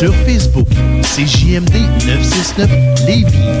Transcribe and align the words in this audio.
Sur 0.00 0.14
Facebook, 0.24 0.66
c'est 1.02 1.26
JMD 1.26 1.74
969 2.06 2.70
Lévis. 3.06 3.60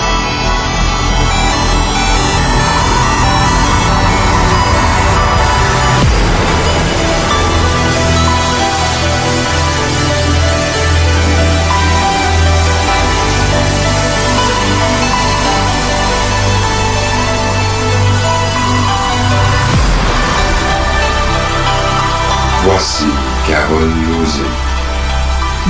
Voici 22.73 23.03
Carole 23.49 23.91
Lozé. 24.07 24.45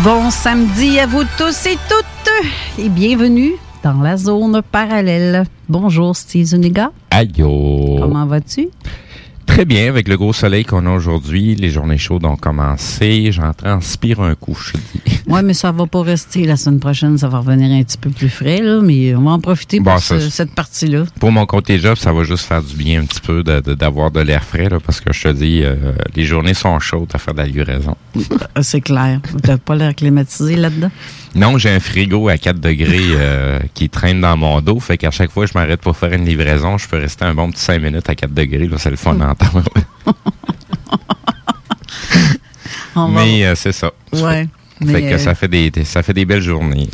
Bon 0.04 0.30
samedi 0.30 1.00
à 1.00 1.08
vous 1.08 1.24
tous 1.36 1.66
et 1.66 1.76
toutes 1.90 2.30
et 2.78 2.90
bienvenue 2.90 3.54
dans 3.84 4.00
la 4.04 4.18
zone 4.18 4.62
parallèle. 4.72 5.46
Bonjour 5.68 6.16
Steve 6.16 6.46
Zuniga. 6.46 6.92
Aïe! 7.10 7.32
Comment 7.38 8.28
vas-tu? 8.28 8.70
Très 9.46 9.66
bien, 9.66 9.90
avec 9.90 10.08
le 10.08 10.16
gros 10.18 10.32
soleil 10.34 10.64
qu'on 10.64 10.86
a 10.86 10.90
aujourd'hui, 10.92 11.56
les 11.56 11.70
journées 11.70 11.98
chaudes 11.98 12.24
ont 12.26 12.38
commencé. 12.38 13.32
J'en 13.32 13.54
transpire 13.54 14.22
un 14.22 14.36
coup, 14.36 14.56
je 14.56 14.74
dis. 14.74 15.02
Oui, 15.28 15.40
mais 15.46 15.54
ça 15.54 15.72
va 15.72 15.86
pas 15.86 16.02
rester. 16.02 16.44
La 16.46 16.58
semaine 16.58 16.80
prochaine, 16.80 17.18
ça 17.18 17.30
va 17.30 17.38
revenir 17.40 17.72
un 17.72 17.84
petit 17.84 17.98
peu 17.98 18.10
plus 18.10 18.28
frais, 18.28 18.60
là, 18.62 18.82
mais 18.82 19.16
on 19.16 19.22
va 19.22 19.32
en 19.32 19.40
profiter 19.40 19.80
pour 19.80 19.98
ça, 20.00 20.20
ce- 20.20 20.30
cette 20.30 20.54
partie-là. 20.54 21.04
Pour 21.22 21.32
mon 21.32 21.46
côté 21.46 21.80
job, 21.80 21.96
ça 21.96 22.12
va 22.12 22.24
juste 22.24 22.46
faire 22.46 22.62
du 22.62 22.76
bien 22.76 23.02
un 23.02 23.06
petit 23.06 23.22
peu 23.22 23.42
de- 23.44 23.62
de- 23.62 23.74
d'avoir 23.76 24.12
de, 24.12 24.20
l'air 24.20 24.44
frais, 24.44 24.68
là, 24.68 24.80
parce 24.86 25.00
que 25.00 25.14
je 25.14 25.24
te 25.24 25.28
dis, 25.30 25.62
euh, 25.64 25.94
les 26.16 26.26
journées 26.26 26.54
sont 26.56 26.78
chaudes 26.80 27.08
à 27.14 27.18
faire 27.18 27.34
de 27.34 27.40
la 27.40 27.46
livraison. 27.48 27.96
Ah, 28.56 28.64
C'est 28.64 28.82
clair. 28.82 29.22
T'as 29.44 29.58
pas 29.58 29.76
l'air 29.76 29.96
climatisé 29.96 30.56
là-dedans? 30.58 30.92
Non, 31.36 31.58
j'ai 31.58 31.70
un 31.70 31.80
frigo 31.80 32.28
à 32.28 32.38
4 32.38 32.60
degrés 32.60 33.00
euh, 33.12 33.60
qui 33.74 33.88
traîne 33.88 34.20
dans 34.20 34.36
mon 34.36 34.60
dos, 34.60 34.80
fait 34.82 34.98
qu'à 34.98 35.12
chaque 35.12 35.32
fois 35.32 35.46
que 35.46 35.52
je 35.54 35.58
m'arrête 35.58 35.80
pour 35.80 35.96
faire 35.96 36.12
une 36.12 36.26
livraison, 36.26 36.78
je 36.78 36.90
peux 36.90 36.98
rester 36.98 37.24
un 37.24 37.34
bon 37.36 37.50
petit 37.52 37.62
5 37.62 37.82
minutes 37.82 38.10
à 38.10 38.16
4 38.16 38.34
degrés, 38.34 38.68
là, 38.68 38.76
c'est 38.78 38.90
le 38.90 38.98
fun. 38.98 39.18
Mais 43.10 43.46
euh, 43.46 43.56
c'est 43.56 43.72
ça. 43.72 43.92
Ouais. 44.14 44.48
Fait 44.80 44.86
mais, 44.86 45.02
que 45.10 45.14
euh, 45.14 45.18
ça 45.18 45.36
fait 45.36 45.48
des, 45.48 45.70
des- 45.72 45.86
ça 45.86 46.04
fait 46.04 46.14
des 46.14 46.26
belles 46.26 46.42
journées. 46.42 46.90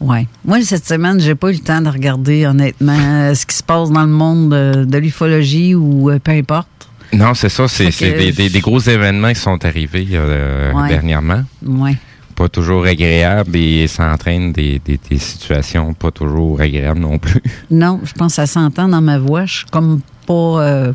Ouais. 0.00 0.26
Moi, 0.44 0.60
cette 0.62 0.86
semaine, 0.86 1.20
j'ai 1.20 1.34
pas 1.34 1.50
eu 1.50 1.54
le 1.54 1.58
temps 1.60 1.80
de 1.80 1.88
regarder, 1.88 2.46
honnêtement, 2.46 2.96
euh, 2.98 3.34
ce 3.34 3.46
qui 3.46 3.56
se 3.56 3.62
passe 3.62 3.90
dans 3.90 4.02
le 4.02 4.08
monde 4.12 4.50
de, 4.50 4.84
de 4.84 4.98
l'ufologie 4.98 5.74
ou 5.74 6.10
peu 6.22 6.32
importe. 6.32 6.68
Non, 7.12 7.32
c'est 7.34 7.48
ça, 7.48 7.68
c'est 7.68 7.86
des, 7.86 7.90
je- 8.32 8.36
des- 8.36 8.50
des 8.50 8.60
gros 8.60 8.80
événements 8.80 9.32
qui 9.32 9.40
sont 9.40 9.64
arrivés 9.64 10.08
euh, 10.12 10.72
Ouais. 10.72 10.88
dernièrement. 10.88 11.42
Ouais. 11.64 11.96
Pas 12.36 12.48
toujours 12.48 12.84
agréables 12.84 13.56
et 13.56 13.86
ça 13.86 14.12
entraîne 14.12 14.52
des, 14.52 14.80
des- 14.84 15.18
situations 15.18 15.94
pas 15.94 16.10
toujours 16.10 16.60
agréables 16.60 17.00
non 17.00 17.18
plus. 17.18 17.40
Non, 17.70 18.00
je 18.04 18.12
pense 18.12 18.32
que 18.32 18.36
ça 18.36 18.46
s'entend 18.46 18.88
dans 18.88 19.00
ma 19.00 19.18
voix. 19.18 19.46
Je 19.46 19.58
suis 19.58 19.66
comme 19.66 20.00
pas. 20.26 20.32
euh, 20.34 20.92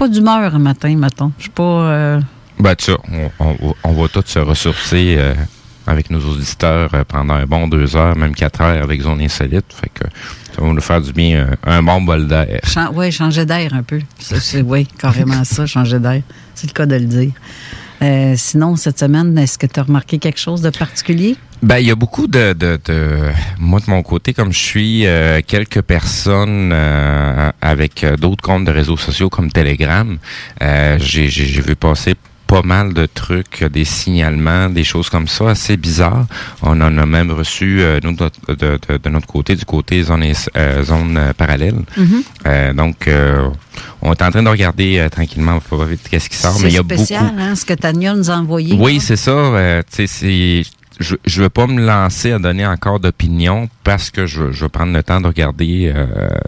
pas 0.00 0.08
d'humeur 0.08 0.54
un 0.54 0.58
matin, 0.58 0.96
mettons. 0.96 1.30
Je 1.36 1.42
suis 1.42 1.50
pas. 1.50 1.62
euh, 1.62 2.20
Ben, 2.58 2.74
tu 2.74 2.90
on, 2.90 3.30
on- 3.38 3.74
on 3.84 3.92
va 3.92 4.08
tous 4.08 4.24
se 4.26 4.38
ressourcer 4.38 5.16
euh, 5.18 5.34
avec 5.86 6.10
nos 6.10 6.20
auditeurs 6.20 6.88
euh, 6.94 7.04
pendant 7.06 7.34
un 7.34 7.44
bon 7.46 7.68
deux 7.68 7.94
heures, 7.96 8.16
même 8.16 8.34
quatre 8.34 8.62
heures 8.62 8.82
avec 8.82 9.02
Zone 9.02 9.20
Insolite. 9.20 9.66
Fait 9.78 9.90
que 9.92 10.04
ça 10.56 10.62
va 10.62 10.72
nous 10.72 10.80
faire 10.80 11.00
du 11.02 11.12
bien, 11.12 11.48
un 11.64 11.82
bon 11.82 12.00
bol 12.00 12.26
d'air. 12.26 12.60
ouais, 12.94 13.10
changer 13.10 13.44
d'air 13.44 13.74
un 13.74 13.82
peu. 13.82 14.00
Oui, 14.64 14.86
carrément 14.98 15.44
ça, 15.44 15.66
changer 15.66 15.98
d'air. 15.98 16.22
C'est 16.54 16.66
le 16.68 16.72
cas 16.72 16.86
de 16.86 16.96
le 16.96 17.04
dire. 17.06 17.32
Euh, 18.02 18.34
sinon, 18.36 18.76
cette 18.76 18.98
semaine, 18.98 19.36
est-ce 19.36 19.58
que 19.58 19.66
tu 19.66 19.78
as 19.78 19.82
remarqué 19.82 20.18
quelque 20.18 20.40
chose 20.40 20.62
de 20.62 20.70
particulier? 20.70 21.36
Ben, 21.62 21.78
il 21.78 21.86
y 21.86 21.90
a 21.90 21.94
beaucoup 21.94 22.26
de, 22.26 22.54
de, 22.54 22.78
de- 22.86 23.18
moi 23.58 23.80
de 23.80 23.90
mon 23.90 24.02
côté, 24.02 24.32
comme 24.32 24.50
je 24.52 24.58
suis 24.58 25.06
euh, 25.06 25.42
quelques 25.46 25.82
personnes 25.82 26.70
euh, 26.72 27.50
avec 27.60 28.02
euh, 28.02 28.16
d'autres 28.16 28.42
comptes 28.42 28.64
de 28.64 28.70
réseaux 28.70 28.96
sociaux 28.96 29.28
comme 29.28 29.52
Telegram, 29.52 30.16
euh, 30.62 30.96
j'ai 30.98 31.26
vu 31.28 31.76
passer 31.76 32.14
pas 32.50 32.62
mal 32.62 32.92
de 32.94 33.06
trucs, 33.06 33.62
des 33.64 33.84
signalements, 33.84 34.68
des 34.68 34.82
choses 34.82 35.08
comme 35.08 35.28
ça, 35.28 35.50
assez 35.50 35.76
bizarres. 35.76 36.26
On 36.62 36.80
en 36.80 36.98
a 36.98 37.06
même 37.06 37.30
reçu, 37.30 37.80
euh, 37.80 38.00
nous, 38.02 38.12
de, 38.12 38.28
de- 38.48 38.78
de- 38.88 38.96
de 39.04 39.08
notre 39.08 39.28
côté, 39.28 39.54
du 39.54 39.64
côté 39.64 40.02
zone, 40.02 40.24
euh, 40.56 40.82
zone 40.82 41.16
euh, 41.16 41.32
parallèle. 41.32 41.76
Mhm. 41.96 42.22
Euh, 42.46 42.72
donc, 42.72 43.06
euh, 43.06 43.48
on 44.02 44.12
est 44.12 44.22
en 44.22 44.30
train 44.32 44.42
de 44.42 44.48
regarder 44.48 44.98
euh, 44.98 45.08
tranquillement, 45.08 45.60
pas 45.60 45.84
vite 45.84 46.08
qu'est-ce 46.10 46.28
qui 46.28 46.36
sort, 46.36 46.58
mais 46.60 46.70
il 46.70 46.74
y 46.74 46.78
a 46.78 46.82
beaucoup... 46.82 47.14
hein, 47.14 47.54
ce 47.54 47.64
que 47.64 47.74
Tania 47.74 48.14
nous 48.14 48.30
a 48.30 48.34
envoyé. 48.34 48.74
Oui, 48.76 48.98
c'est 48.98 49.16
ça. 49.16 49.30
euh, 49.30 49.82
tu 49.88 49.96
sais, 49.96 50.06
c'est. 50.08 50.62
Je 50.98 51.14
je 51.24 51.40
veux 51.42 51.48
pas 51.48 51.66
me 51.66 51.80
lancer 51.80 52.30
à 52.32 52.38
donner 52.38 52.66
encore 52.66 53.00
d'opinion 53.00 53.70
parce 53.84 54.10
que 54.10 54.26
je, 54.26 54.50
je 54.52 54.64
veux 54.64 54.68
prendre 54.68 54.92
le 54.92 55.02
temps 55.02 55.18
de 55.18 55.28
regarder, 55.28 55.90
euh, 55.94 56.06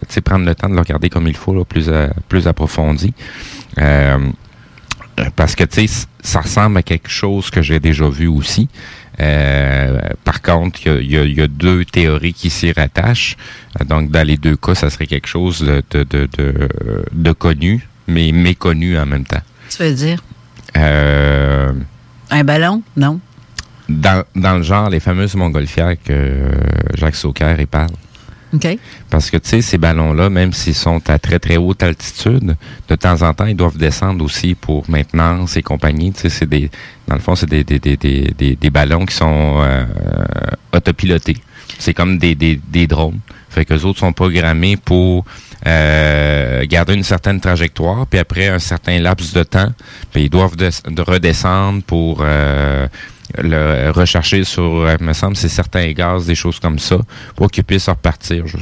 tu 0.09 0.15
sais, 0.15 0.21
prendre 0.21 0.45
le 0.45 0.55
temps 0.55 0.69
de 0.69 0.75
le 0.75 0.81
regarder 0.81 1.09
comme 1.09 1.27
il 1.27 1.37
faut, 1.37 1.55
là, 1.55 1.65
plus 1.65 1.89
plus 2.29 2.47
approfondi. 2.47 3.15
Euh, 3.79 4.19
parce 5.37 5.55
que 5.55 5.65
tu 5.65 5.87
sais, 5.87 6.07
ça 6.23 6.41
ressemble 6.41 6.79
à 6.79 6.83
quelque 6.83 7.11
chose 7.11 7.51
que 7.51 7.63
j'ai 7.63 7.81
déjà 7.81 8.09
vu 8.09 8.27
aussi. 8.29 8.69
Euh, 9.21 9.99
par 10.25 10.41
contre, 10.41 10.81
il 10.87 11.11
y 11.11 11.19
a, 11.19 11.25
y 11.25 11.33
y 11.43 11.49
deux 11.49 11.85
théories 11.85 12.33
qui 12.33 12.49
s'y 12.51 12.73
rattachent. 12.73 13.37
Euh, 13.81 13.85
Donc, 13.85 14.11
dans 14.11 14.27
les 14.27 14.37
deux 14.39 14.57
cas, 14.57 14.75
ça 14.75 14.89
serait 14.91 15.07
quelque 15.07 15.29
chose 15.29 15.61
de, 15.61 15.83
de, 15.91 16.05
de, 16.05 16.29
de, 16.39 16.69
de 17.13 17.33
connu 17.33 17.87
mais 18.09 18.33
méconnu 18.33 18.99
en 18.99 19.07
même 19.07 19.25
temps. 19.25 19.43
Tu 19.71 19.83
veux 19.83 19.93
dire? 19.95 20.23
Euh, 20.77 21.73
Un 22.31 22.45
ballon? 22.45 22.83
Non. 22.97 23.21
dans, 23.89 24.25
dans 24.35 24.57
le 24.57 24.63
genre, 24.63 24.91
les 24.91 25.01
fameuses 25.01 25.35
montgolfières 25.35 25.95
que 26.03 26.13
euh, 26.13 26.51
Jacques 26.95 27.15
Sauquer 27.15 27.55
y 27.61 27.67
parle. 27.67 27.91
OK. 28.55 28.79
Parce 29.09 29.31
que, 29.31 29.37
tu 29.39 29.49
sais, 29.49 29.63
ces 29.63 29.79
ballons-là, 29.79 30.29
même 30.29 30.53
s'ils 30.53 30.75
sont 30.75 31.01
à 31.09 31.19
très, 31.19 31.39
très 31.39 31.57
haute 31.57 31.83
altitude, 31.83 32.57
de 32.89 32.95
temps 32.97 33.23
en 33.23 33.33
temps, 33.33 33.47
ils 33.47 33.57
doivent 33.57 33.79
descendre 33.79 34.25
aussi 34.25 34.55
pour 34.55 34.89
maintenance 34.91 35.57
et 35.57 35.63
compagnie. 35.63 36.13
Tu 36.13 36.21
sais, 36.23 36.29
c'est 36.29 36.49
des, 36.49 36.71
dans 37.09 37.15
le 37.15 37.21
fond, 37.21 37.35
c'est 37.35 37.49
des, 37.49 37.65
des, 37.65 37.79
des, 37.79 37.97
des, 37.97 38.57
des, 38.57 38.71
ballons 38.71 39.07
qui 39.07 39.15
sont 39.15 39.61
euh, 39.63 39.85
autopilotés. 40.73 41.37
C'est 41.79 41.95
comme 41.95 42.19
des, 42.19 42.35
des, 42.35 42.61
des 42.69 42.87
drones. 42.87 43.19
Fait 43.49 43.65
que 43.65 43.75
les 43.75 43.85
autres 43.85 43.99
sont 43.99 44.13
programmés 44.13 44.77
pour 44.77 45.25
euh, 45.67 46.65
garder 46.67 46.95
une 46.95 47.03
certaine 47.05 47.41
trajectoire, 47.41 48.07
puis 48.07 48.19
après 48.19 48.49
un 48.49 48.59
certain 48.59 48.99
laps 48.99 49.33
de 49.33 49.43
temps, 49.43 49.73
puis 50.13 50.25
ils 50.25 50.31
doivent 50.31 50.57
des- 50.57 50.71
de 50.89 51.03
redescendre 51.03 51.83
pour 51.83 52.21
euh, 52.23 52.87
le 53.39 53.91
rechercher 53.91 54.45
sur, 54.45 54.63
euh, 54.63 54.97
me 55.01 55.13
semble, 55.13 55.37
c'est 55.37 55.49
certains 55.49 55.91
gaz, 55.93 56.27
des 56.27 56.35
choses 56.35 56.59
comme 56.61 56.79
ça, 56.79 56.97
pour 57.37 57.51
qu'ils 57.51 57.65
puissent 57.65 57.89
repartir. 57.89 58.47
Je- 58.47 58.57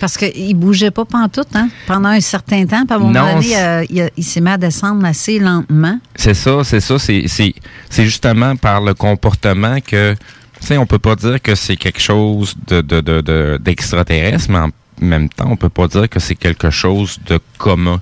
Parce 0.00 0.16
qu'il 0.16 0.48
ne 0.48 0.54
bougeait 0.60 0.90
pas 0.90 1.04
pantoute, 1.04 1.48
hein? 1.54 1.68
Pendant 1.86 2.08
un 2.08 2.20
certain 2.20 2.66
temps. 2.66 2.84
Puis 2.84 2.94
à 2.94 2.96
un 2.96 2.98
moment 2.98 3.34
donné, 3.34 3.56
euh, 3.56 3.84
il, 4.16 4.24
s'est 4.24 4.40
mis 4.40 4.50
à 4.50 4.58
descendre 4.58 5.04
assez 5.06 5.38
lentement. 5.38 5.98
C'est 6.16 6.34
ça, 6.34 6.64
c'est 6.64 6.80
ça, 6.80 6.98
c'est 6.98 7.24
c'est 7.28 7.54
c'est 7.88 8.04
justement 8.04 8.56
par 8.56 8.80
le 8.80 8.94
comportement 8.94 9.78
que 9.80 10.14
tu 10.60 10.66
sais 10.66 10.76
on 10.78 10.86
peut 10.86 10.98
pas 10.98 11.16
dire 11.16 11.40
que 11.40 11.54
c'est 11.54 11.76
quelque 11.76 12.00
chose 12.00 12.54
de 12.68 12.80
de 12.80 13.00
de 13.00 13.20
de- 13.20 13.58
d'extraterrestre 13.60 14.48
mais 14.50 14.58
en 14.58 14.70
même 15.00 15.28
temps 15.28 15.48
on 15.50 15.56
peut 15.56 15.68
pas 15.68 15.88
dire 15.88 16.08
que 16.08 16.20
c'est 16.20 16.36
quelque 16.36 16.70
chose 16.70 17.18
de 17.26 17.38
commun 17.58 18.00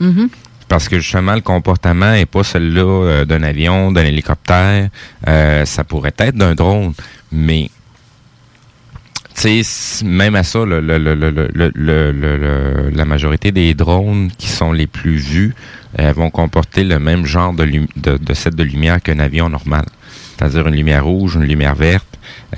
Mhm. 0.00 0.28
Parce 0.68 0.88
que 0.88 0.98
justement 0.98 1.34
le 1.34 1.40
comportement 1.42 2.12
est 2.14 2.26
pas 2.26 2.42
celui-là 2.44 2.82
euh, 2.82 3.24
d'un 3.24 3.42
avion, 3.42 3.92
d'un 3.92 4.04
hélicoptère, 4.04 4.88
Euh, 5.28 5.64
ça 5.64 5.84
pourrait 5.84 6.14
être 6.18 6.36
d'un 6.36 6.54
drone 6.54 6.92
mais 7.32 7.70
tu 9.34 9.42
sais, 9.42 9.58
s- 9.58 10.02
même 10.04 10.34
à 10.34 10.42
ça, 10.42 10.64
le, 10.64 10.80
le, 10.80 10.96
le, 10.98 12.90
la 12.94 13.04
majorité 13.04 13.52
des 13.52 13.74
drones 13.74 14.30
qui 14.38 14.48
sont 14.48 14.72
les 14.72 14.86
plus 14.86 15.16
vus 15.16 15.54
euh, 16.00 16.12
vont 16.12 16.30
comporter 16.30 16.84
le 16.84 16.98
même 16.98 17.26
genre 17.26 17.52
de, 17.52 17.64
de, 17.96 18.16
de 18.16 18.34
set 18.34 18.54
de 18.54 18.62
lumière 18.62 19.02
qu'un 19.02 19.18
avion 19.18 19.48
normal. 19.50 19.84
C'est-à-dire 20.38 20.66
une 20.68 20.74
lumière 20.74 21.04
rouge, 21.04 21.36
une 21.36 21.44
lumière 21.44 21.74
verte, 21.74 22.06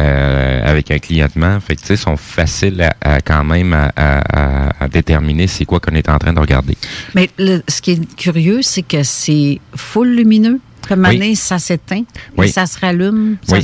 euh, 0.01 0.61
avec 0.69 0.91
un 0.91 0.99
clignotement. 0.99 1.61
Fait 1.61 1.77
que, 1.77 1.81
tu 1.83 1.87
sais, 1.89 1.97
sont 1.97 2.17
faciles 2.17 2.83
à, 2.83 2.95
à 3.17 3.21
quand 3.21 3.45
même 3.45 3.73
à, 3.73 3.93
à- 3.97 4.69
à- 4.69 4.85
à 4.85 4.89
déterminer 4.89 5.47
c'est 5.47 5.65
quoi 5.65 5.79
qu'on 5.81 5.95
est 5.95 6.09
en 6.09 6.19
train 6.19 6.33
de 6.33 6.41
regarder. 6.41 6.77
Mais 7.15 7.31
le- 7.39 7.63
ce 7.69 7.81
qui 7.81 7.93
est 7.93 8.15
curieux, 8.17 8.63
c'est 8.63 8.83
que 8.83 9.03
c'est 9.03 9.61
full 9.77 10.09
lumineux. 10.09 10.61
Comme 10.89 11.05
Oui. 11.07 11.17
année, 11.17 11.35
ça 11.35 11.59
s'éteint 11.59 12.03
Oui. 12.37 12.47
et 12.47 12.51
ça 12.51 12.67
se 12.67 12.79
rallume. 12.81 13.37
Ça- 13.47 13.57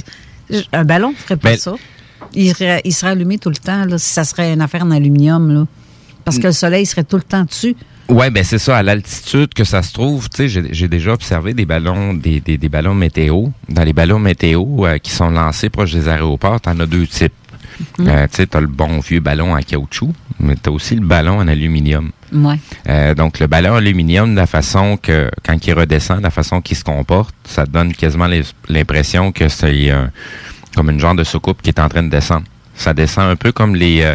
Oui. 0.50 0.69
Un 0.72 0.84
ballon 0.84 1.11
ne 1.11 1.16
ferait 1.16 1.37
pas 1.37 1.50
Ben- 1.52 1.58
ça. 1.58 1.75
Il 2.34 2.50
serait, 2.55 2.82
il 2.84 2.93
serait 2.93 3.12
allumé 3.12 3.38
tout 3.38 3.49
le 3.50 3.56
temps, 3.56 3.84
là, 3.87 3.96
si 3.99 4.12
ça 4.12 4.25
serait 4.25 4.52
une 4.52 4.61
affaire 4.61 4.82
en 4.84 4.90
aluminium. 4.90 5.52
Là. 5.52 5.66
Parce 6.25 6.38
que 6.38 6.46
le 6.49 6.52
soleil 6.52 6.84
serait 6.87 7.05
tout 7.05 7.16
le 7.16 7.22
temps 7.22 7.44
dessus. 7.44 7.75
Ouais, 8.09 8.31
ben 8.31 8.45
c'est 8.45 8.59
ça. 8.59 8.77
À 8.77 8.83
l'altitude 8.83 9.55
que 9.55 9.65
ça 9.65 9.83
se 9.83 9.93
trouve, 9.93 10.29
tu 10.29 10.49
sais, 10.49 10.62
j'ai- 10.73 10.89
déjà 10.89 11.12
observé 11.12 11.55
des 11.55 11.65
ballons, 11.65 12.12
des, 12.15 12.41
des, 12.41 12.59
des 12.59 12.69
ballons 12.69 12.95
météo. 12.95 13.47
Dans 13.69 13.83
les 13.83 13.93
ballons 13.95 14.19
météo 14.19 14.65
euh, 14.87 14.99
qui 14.99 15.11
sont 15.11 15.31
lancés 15.31 15.71
proche 15.71 15.93
des 15.93 16.09
aéroports, 16.09 16.61
t'en 16.61 16.79
as 16.81 16.87
deux 16.87 17.06
types. 17.06 17.33
Euh, 18.01 18.27
tu 18.29 18.37
sais, 18.37 18.47
t'as 18.47 18.61
le 18.61 18.69
bon 18.69 19.01
vieux 19.01 19.19
ballon 19.21 19.55
en 19.56 19.61
caoutchouc, 19.61 20.12
mais 20.39 20.55
t'as 20.55 20.71
aussi 20.71 20.95
le 20.95 21.01
ballon 21.05 21.39
en 21.39 21.49
aluminium. 21.49 22.11
Ouais. 22.33 22.59
Euh, 22.89 23.15
donc 23.15 23.41
le 23.41 23.47
ballon 23.49 23.73
en 23.73 23.77
aluminium, 23.77 24.35
la 24.37 24.47
façon 24.47 24.97
que 24.97 25.29
quand 25.45 25.67
il 25.67 25.73
redescend, 25.73 26.21
la 26.23 26.31
façon 26.31 26.61
qu'il 26.61 26.77
se 26.77 26.85
comporte, 26.85 27.35
ça 27.45 27.65
donne 27.67 27.93
quasiment 27.95 28.29
l'impression 28.69 29.33
que 29.33 29.49
c'est 29.49 29.91
euh, 29.91 30.07
comme 30.77 30.91
une 30.91 31.00
genre 31.00 31.15
de 31.17 31.25
soucoupe 31.25 31.62
qui 31.62 31.71
est 31.71 31.81
en 31.81 31.89
train 31.89 32.03
de 32.05 32.11
descendre. 32.11 32.45
Ça 32.77 32.93
descend 32.95 33.29
un 33.31 33.37
peu 33.37 33.50
comme 33.50 33.75
les 33.75 34.03
euh, 34.03 34.15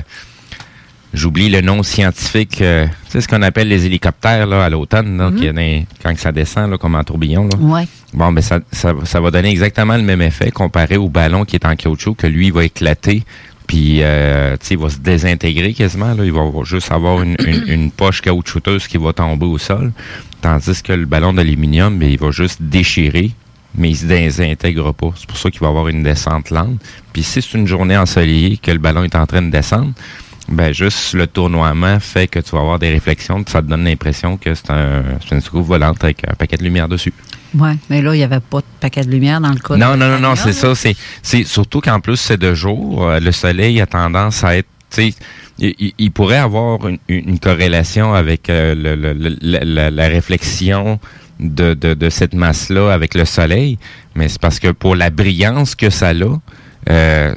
J'oublie 1.13 1.49
le 1.49 1.61
nom 1.61 1.81
scientifique, 1.81 2.61
euh, 2.61 2.85
tu 3.05 3.11
sais 3.13 3.21
ce 3.21 3.27
qu'on 3.27 3.41
appelle 3.41 3.67
les 3.67 3.85
hélicoptères 3.87 4.45
là, 4.45 4.63
à 4.65 4.69
l'automne, 4.69 5.17
là, 5.17 5.31
qui 5.35 5.47
est 5.47 5.53
dans- 5.53 5.85
quand 6.03 6.15
ça 6.17 6.31
descend 6.31 6.69
là, 6.69 6.77
comme 6.77 6.93
en 6.93 7.03
tourbillon. 7.03 7.49
Là. 7.51 7.57
Ouais. 7.59 7.87
Bon, 8.13 8.31
ben 8.31 8.41
ça, 8.41 8.59
ça, 8.71 8.93
ça 9.05 9.19
va 9.19 9.31
donner 9.31 9.49
exactement 9.49 9.97
le 9.97 10.03
même 10.03 10.21
effet 10.21 10.51
comparé 10.51 10.97
au 10.97 11.09
ballon 11.09 11.45
qui 11.45 11.55
est 11.55 11.65
en 11.65 11.75
caoutchouc, 11.75 12.13
que 12.13 12.27
lui, 12.27 12.47
il 12.47 12.53
va 12.53 12.63
éclater, 12.65 13.23
puis 13.65 14.03
euh, 14.03 14.55
tu 14.57 14.67
sais, 14.67 14.73
il 14.75 14.79
va 14.79 14.89
se 14.89 14.99
désintégrer 14.99 15.73
quasiment. 15.73 16.13
Là. 16.13 16.23
Il 16.25 16.31
va 16.31 16.43
juste 16.63 16.91
avoir 16.91 17.23
une, 17.23 17.35
une, 17.43 17.63
une 17.67 17.91
poche 17.91 18.21
caoutchouteuse 18.21 18.87
qui 18.87 18.97
va 18.97 19.11
tomber 19.11 19.47
au 19.47 19.57
sol, 19.57 19.91
tandis 20.41 20.81
que 20.83 20.93
le 20.93 21.05
ballon 21.05 21.33
d'aluminium, 21.33 21.97
ben, 21.97 22.07
il 22.09 22.19
va 22.19 22.29
juste 22.29 22.61
déchirer, 22.61 23.31
mais 23.75 23.89
il 23.89 23.95
se 23.95 24.05
désintègre 24.05 24.93
pas. 24.93 25.11
C'est 25.15 25.27
pour 25.27 25.37
ça 25.37 25.49
qu'il 25.49 25.61
va 25.61 25.69
avoir 25.69 25.87
une 25.87 26.03
descente 26.03 26.51
lente. 26.51 26.79
Puis 27.13 27.23
si 27.23 27.41
c'est 27.41 27.57
une 27.57 27.65
journée 27.67 27.97
ensoleillée 27.97 28.57
que 28.57 28.69
le 28.69 28.77
ballon 28.77 29.03
est 29.03 29.15
en 29.15 29.25
train 29.25 29.41
de 29.41 29.49
descendre, 29.49 29.91
ben 30.51 30.73
juste 30.73 31.13
le 31.13 31.27
tournoiement 31.27 31.99
fait 31.99 32.27
que 32.27 32.39
tu 32.39 32.51
vas 32.51 32.59
avoir 32.61 32.79
des 32.79 32.89
réflexions, 32.91 33.43
ça 33.47 33.61
te 33.61 33.67
donne 33.67 33.83
l'impression 33.83 34.37
que 34.37 34.53
c'est 34.55 34.71
un, 34.71 35.03
une 35.31 35.41
soucoupe 35.41 35.65
volante 35.67 36.03
avec 36.03 36.27
un 36.27 36.33
paquet 36.33 36.57
de 36.57 36.63
lumière 36.63 36.87
dessus. 36.87 37.13
Ouais. 37.55 37.75
Mais 37.89 38.01
là, 38.01 38.13
il 38.13 38.17
n'y 38.17 38.23
avait 38.23 38.39
pas 38.39 38.59
de 38.59 38.65
paquet 38.79 39.01
de 39.03 39.09
lumière 39.11 39.41
dans 39.41 39.49
le 39.49 39.59
cas. 39.59 39.75
Non, 39.75 39.93
de 39.93 39.97
non, 39.97 40.09
non, 40.09 40.19
non, 40.19 40.35
c'est 40.35 40.53
ça. 40.53 40.73
C'est, 40.75 41.43
surtout 41.45 41.81
qu'en 41.81 41.99
plus 41.99 42.17
c'est 42.17 42.37
de 42.37 42.53
jour. 42.53 43.03
euh, 43.09 43.19
le 43.19 43.31
soleil 43.31 43.79
a 43.81 43.85
tendance 43.85 44.43
à 44.43 44.55
être, 44.57 44.67
tu 44.91 45.11
sais, 45.11 45.13
il, 45.59 45.73
il- 45.79 45.93
il 45.97 46.11
pourrait 46.11 46.37
avoir 46.37 46.87
une, 46.87 46.99
une 47.09 47.39
corrélation 47.39 48.13
avec 48.13 48.49
euh, 48.49 48.75
le- 48.75 48.95
le- 48.95 49.13
le- 49.13 49.37
la, 49.41 49.59
la- 49.63 49.91
la 49.91 50.07
réflexion 50.07 50.99
de, 51.39 51.73
de, 51.73 51.93
de 51.93 52.09
cette 52.09 52.33
masse-là 52.33 52.91
avec 52.91 53.13
le 53.15 53.25
soleil, 53.25 53.77
mais 54.15 54.27
c'est 54.29 54.41
parce 54.41 54.59
que 54.59 54.71
pour 54.71 54.95
la 54.95 55.09
brillance 55.09 55.73
que 55.75 55.89
ça 55.89 56.09
a, 56.09 56.13
euh, 56.89 57.33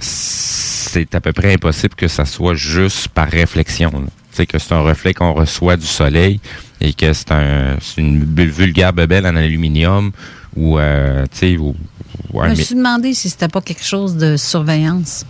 c'est 0.82 1.14
à 1.14 1.20
peu 1.20 1.32
près 1.32 1.54
impossible 1.54 1.94
que 1.94 2.08
ça 2.08 2.24
soit 2.24 2.54
juste 2.54 3.08
par 3.08 3.28
réflexion. 3.28 3.90
sais, 4.32 4.46
que 4.46 4.58
c'est 4.58 4.72
un 4.74 4.80
reflet 4.80 5.14
qu'on 5.14 5.32
reçoit 5.32 5.76
du 5.76 5.86
soleil 5.86 6.40
et 6.80 6.92
que 6.92 7.12
c'est 7.12 7.30
un 7.32 7.76
une 7.96 8.24
vulgaire 8.24 8.92
bebelle 8.92 9.26
en 9.26 9.36
aluminium 9.36 10.12
ou, 10.56 10.78
euh, 10.78 11.24
tu 11.32 11.38
sais, 11.38 11.56
Je 11.56 12.48
me 12.48 12.54
suis 12.54 12.74
demandé 12.74 13.14
si 13.14 13.30
c'était 13.30 13.48
pas 13.48 13.60
quelque 13.60 13.84
chose 13.84 14.16
de 14.16 14.36
surveillance 14.36 15.24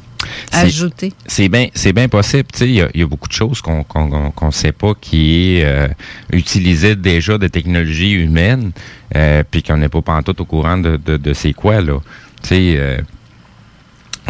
ajouté. 0.53 1.13
c'est 1.27 1.49
bien 1.49 1.69
c'est 1.75 1.93
bien 1.93 2.09
possible 2.09 2.49
tu 2.53 2.59
sais 2.61 2.69
il 2.69 2.75
y 2.75 2.81
a, 2.81 2.89
il 2.95 3.01
y 3.01 3.03
a 3.03 3.07
beaucoup 3.07 3.29
de 3.29 3.33
choses 3.33 3.61
qu'on 3.61 3.83
qu'on 3.83 4.51
sait 4.53 4.73
pas 4.73 4.93
qui 5.01 5.57
est 5.57 5.65
euh, 5.65 5.89
utilisé 6.33 6.95
déjà 6.97 7.39
de 7.39 7.49
technologies 7.49 8.13
humaines 8.13 8.71
euh, 9.17 9.43
puis 9.51 9.63
qu'on 9.63 9.79
n'est 9.79 9.89
pas 9.89 10.03
pantoute 10.03 10.41
au 10.41 10.44
courant 10.44 10.79
de, 10.79 10.97
de, 10.97 11.17
de 11.17 11.32
c'est 11.32 11.53
quoi 11.53 11.81
là 11.81 11.99
tu 12.43 12.49
sais 12.49 12.75
euh, 12.77 12.99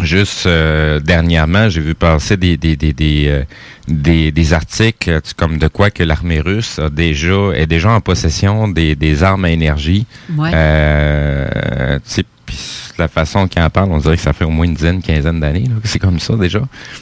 Juste 0.01 0.47
euh, 0.47 0.99
dernièrement, 0.99 1.69
j'ai 1.69 1.81
vu 1.81 1.93
passer 1.93 2.35
des 2.35 2.57
des 2.57 2.75
des 2.75 2.93
des, 2.93 3.25
euh, 3.27 3.43
des, 3.87 4.31
des 4.31 4.53
articles 4.53 5.09
euh, 5.09 5.19
comme 5.37 5.59
de 5.59 5.67
quoi 5.67 5.91
que 5.91 6.03
l'armée 6.03 6.41
russe 6.41 6.79
a 6.79 6.89
déjà 6.89 7.51
est 7.53 7.67
déjà 7.67 7.91
en 7.91 8.01
possession 8.01 8.67
des, 8.67 8.95
des 8.95 9.23
armes 9.23 9.45
à 9.45 9.51
énergie. 9.51 10.05
Ouais. 10.35 10.51
Euh, 10.53 11.99
tu 12.05 12.11
sais, 12.11 12.23
puis 12.45 12.57
la 12.97 13.07
façon 13.07 13.47
qu'il 13.47 13.61
en 13.61 13.69
parle, 13.69 13.91
on 13.91 13.97
dirait 13.97 14.15
que 14.15 14.21
ça 14.21 14.33
fait 14.33 14.45
au 14.45 14.49
moins 14.49 14.65
une 14.65 14.73
dizaine, 14.73 15.01
quinzaine 15.01 15.39
d'années 15.39 15.65
c'est 15.83 15.99
comme 15.99 16.19
ça 16.19 16.35
déjà. 16.35 16.61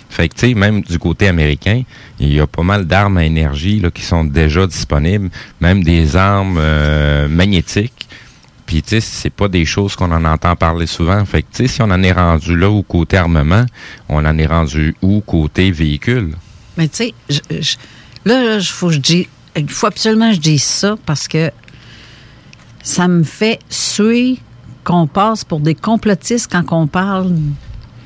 Fait 0.10 0.27
que 0.29 0.36
tu 0.36 0.50
sais, 0.50 0.53
même 0.53 0.81
du 0.81 1.00
côté 1.00 1.27
américain, 1.27 1.83
il 2.19 2.33
y 2.33 2.39
a 2.39 2.48
pas 2.48 2.63
mal 2.63 2.86
d'armes 2.86 3.17
à 3.17 3.25
énergie 3.25 3.79
là, 3.79 3.89
qui 3.89 4.03
sont 4.03 4.24
déjà 4.25 4.67
disponibles, 4.67 5.29
même 5.60 5.83
des 5.83 6.15
armes 6.15 6.57
euh, 6.60 7.27
magnétiques. 7.27 8.00
Puis, 8.72 8.82
tu 8.84 8.90
sais, 8.92 9.01
c'est 9.01 9.30
pas 9.30 9.50
des 9.50 9.66
choses 9.66 9.98
qu'on 9.98 10.13
en 10.13 10.24
entend 10.24 10.56
parler 10.56 10.86
souvent. 10.88 11.25
Fait 11.25 11.42
que, 11.42 11.48
tu 11.51 11.58
sais, 11.58 11.68
si 11.68 11.82
on 11.82 11.92
en 11.92 12.01
est 12.04 12.13
rendu 12.13 12.56
là 12.56 12.70
au 12.70 12.84
côté 12.84 13.18
armement, 13.18 13.66
on 14.08 14.24
en 14.25 14.38
est 14.38 14.46
rendu 14.46 14.96
où 15.01 15.20
côté 15.20 15.72
véhicule? 15.72 16.36
Mais 16.78 16.88
tu 16.88 16.96
sais, 16.96 17.13
je- 17.30 17.40
je- 17.60 17.75
là, 18.24 18.56
il 18.56 18.63
faut, 18.66 18.88
que 18.88 18.94
je 18.94 19.00
dis- 19.00 19.28
il 19.58 19.68
faut 19.70 19.88
absolument 19.88 20.30
que 20.30 20.36
je 20.36 20.40
dise 20.40 20.63
ça 20.63 20.96
parce 21.06 21.28
que 21.28 21.51
ça 22.82 23.10
me 23.10 23.24
fait 23.24 23.60
suer 23.70 24.38
qu'on 24.86 25.06
passe 25.06 25.44
pour 25.44 25.60
des 25.60 25.75
complotistes 25.75 26.50
quand 26.50 26.63
on 26.72 26.88
parle 26.88 27.36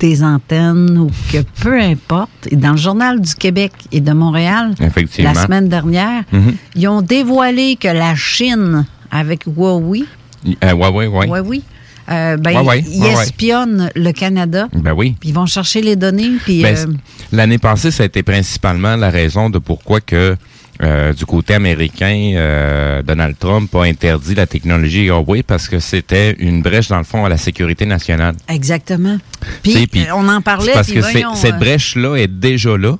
des 0.00 0.24
antennes 0.24 0.98
ou 0.98 1.10
que 1.32 1.38
peu 1.62 1.80
importe. 1.80 2.48
Et 2.50 2.56
dans 2.56 2.72
le 2.72 2.76
Journal 2.76 3.20
du 3.20 3.36
Québec 3.36 3.70
et 3.92 4.00
de 4.00 4.12
Montréal, 4.12 4.74
la 4.80 5.34
semaine 5.34 5.68
dernière, 5.68 6.24
Mhm. 6.32 6.56
ils 6.74 6.88
ont 6.88 7.02
dévoilé 7.02 7.76
que 7.76 7.86
la 7.86 8.16
Chine, 8.16 8.84
avec 9.12 9.44
Huawei, 9.46 10.04
Euh, 10.64 10.72
ouais, 10.72 10.88
ouais, 10.88 11.06
ouais. 11.06 11.26
Huawei, 11.26 11.62
euh, 12.10 12.36
ben, 12.36 12.60
Ouais, 12.60 12.66
ouais, 12.66 12.84
ils 12.88 13.02
ouais, 13.02 13.14
ouais. 13.16 13.22
espionnent 13.22 13.90
le 13.94 14.12
Canada. 14.12 14.68
Ben 14.72 14.92
oui. 14.92 15.16
Puis 15.18 15.30
ils 15.30 15.34
vont 15.34 15.46
chercher 15.46 15.80
les 15.82 15.96
données. 15.96 16.30
Puis, 16.44 16.62
Ben, 16.62 16.76
euh, 16.76 16.92
L'année 17.32 17.58
passée, 17.58 17.90
ça 17.90 18.04
a 18.04 18.06
été 18.06 18.22
principalement 18.22 18.96
la 18.96 19.10
raison 19.10 19.50
de 19.50 19.58
pourquoi 19.58 20.00
que 20.00 20.36
euh, 20.82 21.12
du 21.14 21.24
côté 21.24 21.54
américain, 21.54 22.32
euh, 22.34 23.02
Donald 23.02 23.36
Trump 23.38 23.74
a 23.74 23.82
interdit 23.82 24.34
la 24.34 24.46
technologie 24.46 25.06
Huawei 25.06 25.42
parce 25.42 25.68
que 25.68 25.78
c'était 25.78 26.36
une 26.38 26.60
brèche 26.60 26.88
dans 26.88 26.98
le 26.98 27.04
fond 27.04 27.24
à 27.24 27.28
la 27.28 27.38
sécurité 27.38 27.86
nationale. 27.86 28.34
Exactement. 28.48 29.16
Puis, 29.62 29.88
on 30.14 30.28
en 30.28 30.42
parlait. 30.42 30.72
Parce 30.74 30.92
que 30.92 31.00
voyons, 31.00 31.34
cette 31.34 31.54
euh, 31.54 31.58
brèche-là 31.58 32.16
est 32.16 32.28
déjà 32.28 32.76
là. 32.76 32.96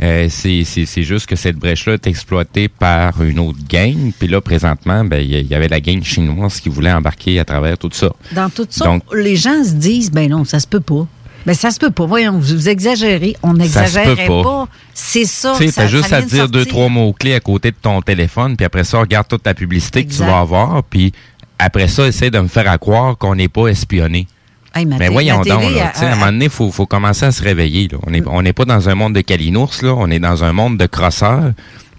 Euh, 0.00 0.28
c'est 0.30 1.02
juste 1.02 1.26
que 1.26 1.36
cette 1.36 1.56
brèche-là 1.56 1.94
est 1.94 2.06
exploitée 2.06 2.68
par 2.68 3.22
une 3.22 3.38
autre 3.38 3.58
gang. 3.68 4.12
Puis 4.18 4.28
là, 4.28 4.40
présentement, 4.40 5.04
ben, 5.04 5.18
il 5.18 5.46
y, 5.46 5.54
avait 5.54 5.68
la 5.68 5.80
gang 5.80 6.02
chinoise 6.02 6.60
qui 6.60 6.68
voulait 6.68 6.92
embarquer 6.92 7.38
à 7.38 7.44
travers 7.44 7.78
tout 7.78 7.90
ça. 7.92 8.12
Dans 8.32 8.50
tout 8.50 8.66
ça, 8.68 8.84
Donc- 8.84 9.02
les 9.14 9.36
gens 9.36 9.62
se 9.64 9.72
disent, 9.72 10.10
ben 10.10 10.28
non, 10.30 10.44
ça 10.44 10.60
se 10.60 10.66
peut 10.66 10.80
pas. 10.80 11.06
Ben 11.44 11.54
ça 11.54 11.70
se 11.70 11.78
peut 11.78 11.90
pas. 11.90 12.06
Voyons, 12.06 12.32
vous, 12.38 12.54
vous 12.54 12.68
exagérez. 12.68 13.36
On 13.42 13.54
n'exagérait 13.54 14.26
pas. 14.26 14.42
pas. 14.42 14.68
C'est 14.94 15.24
ça. 15.24 15.54
Tu 15.58 15.70
t'as 15.72 15.88
juste 15.88 16.08
ça 16.08 16.18
à 16.18 16.22
dire 16.22 16.48
deux, 16.48 16.64
trois 16.64 16.88
mots-clés 16.88 17.34
à 17.34 17.40
côté 17.40 17.70
de 17.70 17.76
ton 17.80 18.00
téléphone, 18.00 18.56
puis 18.56 18.64
après 18.64 18.84
ça, 18.84 19.00
regarde 19.00 19.26
toute 19.26 19.44
la 19.44 19.54
publicité 19.54 20.04
que 20.04 20.12
tu 20.12 20.18
vas 20.18 20.40
avoir, 20.40 20.82
puis 20.84 21.12
après 21.58 21.88
ça, 21.88 22.06
essaie 22.06 22.30
de 22.30 22.38
me 22.38 22.48
faire 22.48 22.70
à 22.70 22.78
croire 22.78 23.18
qu'on 23.18 23.34
n'est 23.34 23.48
pas 23.48 23.68
espionné. 23.68 24.26
Hey, 24.74 24.86
ma 24.86 24.96
Mais 24.98 25.08
voyons 25.08 25.36
donc, 25.42 25.46
là, 25.74 25.92
sais, 25.94 26.06
à 26.06 26.12
un 26.12 26.14
moment 26.16 26.26
donné, 26.32 26.46
il 26.46 26.50
faut, 26.50 26.70
faut 26.70 26.86
commencer 26.86 27.26
à 27.26 27.32
se 27.32 27.42
réveiller. 27.42 27.88
Là. 27.88 27.98
On 28.06 28.10
n'est 28.10 28.22
on 28.26 28.42
pas 28.52 28.64
dans 28.64 28.88
un 28.88 28.94
monde 28.94 29.12
de 29.14 29.20
calinours, 29.20 29.74
là. 29.82 29.94
on 29.96 30.10
est 30.10 30.18
dans 30.18 30.44
un 30.44 30.52
monde 30.52 30.78
de 30.78 30.86
crosseurs, 30.86 31.52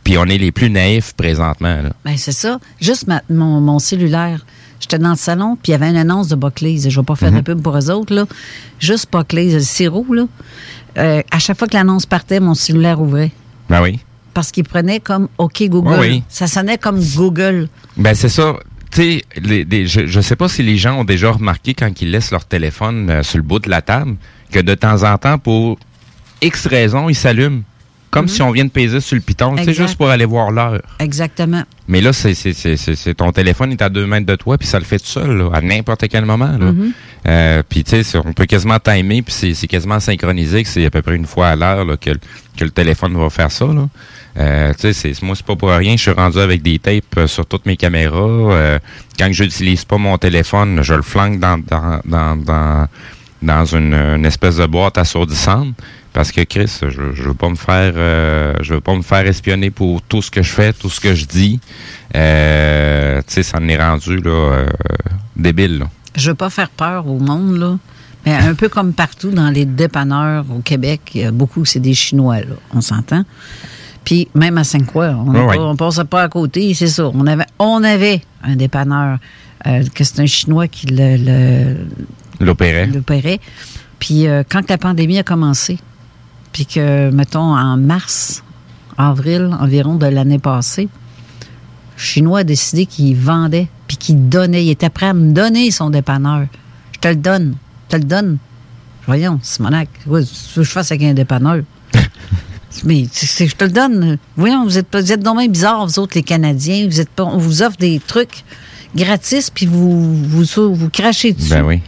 puis 0.04 0.18
on 0.18 0.26
est 0.26 0.38
les 0.38 0.52
plus 0.52 0.70
naïfs 0.70 1.14
présentement. 1.14 1.82
Là. 1.84 1.90
Ben, 2.04 2.18
c'est 2.18 2.32
ça. 2.32 2.60
Juste 2.82 3.08
ma- 3.08 3.22
mon, 3.30 3.62
mon 3.62 3.80
cellulaire. 3.80 4.46
J'étais 4.80 4.98
dans 5.00 5.12
le 5.12 5.16
salon, 5.16 5.56
puis 5.62 5.72
il 5.72 5.72
y 5.72 5.76
avait 5.76 5.90
une 5.90 5.96
annonce 5.98 6.28
de 6.28 6.36
Buckley's. 6.36 6.90
Je 6.90 7.00
vais 7.00 7.06
pas 7.06 7.16
faire 7.16 7.32
Mhm. 7.32 7.38
de 7.38 7.42
pub 7.44 7.62
pour 7.62 7.78
eux 7.78 7.90
autres, 7.90 8.14
là. 8.14 8.26
Juste 8.80 9.08
Buckley's, 9.14 9.54
le 9.54 9.60
sirop, 9.62 10.06
là. 10.14 10.26
Euh, 10.98 11.22
à 11.32 11.40
chaque 11.40 11.58
fois 11.58 11.68
que 11.68 11.76
l'annonce 11.76 12.06
partait, 12.06 12.40
mon 12.40 12.54
cellulaire 12.54 13.00
ouvrait. 13.00 13.32
Ben 13.70 13.82
oui. 13.82 14.00
Parce 14.34 14.52
qu'il 14.52 14.64
prenait 14.64 15.00
comme 15.00 15.28
OK 15.38 15.64
Google. 15.70 15.98
Oui, 16.00 16.08
oui. 16.10 16.24
Ça 16.28 16.48
sonnait 16.48 16.78
comme 16.78 17.00
Google. 17.16 17.70
Ben 17.96 18.14
c'est 18.16 18.30
ça. 18.30 18.56
Je, 18.96 20.06
je 20.06 20.22
sais 20.22 20.36
pas 20.36 20.48
si 20.48 20.64
les 20.64 20.78
gens 20.78 21.00
ont 21.00 21.04
déjà 21.04 21.32
remarqué 21.32 21.74
quand 21.74 22.02
ils 22.02 22.12
laissent 22.12 22.32
leur 22.32 22.46
téléphone 22.46 23.10
euh, 23.10 23.24
sur 23.24 23.38
le 23.38 23.44
bout 23.44 23.60
de 23.60 23.70
la 23.70 23.82
table 23.82 24.16
que 24.52 24.60
de 24.60 24.76
temps 24.76 25.04
en 25.04 25.18
temps, 25.18 25.40
pour 25.40 25.80
X 26.42 26.68
raisons, 26.68 27.10
il 27.10 27.16
s'allume. 27.16 27.64
Comme 28.14 28.28
si 28.28 28.42
on 28.42 28.52
vient 28.52 28.66
de 28.66 28.70
peser 28.70 29.00
sur 29.02 29.16
le 29.16 29.22
piton, 29.22 29.52
tu 29.52 29.58
sais, 29.58 29.64
Mhm. 29.64 29.70
Exact. 29.70 29.84
juste 29.88 29.98
pour 29.98 30.10
aller 30.10 30.26
voir 30.26 30.52
l'heure. 30.52 30.82
Exactement. 31.00 31.64
Mais 31.88 32.00
là, 32.00 32.14
c'est, 32.14 32.34
c'est, 32.34 32.54
c'est, 32.54 32.78
c'est, 32.78 32.96
c'est- 32.96 33.14
ton 33.16 33.32
téléphone 33.32 33.72
est 33.72 33.82
à 33.82 33.90
deux 33.90 34.06
mètres 34.08 34.26
de 34.26 34.36
toi, 34.36 34.58
puis 34.58 34.68
ça 34.68 34.80
le 34.80 34.86
fait 34.86 35.00
tout 35.00 35.06
seul, 35.06 35.38
là, 35.38 35.50
à 35.54 35.62
n'importe 35.62 36.08
quel 36.08 36.24
moment. 36.26 36.52
Là. 36.58 36.72
Mhm. 36.72 36.92
Euh, 37.28 37.64
puis 37.68 37.84
tu 37.84 37.92
sais, 37.92 38.04
c'est- 38.04 38.18
on 38.18 38.34
peut 38.34 38.46
quasiment 38.46 38.80
timer, 38.80 39.22
puis 39.22 39.34
c'est, 39.34 39.54
c'est 39.54 39.68
quasiment 39.68 40.00
synchronisé, 40.00 40.64
que 40.64 40.70
c'est 40.70 40.86
à 40.86 40.90
peu 40.90 41.02
près 41.02 41.16
une 41.16 41.26
fois 41.26 41.50
à 41.50 41.56
l'heure 41.56 41.86
que, 42.00 42.12
le- 42.12 42.20
que 42.58 42.64
le 42.64 42.72
téléphone 42.72 43.18
va 43.18 43.30
faire 43.30 43.52
ça. 43.52 43.66
Là. 43.66 43.88
Euh, 44.38 44.74
tu 44.74 44.94
sais, 44.94 44.94
c'est, 44.94 45.22
moi, 45.24 45.36
c'est 45.36 45.46
pas 45.46 45.56
pour 45.56 45.70
rien. 45.70 45.96
Je 45.96 46.02
suis 46.02 46.12
rendu 46.12 46.40
avec 46.40 46.62
des 46.62 46.80
tapes 46.80 47.04
euh, 47.18 47.28
sur 47.28 47.46
toutes 47.46 47.66
mes 47.66 47.78
caméras. 47.78 48.18
Euh, 48.20 48.80
quand 49.20 49.30
je 49.32 49.44
n'utilise 49.44 49.86
pas 49.86 49.98
mon 49.98 50.18
téléphone, 50.18 50.80
je 50.82 50.94
le 50.94 51.02
flanque 51.04 51.40
dans, 51.40 51.60
dans, 51.60 52.00
dans, 52.06 52.36
dans, 52.36 52.88
dans 53.42 53.66
une, 53.66 53.94
une 53.94 54.26
espèce 54.26 54.58
de 54.58 54.66
boîte 54.66 54.98
assourdissante. 54.98 55.76
Parce 56.14 56.32
que 56.32 56.42
Chris, 56.42 56.80
je, 56.82 56.90
je 57.14 57.24
veux 57.24 57.34
pas 57.34 57.50
me 57.50 57.56
faire 57.56 57.94
euh, 57.98 58.54
je 58.62 58.76
veux 58.76 58.82
pas 58.82 58.96
me 58.96 59.02
faire 59.02 59.26
espionner 59.26 59.72
pour 59.72 60.02
tout 60.04 60.22
ce 60.22 60.30
que 60.30 60.44
je 60.44 60.52
fais, 60.52 60.72
tout 60.72 60.90
ce 60.90 61.00
que 61.00 61.16
je 61.16 61.26
dis. 61.26 61.60
Euh, 62.16 63.20
tu 63.28 63.34
sais, 63.34 63.44
ça 63.44 63.58
en 63.60 63.68
est 63.68 63.78
rendu 63.82 64.18
là, 64.18 64.30
euh, 64.32 64.66
débile. 65.36 65.80
Là. 65.80 65.90
Je 66.16 66.30
veux 66.30 66.36
pas 66.36 66.50
faire 66.52 66.70
peur 66.70 67.08
au 67.08 67.20
monde, 67.20 67.58
là. 67.58 67.78
Mais 68.26 68.34
un 68.36 68.54
peu 68.54 68.70
comme 68.70 68.94
partout 68.94 69.32
dans 69.32 69.50
les 69.50 69.66
dépanneurs 69.66 70.46
au 70.56 70.60
Québec, 70.60 71.02
il 71.16 71.22
y 71.22 71.24
a 71.26 71.32
beaucoup, 71.32 71.66
c'est 71.66 71.80
des 71.82 71.94
Chinois, 71.94 72.40
là. 72.42 72.56
On 72.74 72.80
s'entend. 72.82 73.24
Puis 74.06 74.28
même 74.36 74.58
à 74.58 74.64
Sainte-Croix, 74.64 75.10
on, 75.18 75.34
on 75.36 75.76
passait 75.76 76.04
pas 76.06 76.24
à 76.24 76.30
côté, 76.30 76.74
c'est 76.74 76.88
ça. 76.88 77.10
On 77.14 77.26
avait, 77.26 77.46
on 77.58 77.84
avait 77.84 78.22
un 78.44 78.56
dépanneur, 78.56 79.18
que 79.66 80.04
c'est 80.04 80.20
un 80.20 80.26
Chinois 80.26 80.68
qui 80.68 80.88
le- 80.88 81.18
le, 81.18 81.76
L'opérait. 82.46 82.86
l'opérait. 82.88 83.40
Puis 84.00 84.28
euh, 84.28 84.44
quand 84.48 84.70
la 84.70 84.78
pandémie 84.78 85.18
a 85.20 85.24
commencé, 85.24 85.78
puis 86.54 86.66
que, 86.66 87.10
mettons, 87.10 87.56
en 87.56 87.76
mars, 87.76 88.44
avril 88.98 89.50
environ 89.60 89.96
de 89.96 90.06
l'année 90.06 90.40
passée, 90.40 90.88
le 91.96 92.02
Chinois 92.02 92.40
a 92.40 92.44
décidé 92.44 92.86
qu'il 92.86 93.16
vendait, 93.16 93.68
puis 93.88 93.98
qu'il 93.98 94.30
donnait. 94.30 94.64
Il 94.64 94.70
était 94.70 94.90
prêt 94.90 95.08
à 95.08 95.14
me 95.14 95.34
donner 95.34 95.72
son 95.72 95.90
dépanneur. 95.90 96.48
Je 96.94 97.00
te 97.00 97.08
le 97.10 97.16
donne. 97.16 97.56
Je 97.90 97.98
te 97.98 98.02
le 98.02 98.08
donne. 98.08 98.38
Voyons, 99.06 99.40
Simonac, 99.44 99.90
ouais, 100.08 100.22
veux 100.22 100.26
que 100.56 100.64
je 100.64 100.72
fasse 100.72 100.92
avec 100.92 101.04
un 101.04 101.14
dépanneur? 101.14 101.64
Mais 102.86 103.04
je 103.04 103.56
te 103.56 103.66
le 103.66 103.72
donne. 103.72 104.18
Voyons, 104.38 104.64
vous 104.64 104.78
êtes, 104.78 104.88
vous 104.96 105.12
êtes 105.12 105.52
bizarres, 105.52 105.86
vous 105.86 106.00
autres, 106.00 106.14
les 106.16 106.24
Canadiens. 106.24 106.88
Vous 106.88 107.02
êtes 107.02 107.20
on 107.20 107.38
vous 107.38 107.62
offre 107.64 107.78
des 107.78 108.00
trucs 108.00 108.46
gratis, 108.96 109.50
puis 109.50 109.66
vous, 109.66 110.16
vous, 110.16 110.76
vous 110.76 110.90
crachez 110.90 111.34
dessus. 111.34 111.50
Ben 111.50 111.66
oui. 111.66 111.82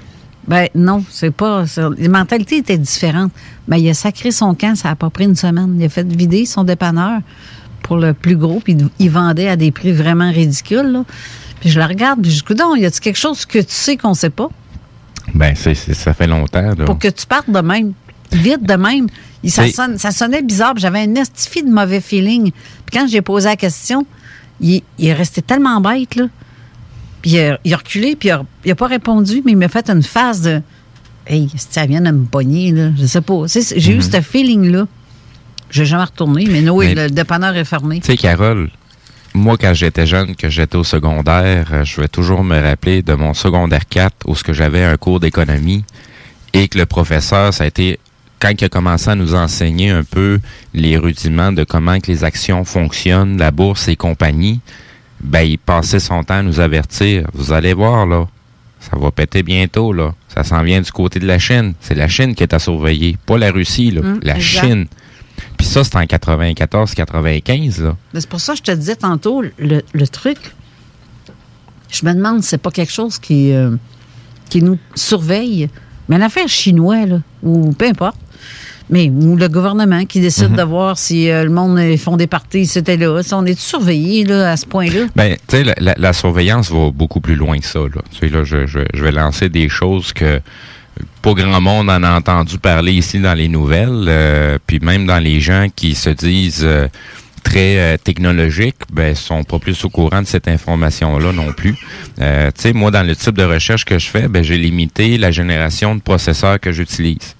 Ben 0.48 0.68
non, 0.76 1.04
c'est 1.10 1.32
pas. 1.32 1.66
Les 1.98 2.08
mentalités 2.08 2.58
étaient 2.58 2.78
différentes. 2.78 3.32
Ben, 3.68 3.78
il 3.78 3.90
a 3.90 3.94
sacré 3.96 4.32
son 4.32 4.54
camp, 4.54 4.76
ça 4.76 4.90
a 4.92 4.96
pas 4.96 5.10
pris 5.10 5.24
une 5.26 5.36
semaine. 5.36 5.76
Il 5.80 5.86
a 5.86 5.90
fait 5.90 6.06
vider 6.08 6.46
son 6.46 6.64
dépanneur 6.64 7.20
pour 7.82 7.98
le 7.98 8.14
plus 8.14 8.36
gros, 8.38 8.60
puis 8.64 8.78
il 9.00 9.10
vendait 9.10 9.48
à 9.48 9.56
des 9.56 9.72
prix 9.72 9.92
vraiment 9.92 10.32
ridicules. 10.32 10.92
là. 10.92 11.04
Puis 11.62 11.70
je 11.70 11.80
le 11.80 11.86
regarde, 11.86 12.22
puis 12.22 12.30
je 12.32 12.38
dis, 12.38 12.44
Coudon, 12.44 12.76
y 12.76 12.86
a-tu 12.86 13.00
quelque 13.00 13.18
chose 13.18 13.46
que 13.46 13.60
tu 13.60 13.66
sais 13.70 13.98
qu'on 13.98 14.14
sait 14.14 14.30
pas? 14.30 14.50
Ben, 15.34 15.54
c'est, 15.56 15.74
ça 15.74 16.14
fait 16.14 16.28
longtemps. 16.28 16.74
Là. 16.78 16.86
Pour 16.86 17.00
que 17.00 17.08
tu 17.08 17.26
partes 17.26 17.50
de 17.50 17.60
même, 17.60 17.94
vite 18.32 18.64
de 18.64 18.76
même. 18.76 19.08
Il- 19.44 19.52
ça, 19.52 19.64
C'est- 19.66 19.72
sonne- 19.74 19.98
ça 19.98 20.12
sonnait 20.12 20.42
bizarre, 20.44 20.74
j'avais 20.78 21.00
un 21.00 21.16
estifi 21.16 21.64
de 21.64 21.70
mauvais 21.72 22.02
feeling. 22.02 22.52
Puis 22.52 23.00
quand 23.00 23.08
j'ai 23.08 23.22
posé 23.22 23.48
la 23.50 23.56
question, 23.56 24.06
il, 24.62 24.84
il 25.00 25.08
est 25.08 25.14
resté 25.14 25.42
tellement 25.42 25.82
bête, 25.82 26.16
là. 26.16 26.26
Puis 27.26 27.34
il 27.34 27.40
a, 27.40 27.60
il 27.64 27.74
a 27.74 27.78
reculé, 27.78 28.16
puis 28.16 28.30
il 28.30 28.34
a, 28.34 28.44
il 28.64 28.70
a 28.72 28.76
pas 28.76 28.86
répondu, 28.86 29.42
mais 29.44 29.54
il 29.54 29.58
m'a 29.58 29.68
fait 29.68 29.90
une 29.90 30.04
phase 30.04 30.42
de 30.42 30.62
Hey, 31.26 31.50
si 31.56 31.68
ça 31.72 31.88
vient 31.88 32.02
de 32.02 32.12
me 32.12 32.26
pogner, 32.26 32.72
là, 32.72 32.92
je 32.96 33.06
sais 33.08 33.20
pas. 33.22 33.46
J'ai 33.48 33.96
eu 33.96 34.02
ce 34.04 34.22
feeling-là. 34.22 34.86
Je 35.72 35.80
n'ai 35.82 35.86
jamais 35.88 36.04
retourné, 36.04 36.46
mais 36.48 36.62
Mais- 36.62 36.94
le 36.94 37.10
dépanneur 37.10 37.56
est 37.56 37.66
fermé. 37.66 38.00
Tu 38.00 38.12
sais, 38.12 38.16
Carole, 38.18 38.70
moi, 39.34 39.58
quand 39.60 39.74
j'étais 39.74 40.06
jeune, 40.06 40.36
que 40.36 40.50
j'étais 40.50 40.76
au 40.76 40.84
secondaire, 40.84 41.70
euh, 41.74 41.84
je 41.84 42.00
vais 42.00 42.08
toujours 42.08 42.44
me 42.44 42.62
rappeler 42.62 43.02
de 43.02 43.16
mon 43.16 43.34
secondaire 43.34 43.88
4 43.90 44.14
où 44.28 44.36
ce 44.36 44.44
que 44.44 44.54
j'avais 44.54 44.84
un 44.84 44.98
cours 44.98 45.20
d'économie 45.20 45.84
et 46.54 46.68
que 46.68 46.78
le 46.78 46.86
professeur, 46.86 47.52
ça 47.52 47.64
a 47.64 47.68
été 47.68 48.00
quand 48.40 48.52
il 48.62 48.66
a 48.66 48.70
commencé 48.70 49.10
à 49.10 49.16
nous 49.16 49.34
enseigner 49.34 49.90
un 49.90 50.04
peu 50.04 50.40
les 50.76 50.96
rudiments 50.96 51.52
de 51.52 51.64
comment 51.64 52.00
que 52.00 52.12
les 52.12 52.24
actions 52.24 52.64
fonctionnent, 52.66 53.40
la 53.40 53.50
bourse 53.50 53.88
et 53.88 53.96
compagnie, 53.96 54.60
ben, 55.22 55.42
il 55.42 55.58
passait 55.58 56.00
son 56.00 56.24
temps 56.24 56.36
à 56.36 56.44
nous 56.44 56.60
avertir. 56.60 57.28
Vous 57.34 57.52
allez 57.52 57.74
voir, 57.74 58.06
là, 58.06 58.28
ça 58.80 58.98
va 58.98 59.12
péter 59.12 59.44
bientôt, 59.44 59.94
là. 59.94 60.14
Ça 60.28 60.44
s'en 60.44 60.62
vient 60.64 60.82
du 60.82 60.92
côté 60.92 61.20
de 61.20 61.26
la 61.26 61.40
Chine. 61.40 61.74
C'est 61.80 61.96
la 61.96 62.08
Chine 62.08 62.36
qui 62.36 62.44
est 62.44 62.54
à 62.54 62.60
surveiller, 62.60 63.18
pas 63.26 63.38
la 63.38 63.52
Russie, 63.52 63.92
là. 63.92 64.02
Hum, 64.02 64.20
la 64.22 64.36
exact. 64.38 64.66
Chine. 64.66 64.86
Puis 65.58 65.66
ça, 65.68 65.84
c'était 65.84 65.98
en 65.98 66.04
94-95, 66.04 67.82
là. 67.84 67.96
Mais 68.14 68.22
C'est 68.22 68.30
pour 68.30 68.40
ça 68.40 68.54
que 68.54 68.60
je 68.60 68.64
te 68.64 68.72
disais 68.72 68.96
tantôt, 68.96 69.42
le, 69.42 69.82
le 69.94 70.08
truc, 70.08 70.38
je 71.90 72.06
me 72.06 72.14
demande 72.14 72.44
si 72.44 72.50
c'est 72.50 72.58
pas 72.58 72.72
quelque 72.72 72.92
chose 72.92 73.18
qui, 73.20 73.54
euh, 73.54 73.76
qui 74.50 74.62
nous 74.62 74.78
surveille. 74.96 75.70
Mais 76.10 76.18
l'affaire 76.18 76.48
chinois, 76.48 77.06
là, 77.06 77.22
ou 77.42 77.74
peu 77.74 77.86
importe, 77.88 78.18
mais 78.90 79.10
ou 79.10 79.36
le 79.36 79.48
gouvernement 79.48 80.06
qui 80.06 80.20
décide 80.20 80.52
Mhm. 80.52 80.58
de 80.58 80.64
voir 80.64 80.98
si 80.98 81.30
euh, 81.30 81.44
le 81.44 81.50
monde 81.50 81.78
euh, 81.80 81.98
font 81.98 82.18
des 82.18 82.28
parties, 82.28 82.66
c'était 82.66 82.98
là. 82.98 83.22
Si 83.24 83.34
on 83.34 83.46
est 83.46 83.60
surveillé 83.60 84.24
là, 84.26 84.52
à 84.52 84.58
ce 84.58 84.66
point-là. 84.66 85.08
Ben, 85.16 85.36
tu 85.48 85.58
sais, 85.58 85.64
la, 85.64 85.74
la- 85.80 85.96
la 85.98 86.14
surveillance 86.14 86.72
va 86.72 86.92
beaucoup 86.92 87.20
plus 87.22 87.36
loin 87.36 87.58
que 87.60 87.66
ça. 87.66 87.80
Là. 87.80 88.02
Tu 88.12 88.20
sais, 88.20 88.30
là, 88.30 88.44
je, 88.44 88.68
je, 88.68 88.80
je 88.94 89.04
vais 89.04 89.12
lancer 89.12 89.50
des 89.50 89.70
choses 89.70 90.14
que 90.14 90.40
pas 91.22 91.34
grand 91.34 91.60
monde 91.60 91.90
en 91.90 92.04
a 92.04 92.12
entendu 92.18 92.58
parler 92.58 92.94
ici 92.94 93.20
dans 93.20 93.34
les 93.34 93.48
nouvelles, 93.50 94.06
euh, 94.08 94.58
puis 94.66 94.80
même 94.80 95.06
dans 95.06 95.20
les 95.20 95.40
gens 95.42 95.68
qui 95.76 95.94
se 95.96 96.10
disent 96.12 96.62
euh, 96.64 96.88
très 97.44 97.78
euh, 97.80 97.98
technologiques, 97.98 98.78
ben 98.94 99.14
sont 99.14 99.44
pas 99.44 99.60
plus 99.60 99.84
au 99.84 99.90
courant 99.90 100.22
de 100.22 100.28
cette 100.28 100.48
information-là 100.48 101.32
non 101.34 101.52
plus. 101.52 101.74
Tu 102.18 102.24
sais, 102.56 102.74
moi, 102.74 102.92
dans 102.92 103.06
le 103.06 103.16
type 103.16 103.36
de 103.38 103.44
recherche 103.44 103.84
que 103.86 104.00
je 104.00 104.08
fais, 104.08 104.28
ben 104.28 104.44
j'ai 104.44 104.58
limité 104.58 105.18
la 105.18 105.32
génération 105.32 105.96
de 105.96 106.02
processeurs 106.02 106.60
que 106.60 106.72
j'utilise. 106.72 107.36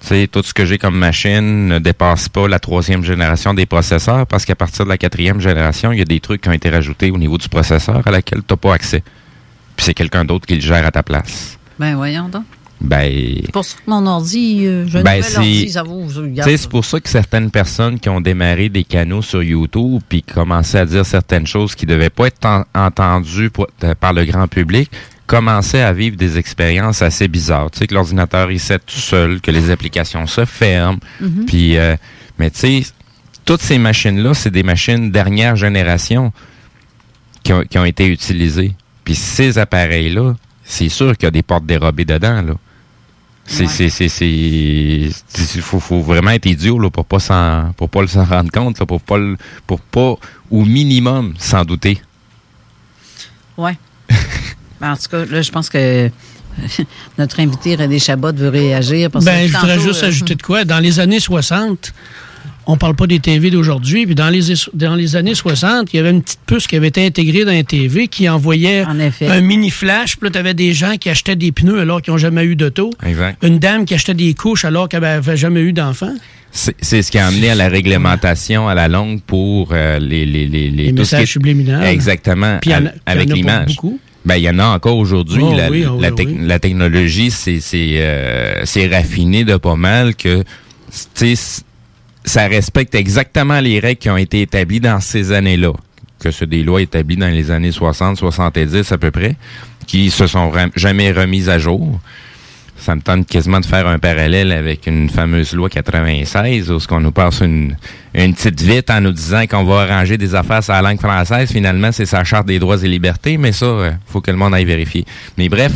Tu 0.00 0.08
sais, 0.08 0.26
tout 0.28 0.42
ce 0.44 0.52
que 0.54 0.64
j'ai 0.64 0.78
comme 0.78 0.96
machine 0.96 1.66
ne 1.68 1.78
dépasse 1.78 2.28
pas 2.28 2.46
la 2.48 2.58
troisième 2.58 3.02
génération 3.02 3.54
des 3.54 3.66
processeurs 3.66 4.26
parce 4.26 4.44
qu'à 4.44 4.54
partir 4.54 4.84
de 4.84 4.90
la 4.90 4.98
quatrième 4.98 5.40
génération, 5.40 5.90
il 5.90 5.98
y 5.98 6.02
a 6.02 6.04
des 6.04 6.20
trucs 6.20 6.42
qui 6.42 6.48
ont 6.48 6.52
été 6.52 6.68
rajoutés 6.70 7.10
au 7.10 7.18
niveau 7.18 7.38
du 7.38 7.48
processeur 7.48 8.02
à 8.06 8.10
laquelle 8.10 8.40
tu 8.40 8.52
n'as 8.52 8.56
pas 8.56 8.74
accès. 8.74 9.02
Puis 9.74 9.84
c'est 9.86 9.94
quelqu'un 9.94 10.24
d'autre 10.24 10.46
qui 10.46 10.54
le 10.54 10.60
gère 10.60 10.86
à 10.86 10.90
ta 10.90 11.02
place. 11.02 11.58
Ben 11.78 11.96
voyons 11.96 12.28
donc. 12.28 12.44
Ben, 12.78 13.10
C'est 13.42 13.52
pour 13.52 13.64
ça 13.64 13.76
que 13.78 13.90
mon 13.90 14.06
ordi, 14.06 14.60
euh, 14.66 14.84
un 14.94 15.02
Ben, 15.02 15.22
ordi, 15.22 15.70
ça 15.70 15.82
je 15.82 16.42
ça. 16.42 16.56
c'est 16.58 16.68
pour 16.68 16.84
ça 16.84 17.00
que 17.00 17.08
certaines 17.08 17.50
personnes 17.50 17.98
qui 17.98 18.10
ont 18.10 18.20
démarré 18.20 18.68
des 18.68 18.84
canaux 18.84 19.22
sur 19.22 19.42
YouTube 19.42 20.02
puis 20.06 20.22
commençaient 20.22 20.80
à 20.80 20.84
dire 20.84 21.06
certaines 21.06 21.46
choses 21.46 21.74
qui 21.74 21.86
devaient 21.86 22.10
pas 22.10 22.26
être 22.26 22.44
en- 22.44 22.64
entendues 22.74 23.48
pour- 23.48 23.66
euh, 23.82 23.94
par 23.98 24.12
le 24.12 24.26
grand 24.26 24.46
public 24.46 24.90
commençaient 25.26 25.82
à 25.82 25.92
vivre 25.92 26.16
des 26.16 26.38
expériences 26.38 27.02
assez 27.02 27.28
bizarres. 27.28 27.70
Tu 27.70 27.80
sais, 27.80 27.86
que 27.86 27.94
l'ordinateur 27.94 28.50
il 28.50 28.60
set 28.60 28.82
tout 28.86 28.94
seul, 29.00 29.40
que 29.40 29.50
les 29.50 29.70
applications 29.70 30.26
se 30.26 30.44
ferment. 30.44 30.98
Mhm. 31.20 31.44
Puis, 31.46 31.76
euh, 31.76 31.96
mais 32.38 32.50
tu 32.50 32.58
sais, 32.60 32.82
toutes 33.44 33.62
ces 33.62 33.78
machines-là, 33.78 34.34
c'est 34.34 34.50
des 34.50 34.62
machines 34.62 35.10
dernière 35.10 35.56
génération 35.56 36.32
qui 37.42 37.52
ont, 37.52 37.62
qui 37.62 37.78
ont 37.78 37.84
été 37.84 38.06
utilisées. 38.06 38.74
Puis 39.04 39.14
ces 39.14 39.58
appareils-là, 39.58 40.34
c'est 40.64 40.88
sûr 40.88 41.16
qu'il 41.16 41.26
y 41.26 41.28
a 41.28 41.30
des 41.30 41.42
portes 41.42 41.66
dérobées 41.66 42.04
dedans, 42.04 42.42
là. 42.42 42.54
C'est, 43.48 43.68
c'est, 43.68 43.90
c'est, 43.90 44.08
c'est, 44.08 45.08
c'est- 45.28 45.60
faut, 45.60 45.78
faut 45.78 46.00
vraiment 46.02 46.32
être 46.32 46.46
idiot 46.46 46.80
là, 46.80 46.90
pour 46.90 47.04
pas 47.04 47.20
s'en, 47.20 47.72
pour 47.76 47.88
pas 47.88 48.04
s'en 48.08 48.24
rendre 48.24 48.50
compte, 48.50 48.80
là, 48.80 48.86
pour 48.86 49.00
pas, 49.00 49.18
le- 49.18 49.36
pour 49.68 49.78
pas, 49.80 50.14
au 50.50 50.64
minimum, 50.64 51.32
s'en 51.38 51.64
douter. 51.64 52.00
Ouais. 53.56 53.78
Ben, 54.80 54.92
en 54.92 54.96
tout 54.96 55.08
cas, 55.10 55.24
là, 55.24 55.42
je 55.42 55.50
pense 55.50 55.68
que 55.68 56.10
notre 57.18 57.40
invité 57.40 57.76
René 57.76 57.98
Chabot 57.98 58.32
veut 58.34 58.48
réagir. 58.48 59.10
Parce 59.10 59.24
Ben, 59.24 59.46
que 59.46 59.52
je 59.52 59.58
voudrais 59.58 59.80
juste 59.80 60.02
euh, 60.02 60.08
ajouter 60.08 60.34
de 60.34 60.42
quoi. 60.42 60.64
Dans 60.64 60.78
les 60.80 61.00
années 61.00 61.20
60, 61.20 61.92
on 62.66 62.76
parle 62.76 62.96
pas 62.96 63.06
des 63.06 63.20
TV 63.20 63.50
d'aujourd'hui, 63.50 64.06
puis 64.06 64.14
dans 64.14 64.28
les, 64.28 64.40
dans 64.74 64.96
les 64.96 65.14
années 65.16 65.34
60, 65.34 65.92
il 65.92 65.96
y 65.96 66.00
avait 66.00 66.10
une 66.10 66.22
petite 66.22 66.40
puce 66.46 66.66
qui 66.66 66.76
avait 66.76 66.88
été 66.88 67.06
intégrée 67.06 67.44
dans 67.44 67.52
un 67.52 67.62
TV 67.62 68.08
qui 68.08 68.28
envoyait 68.28 68.82
un 68.82 69.40
mini 69.40 69.70
flash. 69.70 70.16
Puis 70.16 70.26
là, 70.28 70.30
tu 70.32 70.38
avais 70.38 70.54
des 70.54 70.72
gens 70.72 70.96
qui 70.96 71.08
achetaient 71.08 71.36
des 71.36 71.52
pneus 71.52 71.80
alors 71.80 72.02
qu'ils 72.02 72.12
n'ont 72.12 72.18
jamais 72.18 72.44
eu 72.44 72.56
d'auto. 72.56 72.90
Exact. 73.04 73.42
Une 73.44 73.58
dame 73.58 73.84
qui 73.84 73.94
achetait 73.94 74.14
des 74.14 74.34
couches 74.34 74.64
alors 74.64 74.88
qu'elle 74.88 75.02
n'avait 75.02 75.36
jamais 75.36 75.60
eu 75.60 75.72
d'enfant. 75.72 76.12
C'est, 76.50 77.02
ce 77.02 77.10
qui 77.10 77.18
a 77.18 77.26
amené 77.26 77.50
à 77.50 77.54
la 77.54 77.68
réglementation 77.68 78.66
à 78.66 78.74
la 78.74 78.88
longue 78.88 79.20
pour 79.20 79.70
euh, 79.72 79.98
les, 79.98 80.24
les, 80.24 80.46
les, 80.46 80.92
messages 80.92 81.32
subliminaux. 81.32 81.82
Exactement. 81.82 82.58
Puis 82.62 82.72
a- 82.72 82.94
avec 83.04 83.30
l'image. 83.30 83.66
beaucoup. 83.66 84.00
Ben, 84.26 84.36
il 84.36 84.42
y 84.42 84.50
en 84.50 84.58
a 84.58 84.66
encore 84.66 84.98
aujourd'hui. 84.98 85.42
Oh 85.42 85.54
la, 85.56 85.70
oui, 85.70 85.86
oh 85.88 85.98
la, 86.00 86.10
oui. 86.12 86.60
technologie, 86.60 87.30
c'est 87.30 87.60
c'est 87.60 87.92
euh, 88.00 88.64
c'est 88.64 88.88
raffiné 88.88 89.44
de 89.44 89.56
pas 89.56 89.76
mal 89.76 90.14
que 90.16 90.42
tu 90.42 90.44
sais, 91.14 91.34
c- 91.36 91.62
ça 92.24 92.48
respecte 92.48 92.94
exactement 92.96 93.60
les 93.60 93.78
règles 93.78 94.00
qui 94.00 94.10
ont 94.10 94.16
été 94.16 94.40
établies 94.42 94.80
dans 94.80 95.00
ces 95.00 95.30
années-là. 95.32 95.72
Que 96.18 96.30
ce 96.32 96.44
des 96.44 96.62
lois 96.64 96.82
établies 96.82 97.16
dans 97.16 97.28
les 97.28 97.50
années 97.52 97.70
60, 97.72 98.16
70 98.16 98.90
à 98.90 98.98
peu 98.98 99.10
près, 99.12 99.36
qui 99.86 100.10
se 100.10 100.26
sont 100.26 100.50
jamais 100.74 101.12
remises 101.12 101.48
à 101.48 101.58
jour. 101.60 102.00
Ça 102.86 102.94
me 102.94 103.00
tente 103.00 103.26
quasiment 103.26 103.58
de 103.58 103.66
faire 103.66 103.88
un 103.88 103.98
parallèle 103.98 104.52
avec 104.52 104.86
une 104.86 105.10
fameuse 105.10 105.52
loi 105.54 105.68
96 105.68 106.70
où 106.70 106.78
ce 106.78 106.86
qu'on 106.86 107.00
nous 107.00 107.10
passe 107.10 107.40
une, 107.40 107.76
une 108.14 108.32
petite 108.32 108.62
vite 108.62 108.90
en 108.90 109.00
nous 109.00 109.10
disant 109.10 109.44
qu'on 109.48 109.64
va 109.64 109.80
arranger 109.80 110.16
des 110.16 110.36
affaires 110.36 110.62
sur 110.62 110.72
la 110.72 110.82
langue 110.82 111.00
française. 111.00 111.50
Finalement, 111.50 111.90
c'est 111.90 112.06
sa 112.06 112.22
charte 112.22 112.46
des 112.46 112.60
droits 112.60 112.80
et 112.80 112.86
libertés, 112.86 113.38
mais 113.38 113.50
ça, 113.50 113.66
euh, 113.66 113.90
faut 114.06 114.20
que 114.20 114.30
le 114.30 114.36
monde 114.36 114.54
aille 114.54 114.64
vérifier. 114.66 115.04
Mais 115.36 115.48
bref, 115.48 115.72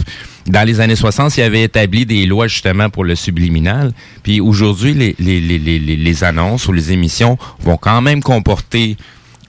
dans 0.46 0.64
les 0.64 0.78
années 0.80 0.94
60, 0.94 1.36
il 1.36 1.40
y 1.40 1.42
avait 1.42 1.64
établi 1.64 2.06
des 2.06 2.26
lois 2.26 2.46
justement 2.46 2.88
pour 2.90 3.02
le 3.02 3.16
subliminal. 3.16 3.90
Puis 4.22 4.40
aujourd'hui, 4.40 4.94
les, 4.94 5.16
les, 5.18 5.40
les, 5.40 5.58
les, 5.58 5.80
les- 5.80 5.96
les 5.96 6.22
annonces 6.24 6.68
ou 6.68 6.72
les 6.72 6.92
émissions 6.92 7.36
vont 7.58 7.76
quand 7.76 8.00
même 8.02 8.22
comporter 8.22 8.96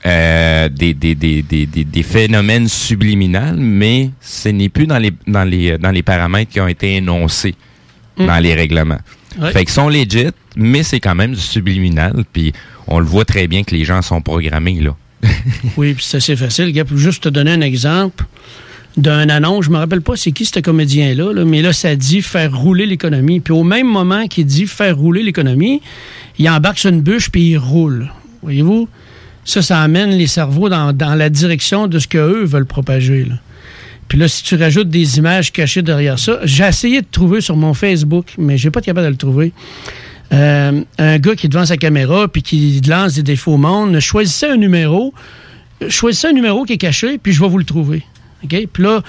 euh, 0.05 0.69
des, 0.69 0.93
des, 0.93 1.15
des, 1.15 1.41
des, 1.41 1.65
des, 1.65 1.83
des 1.83 2.03
phénomènes 2.03 2.67
subliminales, 2.67 3.57
mais 3.57 4.09
ce 4.19 4.49
n'est 4.49 4.69
plus 4.69 4.87
dans 4.87 4.97
les, 4.97 5.11
dans, 5.27 5.43
les, 5.43 5.77
dans 5.77 5.91
les 5.91 6.01
paramètres 6.03 6.51
qui 6.51 6.59
ont 6.59 6.67
été 6.67 6.95
énoncés 6.95 7.55
dans 8.17 8.39
les 8.39 8.53
règlements. 8.53 8.99
Ouais. 9.39 9.51
Fait 9.51 9.59
qu'ils 9.59 9.73
sont 9.73 9.89
legit, 9.89 10.27
mais 10.55 10.83
c'est 10.83 10.99
quand 10.99 11.15
même 11.15 11.33
du 11.33 11.39
subliminal, 11.39 12.23
puis 12.33 12.53
on 12.87 12.99
le 12.99 13.05
voit 13.05 13.25
très 13.25 13.47
bien 13.47 13.63
que 13.63 13.73
les 13.75 13.85
gens 13.85 14.01
sont 14.01 14.21
programmés, 14.21 14.79
là. 14.81 14.95
Oui, 15.77 15.93
puis 15.93 16.03
c'est 16.03 16.17
assez 16.17 16.35
facile. 16.35 16.73
Pour 16.83 16.97
juste 16.97 17.23
te 17.23 17.29
donner 17.29 17.51
un 17.51 17.61
exemple 17.61 18.25
d'un 18.97 19.29
annonce, 19.29 19.65
je 19.65 19.69
me 19.69 19.77
rappelle 19.77 20.01
pas 20.01 20.15
c'est 20.15 20.31
qui 20.31 20.45
ce 20.45 20.59
comédien-là, 20.59 21.31
là, 21.31 21.45
mais 21.45 21.61
là, 21.61 21.71
ça 21.73 21.95
dit 21.95 22.21
faire 22.21 22.53
rouler 22.57 22.85
l'économie. 22.85 23.39
Puis 23.39 23.53
au 23.53 23.63
même 23.63 23.87
moment 23.87 24.27
qu'il 24.27 24.45
dit 24.45 24.67
faire 24.67 24.97
rouler 24.97 25.23
l'économie, 25.23 25.81
il 26.37 26.49
embarque 26.49 26.79
sur 26.79 26.89
une 26.89 27.01
bûche 27.01 27.29
puis 27.29 27.51
il 27.51 27.57
roule. 27.57 28.11
Voyez-vous? 28.41 28.89
Ça, 29.43 29.61
ça 29.61 29.81
amène 29.81 30.11
les 30.11 30.27
cerveaux 30.27 30.69
dans, 30.69 31.15
la 31.15 31.29
direction 31.29 31.87
de 31.87 31.99
ce 31.99 32.07
qu'eux 32.07 32.43
veulent 32.43 32.65
propager. 32.65 33.27
Puis 34.07 34.19
là, 34.19 34.27
si 34.27 34.43
tu 34.43 34.55
rajoutes 34.55 34.89
des 34.89 35.17
images 35.17 35.51
cachées 35.51 35.81
derrière 35.81 36.19
ça, 36.19 36.39
j'ai 36.43 36.65
essayé 36.65 37.01
de 37.01 37.07
trouver 37.09 37.41
sur 37.41 37.55
mon 37.55 37.73
Facebook, 37.73 38.33
mais 38.37 38.57
j'ai 38.57 38.69
pas 38.69 38.79
été 38.79 38.87
capable 38.87 39.07
de 39.07 39.11
le 39.11 39.17
trouver. 39.17 39.53
Euh, 40.33 40.81
un 40.97 41.17
gars 41.17 41.35
qui 41.35 41.47
est 41.47 41.49
devant 41.49 41.65
sa 41.65 41.77
caméra 41.77 42.27
puis 42.27 42.41
qui 42.41 42.81
lance 42.87 43.15
des 43.15 43.23
défauts 43.23 43.53
au 43.53 43.57
monde, 43.57 43.99
choisissez 43.99 44.47
un 44.47 44.57
numéro, 44.57 45.13
choisissez 45.89 46.27
un 46.27 46.33
numéro 46.33 46.63
qui 46.63 46.73
est 46.73 46.77
caché, 46.77 47.17
puis 47.17 47.33
je 47.33 47.41
vais 47.41 47.49
vous 47.49 47.57
le 47.57 47.65
trouver. 47.65 48.03
Puis 48.47 48.83
là, 48.83 49.01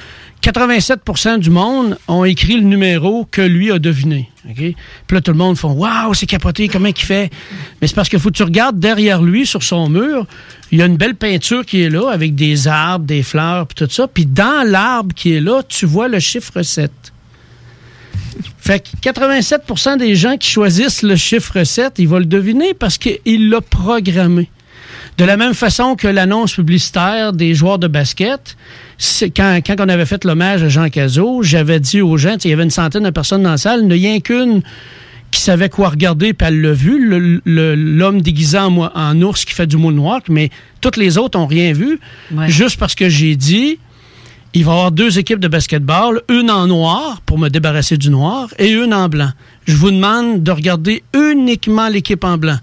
87% 0.42 1.38
du 1.38 1.50
monde 1.50 1.96
ont 2.08 2.24
écrit 2.24 2.56
le 2.56 2.62
numéro 2.62 3.26
que 3.30 3.42
lui 3.42 3.70
a 3.70 3.78
deviné. 3.78 4.28
Puis 4.54 4.74
là, 5.10 5.20
tout 5.20 5.30
le 5.30 5.38
monde 5.38 5.56
font 5.56 5.72
Waouh, 5.72 6.14
c'est 6.14 6.26
capoté, 6.26 6.66
comment 6.66 6.88
il 6.88 6.96
fait? 6.96 7.30
Mais 7.80 7.86
c'est 7.86 7.94
parce 7.94 8.08
qu'il 8.08 8.18
faut 8.18 8.30
que 8.30 8.36
tu 8.36 8.42
regardes 8.42 8.80
derrière 8.80 9.22
lui, 9.22 9.46
sur 9.46 9.62
son 9.62 9.88
mur, 9.88 10.26
il 10.72 10.78
y 10.78 10.82
a 10.82 10.86
une 10.86 10.96
belle 10.96 11.14
peinture 11.14 11.64
qui 11.64 11.82
est 11.82 11.90
là, 11.90 12.10
avec 12.10 12.34
des 12.34 12.66
arbres, 12.66 13.04
des 13.04 13.22
fleurs, 13.22 13.68
puis 13.68 13.86
tout 13.86 13.92
ça. 13.92 14.08
Puis 14.08 14.26
dans 14.26 14.68
l'arbre 14.68 15.14
qui 15.14 15.32
est 15.32 15.40
là, 15.40 15.62
tu 15.62 15.86
vois 15.86 16.08
le 16.08 16.18
chiffre 16.18 16.62
7. 16.62 16.90
Fait 18.58 18.80
que 18.80 19.10
87% 19.10 19.98
des 19.98 20.16
gens 20.16 20.36
qui 20.36 20.50
choisissent 20.50 21.02
le 21.02 21.14
chiffre 21.14 21.62
7, 21.62 21.94
ils 21.98 22.08
vont 22.08 22.18
le 22.18 22.24
deviner 22.24 22.74
parce 22.74 22.98
qu'il 22.98 23.48
l'a 23.48 23.60
programmé. 23.60 24.50
De 25.18 25.24
la 25.24 25.36
même 25.36 25.54
façon 25.54 25.94
que 25.94 26.08
l'annonce 26.08 26.54
publicitaire 26.54 27.32
des 27.32 27.54
joueurs 27.54 27.78
de 27.78 27.86
basket, 27.86 28.56
quand, 29.36 29.60
quand 29.64 29.76
on 29.78 29.88
avait 29.88 30.06
fait 30.06 30.24
l'hommage 30.24 30.62
à 30.62 30.68
Jean 30.68 30.88
Cazot, 30.88 31.42
j'avais 31.42 31.80
dit 31.80 32.00
aux 32.00 32.16
gens, 32.16 32.36
il 32.44 32.50
y 32.50 32.52
avait 32.54 32.62
une 32.64 32.70
centaine 32.70 33.04
de 33.04 33.10
personnes 33.10 33.42
dans 33.42 33.50
la 33.50 33.58
salle, 33.58 33.80
il 33.82 34.00
n'y 34.00 34.14
a 34.16 34.20
qu'une 34.20 34.62
qui 35.30 35.40
savait 35.40 35.68
quoi 35.68 35.90
regarder, 35.90 36.32
puis 36.34 36.46
elle 36.48 36.60
l'a 36.60 36.72
vu, 36.72 37.40
l'homme 37.46 38.20
déguisé 38.20 38.58
en, 38.58 38.70
moi- 38.70 38.92
en 38.94 39.20
ours 39.22 39.44
qui 39.44 39.54
fait 39.54 39.66
du 39.66 39.76
moonwalk, 39.78 40.28
mais 40.28 40.50
toutes 40.80 40.96
les 40.96 41.16
autres 41.18 41.38
ont 41.38 41.46
rien 41.46 41.72
vu, 41.72 42.00
juste 42.48 42.78
parce 42.78 42.94
que 42.94 43.08
j'ai 43.08 43.34
dit, 43.36 43.78
il 44.54 44.64
va 44.64 44.72
y 44.72 44.74
avoir 44.74 44.92
deux 44.92 45.18
équipes 45.18 45.40
de 45.40 45.48
basketball, 45.48 46.20
une 46.28 46.50
en 46.50 46.66
noir 46.66 47.22
pour 47.24 47.38
me 47.38 47.48
débarrasser 47.48 47.96
du 47.96 48.10
noir 48.10 48.48
et 48.58 48.70
une 48.70 48.92
en 48.92 49.08
blanc. 49.08 49.30
Je 49.66 49.74
vous 49.76 49.90
demande 49.90 50.42
de 50.42 50.50
regarder 50.50 51.02
uniquement 51.14 51.88
l'équipe 51.88 52.24
en 52.24 52.36
blanc. 52.36 52.58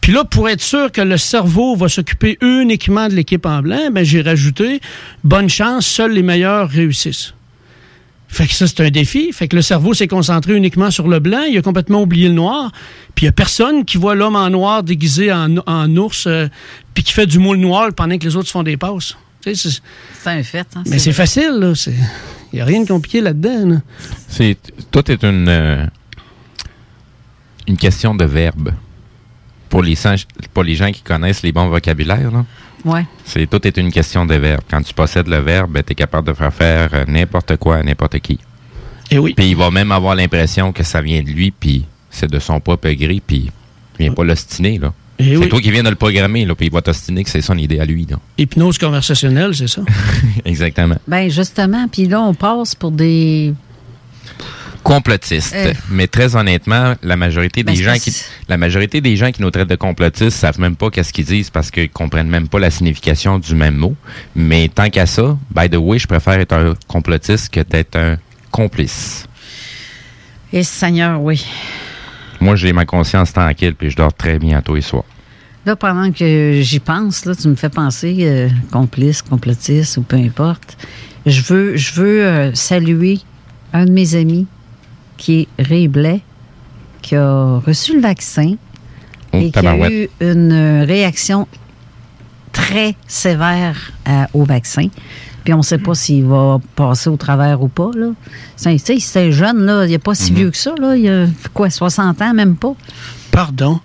Puis 0.00 0.12
là, 0.12 0.24
pour 0.24 0.48
être 0.48 0.60
sûr 0.62 0.90
que 0.92 1.00
le 1.00 1.16
cerveau 1.16 1.76
va 1.76 1.88
s'occuper 1.88 2.38
uniquement 2.40 3.08
de 3.08 3.14
l'équipe 3.14 3.44
en 3.46 3.62
blanc, 3.62 3.90
ben, 3.92 4.04
j'ai 4.04 4.22
rajouté 4.22 4.80
bonne 5.24 5.48
chance, 5.48 5.86
seuls 5.86 6.12
les 6.12 6.22
meilleurs 6.22 6.68
réussissent. 6.68 7.34
Fait 8.28 8.46
que 8.46 8.54
ça, 8.54 8.66
c'est 8.66 8.80
un 8.80 8.88
défi. 8.90 9.30
Fait 9.32 9.46
que 9.46 9.56
le 9.56 9.60
cerveau 9.60 9.92
s'est 9.92 10.08
concentré 10.08 10.54
uniquement 10.56 10.90
sur 10.90 11.06
le 11.06 11.18
blanc. 11.18 11.42
Il 11.42 11.58
a 11.58 11.60
complètement 11.62 12.00
oublié 12.00 12.28
le 12.28 12.34
noir. 12.34 12.72
Puis 13.14 13.24
il 13.24 13.28
n'y 13.28 13.28
a 13.28 13.32
personne 13.32 13.84
qui 13.84 13.98
voit 13.98 14.14
l'homme 14.14 14.36
en 14.36 14.48
noir 14.48 14.82
déguisé 14.82 15.30
en, 15.30 15.56
en 15.66 15.96
ours, 15.96 16.26
euh, 16.26 16.48
puis 16.94 17.04
qui 17.04 17.12
fait 17.12 17.26
du 17.26 17.38
moule 17.38 17.58
noir 17.58 17.88
pendant 17.94 18.16
que 18.16 18.24
les 18.24 18.34
autres 18.36 18.48
font 18.48 18.62
des 18.62 18.78
passes. 18.78 19.16
Tu 19.42 19.54
sais, 19.54 19.68
c'est- 20.24 20.30
un 20.30 20.42
fait. 20.42 20.66
hein, 20.76 20.82
mais 20.86 20.98
c'est 20.98 21.12
facile, 21.12 21.50
là. 21.60 21.72
Il 22.52 22.56
n'y 22.56 22.60
a 22.62 22.64
rien 22.64 22.82
de 22.82 22.88
compliqué 22.88 23.20
là-dedans. 23.20 23.66
là. 23.66 23.76
C'est 24.28 24.56
tout 24.90 25.10
est 25.10 25.22
une 25.24 25.48
euh, 25.48 25.84
une 27.68 27.76
question 27.76 28.14
de 28.14 28.24
verbe. 28.24 28.70
Pour 29.72 29.82
les, 29.82 29.94
gens- 29.96 30.14
pour 30.54 30.62
les 30.62 30.74
gens 30.76 30.92
qui 30.92 31.02
connaissent 31.02 31.42
les 31.42 31.50
bons 31.50 31.68
vocabulaires, 31.68 32.30
là, 32.30 32.44
Ouais. 32.84 33.04
c'est 33.24 33.48
tout 33.48 33.66
est 33.66 33.76
une 33.78 33.90
question 33.90 34.26
de 34.26 34.34
verbe. 34.34 34.60
Quand 34.70 34.82
tu 34.82 34.92
possèdes 34.92 35.28
le 35.28 35.38
verbe, 35.38 35.78
tu 35.86 35.92
es 35.92 35.94
capable 35.94 36.28
de 36.28 36.32
faire 36.34 36.52
faire 36.52 36.88
euh, 36.94 37.04
n'importe 37.08 37.56
quoi 37.56 37.76
à 37.76 37.82
n'importe 37.82 38.18
qui. 38.20 38.38
Et 39.10 39.18
oui. 39.18 39.34
Puis 39.36 39.50
il 39.50 39.56
va 39.56 39.70
même 39.70 39.92
avoir 39.92 40.14
l'impression 40.14 40.72
que 40.72 40.82
ça 40.82 41.00
vient 41.00 41.22
de 41.22 41.28
lui, 41.30 41.50
puis 41.52 41.84
c'est 42.10 42.30
de 42.30 42.38
son 42.38 42.60
propre 42.60 42.90
gré, 42.90 43.22
puis 43.26 43.50
il 43.98 44.04
vient 44.06 44.12
pas 44.12 44.24
l'ostiner, 44.24 44.78
là. 44.78 44.92
Et 45.18 45.24
c'est 45.24 45.36
oui. 45.36 45.48
toi 45.48 45.60
qui 45.60 45.70
viens 45.70 45.82
de 45.84 45.90
le 45.90 45.94
programmer, 45.94 46.44
là, 46.44 46.54
puis 46.56 46.66
il 46.66 46.72
va 46.72 46.82
t'ostiner 46.82 47.22
que 47.22 47.30
c'est 47.30 47.40
son 47.42 47.56
idée 47.56 47.78
à 47.78 47.84
lui, 47.84 48.04
là. 48.10 48.16
Hypnose 48.38 48.78
conversationnelle, 48.78 49.54
c'est 49.54 49.68
ça? 49.68 49.82
Exactement. 50.44 50.96
Ben 51.06 51.30
justement, 51.30 51.86
puis 51.88 52.06
là, 52.08 52.20
on 52.20 52.34
passe 52.34 52.74
pour 52.74 52.90
des... 52.90 53.54
complotiste. 54.82 55.54
Mais 55.90 56.06
très 56.06 56.36
honnêtement, 56.36 56.94
la 57.02 57.16
majorité 57.16 57.62
Ben, 57.62 57.72
des 57.72 57.78
c'est 57.78 57.84
gens 57.84 57.90
parce- 57.92 58.04
qui 58.04 58.14
la 58.48 58.56
majorité 58.56 59.00
des 59.00 59.16
gens 59.16 59.30
qui 59.30 59.42
nous 59.42 59.50
traitent 59.50 59.68
de 59.68 59.76
complotistes 59.76 60.36
savent 60.36 60.60
même 60.60 60.76
pas 60.76 60.90
qu'est-ce 60.90 61.12
qu'ils 61.12 61.24
disent 61.24 61.50
parce 61.50 61.70
qu'ils 61.70 61.90
comprennent 61.90 62.28
même 62.28 62.48
pas 62.48 62.58
la 62.58 62.70
signification 62.70 63.38
du 63.38 63.54
même 63.54 63.76
mot. 63.76 63.94
Mais 64.34 64.68
tant 64.68 64.90
qu'à 64.90 65.06
ça, 65.06 65.36
by 65.54 65.68
the 65.70 65.76
way, 65.76 65.98
je 65.98 66.06
préfère 66.06 66.34
être 66.40 66.52
un 66.52 66.74
complotiste 66.88 67.50
que 67.52 67.60
d'être 67.60 67.96
un 67.96 68.16
complice. 68.50 69.26
Et 70.52 70.62
Seigneur, 70.62 71.20
oui. 71.22 71.44
Moi, 72.40 72.56
j'ai 72.56 72.72
ma 72.72 72.84
conscience 72.84 73.32
tranquille 73.32 73.74
puis 73.74 73.90
je 73.90 73.96
dors 73.96 74.12
très 74.12 74.38
bien 74.38 74.60
tous 74.62 74.74
les 74.74 74.80
soirs. 74.82 75.04
Là, 75.64 75.76
pendant 75.76 76.10
que 76.10 76.58
j'y 76.60 76.80
pense, 76.80 77.24
là, 77.24 77.36
tu 77.36 77.46
me 77.46 77.54
fais 77.54 77.68
penser, 77.68 78.16
euh, 78.22 78.48
complice, 78.72 79.22
complotiste 79.22 79.96
ou 79.96 80.02
peu 80.02 80.16
importe. 80.16 80.76
Je 81.24 81.40
veux, 81.40 81.76
je 81.76 81.92
veux 81.94 82.26
euh, 82.26 82.52
saluer 82.54 83.20
un 83.72 83.84
de 83.84 83.92
mes 83.92 84.16
amis 84.16 84.48
qui 85.22 85.40
est 85.58 85.62
Ray 85.68 85.86
Blais, 85.86 86.20
qui 87.00 87.14
a 87.14 87.60
reçu 87.64 87.94
le 87.94 88.00
vaccin 88.00 88.54
Oh, 89.32 89.38
et 89.38 89.50
qui 89.52 89.64
a 89.66 89.88
eu 89.90 90.08
une 90.20 90.52
euh, 90.52 90.84
réaction 90.84 91.46
très 92.52 92.96
sévère 93.06 93.92
à- 94.04 94.26
au 94.34 94.44
vaccin. 94.44 94.88
Puis 95.44 95.54
on 95.54 95.58
ne 95.58 95.62
sait 95.62 95.78
pas 95.78 95.94
s'il 95.94 96.24
va 96.24 96.58
passer 96.76 97.08
au 97.08 97.16
travers 97.16 97.62
ou 97.62 97.68
pas. 97.68 97.90
Là. 97.96 98.08
C'est- 98.56 98.72
Tu 98.76 98.78
sais, 98.78 98.98
c'est 99.00 99.32
jeune, 99.32 99.64
là, 99.64 99.84
il 99.86 99.90
n'est 99.92 99.98
pas 99.98 100.14
si 100.14 100.32
Mhm. 100.32 100.38
vieux 100.38 100.50
que 100.50 100.56
ça. 100.56 100.74
Là. 100.78 100.96
Il 100.96 101.08
a 101.08 101.26
quoi, 101.54 101.70
60 101.70 102.20
ans, 102.20 102.34
même 102.34 102.56
pas? 102.56 102.74
Pardon? 103.30 103.78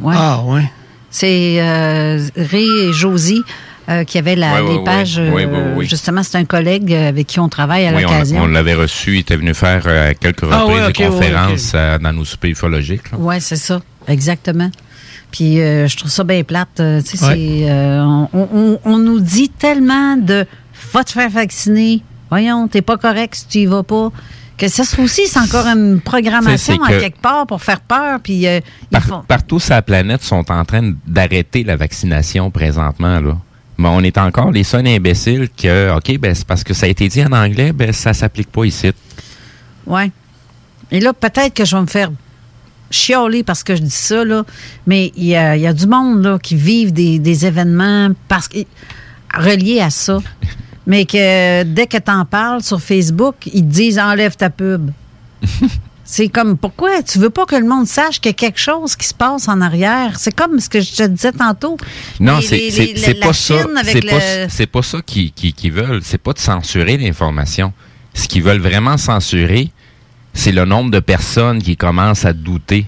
Ouais. 0.00 0.14
Ah, 0.16 0.42
ouais. 0.44 0.70
C'est 1.10 1.60
euh, 1.62 2.18
Ray 2.36 2.68
et 2.88 2.92
Josie. 2.92 3.42
Euh, 3.90 4.04
qui 4.04 4.18
avait 4.18 4.36
la, 4.36 4.54
Ouais, 4.54 4.60
ouais, 4.60 4.68
les 4.72 4.78
ouais. 4.78 4.84
pages. 4.84 5.18
euh, 5.18 5.30
Oui, 5.34 5.44
oui, 5.44 5.58
oui. 5.76 5.86
Justement, 5.88 6.22
c'est 6.22 6.38
un 6.38 6.44
collègue 6.44 6.92
avec 6.94 7.26
qui 7.26 7.40
on 7.40 7.48
travaille 7.48 7.86
à 7.86 7.92
Oui, 7.92 8.04
on, 8.06 8.10
l'occasion. 8.10 8.42
on 8.42 8.46
l'avait 8.46 8.74
reçu. 8.74 9.14
Il 9.14 9.20
était 9.20 9.36
venu 9.36 9.52
faire 9.54 9.82
euh, 9.86 10.10
à 10.10 10.14
quelques 10.14 10.44
Ah 10.50 10.60
reprises 10.62 10.76
ouais, 10.80 10.86
ok, 10.88 10.96
des 10.96 11.04
ouais, 11.04 11.10
conférences 11.10 11.72
euh, 11.74 11.98
dans 11.98 12.12
nos 12.12 12.24
soupers 12.24 12.50
ufologiques. 12.50 13.02
Oui, 13.18 13.36
c'est 13.40 13.56
ça. 13.56 13.80
Exactement. 14.08 14.70
Puis 15.30 15.60
euh, 15.60 15.86
je 15.88 15.96
trouve 15.96 16.10
ça 16.10 16.24
bien 16.24 16.42
plate. 16.42 16.80
euh, 16.80 17.00
tu 17.02 17.16
sais, 17.16 17.24
Ouais. 17.26 17.34
c'est, 17.34 17.70
euh, 17.70 18.02
on, 18.02 18.28
on- 18.52 18.80
on 18.84 18.98
nous 18.98 19.20
dit 19.20 19.48
tellement 19.48 20.16
de 20.16 20.46
va 20.92 21.04
te 21.04 21.12
faire 21.12 21.30
vacciner. 21.30 22.02
Voyons, 22.30 22.68
t'es 22.68 22.82
pas 22.82 22.96
correct 22.96 23.34
si 23.34 23.46
tu 23.46 23.58
y 23.58 23.66
vas 23.66 23.82
pas. 23.82 24.10
Que 24.56 24.68
ça 24.68 24.82
aussi, 25.02 25.22
c'est 25.26 25.38
encore 25.38 25.66
une 25.66 26.00
programmation 26.00 26.82
à 26.82 26.88
que- 26.88 27.00
quelque 27.00 27.20
part 27.20 27.46
pour 27.46 27.62
faire 27.62 27.80
peur. 27.80 28.18
Puis 28.22 28.46
euh, 28.46 28.60
ils 28.82 28.88
Par- 28.90 29.02
font- 29.02 29.22
partout 29.26 29.58
sur 29.58 29.74
la 29.74 29.82
planète 29.82 30.22
sont 30.22 30.44
en 30.50 30.64
train 30.64 30.92
d'arrêter 31.06 31.64
la 31.64 31.76
vaccination 31.76 32.50
présentement. 32.50 33.20
Là. 33.20 33.36
Mais 33.80 33.88
on 33.88 34.00
est 34.00 34.18
encore 34.18 34.50
les 34.50 34.62
seuls 34.62 34.86
imbéciles 34.86 35.48
que, 35.56 35.96
OK, 35.96 36.18
ben, 36.18 36.34
c'est 36.34 36.46
parce 36.46 36.62
que 36.62 36.74
ça 36.74 36.84
a 36.84 36.88
été 36.90 37.08
dit 37.08 37.24
en 37.24 37.32
anglais, 37.32 37.72
ben, 37.72 37.92
ça 37.92 38.12
s'applique 38.12 38.52
pas 38.52 38.66
ici. 38.66 38.92
Ouais. 39.86 40.10
Et 40.90 41.00
là, 41.00 41.14
peut-être 41.14 41.54
que 41.54 41.64
je 41.64 41.74
vais 41.74 41.82
me 41.82 41.86
faire 41.86 42.10
chialer 42.90 43.42
parce 43.42 43.62
que 43.62 43.74
je 43.74 43.80
dis 43.80 43.90
ça, 43.90 44.22
là. 44.22 44.44
Mais 44.86 45.12
il 45.16 45.24
y 45.24 45.34
a, 45.34 45.56
y 45.56 45.66
a 45.66 45.72
du 45.72 45.86
monde, 45.86 46.22
là, 46.22 46.38
qui 46.38 46.56
vivent 46.56 46.92
des, 46.92 47.18
des 47.18 47.46
événements 47.46 48.10
parce 48.28 48.48
que, 48.48 48.58
reliés 49.34 49.80
à 49.80 49.88
ça. 49.88 50.18
mais 50.86 51.06
que 51.06 51.62
dès 51.62 51.86
que 51.86 51.96
tu 51.96 52.10
en 52.10 52.26
parles 52.26 52.62
sur 52.62 52.82
Facebook, 52.82 53.36
ils 53.46 53.62
te 53.62 53.72
disent 53.72 53.98
enlève 53.98 54.36
ta 54.36 54.50
pub. 54.50 54.90
C'est 56.12 56.28
comme, 56.28 56.56
pourquoi? 56.58 57.04
Tu 57.04 57.20
veux 57.20 57.30
pas 57.30 57.46
que 57.46 57.54
le 57.54 57.64
monde 57.64 57.86
sache 57.86 58.20
qu'il 58.20 58.30
y 58.30 58.34
a 58.34 58.36
quelque 58.36 58.58
chose 58.58 58.96
qui 58.96 59.06
se 59.06 59.14
passe 59.14 59.46
en 59.46 59.60
arrière? 59.60 60.18
C'est 60.18 60.34
comme 60.34 60.58
ce 60.58 60.68
que 60.68 60.80
je 60.80 60.92
te 60.92 61.06
disais 61.06 61.30
tantôt. 61.30 61.76
Non, 62.18 62.40
c'est 62.96 63.20
pas 63.20 63.32
ça. 63.32 63.54
Le- 64.44 64.48
c'est 64.50 64.66
pas 64.66 64.82
ça 64.82 65.02
qu'ils 65.02 65.30
qui, 65.30 65.52
qui 65.52 65.70
veulent. 65.70 66.00
C'est 66.02 66.18
pas 66.18 66.32
de 66.32 66.40
censurer 66.40 66.96
l'information. 66.96 67.72
Ce 68.12 68.26
qu'ils 68.26 68.42
veulent 68.42 68.58
vraiment 68.60 68.96
censurer, 68.96 69.70
c'est 70.34 70.50
le 70.50 70.64
nombre 70.64 70.90
de 70.90 70.98
personnes 70.98 71.62
qui 71.62 71.76
commencent 71.76 72.24
à 72.24 72.32
douter 72.32 72.86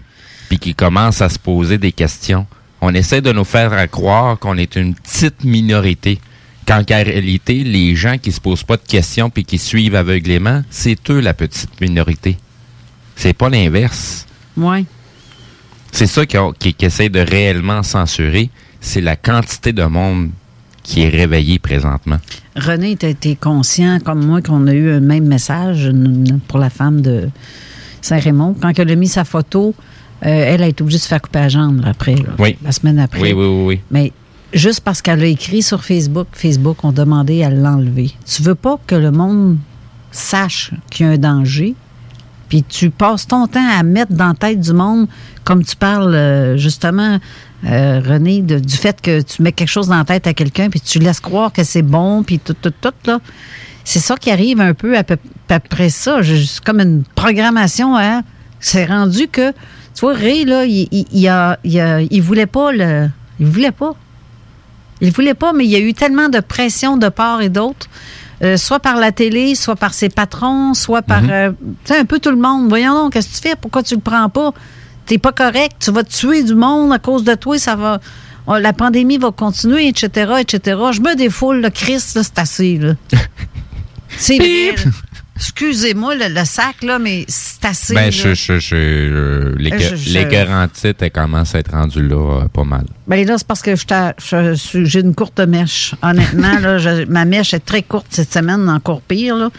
puis 0.48 0.58
qui 0.58 0.74
commencent 0.74 1.22
à 1.22 1.28
se 1.28 1.38
poser 1.38 1.78
des 1.78 1.92
questions. 1.92 2.44
On 2.80 2.92
essaie 2.92 3.20
de 3.20 3.30
nous 3.30 3.44
faire 3.44 3.88
croire 3.88 4.36
qu'on 4.36 4.58
est 4.58 4.74
une 4.74 4.96
petite 4.96 5.44
minorité. 5.44 6.18
Quand 6.66 6.80
en 6.90 7.04
réalité, 7.04 7.62
les 7.62 7.94
gens 7.94 8.18
qui 8.18 8.32
se 8.32 8.40
posent 8.40 8.64
pas 8.64 8.76
de 8.76 8.82
questions 8.86 9.30
puis 9.30 9.44
qui 9.44 9.58
suivent 9.58 9.94
aveuglément, 9.94 10.62
c'est 10.70 10.98
eux 11.10 11.20
la 11.20 11.34
petite 11.34 11.80
minorité. 11.80 12.36
C'est 13.16 13.32
pas 13.34 13.48
l'inverse. 13.48 14.26
Ouais. 14.56 14.84
C'est 15.92 16.06
ça 16.06 16.24
qu'ils 16.26 16.40
qui, 16.58 16.74
qui 16.74 16.84
essaie 16.86 17.08
de 17.08 17.20
réellement 17.20 17.82
censurer, 17.82 18.50
c'est 18.80 19.00
la 19.00 19.16
quantité 19.16 19.72
de 19.72 19.84
monde 19.84 20.30
qui 20.82 21.02
est 21.02 21.08
réveillé 21.08 21.58
présentement. 21.58 22.16
René, 22.56 22.96
tu 22.96 23.06
été 23.06 23.36
conscient, 23.36 23.98
comme 24.04 24.24
moi, 24.26 24.42
qu'on 24.42 24.66
a 24.66 24.72
eu 24.72 24.90
un 24.90 25.00
même 25.00 25.26
message 25.26 25.90
pour 26.48 26.58
la 26.58 26.70
femme 26.70 27.00
de 27.02 27.28
Saint-Raymond. 28.00 28.56
Quand 28.60 28.76
elle 28.78 28.90
a 28.90 28.96
mis 28.96 29.06
sa 29.08 29.24
photo, 29.24 29.74
euh, 30.24 30.28
elle 30.28 30.62
a 30.62 30.66
été 30.66 30.82
obligée 30.82 30.98
de 30.98 31.02
se 31.02 31.08
faire 31.08 31.22
couper 31.22 31.38
la 31.40 31.48
jambe 31.48 31.82
après, 31.86 32.14
là, 32.16 32.30
Oui. 32.38 32.56
la 32.64 32.72
semaine 32.72 32.98
après. 32.98 33.20
Oui, 33.20 33.32
oui, 33.32 33.46
oui, 33.46 33.64
oui. 33.66 33.80
Mais 33.90 34.12
juste 34.52 34.80
parce 34.80 35.02
qu'elle 35.02 35.22
a 35.22 35.26
écrit 35.26 35.62
sur 35.62 35.84
Facebook, 35.84 36.26
Facebook 36.32 36.82
ont 36.84 36.92
demandé 36.92 37.44
à 37.44 37.50
l'enlever. 37.50 38.10
Tu 38.26 38.42
veux 38.42 38.54
pas 38.56 38.78
que 38.86 38.96
le 38.96 39.12
monde 39.12 39.58
sache 40.10 40.72
qu'il 40.90 41.06
y 41.06 41.08
a 41.08 41.12
un 41.12 41.18
danger, 41.18 41.74
puis 42.52 42.62
tu 42.64 42.90
passes 42.90 43.26
ton 43.26 43.46
temps 43.46 43.66
à 43.66 43.82
mettre 43.82 44.12
dans 44.12 44.28
la 44.28 44.34
tête 44.34 44.60
du 44.60 44.74
monde, 44.74 45.08
comme 45.42 45.64
tu 45.64 45.74
parles 45.74 46.14
euh, 46.14 46.58
justement, 46.58 47.18
euh, 47.64 48.02
René, 48.06 48.42
du 48.42 48.76
fait 48.76 49.00
que 49.00 49.22
tu 49.22 49.40
mets 49.40 49.52
quelque 49.52 49.70
chose 49.70 49.88
dans 49.88 49.96
la 49.96 50.04
tête 50.04 50.26
à 50.26 50.34
quelqu'un, 50.34 50.68
puis 50.68 50.78
tu 50.78 50.98
laisses 50.98 51.20
croire 51.20 51.50
que 51.50 51.64
c'est 51.64 51.80
bon, 51.80 52.22
puis 52.22 52.38
tout, 52.38 52.52
tout, 52.52 52.74
tout, 52.78 52.92
là. 53.06 53.20
C'est 53.84 54.00
ça 54.00 54.16
qui 54.18 54.30
arrive 54.30 54.60
un 54.60 54.74
peu 54.74 54.98
à 54.98 55.02
peu- 55.02 55.16
après 55.48 55.88
ça. 55.88 56.18
C'est 56.22 56.62
comme 56.62 56.80
une 56.80 57.04
programmation, 57.14 57.96
hein. 57.96 58.20
C'est 58.60 58.84
rendu 58.84 59.28
que, 59.28 59.52
tu 59.52 60.00
vois, 60.02 60.12
Ray, 60.12 60.44
là, 60.44 60.66
il, 60.66 60.88
il, 60.92 61.06
il 61.10 61.28
a, 61.28 61.58
il, 61.64 61.80
a- 61.80 62.02
il 62.02 62.20
voulait 62.20 62.44
pas 62.44 62.70
le. 62.70 63.08
Il 63.40 63.46
voulait 63.46 63.72
pas. 63.72 63.94
Il 65.00 65.10
voulait 65.10 65.32
pas, 65.32 65.54
mais 65.54 65.64
il 65.64 65.70
y 65.70 65.76
a 65.76 65.80
eu 65.80 65.94
tellement 65.94 66.28
de 66.28 66.40
pression 66.40 66.98
de 66.98 67.08
part 67.08 67.40
et 67.40 67.48
d'autre, 67.48 67.88
euh, 68.42 68.56
soit 68.56 68.80
par 68.80 68.96
la 68.96 69.12
télé, 69.12 69.54
soit 69.54 69.76
par 69.76 69.94
ses 69.94 70.08
patrons, 70.08 70.74
soit 70.74 71.02
par, 71.02 71.22
euh, 71.28 71.52
tu 71.84 71.92
sais, 71.92 71.98
un 71.98 72.04
peu 72.04 72.18
tout 72.18 72.30
le 72.30 72.36
monde. 72.36 72.68
Voyons 72.68 72.94
donc, 72.94 73.12
qu'est-ce 73.12 73.28
que 73.28 73.42
tu 73.42 73.48
fais? 73.48 73.56
Pourquoi 73.56 73.82
tu 73.82 73.94
le 73.94 74.00
prends 74.00 74.28
pas? 74.28 74.52
T'es 75.06 75.18
pas 75.18 75.32
correct, 75.32 75.76
tu 75.80 75.92
vas 75.92 76.04
tuer 76.04 76.42
du 76.42 76.54
monde 76.54 76.92
à 76.92 76.98
cause 76.98 77.24
de 77.24 77.34
toi, 77.34 77.58
ça 77.58 77.76
va... 77.76 78.00
oh, 78.46 78.56
La 78.56 78.72
pandémie 78.72 79.18
va 79.18 79.30
continuer, 79.30 79.88
etc., 79.88 80.34
etc. 80.40 80.80
Je 80.92 81.00
me 81.00 81.14
défoule, 81.14 81.60
le 81.60 81.70
Christ, 81.70 82.18
c'est 82.22 82.38
assez, 82.38 82.78
là. 82.78 82.94
c'est. 84.18 84.74
Excusez-moi, 85.36 86.14
le, 86.14 86.28
le 86.28 86.44
sac, 86.44 86.82
là, 86.82 86.98
mais 86.98 87.24
c'est 87.26 87.64
assez, 87.64 87.94
Ben, 87.94 88.12
je, 88.12 88.34
je, 88.34 88.58
je, 88.58 88.74
euh, 88.76 89.54
les, 89.58 89.70
Je- 89.78 89.96
je- 89.96 90.12
les 90.14 90.24
garanties, 90.26 90.92
elles 90.98 91.10
commencent 91.10 91.54
à 91.54 91.58
être 91.60 91.72
rendues 91.72 92.06
là 92.06 92.42
euh, 92.42 92.48
pas 92.48 92.64
mal. 92.64 92.84
Ben 93.06 93.26
là, 93.26 93.36
c'est 93.38 93.46
parce 93.46 93.62
que 93.62 93.74
j'ai 94.84 95.00
une 95.00 95.14
courte 95.14 95.40
mèche. 95.40 95.94
Honnêtement, 96.02 96.58
là, 96.60 96.78
je- 96.78 97.06
ma 97.06 97.24
mèche 97.24 97.54
est 97.54 97.60
très 97.64 97.82
courte 97.82 98.06
cette 98.10 98.32
semaine, 98.32 98.68
encore 98.68 99.00
pire. 99.00 99.34
Là. 99.36 99.50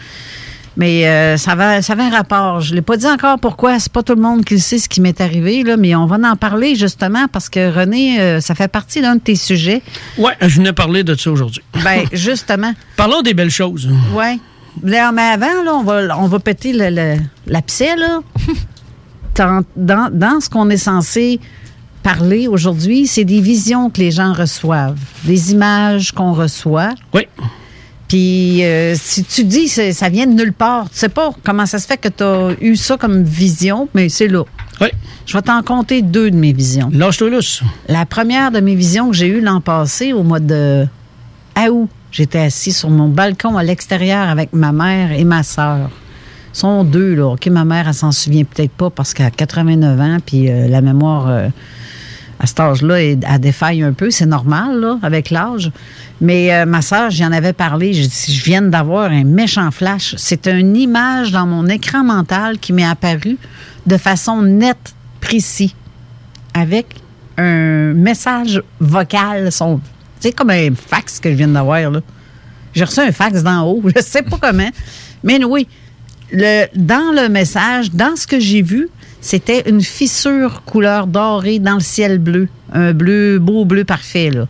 Mais 0.76 1.06
euh, 1.06 1.36
ça, 1.36 1.54
va, 1.54 1.82
ça 1.82 1.94
va 1.94 2.06
un 2.06 2.10
rapport. 2.10 2.60
Je 2.60 2.70
ne 2.70 2.76
l'ai 2.76 2.82
pas 2.82 2.96
dit 2.96 3.06
encore 3.06 3.38
pourquoi. 3.38 3.78
C'est 3.78 3.92
pas 3.92 4.02
tout 4.02 4.14
le 4.14 4.20
monde 4.22 4.44
qui 4.44 4.54
le 4.54 4.60
sait 4.60 4.78
ce 4.78 4.88
qui 4.88 5.00
m'est 5.00 5.20
arrivé, 5.20 5.62
là, 5.62 5.76
mais 5.76 5.94
on 5.94 6.06
va 6.06 6.16
en 6.28 6.36
parler 6.36 6.74
justement 6.76 7.26
parce 7.28 7.48
que 7.48 7.72
René, 7.72 8.20
euh, 8.20 8.40
ça 8.40 8.54
fait 8.56 8.66
partie 8.68 9.00
d'un 9.00 9.16
de 9.16 9.20
tes 9.20 9.36
sujets. 9.36 9.82
Ouais, 10.18 10.32
je 10.40 10.56
venais 10.56 10.72
parler 10.72 11.04
de 11.04 11.14
ça 11.14 11.30
aujourd'hui. 11.30 11.62
Ben, 11.84 12.04
justement. 12.12 12.72
Parlons 12.96 13.22
des 13.22 13.34
belles 13.34 13.50
choses. 13.50 13.88
Mais 14.82 14.98
avant, 14.98 15.62
là, 15.64 15.74
on 15.74 15.82
va, 15.82 16.18
on 16.18 16.26
va 16.26 16.38
péter 16.40 16.72
le- 16.72 16.90
le- 16.90 17.20
l'abcès, 17.46 17.96
là. 17.96 18.20
dans, 19.36 19.62
dans, 19.76 20.10
dans 20.12 20.40
ce 20.40 20.48
qu'on 20.50 20.68
est 20.70 20.76
censé 20.76 21.40
parler 22.02 22.48
aujourd'hui, 22.48 23.06
c'est 23.06 23.24
des 23.24 23.40
visions 23.40 23.88
que 23.90 24.00
les 24.00 24.10
gens 24.10 24.32
reçoivent, 24.32 24.98
des 25.24 25.52
images 25.52 26.12
qu'on 26.12 26.32
reçoit. 26.34 26.90
Oui. 27.14 27.26
Puis, 28.08 28.62
euh, 28.64 28.94
si 28.96 29.24
tu 29.24 29.44
dis 29.44 29.72
que 29.74 29.92
ça 29.92 30.08
vient 30.10 30.26
de 30.26 30.32
nulle 30.32 30.52
part, 30.52 30.90
tu 30.90 30.98
sais 30.98 31.08
pas 31.08 31.30
comment 31.42 31.64
ça 31.66 31.78
se 31.78 31.86
fait 31.86 31.96
que 31.96 32.08
tu 32.08 32.22
as 32.22 32.50
eu 32.60 32.76
ça 32.76 32.96
comme 32.98 33.22
vision, 33.22 33.88
mais 33.94 34.08
c'est 34.10 34.28
là. 34.28 34.42
Oui. 34.80 34.88
Je 35.24 35.34
vais 35.36 35.42
t'en 35.42 35.62
compter 35.62 36.02
deux 36.02 36.30
de 36.30 36.36
mes 36.36 36.52
visions. 36.52 36.90
Lâche-toi. 36.92 37.30
La 37.88 38.04
première 38.04 38.50
de 38.50 38.60
mes 38.60 38.74
visions 38.74 39.08
que 39.08 39.16
j'ai 39.16 39.28
eue 39.28 39.40
l'an 39.40 39.62
passé, 39.62 40.12
au 40.12 40.22
mois 40.22 40.40
de 40.40 40.86
août, 41.58 41.88
j'étais 42.14 42.38
assis 42.38 42.72
sur 42.72 42.88
mon 42.88 43.08
balcon 43.08 43.58
à 43.58 43.62
l'extérieur 43.62 44.28
avec 44.28 44.52
ma 44.52 44.72
mère 44.72 45.12
et 45.12 45.24
ma 45.24 45.42
sœur. 45.42 45.90
Sont 46.52 46.84
deux, 46.84 47.14
là. 47.16 47.32
OK, 47.32 47.48
ma 47.48 47.64
mère, 47.64 47.88
elle 47.88 47.94
s'en 47.94 48.12
souvient 48.12 48.44
peut-être 48.44 48.70
pas 48.70 48.88
parce 48.88 49.12
qu'elle 49.12 49.26
a 49.26 49.30
89 49.30 50.00
ans, 50.00 50.18
puis 50.24 50.48
euh, 50.48 50.68
la 50.68 50.80
mémoire, 50.80 51.28
euh, 51.28 51.48
à 52.38 52.46
cet 52.46 52.60
âge-là, 52.60 53.02
elle, 53.02 53.18
défaille 53.40 53.82
un 53.82 53.92
peu. 53.92 54.12
C'est 54.12 54.26
normal, 54.26 54.78
là, 54.78 54.98
avec 55.02 55.30
l'âge. 55.30 55.72
Mais 56.20 56.54
euh, 56.54 56.64
ma 56.64 56.80
sœur, 56.80 57.10
j'y 57.10 57.26
en 57.26 57.32
avais 57.32 57.52
parlé. 57.52 57.92
Je, 57.92 58.04
je 58.04 58.44
viens 58.44 58.62
d'avoir 58.62 59.10
un 59.10 59.24
méchant 59.24 59.72
flash. 59.72 60.14
C'est 60.16 60.46
une 60.46 60.76
image 60.76 61.32
dans 61.32 61.46
mon 61.46 61.66
écran 61.66 62.04
mental 62.04 62.58
qui 62.58 62.72
m'est 62.72 62.86
apparue 62.86 63.36
de 63.86 63.96
façon 63.96 64.40
nette, 64.42 64.94
précis, 65.20 65.74
avec 66.54 66.86
un 67.36 67.94
message 67.94 68.62
vocal. 68.78 69.50
Son, 69.50 69.80
c'est 70.24 70.32
comme 70.32 70.48
un 70.48 70.70
fax 70.74 71.20
que 71.20 71.28
je 71.30 71.34
viens 71.34 71.48
d'avoir, 71.48 71.90
là. 71.90 72.00
J'ai 72.72 72.84
reçu 72.84 73.00
un 73.00 73.12
fax 73.12 73.42
d'en 73.42 73.68
haut. 73.68 73.82
Je 73.94 74.00
sais 74.00 74.22
pas 74.22 74.38
comment. 74.40 74.70
Mais 75.22 75.44
oui, 75.44 75.68
dans 76.32 77.14
le 77.14 77.28
message, 77.28 77.90
dans 77.92 78.16
ce 78.16 78.26
que 78.26 78.40
j'ai 78.40 78.62
vu, 78.62 78.88
c'était 79.20 79.68
une 79.68 79.82
fissure 79.82 80.62
couleur 80.64 81.06
dorée 81.06 81.58
dans 81.58 81.74
le 81.74 81.80
ciel 81.80 82.18
bleu. 82.18 82.48
Un 82.72 82.94
bleu, 82.94 83.38
beau 83.38 83.66
bleu 83.66 83.84
parfait, 83.84 84.30
là. 84.30 84.48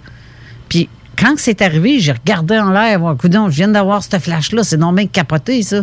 Puis 0.69 0.89
quand 1.19 1.35
c'est 1.39 1.61
arrivé, 1.61 1.99
j'ai 1.99 2.13
regardé 2.13 2.57
en 2.57 2.71
l'air, 2.71 3.01
voir, 3.01 3.17
coudonc, 3.17 3.51
je 3.51 3.57
viens 3.57 3.69
d'avoir 3.69 4.05
ce 4.05 4.17
flash-là, 4.17 4.63
c'est 4.63 4.77
non 4.77 4.93
bien 4.93 5.09
capoté, 5.09 5.61
ça. 5.65 5.83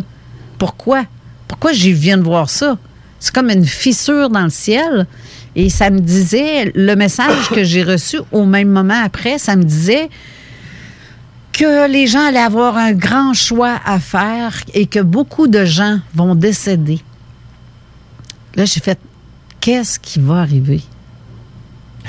Pourquoi? 0.56 1.04
Pourquoi 1.48 1.74
je 1.74 1.90
viens 1.90 2.16
de 2.16 2.24
voir 2.24 2.48
ça? 2.48 2.78
C'est 3.20 3.34
comme 3.34 3.50
une 3.50 3.66
fissure 3.66 4.30
dans 4.30 4.44
le 4.44 4.50
ciel. 4.50 5.06
Et 5.54 5.68
ça 5.68 5.90
me 5.90 6.00
disait, 6.00 6.72
le 6.74 6.94
message 6.94 7.48
que 7.50 7.62
j'ai 7.62 7.82
reçu 7.82 8.18
au 8.30 8.46
même 8.46 8.68
moment 8.68 9.00
après, 9.04 9.38
ça 9.38 9.54
me 9.56 9.64
disait 9.64 10.08
que 11.52 11.90
les 11.90 12.06
gens 12.06 12.26
allaient 12.26 12.38
avoir 12.38 12.78
un 12.78 12.92
grand 12.92 13.34
choix 13.34 13.78
à 13.84 14.00
faire 14.00 14.62
et 14.72 14.86
que 14.86 15.00
beaucoup 15.00 15.48
de 15.48 15.64
gens 15.64 15.98
vont 16.14 16.34
décéder. 16.34 17.00
Là, 18.54 18.64
j'ai 18.64 18.80
fait, 18.80 18.98
qu'est-ce 19.60 19.98
qui 20.00 20.18
va 20.20 20.40
arriver? 20.40 20.80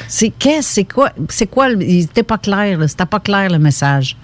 C'est 0.08 0.30
qu'est-ce, 0.30 0.74
c'est 0.74 0.86
quoi, 0.86 1.12
c'est 1.30 1.48
quoi, 1.48 1.74
n'était 1.76 2.24
pas 2.24 2.38
clair, 2.38 2.80
c'était 2.88 3.06
pas 3.06 3.20
clair 3.20 3.50
le 3.50 3.60
message. 3.60 4.16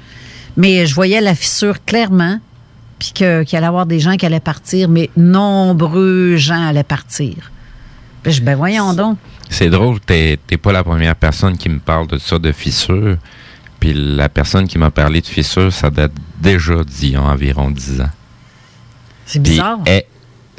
Mais 0.55 0.85
je 0.85 0.95
voyais 0.95 1.21
la 1.21 1.35
fissure 1.35 1.83
clairement, 1.85 2.39
puis 2.97 3.11
qu'il 3.13 3.25
allait 3.27 3.45
y 3.51 3.55
avoir 3.55 3.85
des 3.85 3.99
gens 3.99 4.15
qui 4.15 4.25
allaient 4.25 4.39
partir, 4.39 4.89
mais 4.89 5.09
nombreux 5.15 6.37
gens 6.37 6.67
allaient 6.67 6.83
partir. 6.83 7.51
Ben 8.23 8.55
voyons 8.55 8.93
donc. 8.93 9.17
C'est 9.49 9.69
drôle, 9.69 9.99
t'es 10.01 10.37
pas 10.61 10.71
la 10.71 10.83
première 10.83 11.15
personne 11.15 11.57
qui 11.57 11.69
me 11.69 11.79
parle 11.79 12.07
de 12.07 12.17
ça, 12.17 12.37
de 12.37 12.51
fissures. 12.51 13.17
Puis 13.79 13.93
la 13.93 14.27
personne 14.29 14.67
qui 14.67 14.77
m'a 14.77 14.91
parlé 14.91 15.21
de 15.21 15.27
fissure, 15.27 15.71
ça 15.71 15.89
date 15.89 16.11
déjà 16.39 16.83
d'il 16.83 17.11
y 17.11 17.15
a 17.15 17.21
environ 17.23 17.71
10 17.71 18.01
ans. 18.01 18.09
C'est 19.25 19.41
Puis 19.41 19.51
bizarre. 19.53 19.79
elle- 19.85 20.03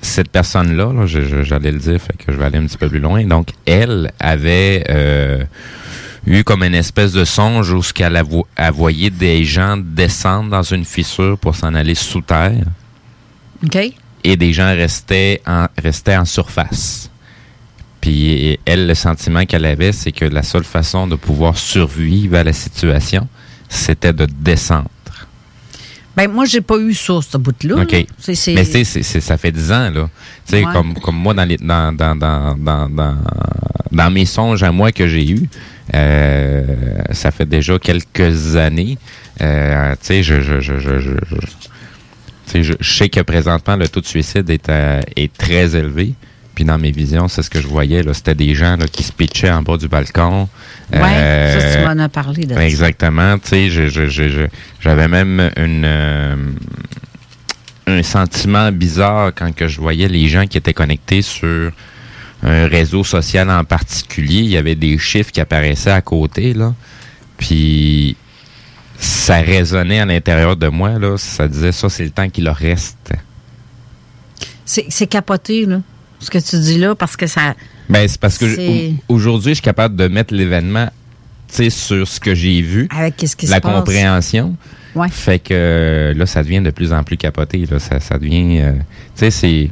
cette 0.03 0.31
personne-là, 0.31 0.93
là, 0.95 1.05
j'allais 1.07 1.73
le 1.73 1.79
dire, 1.79 2.01
fait 2.01 2.17
que 2.17 2.33
je 2.33 2.39
vais 2.39 2.45
aller 2.47 2.57
un 2.57 2.65
petit 2.65 2.79
peu 2.79 2.89
plus 2.89 3.01
loin. 3.01 3.23
Donc, 3.27 3.49
elle 3.67 4.11
avait 4.19 4.83
euh, 4.89 5.45
eu 6.27 6.43
comme 6.43 6.63
une 6.63 6.75
espèce 6.75 7.13
de 7.13 7.27
songe 7.27 7.71
où 7.71 7.83
ce 7.83 7.93
qu'elle 7.93 8.19
voyait 8.73 9.11
des 9.11 9.45
gens 9.45 9.77
descendre 9.77 10.49
dans 10.49 10.63
une 10.63 10.87
fissure 10.87 11.37
pour 11.39 11.55
s'en 11.55 11.75
aller 11.75 11.95
sous 11.95 12.23
terre 12.23 12.65
OK? 13.63 13.79
et 14.25 14.37
des 14.37 14.53
gens 14.55 14.69
restaient 14.75 15.43
en, 15.47 15.67
restaient 15.77 16.17
en 16.17 16.25
surface. 16.25 17.10
Puis 18.01 18.59
elle, 18.65 18.87
le 18.87 18.95
sentiment 18.95 19.45
qu'elle 19.45 19.65
avait, 19.67 19.93
c'est 19.93 20.13
que 20.13 20.25
la 20.25 20.43
seule 20.43 20.65
façon 20.65 21.07
de 21.07 21.17
pouvoir 21.17 21.57
survivre 21.59 22.37
à 22.39 22.45
la 22.45 22.53
situation, 22.53 23.29
c'était 23.69 24.13
de 24.13 24.27
descendre. 24.27 24.89
Ben, 26.17 26.29
moi, 26.31 26.45
j'ai 26.45 26.61
pas 26.61 26.77
eu 26.79 26.93
ça, 26.93 27.21
ce 27.23 27.39
bout-là. 27.39 27.83
OK. 27.83 28.05
C'est- 28.19 28.35
c'est- 28.35 28.55
Mais 28.55 28.65
tu 28.67 28.85
sais, 28.85 29.03
ça 29.21 29.37
fait 29.39 29.53
10 29.53 29.71
ans, 29.71 29.91
là. 29.91 30.11
Tu 30.47 30.57
sais, 30.57 30.65
Ouais. 30.67 30.73
comme, 30.73 30.95
comme 30.95 31.17
moi, 31.17 31.35
dans, 31.35 31.45
les, 31.45 31.57
dans, 31.57 31.95
dans, 31.95 32.17
dans, 32.17 32.57
dans, 33.93 34.11
mes 34.11 34.25
songes 34.27 34.63
à 34.63 34.73
moi 34.73 34.91
que 34.93 35.07
j'ai 35.07 35.31
eus, 35.31 35.49
euh, 35.95 36.65
ça 37.13 37.31
fait 37.31 37.47
déjà 37.47 37.79
quelques 37.79 38.57
années. 38.57 38.99
Euh, 39.41 39.93
tu 39.93 39.99
sais, 40.07 40.23
je, 40.23 40.41
je, 40.41 40.61
je, 40.61 40.79
je, 40.79 40.99
je, 40.99 41.15
sais, 42.47 42.63
je, 42.65 42.75
je 42.81 42.93
sais 42.93 43.09
que 43.09 43.21
présentement, 43.21 43.77
le 43.77 43.89
taux 43.89 44.01
de 44.01 44.07
suicide 44.07 44.51
est, 44.51 44.69
à- 44.69 45.01
est 45.17 45.33
très 45.33 45.77
élevé. 45.77 46.15
Puis 46.61 46.67
dans 46.67 46.77
mes 46.77 46.91
visions, 46.91 47.27
c'est 47.27 47.43
ce 47.43 47.49
que 47.49 47.59
je 47.59 47.67
voyais. 47.67 48.03
là. 48.03 48.13
C'était 48.13 48.35
des 48.35 48.55
gens 48.55 48.77
là, 48.77 48.87
qui 48.87 49.03
se 49.03 49.13
pitchaient 49.13 49.51
en 49.51 49.63
bas 49.63 49.79
du 49.79 49.89
balcon. 49.89 50.47
Ouais, 50.93 50.99
ça, 51.01 51.73
tu 51.73 51.79
Euh, 51.79 51.95
m'en 51.95 52.03
as 52.05 52.11
parlé 52.11 52.45
de. 52.45 52.55
Exactement. 52.55 53.39
Tu 53.39 53.71
sais, 53.71 54.51
j'avais 54.79 55.09
même 55.09 55.51
une, 55.57 55.85
euh, 55.87 56.37
un 57.87 58.03
sentiment 58.03 58.71
bizarre 58.73 59.33
quand 59.35 59.55
que 59.55 59.69
je 59.69 59.81
voyais 59.81 60.07
les 60.07 60.29
gens 60.29 60.47
qui 60.47 60.59
étaient 60.59 60.75
connectés 60.75 61.23
sur 61.23 61.73
un 62.43 62.67
réseau 62.67 63.05
social 63.05 63.49
en 63.51 63.65
particulier. 63.65 64.41
Il 64.41 64.51
y 64.51 64.59
avait 64.59 64.75
des 64.75 64.99
chiffres 64.99 65.33
qui 65.33 65.41
apparaissaient 65.41 65.93
à 65.93 66.03
côté, 66.03 66.53
là. 66.53 66.75
Puis 67.39 68.17
ça 68.99 69.37
résonnait 69.41 70.01
à 70.01 70.05
l'intérieur 70.05 70.57
de 70.57 70.69
moi, 70.69 70.99
là. 70.99 71.17
Ça 71.17 71.49
disait, 71.49 71.73
ça, 71.73 71.89
c'est 71.89 72.05
le 72.05 72.11
temps 72.11 72.29
qui 72.29 72.43
leur 72.43 72.57
reste. 72.57 73.15
C'est 74.67 75.07
capoté, 75.07 75.65
là, 75.65 75.81
ce 76.21 76.31
que 76.31 76.39
tu 76.39 76.59
dis 76.61 76.79
là, 76.79 76.95
parce 76.95 77.17
que 77.17 77.27
ça. 77.27 77.55
Ben, 77.89 78.07
c'est 78.07 78.21
parce 78.21 78.39
que 78.39 78.47
aujourd'hui, 79.09 79.51
je 79.53 79.55
suis 79.57 79.63
capable 79.63 79.97
de 79.97 80.07
mettre 80.09 80.33
l'événement, 80.35 80.89
tu 81.49 81.57
sais, 81.57 81.71
sur 81.71 82.07
ce 82.07 82.21
que 82.21 82.35
j'ai 82.35 82.61
vu. 82.63 82.87
Avec 82.97 83.17
qu'est-ce 83.17 83.35
qui 83.37 83.47
la 83.47 83.57
se 83.57 83.61
passe. 83.63 83.75
compréhension. 83.75 84.57
Ouais. 84.95 85.09
Fait 85.11 85.39
que 85.39 85.49
euh, 85.53 86.15
là, 86.15 86.27
ça 86.27 86.43
devient 86.43 86.61
de 86.61 86.71
plus 86.71 86.93
en 86.93 87.03
plus 87.03 87.17
capoté. 87.17 87.65
Là. 87.71 87.79
Ça, 87.79 88.01
ça 88.01 88.19
devient. 88.19 88.61
euh, 88.61 88.73
tu 88.73 88.81
sais, 89.17 89.31
c'est. 89.31 89.71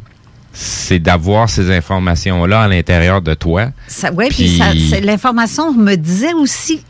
C'est 0.60 0.98
d'avoir 0.98 1.48
ces 1.48 1.70
informations-là 1.70 2.62
à 2.62 2.68
l'intérieur 2.68 3.22
de 3.22 3.34
toi. 3.34 3.68
Ouais, 4.14 4.28
puis 4.28 4.58
Puis- 4.70 5.00
l'information 5.02 5.72
me 5.72 5.94
disait 5.94 6.32
aussi 6.32 6.82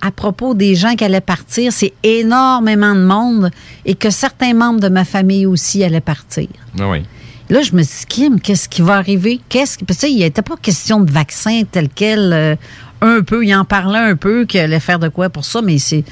à 0.00 0.10
propos 0.10 0.54
des 0.54 0.74
gens 0.76 0.94
qui 0.94 1.04
allaient 1.04 1.20
partir, 1.20 1.72
c'est 1.72 1.92
énormément 2.02 2.94
de 2.94 3.04
monde 3.04 3.50
et 3.84 3.94
que 3.96 4.08
certains 4.08 4.54
membres 4.54 4.80
de 4.80 4.88
ma 4.88 5.04
famille 5.04 5.44
aussi 5.46 5.84
allaient 5.84 6.00
partir. 6.00 6.46
Ah 6.80 6.88
oui. 6.88 7.02
Là, 7.52 7.60
je 7.60 7.74
me 7.74 7.82
suis 7.82 8.00
dit, 8.00 8.06
Kim, 8.06 8.40
qu'est-ce 8.40 8.66
qui 8.66 8.80
va 8.80 8.94
arriver? 8.94 9.38
Qu'est-ce 9.50 9.76
que. 9.76 9.84
Parce 9.84 10.00
que, 10.00 10.06
il 10.06 10.20
n'était 10.20 10.40
pas 10.40 10.56
question 10.56 11.00
de 11.00 11.12
vaccin 11.12 11.64
tel 11.70 11.90
quel. 11.94 12.32
euh, 12.32 12.56
un 13.02 13.20
peu, 13.20 13.44
il 13.44 13.54
en 13.54 13.66
parlait 13.66 13.98
un 13.98 14.16
peu 14.16 14.46
qu'il 14.46 14.60
allait 14.60 14.80
faire 14.80 14.98
de 14.98 15.08
quoi 15.08 15.28
pour 15.28 15.44
ça, 15.44 15.60
mais 15.60 15.78
c'est. 15.78 16.02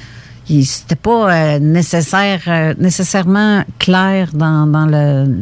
C'était 0.63 0.95
pas 0.95 1.33
euh, 1.33 1.59
nécessaire, 1.59 2.41
euh, 2.47 2.73
nécessairement 2.77 3.63
clair 3.79 4.29
dans, 4.33 4.67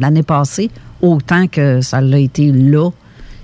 l'année 0.00 0.22
passée, 0.22 0.70
autant 1.02 1.48
que 1.48 1.80
ça 1.80 2.00
l'a 2.00 2.18
été 2.18 2.50
là. 2.50 2.90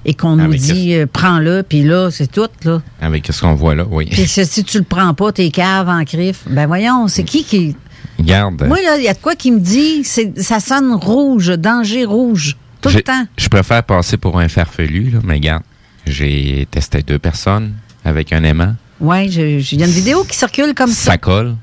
Et 0.05 0.15
qu'on 0.15 0.37
nous 0.37 0.55
dit, 0.55 0.95
euh, 0.95 1.07
prends-le, 1.13 1.65
puis 1.69 1.83
là, 1.83 2.11
c'est 2.13 2.31
tout, 2.31 2.49
là. 2.65 2.81
Avec 3.01 3.27
ce 3.29 3.41
qu'on 3.41 3.57
voit 3.57 3.75
là, 3.75 3.85
oui. 3.91 4.07
Puis 4.09 4.29
si 4.29 4.65
tu 4.65 4.79
le 4.79 4.85
prends 4.85 5.13
pas, 5.13 5.33
t'es 5.33 5.51
cave 5.51 5.89
en 5.89 6.05
griffe. 6.05 6.45
Ben 6.49 6.67
voyons, 6.67 7.09
c'est 7.09 7.25
qui 7.25 7.43
qui. 7.43 7.77
Garde. 8.21 8.65
Moi, 8.67 8.81
là, 8.83 8.97
il 8.97 9.05
y 9.05 9.09
a 9.09 9.15
de 9.15 9.19
quoi 9.19 9.35
qui 9.37 9.51
me 9.53 9.61
dit, 9.61 10.03
ça 10.05 10.61
sonne 10.61 10.95
rouge, 10.95 11.49
danger 11.59 12.05
rouge, 12.05 12.57
tout 12.81 12.89
le 12.89 13.03
temps. 13.03 13.27
Je 13.37 13.49
préfère 13.49 13.83
passer 13.85 14.17
pour 14.17 14.39
un 14.39 14.49
farfelu, 14.49 15.11
là, 15.11 15.19
mais 15.25 15.39
garde. 15.41 15.63
J'ai 16.07 16.67
testé 16.71 17.03
deux 17.03 17.19
personnes 17.19 17.75
avec 18.05 18.33
un 18.33 18.43
aimant. 18.45 18.75
Oui, 19.01 19.27
il 19.27 19.79
y 19.79 19.83
a 19.83 19.87
une 19.87 19.93
vidéo 19.93 20.25
qui 20.25 20.37
circule 20.37 20.73
comme 20.75 20.91
ça. 20.91 21.13
ça 21.13 21.19
colle. 21.19 21.57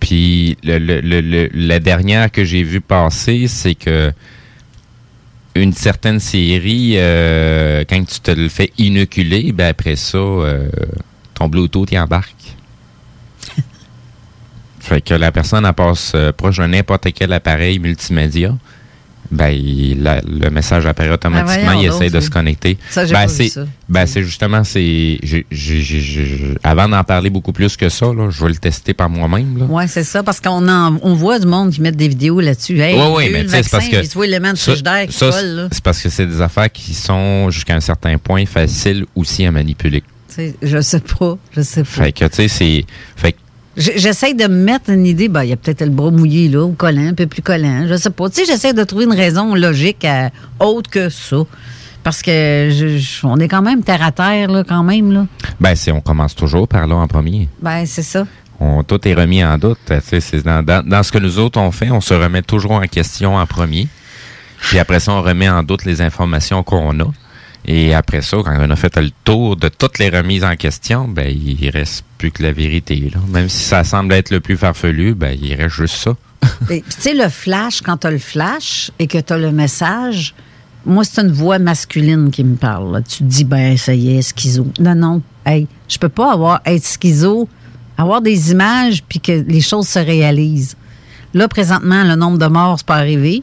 Puis 0.00 0.56
le, 0.62 0.78
le- 0.78 1.00
le- 1.00 1.20
le- 1.20 1.50
la 1.52 1.80
dernière 1.80 2.30
que 2.30 2.44
j'ai 2.44 2.62
vue 2.62 2.80
passer, 2.80 3.46
c'est 3.48 3.74
que 3.74 4.12
une 5.54 5.72
certaine 5.72 6.20
série, 6.20 6.92
euh, 6.96 7.82
quand 7.88 8.04
tu 8.06 8.20
te 8.20 8.30
le 8.30 8.48
fais 8.48 8.70
inoculer, 8.78 9.52
ben 9.52 9.68
après 9.68 9.96
ça, 9.96 10.18
euh, 10.18 10.68
ton 11.34 11.48
Bluetooth 11.48 11.90
y 11.92 11.98
embarque. 11.98 12.55
Fait 14.88 15.00
que 15.00 15.14
la 15.14 15.32
personne 15.32 15.64
elle 15.66 15.72
passe 15.72 16.12
euh, 16.14 16.32
proche 16.32 16.58
de 16.58 16.66
n'importe 16.66 17.08
quel 17.14 17.32
appareil 17.32 17.78
multimédia. 17.78 18.54
Ben, 19.32 19.48
il- 19.48 20.04
la- 20.04 20.20
le 20.20 20.50
message 20.50 20.86
apparaît 20.86 21.10
automatiquement, 21.10 21.72
voyons 21.72 21.80
il 21.82 21.86
essaie 22.04 22.10
de 22.10 22.20
se 22.20 22.30
connecter. 22.30 22.78
Ça, 22.90 23.04
j'ai 23.04 23.12
Ben, 23.12 23.22
pas 23.22 23.26
vu 23.26 23.34
c'est- 23.34 23.48
ça. 23.48 23.64
ben, 23.88 24.06
c'est 24.06 24.22
justement, 24.22 24.62
c'est. 24.62 25.18
j'ai- 25.20 25.44
j'ai- 25.50 25.80
j'ai- 25.80 26.00
j'ai- 26.00 26.54
Avant 26.62 26.88
d'en 26.88 27.02
parler 27.02 27.28
beaucoup 27.28 27.52
plus 27.52 27.76
que 27.76 27.88
ça, 27.88 28.06
là, 28.06 28.30
je 28.30 28.40
vais 28.44 28.50
le 28.50 28.54
tester 28.56 28.94
par 28.94 29.10
moi-même. 29.10 29.66
Oui, 29.68 29.82
c'est 29.88 30.04
ça, 30.04 30.22
parce 30.22 30.38
qu'on 30.40 30.68
en- 30.68 30.96
on 31.02 31.14
voit 31.14 31.40
du 31.40 31.48
monde 31.48 31.72
qui 31.72 31.80
met 31.80 31.90
des 31.90 32.06
vidéos 32.06 32.40
là-dessus. 32.40 32.78
Hey, 32.78 32.94
Oui, 32.94 33.06
oui, 33.16 33.28
mais 33.32 33.40
le 33.42 33.46
tu 33.46 33.50
sais, 33.50 33.62
c'est 33.64 33.70
parce 33.70 33.88
que. 33.88 33.96
tu 34.06 34.16
ça- 34.60 35.06
qui 35.08 35.12
ça, 35.32 35.42
là. 35.42 35.68
C'est 35.72 35.82
parce 35.82 36.00
que 36.00 36.08
c'est 36.08 36.26
des 36.26 36.40
affaires 36.40 36.70
qui 36.70 36.94
sont, 36.94 37.50
jusqu'à 37.50 37.74
un 37.74 37.80
certain 37.80 38.18
point, 38.18 38.46
faciles 38.46 39.06
aussi 39.16 39.44
à 39.44 39.50
manipuler. 39.50 40.02
Tu 40.28 40.34
sais, 40.36 40.54
Je 40.62 40.80
sais 40.80 41.00
pas, 41.00 41.36
je 41.50 41.62
sais 41.62 41.82
pas. 41.82 42.04
Fait 42.04 42.12
que, 42.12 42.24
tu 42.26 42.34
sais, 42.36 42.46
c'est. 42.48 42.84
Fait 43.16 43.32
que 43.32 43.38
J'essaie 43.76 44.32
de 44.32 44.44
me 44.46 44.64
mettre 44.64 44.88
une 44.90 45.06
idée, 45.06 45.28
ben, 45.28 45.44
il 45.44 45.50
y 45.50 45.52
a 45.52 45.56
peut-être 45.56 45.82
le 45.82 45.90
bras 45.90 46.10
mouillé, 46.10 46.48
là, 46.48 46.64
ou 46.64 46.72
collant, 46.72 47.08
un 47.08 47.14
peu 47.14 47.26
plus 47.26 47.42
collant, 47.42 47.86
je 47.86 47.96
sais 47.96 48.08
pas. 48.10 48.30
Tu 48.30 48.36
sais, 48.36 48.44
j'essaie 48.46 48.72
de 48.72 48.82
trouver 48.84 49.04
une 49.04 49.12
raison 49.14 49.54
logique 49.54 50.04
à- 50.04 50.30
autre 50.60 50.88
que 50.90 51.08
ça. 51.10 51.36
Parce 52.02 52.22
que 52.22 52.68
je- 52.72 52.96
je- 52.98 53.26
on 53.26 53.36
est 53.38 53.48
quand 53.48 53.62
même 53.62 53.82
terre 53.82 54.02
à 54.02 54.12
terre, 54.12 54.48
là, 54.50 54.64
quand 54.66 54.82
même, 54.82 55.12
là. 55.12 55.26
Ben, 55.60 55.74
c'est, 55.74 55.92
on 55.92 56.00
commence 56.00 56.34
toujours 56.34 56.66
par 56.68 56.86
là 56.86 56.94
en 56.94 57.06
premier. 57.06 57.48
Ben, 57.60 57.84
c'est 57.84 58.02
ça. 58.02 58.26
On, 58.60 58.82
tout 58.82 59.06
est 59.06 59.12
remis 59.12 59.44
en 59.44 59.58
doute. 59.58 59.78
Tu 59.86 59.94
sais, 60.02 60.20
c'est 60.20 60.42
dans, 60.42 60.62
dans, 60.62 60.82
dans 60.86 61.02
ce 61.02 61.12
que 61.12 61.18
nous 61.18 61.38
autres 61.38 61.60
on 61.60 61.70
fait, 61.70 61.90
on 61.90 62.00
se 62.00 62.14
remet 62.14 62.40
toujours 62.42 62.72
en 62.72 62.86
question 62.86 63.36
en 63.36 63.44
premier. 63.44 63.88
Puis 64.60 64.78
après 64.78 65.00
ça, 65.00 65.12
on 65.12 65.20
remet 65.20 65.50
en 65.50 65.62
doute 65.62 65.84
les 65.84 66.00
informations 66.00 66.62
qu'on 66.62 66.98
a. 67.00 67.04
Et 67.66 67.94
après 67.94 68.22
ça, 68.22 68.36
quand 68.44 68.56
on 68.58 68.70
a 68.70 68.76
fait 68.76 68.96
le 68.96 69.10
tour 69.24 69.56
de 69.56 69.68
toutes 69.68 69.98
les 69.98 70.08
remises 70.08 70.44
en 70.44 70.54
question, 70.54 71.08
ben 71.08 71.26
il 71.28 71.68
reste 71.70 72.04
plus 72.16 72.30
que 72.30 72.42
la 72.42 72.52
vérité. 72.52 73.10
Là. 73.12 73.20
Même 73.28 73.48
si 73.48 73.64
ça 73.64 73.82
semble 73.82 74.12
être 74.14 74.30
le 74.30 74.40
plus 74.40 74.56
farfelu, 74.56 75.14
ben 75.14 75.36
il 75.40 75.54
reste 75.54 75.74
juste 75.74 75.96
ça. 75.96 76.14
Tu 76.68 76.82
sais, 76.88 77.14
le 77.14 77.28
flash, 77.28 77.82
quand 77.82 77.98
tu 77.98 78.06
as 78.06 78.10
le 78.10 78.18
flash 78.18 78.90
et 78.98 79.06
que 79.08 79.18
tu 79.18 79.32
as 79.32 79.38
le 79.38 79.50
message, 79.50 80.34
moi, 80.84 81.02
c'est 81.02 81.20
une 81.22 81.32
voix 81.32 81.58
masculine 81.58 82.30
qui 82.30 82.44
me 82.44 82.54
parle. 82.54 83.02
Tu 83.02 83.18
te 83.18 83.24
dis, 83.24 83.44
ben, 83.44 83.76
ça 83.76 83.94
y 83.94 84.16
est, 84.16 84.22
schizo. 84.22 84.68
Non, 84.78 84.94
non. 84.94 85.22
Hey, 85.44 85.66
je 85.88 85.98
peux 85.98 86.08
pas 86.08 86.32
avoir, 86.32 86.60
être 86.64 86.84
schizo, 86.84 87.48
avoir 87.98 88.20
des 88.20 88.52
images 88.52 89.02
puis 89.02 89.18
que 89.18 89.32
les 89.32 89.60
choses 89.60 89.88
se 89.88 89.98
réalisent. 89.98 90.76
Là, 91.34 91.48
présentement, 91.48 92.04
le 92.04 92.14
nombre 92.14 92.38
de 92.38 92.46
morts, 92.46 92.76
c'est 92.78 92.86
pas 92.86 92.96
arrivé, 92.96 93.42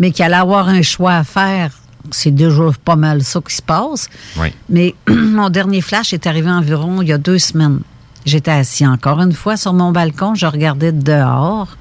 mais 0.00 0.10
qu'il 0.10 0.24
allait 0.24 0.34
avoir 0.34 0.68
un 0.68 0.82
choix 0.82 1.14
à 1.14 1.24
faire, 1.24 1.70
c'est 2.10 2.34
déjà 2.34 2.64
pas 2.84 2.96
mal 2.96 3.22
ça 3.22 3.40
qui 3.46 3.54
se 3.54 3.62
passe. 3.62 4.08
Oui. 4.38 4.48
Mais 4.68 4.94
mon 5.08 5.50
dernier 5.50 5.80
flash 5.80 6.12
est 6.12 6.26
arrivé 6.26 6.50
environ 6.50 7.02
il 7.02 7.08
y 7.08 7.12
a 7.12 7.18
deux 7.18 7.38
semaines. 7.38 7.80
J'étais 8.26 8.50
assis 8.50 8.86
encore 8.86 9.20
une 9.20 9.32
fois 9.32 9.56
sur 9.56 9.72
mon 9.72 9.92
balcon, 9.92 10.34
je 10.34 10.46
regardais 10.46 10.92
dehors 10.92 11.76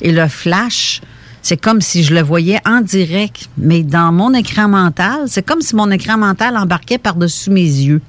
et 0.00 0.12
le 0.12 0.28
flash, 0.28 1.00
c'est 1.42 1.56
comme 1.56 1.80
si 1.80 2.02
je 2.02 2.14
le 2.14 2.20
voyais 2.22 2.60
en 2.66 2.80
direct, 2.80 3.48
mais 3.56 3.82
dans 3.82 4.12
mon 4.12 4.34
écran 4.34 4.68
mental, 4.68 5.20
c'est 5.26 5.42
comme 5.42 5.60
si 5.60 5.74
mon 5.74 5.90
écran 5.90 6.18
mental 6.18 6.56
embarquait 6.56 6.98
par-dessus 6.98 7.50
mes 7.50 7.62
yeux. 7.62 8.02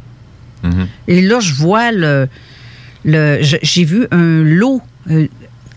Et 1.08 1.21
là, 1.21 1.39
je 1.39 1.53
vois 1.53 1.93
le. 1.93 2.27
le 3.06 3.38
J'ai 3.41 3.86
vu 3.86 4.06
un 4.12 4.43
lot 4.43 4.82
euh, 5.10 5.27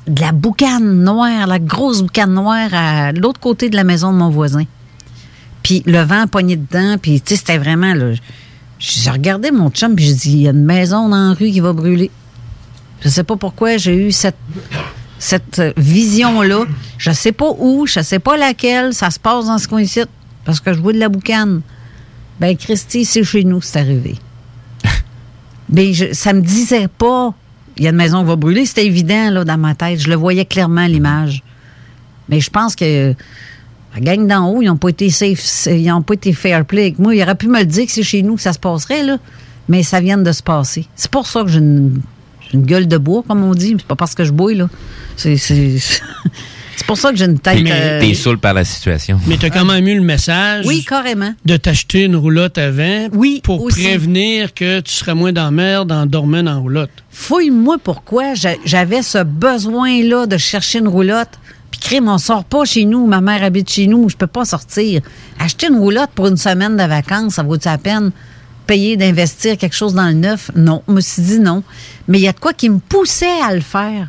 de 0.09 0.21
la 0.21 0.33
boucane 0.33 1.05
noire, 1.05 1.47
la 1.47 1.61
grosse 1.61 2.03
boucane 2.03 2.35
noire 2.35 2.71
à 2.73 3.13
l'autre 3.13 3.39
côté 3.39 3.71
de 3.71 3.77
la 3.77 3.85
maison 3.85 4.13
de 4.13 4.19
mon 4.19 4.31
voisin. 4.31 4.65
Puis 5.63 5.83
le 5.87 6.01
vent 6.01 6.27
pogné 6.27 6.57
dedans, 6.57 6.97
puis 7.01 7.21
tu 7.21 7.31
sais, 7.31 7.37
c'était 7.37 7.59
vraiment. 7.59 7.95
Là, 7.95 8.13
j'ai 8.79 9.11
regardé 9.11 9.51
mon 9.51 9.71
chum, 9.71 9.95
puis 9.95 10.07
j'ai 10.07 10.15
dit 10.15 10.33
il 10.33 10.43
y 10.43 10.49
a 10.49 10.53
une 10.53 10.65
maison 10.65 11.09
dans 11.09 11.29
la 11.29 11.35
rue 11.35 11.51
qui 11.51 11.61
va 11.61 11.73
brûler. 11.73 12.11
Je 13.03 13.09
sais 13.09 13.25
pas 13.25 13.37
pourquoi 13.37 13.77
j'ai 13.77 14.09
eu 14.09 14.13
cette, 14.13 14.37
cette 15.19 15.59
euh, 15.59 15.73
vision-là. 15.77 16.65
Je 16.99 17.11
sais 17.11 17.33
pas 17.33 17.51
où, 17.59 17.87
je 17.87 18.01
sais 18.01 18.19
pas 18.19 18.37
laquelle, 18.37 18.93
ça 18.95 19.11
se 19.11 19.19
passe 19.19 19.47
dans 19.47 19.59
ce 19.59 19.69
coin-ci, 19.69 20.01
parce 20.45 20.61
que 20.61 20.73
je 20.73 20.81
vois 20.81 20.93
de 20.93 20.99
la 20.99 21.09
boucane. 21.09 21.63
Ben, 22.41 22.57
Christy, 22.57 23.05
c'est 23.05 23.25
chez 23.25 23.45
nous, 23.45 23.61
c'est 23.61 23.79
arrivé. 23.79 24.17
Ben, 25.69 25.95
je, 25.95 26.13
ça 26.13 26.33
me 26.33 26.41
disait 26.41 26.89
pas 26.89 27.33
il 27.77 27.85
y 27.85 27.87
a 27.87 27.91
une 27.91 27.97
maison 27.97 28.21
qui 28.21 28.27
va 28.27 28.37
brûler. 28.37 28.67
C'était 28.67 28.85
évident 28.85 29.31
là, 29.31 29.45
dans 29.45 29.57
ma 29.57 29.75
tête. 29.75 30.01
Je 30.01 30.11
le 30.11 30.15
voyais 30.17 30.45
clairement, 30.45 30.87
l'image. 30.87 31.43
Mais 32.29 32.41
je 32.41 32.51
pense 32.51 32.77
que 32.77 33.15
la 33.95 34.01
gang 34.01 34.27
d'en 34.27 34.49
haut, 34.51 34.63
ils 34.63 34.67
n'ont 34.67 34.77
pas 34.77 34.89
été 34.91 35.11
safe, 35.11 35.67
ils 35.67 35.87
n'ont 35.87 36.03
pas 36.03 36.15
été 36.15 36.33
fair 36.33 36.65
play 36.65 36.83
avec 36.83 36.99
moi. 36.99 37.15
Il 37.15 37.23
aurait 37.23 37.35
pu 37.35 37.49
me 37.49 37.59
le 37.59 37.65
dire 37.67 37.87
que 37.87 37.93
c'est 37.93 38.03
chez 38.03 38.23
nous 38.23 38.37
que 38.37 38.43
ça 38.43 38.53
se 38.53 38.59
passerait, 38.59 39.03
là. 39.03 39.19
Mais 39.69 39.83
ça 39.83 40.01
vient 40.01 40.19
de 40.19 40.33
se 40.33 40.43
passer. 40.43 40.87
C'est 40.97 41.11
pour 41.11 41.27
ça 41.27 41.43
que 41.43 41.49
j'ai 41.49 41.59
une, 41.59 42.01
j'ai 42.41 42.59
une 42.59 42.65
gueule 42.67 42.89
de 42.89 42.97
bois, 42.99 43.23
comme 43.27 43.43
on 43.45 43.55
dit. 43.55 43.75
C'est 43.79 43.87
pas 43.87 43.97
parce 43.97 44.15
que 44.15 44.25
je 44.25 44.33
bouille, 44.33 44.57
là. 44.57 44.69
C'est, 45.17 45.37
c'est, 45.37 45.77
c'est 46.77 46.87
pour 46.87 46.97
ça 46.97 47.11
que 47.11 47.17
j'ai 47.17 47.25
une 47.27 47.39
tête. 47.39 47.65
euh, 47.69 48.01
T'es 48.01 48.15
saoul 48.15 48.39
par 48.39 48.55
la 48.55 48.65
situation. 48.65 49.21
Mais 49.27 49.37
tu 49.37 49.47
as 49.47 49.51
quand 49.51 49.65
même 49.65 49.87
eu 49.87 49.95
le 49.95 50.01
message 50.03 50.65
Oui, 50.67 50.85
carrément. 50.89 51.35
de 51.45 51.57
t'acheter 51.57 52.05
une 52.05 52.17
roulotte 52.17 52.59
avant 52.59 53.09
Oui, 53.13 53.41
pour 53.45 53.63
aussi. 53.63 53.83
prévenir 53.83 54.55
que 54.55 54.81
tu 54.81 54.93
serais 54.93 55.15
moins 55.15 55.33
dans 55.33 55.45
la 55.45 55.51
merde 55.51 55.93
en 55.93 56.07
dormant 56.07 56.43
dans 56.43 56.53
la 56.53 56.57
roulotte. 56.59 56.91
Fouille-moi 57.11 57.77
pourquoi 57.83 58.35
j'a- 58.35 58.55
j'avais 58.65 59.03
ce 59.03 59.23
besoin-là 59.23 60.27
de 60.27 60.37
chercher 60.37 60.79
une 60.79 60.89
roulotte. 60.89 61.39
Puis 61.71 61.81
crime, 61.81 62.09
on 62.09 62.19
sort 62.19 62.45
pas 62.45 62.65
chez 62.65 62.85
nous. 62.85 63.07
Ma 63.07 63.21
mère 63.21 63.43
habite 63.45 63.71
chez 63.71 63.87
nous. 63.87 64.09
Je 64.09 64.17
peux 64.17 64.27
pas 64.27 64.45
sortir. 64.45 65.03
Acheter 65.39 65.69
une 65.69 65.79
roulotte 65.79 66.11
pour 66.15 66.27
une 66.27 66.37
semaine 66.37 66.77
de 66.77 66.83
vacances, 66.83 67.35
ça 67.35 67.43
vaut-tu 67.43 67.69
la 67.69 67.79
peine? 67.79 68.11
Payer 68.67 68.97
d'investir 68.97 69.57
quelque 69.57 69.75
chose 69.77 69.95
dans 69.95 70.07
le 70.07 70.13
neuf? 70.15 70.51
Non. 70.55 70.83
Je 70.89 70.93
me 70.93 71.01
suis 71.01 71.23
dit 71.23 71.39
non. 71.41 71.63
Mais 72.09 72.19
il 72.19 72.23
y 72.23 72.29
a 72.29 72.33
de 72.33 72.39
quoi 72.41 72.53
qui 72.53 72.69
me 72.69 72.79
poussait 72.79 73.41
à 73.45 73.55
le 73.55 73.61
faire. 73.61 74.09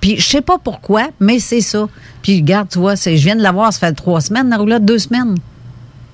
Puis 0.00 0.16
je 0.18 0.26
sais 0.26 0.40
pas 0.42 0.58
pourquoi, 0.58 1.08
mais 1.20 1.38
c'est 1.38 1.60
ça. 1.62 1.88
Puis 2.22 2.36
regarde, 2.40 2.68
tu 2.68 2.78
vois, 2.78 2.94
je 2.96 3.10
viens 3.10 3.36
de 3.36 3.42
l'avoir, 3.42 3.72
ça 3.72 3.80
fait 3.80 3.92
trois 3.92 4.20
semaines, 4.20 4.50
la 4.50 4.58
roulotte, 4.58 4.84
deux 4.84 4.98
semaines. 4.98 5.36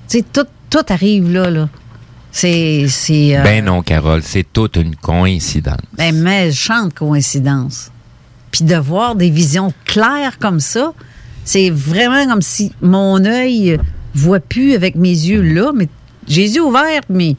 Tu 0.08 0.18
sais, 0.18 0.24
tout, 0.32 0.46
tout 0.70 0.84
arrive 0.88 1.32
là, 1.32 1.50
là. 1.50 1.68
C'est... 2.30 2.86
c'est 2.88 3.36
euh, 3.36 3.42
Ben 3.42 3.64
non, 3.64 3.82
Carole, 3.82 4.22
c'est 4.22 4.46
toute 4.52 4.76
une 4.76 4.96
coïncidence. 4.96 5.76
ben, 5.96 6.14
méchante 6.14 6.94
coïncidence. 6.94 7.90
Puis 8.52 8.64
de 8.64 8.76
voir 8.76 9.16
des 9.16 9.30
visions 9.30 9.72
claires 9.84 10.38
comme 10.38 10.60
ça, 10.60 10.92
c'est 11.44 11.70
vraiment 11.70 12.24
comme 12.26 12.42
si 12.42 12.70
mon 12.80 13.24
œil 13.24 13.78
voit 14.14 14.38
plus 14.40 14.74
avec 14.74 14.94
mes 14.94 15.08
yeux 15.08 15.42
là, 15.42 15.72
mais 15.74 15.88
j'ai 16.28 16.42
les 16.42 16.54
yeux 16.56 16.62
ouverts, 16.62 17.00
mais 17.08 17.34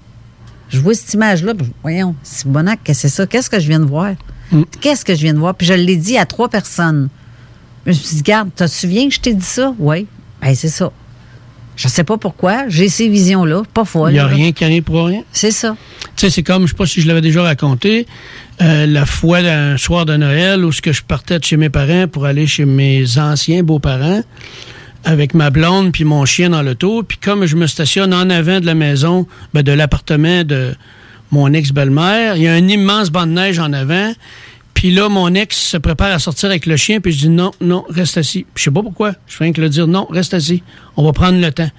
je 0.69 0.79
vois 0.79 0.93
cette 0.95 1.13
image-là, 1.13 1.53
puis 1.53 1.67
voyons, 1.83 2.15
c'est 2.23 2.47
bonac 2.47 2.83
que 2.83 2.93
c'est 2.93 3.07
ça. 3.09 3.25
Qu'est-ce 3.27 3.49
que 3.49 3.59
je 3.59 3.67
viens 3.67 3.79
de 3.79 3.85
voir? 3.85 4.13
Qu'est-ce 4.81 5.05
que 5.05 5.15
je 5.15 5.21
viens 5.21 5.33
de 5.33 5.39
voir? 5.39 5.55
Puis 5.55 5.65
je 5.65 5.73
l'ai 5.73 5.95
dit 5.95 6.17
à 6.17 6.25
trois 6.25 6.49
personnes. 6.49 7.09
Je 7.85 7.91
me 7.91 7.93
suis 7.95 8.15
dit, 8.17 8.21
garde, 8.23 8.49
te 8.55 8.67
souviens 8.67 9.07
que 9.07 9.13
je 9.13 9.19
t'ai 9.19 9.33
dit 9.33 9.45
ça? 9.45 9.73
Oui. 9.79 10.05
Ben, 10.41 10.53
c'est 10.55 10.67
ça. 10.69 10.91
Je 11.75 11.87
sais 11.87 12.03
pas 12.03 12.17
pourquoi, 12.17 12.67
j'ai 12.69 12.87
ces 12.87 13.07
visions-là, 13.09 13.63
pas 13.73 13.81
Il 13.81 13.87
folles. 13.87 14.11
n'y 14.13 14.19
a 14.19 14.27
rien 14.27 14.51
qui 14.51 14.63
arrive 14.63 14.83
pour 14.83 15.05
rien? 15.07 15.23
C'est 15.31 15.49
ça. 15.51 15.75
Tu 16.15 16.27
sais, 16.27 16.29
c'est 16.29 16.43
comme, 16.43 16.67
je 16.67 16.71
sais 16.71 16.77
pas 16.77 16.85
si 16.85 17.01
je 17.01 17.07
l'avais 17.07 17.21
déjà 17.21 17.41
raconté, 17.41 18.05
euh, 18.61 18.85
la 18.85 19.05
fois 19.05 19.41
d'un 19.41 19.77
soir 19.77 20.05
de 20.05 20.15
Noël 20.15 20.63
où 20.63 20.71
je 20.71 21.01
partais 21.01 21.39
de 21.39 21.43
chez 21.43 21.57
mes 21.57 21.69
parents 21.69 22.07
pour 22.07 22.25
aller 22.25 22.45
chez 22.45 22.65
mes 22.65 23.17
anciens 23.17 23.63
beaux-parents 23.63 24.21
avec 25.03 25.33
ma 25.33 25.49
blonde 25.49 25.91
puis 25.91 26.03
mon 26.03 26.25
chien 26.25 26.49
dans 26.49 26.61
l'auto. 26.61 27.03
Puis 27.03 27.17
comme 27.17 27.45
je 27.45 27.55
me 27.55 27.67
stationne 27.67 28.13
en 28.13 28.29
avant 28.29 28.59
de 28.59 28.65
la 28.65 28.75
maison, 28.75 29.27
ben, 29.53 29.63
de 29.63 29.71
l'appartement 29.71 30.43
de 30.43 30.75
mon 31.31 31.51
ex-belle-mère, 31.51 32.35
il 32.35 32.43
y 32.43 32.47
a 32.47 32.53
un 32.53 32.67
immense 32.67 33.09
banc 33.09 33.25
de 33.25 33.31
neige 33.31 33.59
en 33.59 33.73
avant. 33.73 34.13
Puis 34.73 34.91
là, 34.91 35.09
mon 35.09 35.33
ex 35.33 35.57
se 35.57 35.77
prépare 35.77 36.11
à 36.11 36.19
sortir 36.19 36.49
avec 36.49 36.65
le 36.65 36.77
chien, 36.77 36.99
puis 36.99 37.11
je 37.11 37.19
dis 37.19 37.29
non, 37.29 37.51
non, 37.59 37.85
reste 37.89 38.17
assis. 38.17 38.45
Puis 38.53 38.61
je 38.61 38.63
sais 38.65 38.71
pas 38.71 38.83
pourquoi. 38.83 39.13
Je 39.27 39.37
rien 39.39 39.51
que 39.51 39.61
le 39.61 39.69
dire 39.69 39.87
non, 39.87 40.07
reste 40.09 40.33
assis. 40.33 40.61
On 40.95 41.03
va 41.03 41.11
prendre 41.11 41.39
le 41.39 41.51
temps. 41.51 41.69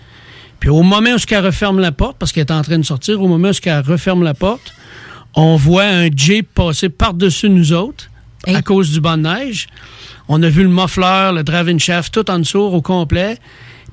Puis 0.58 0.70
au 0.70 0.82
moment 0.82 1.10
où 1.10 1.16
elle 1.28 1.44
referme 1.44 1.78
la 1.78 1.92
porte, 1.92 2.16
parce 2.18 2.32
qu'elle 2.32 2.46
est 2.46 2.52
en 2.52 2.62
train 2.62 2.78
de 2.78 2.84
sortir, 2.84 3.20
au 3.20 3.28
moment 3.28 3.50
où 3.50 3.52
elle 3.64 3.80
referme 3.80 4.22
la 4.22 4.34
porte, 4.34 4.72
on 5.36 5.56
voit 5.56 5.84
un 5.84 6.08
Jeep 6.14 6.48
passer 6.54 6.88
par-dessus 6.88 7.48
nous 7.48 7.72
autres 7.72 8.10
à 8.46 8.62
cause 8.62 8.90
du 8.92 9.00
banc 9.00 9.16
de 9.16 9.22
neige. 9.22 9.66
On 10.28 10.42
a 10.42 10.48
vu 10.48 10.62
le 10.62 10.68
muffler, 10.68 11.30
le 11.34 11.42
driving 11.42 11.78
shaft, 11.78 12.12
tout 12.12 12.30
en 12.30 12.38
dessous 12.38 12.58
au 12.58 12.80
complet. 12.80 13.38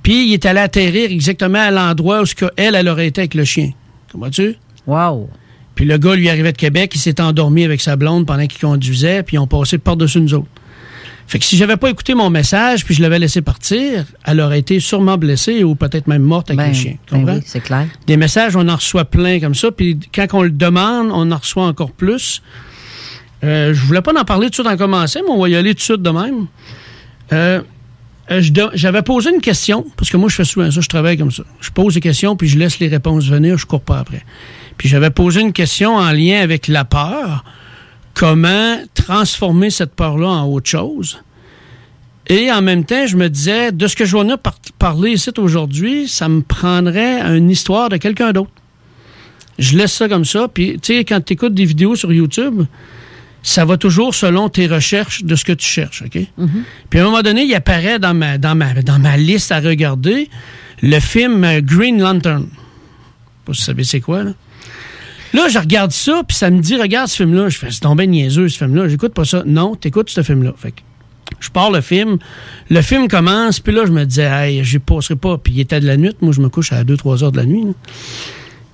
Puis 0.04 0.28
il 0.28 0.34
est 0.34 0.46
allé 0.46 0.60
atterrir 0.60 1.12
exactement 1.12 1.60
à 1.60 1.72
l'endroit 1.72 2.22
où 2.22 2.26
ce 2.26 2.36
que 2.36 2.46
elle, 2.58 2.76
elle 2.76 2.88
aurait 2.88 3.08
été 3.08 3.22
avec 3.22 3.34
le 3.34 3.46
chien. 3.46 3.72
Comprends-tu? 4.12 4.56
Wow. 4.88 5.30
Puis 5.76 5.86
le 5.86 5.98
gars, 5.98 6.16
lui, 6.16 6.30
arrivait 6.30 6.52
de 6.52 6.58
Québec, 6.58 6.92
il 6.96 7.00
s'est 7.00 7.22
endormi 7.22 7.64
avec 7.64 7.82
sa 7.82 7.96
blonde 7.96 8.26
pendant 8.26 8.46
qu'il 8.46 8.60
conduisait, 8.60 9.24
puis 9.24 9.38
ils 9.38 9.40
ont 9.40 9.48
passé 9.48 9.78
par-dessus 9.78 10.20
nous 10.20 10.34
autres. 10.34 10.48
Fait 11.32 11.40
que 11.40 11.46
si 11.46 11.56
j'avais 11.56 11.78
pas 11.78 11.90
écouté 11.90 12.14
mon 12.14 12.30
message, 12.30 12.84
puis 12.84 12.94
je 12.94 13.02
l'avais 13.02 13.18
laissé 13.18 13.42
partir, 13.42 14.04
elle 14.26 14.42
aurait 14.42 14.60
été 14.60 14.82
sûrement 14.82 15.18
blessée 15.18 15.64
ou 15.64 15.76
peut-être 15.76 16.08
même 16.08 16.24
morte 16.24 16.50
avec 16.50 16.58
Ben, 16.58 16.68
le 16.68 16.74
chien. 16.74 16.96
ben 17.10 17.24
oui, 17.26 17.42
c'est 17.46 17.62
clair. 17.62 17.88
Des 18.06 18.18
messages, 18.18 18.58
on 18.58 18.68
en 18.68 18.76
reçoit 18.76 19.06
plein 19.06 19.40
comme 19.40 19.56
ça, 19.56 19.72
puis 19.72 19.98
quand 20.14 20.28
on 20.34 20.42
le 20.42 20.50
demande, 20.50 21.08
on 21.14 21.32
en 21.32 21.38
reçoit 21.38 21.64
encore 21.64 21.92
plus. 21.92 22.42
Euh, 23.46 23.74
je 23.74 23.80
voulais 23.86 24.02
pas 24.02 24.12
en 24.12 24.26
parler 24.26 24.48
tout 24.48 24.62
de 24.62 24.68
suite 24.68 24.68
en 24.68 24.76
commençant, 24.76 25.22
mais 25.26 25.32
on 25.32 25.42
va 25.42 25.48
y 25.48 25.56
aller 25.56 25.70
tout 25.70 25.78
de 25.78 25.84
suite 25.84 26.02
de 26.02 26.10
même. 26.10 26.48
Euh, 27.32 27.62
euh, 28.30 28.42
J'avais 28.74 29.02
posé 29.02 29.30
une 29.34 29.40
question, 29.40 29.86
parce 29.96 30.10
que 30.10 30.18
moi, 30.18 30.28
je 30.28 30.36
fais 30.36 30.44
souvent 30.44 30.70
ça, 30.70 30.82
je 30.82 30.90
travaille 30.90 31.18
comme 31.18 31.32
ça. 31.32 31.44
Je 31.62 31.70
pose 31.70 31.94
des 31.94 32.02
questions, 32.02 32.36
puis 32.36 32.50
je 32.50 32.60
laisse 32.60 32.80
les 32.80 32.90
réponses 32.90 33.30
venir, 33.30 33.58
je 33.58 33.66
cours 33.66 33.80
pas 33.80 34.00
après. 34.00 34.26
Puis 34.76 34.90
j'avais 34.90 35.12
posé 35.12 35.40
une 35.40 35.54
question 35.54 35.96
en 35.96 36.12
lien 36.12 36.42
avec 36.42 36.68
la 36.68 36.84
peur. 36.84 37.46
Comment 38.14 38.78
transformer 38.94 39.70
cette 39.70 39.96
peur-là 39.96 40.28
en 40.28 40.48
autre 40.48 40.70
chose? 40.70 41.20
Et 42.28 42.52
en 42.52 42.62
même 42.62 42.86
temps, 42.86 43.08
je 43.08 43.18
me 43.18 43.30
disais, 43.30 43.72
de 43.72 43.88
ce 43.88 43.96
que 43.96 44.06
je 44.06 44.16
vais 44.16 44.32
en 44.32 44.38
par 44.38 44.58
parler 44.80 45.12
ici 45.12 45.32
aujourd'hui, 45.38 46.08
ça 46.08 46.30
me 46.30 46.42
prendrait 46.42 47.22
une 47.36 47.50
histoire 47.50 47.90
de 47.90 47.98
quelqu'un 47.98 48.32
d'autre. 48.32 48.52
Je 49.60 49.78
laisse 49.78 49.94
ça 49.94 50.08
comme 50.08 50.26
ça. 50.26 50.48
Puis, 50.48 50.80
tu 50.82 50.96
sais, 50.96 51.04
quand 51.04 51.20
tu 51.24 51.34
écoutes 51.34 51.54
des 51.54 51.66
vidéos 51.66 51.96
sur 51.96 52.14
YouTube, 52.14 52.64
ça 53.44 53.66
va 53.66 53.78
toujours 53.78 54.14
selon 54.14 54.50
tes 54.50 54.68
recherches 54.68 55.24
de 55.24 55.36
ce 55.36 55.44
que 55.44 55.52
tu 55.52 55.66
cherches, 55.66 56.04
OK? 56.04 56.20
Puis 56.90 57.00
à 57.00 57.02
un 57.02 57.06
moment 57.06 57.22
donné, 57.22 57.44
il 57.44 57.54
apparaît 57.56 58.00
dans 58.00 58.14
ma, 58.14 58.38
dans 58.38 58.56
ma, 58.56 58.74
dans 58.76 59.00
ma 59.00 59.18
liste 59.18 59.52
à 59.52 59.60
regarder 59.60 60.30
le 60.82 61.00
film 61.00 61.60
Green 61.62 62.00
Lantern. 62.02 62.48
Je 62.48 62.50
sais 62.50 63.46
pas 63.46 63.54
si 63.54 63.60
vous 63.60 63.66
savez 63.66 63.84
c'est 63.84 64.00
quoi, 64.00 64.24
là. 64.24 64.32
Là, 65.34 65.48
je 65.48 65.60
regarde 65.60 65.92
ça, 65.92 66.24
puis 66.28 66.36
ça 66.36 66.50
me 66.50 66.60
dit, 66.60 66.76
regarde 66.76 67.08
ce 67.08 67.18
film-là. 67.18 67.50
Je 67.50 67.58
fais, 67.58 67.72
c'est 67.72 67.80
tombé 67.80 68.08
niaiseux, 68.08 68.50
ce 68.50 68.58
film-là. 68.58 68.88
J'écoute 68.88 69.14
pas 69.14 69.26
ça. 69.26 69.44
Non, 69.46 69.76
t'écoutes 69.76 70.10
ce 70.10 70.24
film-là. 70.24 70.54
Fait 70.58 70.72
que 70.72 70.82
je 71.40 71.50
pars 71.50 71.72
le 71.72 71.82
film. 71.82 72.18
Le 72.70 72.82
film 72.82 73.08
commence, 73.08 73.60
puis 73.60 73.74
là, 73.74 73.86
je 73.86 73.92
me 73.92 74.06
disais, 74.06 74.26
hey, 74.26 74.64
j'y 74.64 74.80
passerai 74.80 75.16
pas. 75.16 75.38
Puis 75.38 75.54
il 75.54 75.60
était 75.62 75.80
de 75.80 75.88
la 75.88 75.98
nuit. 75.98 76.16
Moi, 76.22 76.34
je 76.34 76.42
me 76.42 76.50
couche 76.50 76.74
à 76.74 76.84
2-3 76.84 77.24
heures 77.24 77.32
de 77.32 77.38
la 77.38 77.46
nuit. 77.46 77.64
là. 77.64 77.74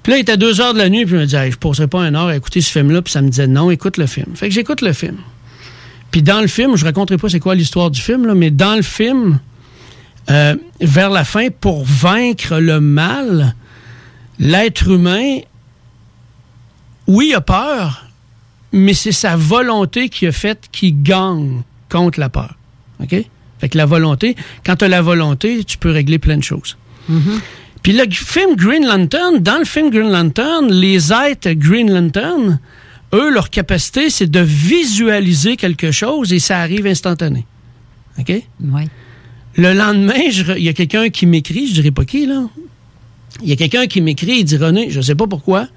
Puis 0.03 0.11
là, 0.11 0.17
il 0.17 0.21
était 0.21 0.37
2 0.37 0.61
heures 0.61 0.73
de 0.73 0.79
la 0.79 0.89
nuit, 0.89 1.05
puis 1.05 1.11
je 1.11 1.17
me 1.17 1.25
disais, 1.25 1.45
hey, 1.45 1.51
je 1.51 1.57
passerai 1.57 1.87
pas 1.87 1.99
une 2.07 2.15
heure 2.15 2.27
à 2.27 2.35
écouter 2.35 2.61
ce 2.61 2.71
film-là. 2.71 3.01
Puis 3.01 3.11
ça 3.11 3.21
me 3.21 3.29
disait, 3.29 3.47
non, 3.47 3.69
écoute 3.69 3.97
le 3.97 4.07
film. 4.07 4.35
Fait 4.35 4.47
que 4.47 4.53
j'écoute 4.53 4.81
le 4.81 4.93
film. 4.93 5.17
Puis 6.11 6.21
dans 6.21 6.41
le 6.41 6.47
film, 6.47 6.75
je 6.75 6.85
raconterai 6.85 7.17
pas 7.17 7.29
c'est 7.29 7.39
quoi 7.39 7.55
l'histoire 7.55 7.91
du 7.91 8.01
film, 8.01 8.25
là, 8.25 8.33
mais 8.33 8.49
dans 8.49 8.75
le 8.75 8.81
film, 8.81 9.39
euh, 10.29 10.55
vers 10.81 11.09
la 11.09 11.23
fin, 11.23 11.47
pour 11.49 11.83
vaincre 11.85 12.57
le 12.57 12.79
mal, 12.79 13.55
l'être 14.39 14.89
humain, 14.89 15.39
oui, 17.07 17.29
il 17.29 17.35
a 17.35 17.41
peur, 17.41 18.05
mais 18.71 18.93
c'est 18.93 19.11
sa 19.11 19.35
volonté 19.35 20.09
qui 20.09 20.27
a 20.27 20.31
fait 20.31 20.67
qu'il 20.71 21.01
gagne 21.01 21.61
contre 21.89 22.19
la 22.19 22.29
peur. 22.29 22.55
OK? 23.01 23.15
Fait 23.59 23.69
que 23.69 23.77
la 23.77 23.85
volonté, 23.85 24.35
quand 24.65 24.75
tu 24.77 24.85
as 24.85 24.87
la 24.87 25.01
volonté, 25.01 25.63
tu 25.63 25.77
peux 25.77 25.91
régler 25.91 26.19
plein 26.19 26.37
de 26.37 26.43
choses. 26.43 26.77
Puis 27.81 27.93
le 27.93 28.03
film 28.11 28.55
Green 28.55 28.85
Lantern, 28.85 29.39
dans 29.39 29.59
le 29.59 29.65
film 29.65 29.89
Green 29.89 30.11
Lantern, 30.11 30.69
les 30.69 31.13
êtres 31.13 31.51
Green 31.51 31.91
Lantern, 31.91 32.59
eux, 33.13 33.31
leur 33.31 33.49
capacité, 33.49 34.09
c'est 34.09 34.29
de 34.29 34.41
visualiser 34.41 35.55
quelque 35.55 35.91
chose 35.91 36.33
et 36.33 36.39
ça 36.39 36.59
arrive 36.59 36.85
instantané. 36.85 37.45
OK? 38.19 38.33
Oui. 38.61 38.81
Le 39.55 39.73
lendemain, 39.73 40.19
il 40.57 40.63
y 40.63 40.69
a 40.69 40.73
quelqu'un 40.73 41.09
qui 41.09 41.25
m'écrit, 41.25 41.67
je 41.67 41.73
dirais 41.73 41.91
pas 41.91 42.05
qui, 42.05 42.25
là. 42.25 42.47
Il 43.41 43.49
y 43.49 43.53
a 43.53 43.55
quelqu'un 43.55 43.87
qui 43.87 44.01
m'écrit, 44.01 44.39
il 44.39 44.43
dit 44.43 44.57
René, 44.57 44.89
je 44.89 44.99
sais 45.01 45.15
pas 45.15 45.27
pourquoi, 45.27 45.67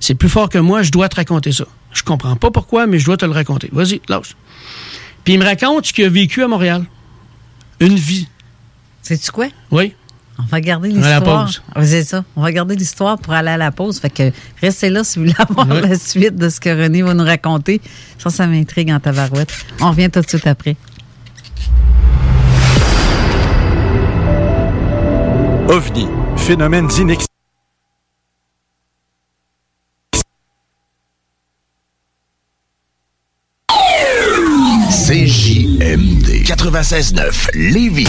c'est 0.00 0.14
plus 0.14 0.28
fort 0.28 0.48
que 0.48 0.58
moi, 0.58 0.82
je 0.82 0.90
dois 0.90 1.08
te 1.08 1.16
raconter 1.16 1.52
ça. 1.52 1.64
Je 1.92 2.02
comprends 2.02 2.36
pas 2.36 2.50
pourquoi, 2.50 2.86
mais 2.86 2.98
je 2.98 3.04
dois 3.04 3.16
te 3.16 3.24
le 3.24 3.32
raconter. 3.32 3.68
Vas-y, 3.72 4.00
lâche. 4.08 4.34
Puis 5.24 5.34
il 5.34 5.38
me 5.40 5.44
raconte 5.44 5.86
ce 5.86 5.92
qu'il 5.92 6.04
a 6.04 6.08
vécu 6.08 6.42
à 6.42 6.48
Montréal. 6.48 6.84
Une 7.80 7.94
vie. 7.96 8.28
Sais-tu 9.02 9.30
quoi? 9.30 9.46
Oui. 9.70 9.94
On 10.38 10.42
va 10.44 10.60
garder 10.60 10.90
On 10.92 11.00
va 11.00 11.06
à 11.06 11.10
la 11.10 11.16
l'histoire. 11.18 11.44
pause. 11.46 11.62
C'est 11.86 12.02
ça. 12.04 12.24
On 12.34 12.42
va 12.42 12.50
garder 12.50 12.74
l'histoire 12.74 13.18
pour 13.18 13.32
aller 13.34 13.50
à 13.50 13.56
la 13.56 13.70
pause. 13.70 14.00
Fait 14.00 14.10
que 14.10 14.32
restez 14.60 14.90
là 14.90 15.04
si 15.04 15.18
vous 15.18 15.26
voulez 15.26 15.36
avoir 15.48 15.66
la 15.68 15.96
suite 15.96 16.36
de 16.36 16.48
ce 16.48 16.58
que 16.58 16.70
René 16.70 17.02
va 17.02 17.14
nous 17.14 17.24
raconter. 17.24 17.80
Ça, 18.18 18.30
ça 18.30 18.46
m'intrigue 18.46 18.90
en 18.90 18.98
tabarouette. 18.98 19.52
On 19.80 19.90
revient 19.90 20.10
tout 20.10 20.20
de 20.20 20.28
suite 20.28 20.46
après. 20.46 20.76
OVNI, 25.68 26.08
phénomène. 26.36 26.88
96.9 36.74 37.50
Lévis. 37.54 38.08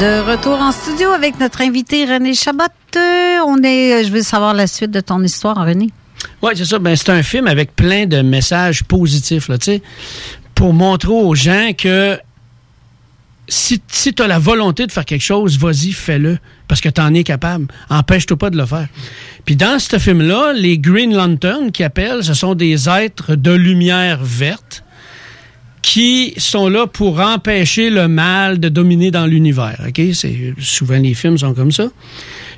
De 0.00 0.20
retour 0.30 0.60
en 0.60 0.70
studio 0.70 1.10
avec 1.10 1.40
notre 1.40 1.60
invité 1.60 2.04
René 2.04 2.32
Chabot. 2.32 2.62
Euh, 2.94 3.38
On 3.44 3.60
est, 3.64 4.04
je 4.04 4.12
veux 4.12 4.22
savoir 4.22 4.54
la 4.54 4.68
suite 4.68 4.92
de 4.92 5.00
ton 5.00 5.20
histoire, 5.24 5.56
René. 5.56 5.90
Oui, 6.40 6.52
c'est 6.54 6.66
ça. 6.66 6.78
Ben, 6.78 6.94
c'est 6.94 7.10
un 7.10 7.24
film 7.24 7.48
avec 7.48 7.74
plein 7.74 8.06
de 8.06 8.22
messages 8.22 8.84
positifs, 8.84 9.48
là, 9.48 9.56
pour 10.54 10.72
montrer 10.72 11.10
aux 11.10 11.34
gens 11.34 11.70
que 11.76 12.16
si, 13.48 13.82
si 13.88 14.14
tu 14.14 14.22
as 14.22 14.28
la 14.28 14.38
volonté 14.38 14.86
de 14.86 14.92
faire 14.92 15.04
quelque 15.04 15.24
chose, 15.24 15.58
vas-y, 15.58 15.90
fais-le, 15.90 16.38
parce 16.68 16.80
que 16.80 16.90
tu 16.90 17.00
en 17.00 17.12
es 17.12 17.24
capable. 17.24 17.66
Empêche-toi 17.90 18.36
pas 18.36 18.50
de 18.50 18.56
le 18.56 18.66
faire. 18.66 18.86
Puis 19.46 19.56
dans 19.56 19.80
ce 19.80 19.98
film-là, 19.98 20.52
les 20.52 20.78
Green 20.78 21.12
Lanterns 21.12 21.72
qui 21.72 21.82
appellent, 21.82 22.22
ce 22.22 22.34
sont 22.34 22.54
des 22.54 22.88
êtres 22.88 23.34
de 23.34 23.50
lumière 23.50 24.20
verte 24.22 24.84
qui 25.88 26.34
sont 26.36 26.68
là 26.68 26.86
pour 26.86 27.18
empêcher 27.18 27.88
le 27.88 28.08
mal 28.08 28.60
de 28.60 28.68
dominer 28.68 29.10
dans 29.10 29.24
l'univers. 29.24 29.80
OK? 29.88 30.02
C'est, 30.12 30.52
souvent, 30.58 30.98
les 30.98 31.14
films 31.14 31.38
sont 31.38 31.54
comme 31.54 31.72
ça. 31.72 31.88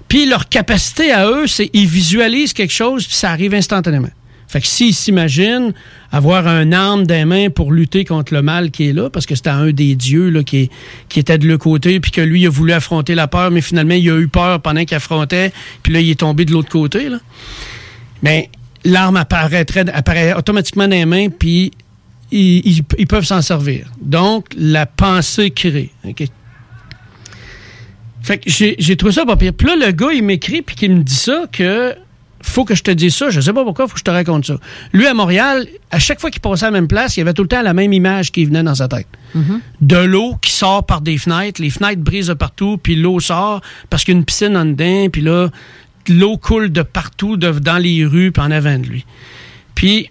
Puis 0.09 0.26
leur 0.26 0.49
capacité 0.49 1.12
à 1.12 1.31
eux, 1.31 1.47
c'est 1.47 1.70
ils 1.72 1.87
visualisent 1.87 2.53
quelque 2.53 2.72
chose, 2.72 3.07
puis 3.07 3.14
ça 3.14 3.31
arrive 3.31 3.55
instantanément. 3.55 4.11
Fait 4.49 4.61
que 4.61 4.66
s'ils 4.66 4.97
s'imaginent 4.97 5.72
avoir 6.11 6.49
un 6.49 6.72
arme 6.72 7.07
des 7.07 7.24
mains 7.24 7.51
pour 7.51 7.70
lutter 7.70 8.05
contre 8.05 8.35
le 8.35 8.43
mal 8.43 8.72
qui 8.72 8.89
est 8.89 8.93
là, 8.93 9.11
parce 9.11 9.26
que 9.26 9.37
c'était 9.37 9.51
un 9.51 9.70
des 9.70 9.95
dieux 9.95 10.28
là, 10.28 10.43
qui, 10.43 10.68
qui 11.09 11.20
était 11.20 11.39
de 11.39 11.47
l'autre 11.47 11.62
côté, 11.62 12.01
puis 12.01 12.11
que 12.11 12.20
lui, 12.20 12.41
il 12.41 12.47
a 12.49 12.51
voulu 12.51 12.72
affronter 12.72 13.14
la 13.14 13.28
peur, 13.28 13.53
mais 13.53 13.61
finalement, 13.61 13.95
il 13.95 14.11
a 14.11 14.18
eu 14.18 14.26
peur 14.26 14.61
pendant 14.61 14.85
qu'il 14.85 14.97
affrontait, 14.97 15.53
puis 15.85 15.93
là, 15.93 16.01
il 16.01 16.11
est 16.11 16.18
tombé 16.18 16.47
de 16.47 16.51
l'autre 16.51 16.68
côté. 16.68 17.09
Là. 17.09 17.18
Mais 18.24 18.51
l'arme 18.85 19.18
apparaîtrait, 19.18 19.89
apparaît 19.89 20.35
automatiquement 20.35 20.89
dans 20.89 20.97
les 20.97 21.07
mains, 21.07 21.28
puis 21.28 21.70
ils, 22.31 22.59
ils- 22.66 22.85
ils 22.99 23.07
peuvent 23.07 23.24
s'en 23.24 23.43
servir. 23.43 23.87
Donc, 24.01 24.47
la 24.57 24.87
pensée 24.87 25.51
crée. 25.51 25.91
Fait 28.22 28.39
que 28.39 28.51
j'ai 28.51 28.97
trouvé 28.97 29.12
ça 29.12 29.24
pas 29.24 29.37
pire. 29.37 29.53
Puis 29.55 29.66
là, 29.66 29.76
le 29.87 29.93
gars, 29.93 30.12
il 30.12 30.22
m'écrit 30.22 30.62
puis 30.62 30.76
qu'il 30.76 30.95
me 30.95 31.03
dit 31.03 31.14
ça 31.14 31.45
que 31.51 31.95
faut 32.43 32.64
que 32.64 32.74
je 32.74 32.83
te 32.83 32.91
dise 32.91 33.14
ça. 33.14 33.28
Je 33.31 33.41
sais 33.41 33.53
pas 33.53 33.64
pourquoi, 33.64 33.87
faut 33.87 33.95
que 33.95 33.99
je 33.99 34.05
te 34.05 34.11
raconte 34.11 34.47
ça. 34.47 34.59
Lui, 34.93 35.07
à 35.07 35.14
Montréal, 35.14 35.66
à 35.91 35.99
chaque 35.99 36.20
fois 36.20 36.31
qu'il 36.31 36.41
passait 36.41 36.64
à 36.66 36.70
la 36.70 36.72
même 36.78 36.89
place, 36.89 37.16
il 37.16 37.20
y 37.20 37.22
avait 37.22 37.33
tout 37.35 37.43
le 37.43 37.49
temps 37.49 37.61
la 37.62 37.74
même 37.74 37.93
image 37.93 38.31
qui 38.33 38.45
venait 38.45 38.62
dans 38.62 38.74
sa 38.74 38.89
tête. 38.89 39.09
De 39.81 39.97
l'eau 39.97 40.37
qui 40.41 40.51
sort 40.51 40.85
par 40.87 41.01
des 41.01 41.18
fenêtres, 41.18 41.61
les 41.62 41.70
fenêtres 41.70 42.01
brisent 42.03 42.28
de 42.28 42.35
partout, 42.35 42.78
puis 42.83 42.95
l'eau 42.97 43.20
sort 43.20 43.61
parce 43.89 44.05
qu'il 44.05 44.14
y 44.14 44.16
a 44.16 44.18
une 44.20 44.24
piscine 44.24 44.57
en 44.57 44.64
dedans, 44.66 45.09
puis 45.11 45.22
là, 45.22 45.49
l'eau 46.09 46.37
coule 46.39 46.70
de 46.72 46.83
partout, 46.83 47.37
de- 47.37 47.51
dans 47.59 47.78
les 47.78 48.05
rues, 48.07 48.33
puis 48.33 48.43
en 48.43 48.51
avant 48.51 48.78
de 48.78 48.87
lui. 48.87 49.05
Puis, 49.74 50.11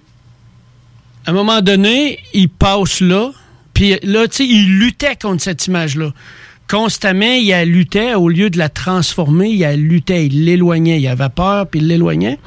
à 1.26 1.32
un 1.32 1.34
moment 1.34 1.61
donné, 1.61 2.20
il 2.34 2.49
passe 2.49 3.01
là, 3.01 3.32
puis 3.74 3.95
là, 4.03 4.28
tu 4.28 4.38
sais, 4.38 4.45
il 4.47 4.80
luttait 4.80 5.15
contre 5.15 5.41
cette 5.41 5.67
image-là. 5.67 6.11
constamment, 6.70 7.34
il 7.34 7.47
la 7.47 7.65
luttait, 7.65 8.13
au 8.13 8.30
lieu 8.30 8.49
de 8.49 8.57
la 8.57 8.70
transformer, 8.70 9.49
il 9.49 9.59
la 9.59 9.76
luttait, 9.76 10.28
il 10.28 10.45
l'éloignait. 10.45 10.99
Il 10.99 11.07
avait 11.07 11.30
peur, 11.30 11.67
puis 11.67 11.80
il 11.80 11.88
l'éloignait. 11.88 12.38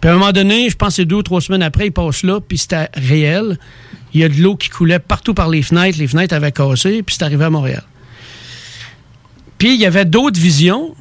Puis 0.00 0.10
à 0.10 0.14
un 0.14 0.16
moment 0.16 0.32
donné, 0.32 0.68
je 0.68 0.76
pense 0.76 0.88
que 0.88 0.94
c'est 0.94 1.04
deux 1.04 1.16
ou 1.16 1.22
trois 1.22 1.40
semaines 1.40 1.62
après, 1.62 1.86
il 1.86 1.92
passe 1.92 2.22
là, 2.22 2.40
puis 2.40 2.58
c'était 2.58 2.88
réel. 2.94 3.58
Il 4.14 4.20
y 4.20 4.24
a 4.24 4.28
de 4.28 4.40
l'eau 4.40 4.56
qui 4.56 4.68
coulait 4.68 4.98
partout 4.98 5.34
par 5.34 5.48
les 5.48 5.62
fenêtres. 5.62 5.98
Les 5.98 6.08
fenêtres 6.08 6.34
avaient 6.34 6.52
cassé, 6.52 7.02
puis 7.02 7.14
c'est 7.18 7.24
arrivé 7.24 7.44
à 7.44 7.50
Montréal. 7.50 7.84
Puis 9.58 9.74
il 9.74 9.80
y 9.80 9.86
avait 9.86 10.04
d'autres 10.04 10.40
visions, 10.40 10.94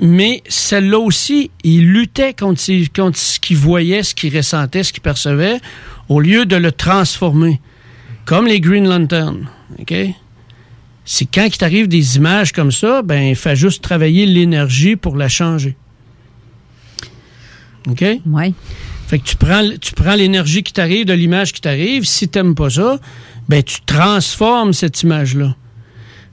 mais 0.00 0.42
celle-là 0.48 0.98
aussi, 0.98 1.50
il 1.64 1.86
luttait 1.92 2.34
contre, 2.34 2.60
ce 2.60 3.40
qu'il 3.40 3.56
voyait, 3.56 4.02
ce 4.02 4.14
qu'il 4.14 4.36
ressentait, 4.36 4.82
ce 4.82 4.92
qu'il 4.92 5.02
percevait, 5.02 5.58
au 6.08 6.20
lieu 6.20 6.46
de 6.46 6.56
le 6.56 6.72
transformer. 6.72 7.60
Comme 8.24 8.46
les 8.46 8.60
Green 8.60 8.88
Lantern. 8.88 9.48
OK? 9.78 9.94
C'est 11.04 11.26
quand 11.26 11.44
il 11.44 11.56
t'arrive 11.56 11.86
des 11.86 12.16
images 12.16 12.52
comme 12.52 12.72
ça, 12.72 13.02
ben, 13.02 13.22
il 13.22 13.36
fait 13.36 13.54
juste 13.54 13.82
travailler 13.82 14.26
l'énergie 14.26 14.96
pour 14.96 15.16
la 15.16 15.28
changer. 15.28 15.76
OK? 17.88 18.04
Oui. 18.26 18.54
Fait 19.06 19.20
que 19.20 19.24
tu 19.24 19.36
prends, 19.36 19.62
tu 19.80 19.92
prends 19.92 20.16
l'énergie 20.16 20.64
qui 20.64 20.72
t'arrive 20.72 21.06
de 21.06 21.12
l'image 21.12 21.52
qui 21.52 21.60
t'arrive. 21.60 22.04
Si 22.04 22.28
t'aimes 22.28 22.56
pas 22.56 22.70
ça, 22.70 22.98
ben, 23.48 23.62
tu 23.62 23.80
transformes 23.86 24.72
cette 24.72 25.02
image-là. 25.02 25.54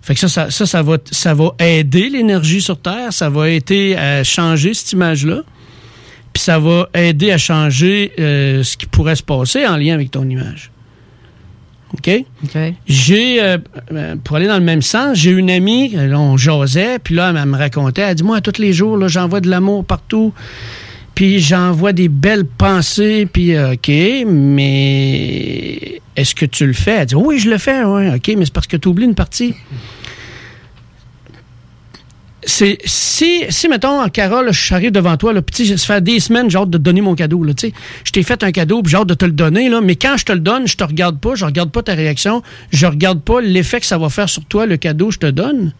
Fait 0.01 0.15
que 0.15 0.19
ça, 0.19 0.27
ça, 0.27 0.49
ça, 0.49 0.65
ça 0.65 0.81
va, 0.81 0.97
ça 1.11 1.33
va 1.35 1.55
aider 1.59 2.09
l'énergie 2.09 2.61
sur 2.61 2.81
Terre. 2.81 3.13
Ça 3.13 3.29
va 3.29 3.49
aider 3.49 3.95
à 3.95 4.23
changer 4.23 4.73
cette 4.73 4.91
image-là. 4.91 5.43
Puis 6.33 6.43
ça 6.43 6.59
va 6.59 6.89
aider 6.93 7.31
à 7.31 7.37
changer 7.37 8.11
euh, 8.19 8.63
ce 8.63 8.75
qui 8.75 8.87
pourrait 8.87 9.15
se 9.15 9.23
passer 9.23 9.65
en 9.67 9.77
lien 9.77 9.93
avec 9.93 10.11
ton 10.11 10.27
image. 10.27 10.71
OK? 11.93 12.09
J'ai, 12.87 13.41
euh, 13.41 13.57
euh, 13.91 14.15
pour 14.23 14.37
aller 14.37 14.47
dans 14.47 14.57
le 14.57 14.63
même 14.63 14.81
sens, 14.81 15.17
j'ai 15.17 15.31
une 15.31 15.51
amie, 15.51 15.89
là, 15.89 16.19
on 16.19 16.37
jasait, 16.37 16.97
puis 16.99 17.15
là, 17.15 17.33
elle 17.35 17.45
me 17.45 17.57
racontait, 17.57 18.01
elle 18.01 18.15
dit, 18.15 18.23
moi, 18.23 18.41
tous 18.41 18.59
les 18.59 18.73
jours, 18.73 18.97
là, 18.97 19.07
j'envoie 19.07 19.41
de 19.41 19.49
l'amour 19.49 19.85
partout, 19.85 20.33
puis 21.13 21.39
j'envoie 21.39 21.93
des 21.93 22.09
belles 22.09 22.45
pensées, 22.45 23.27
puis 23.31 23.55
euh, 23.55 23.73
OK, 23.73 23.91
mais 24.25 26.01
est-ce 26.15 26.33
que 26.33 26.45
tu 26.45 26.65
le 26.65 26.73
fais? 26.73 26.95
Elle 27.01 27.05
dit, 27.05 27.15
oui, 27.15 27.37
je 27.37 27.49
le 27.49 27.59
fais, 27.59 27.83
oui, 27.83 28.09
OK, 28.15 28.31
mais 28.37 28.45
c'est 28.45 28.53
parce 28.53 28.67
que 28.67 28.77
tu 28.77 28.87
oublies 28.87 29.05
une 29.05 29.15
partie. 29.15 29.53
C'est 32.45 32.77
si, 32.85 33.43
si, 33.49 33.67
mettons, 33.67 34.07
Carole, 34.09 34.51
j'arrive 34.51 34.91
devant 34.91 35.17
toi, 35.17 35.33
tu 35.41 35.65
sais, 35.65 35.77
ça 35.77 35.95
fait 35.95 36.03
des 36.03 36.19
semaines, 36.19 36.49
j'ai 36.49 36.57
hâte 36.57 36.69
de 36.69 36.77
te 36.77 36.83
donner 36.83 37.01
mon 37.01 37.15
cadeau, 37.15 37.43
là, 37.43 37.53
tu 37.53 37.67
sais. 37.67 37.73
Je 38.03 38.11
t'ai 38.11 38.23
fait 38.23 38.43
un 38.43 38.51
cadeau, 38.51 38.81
puis 38.81 38.91
j'ai 38.91 38.97
hâte 38.97 39.07
de 39.07 39.13
te 39.13 39.25
le 39.25 39.31
donner, 39.31 39.69
là, 39.69 39.81
mais 39.81 39.95
quand 39.95 40.17
je 40.17 40.25
te 40.25 40.31
le 40.31 40.39
donne, 40.39 40.67
je 40.67 40.75
te 40.75 40.83
regarde 40.83 41.19
pas, 41.19 41.35
je 41.35 41.45
regarde 41.45 41.71
pas 41.71 41.83
ta 41.83 41.93
réaction, 41.93 42.43
je 42.71 42.85
regarde 42.85 43.21
pas 43.21 43.41
l'effet 43.41 43.79
que 43.79 43.85
ça 43.85 43.97
va 43.97 44.09
faire 44.09 44.29
sur 44.29 44.43
toi, 44.45 44.65
le 44.65 44.77
cadeau 44.77 45.07
que 45.07 45.13
je 45.13 45.19
te 45.19 45.29
donne. 45.29 45.73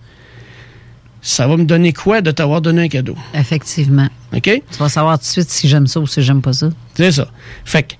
Ça 1.21 1.47
va 1.47 1.55
me 1.55 1.63
donner 1.63 1.93
quoi 1.93 2.21
de 2.21 2.31
t'avoir 2.31 2.61
donné 2.61 2.83
un 2.83 2.87
cadeau? 2.89 3.15
Effectivement. 3.33 4.09
OK? 4.35 4.43
Tu 4.43 4.77
vas 4.77 4.89
savoir 4.89 5.17
tout 5.17 5.25
de 5.25 5.29
suite 5.29 5.49
si 5.49 5.69
j'aime 5.69 5.87
ça 5.87 6.01
ou 6.01 6.07
si 6.07 6.21
j'aime 6.21 6.41
pas 6.41 6.51
ça. 6.51 6.69
C'est 6.95 7.13
ça. 7.13 7.29
Fait 7.63 7.83
que 7.83 7.93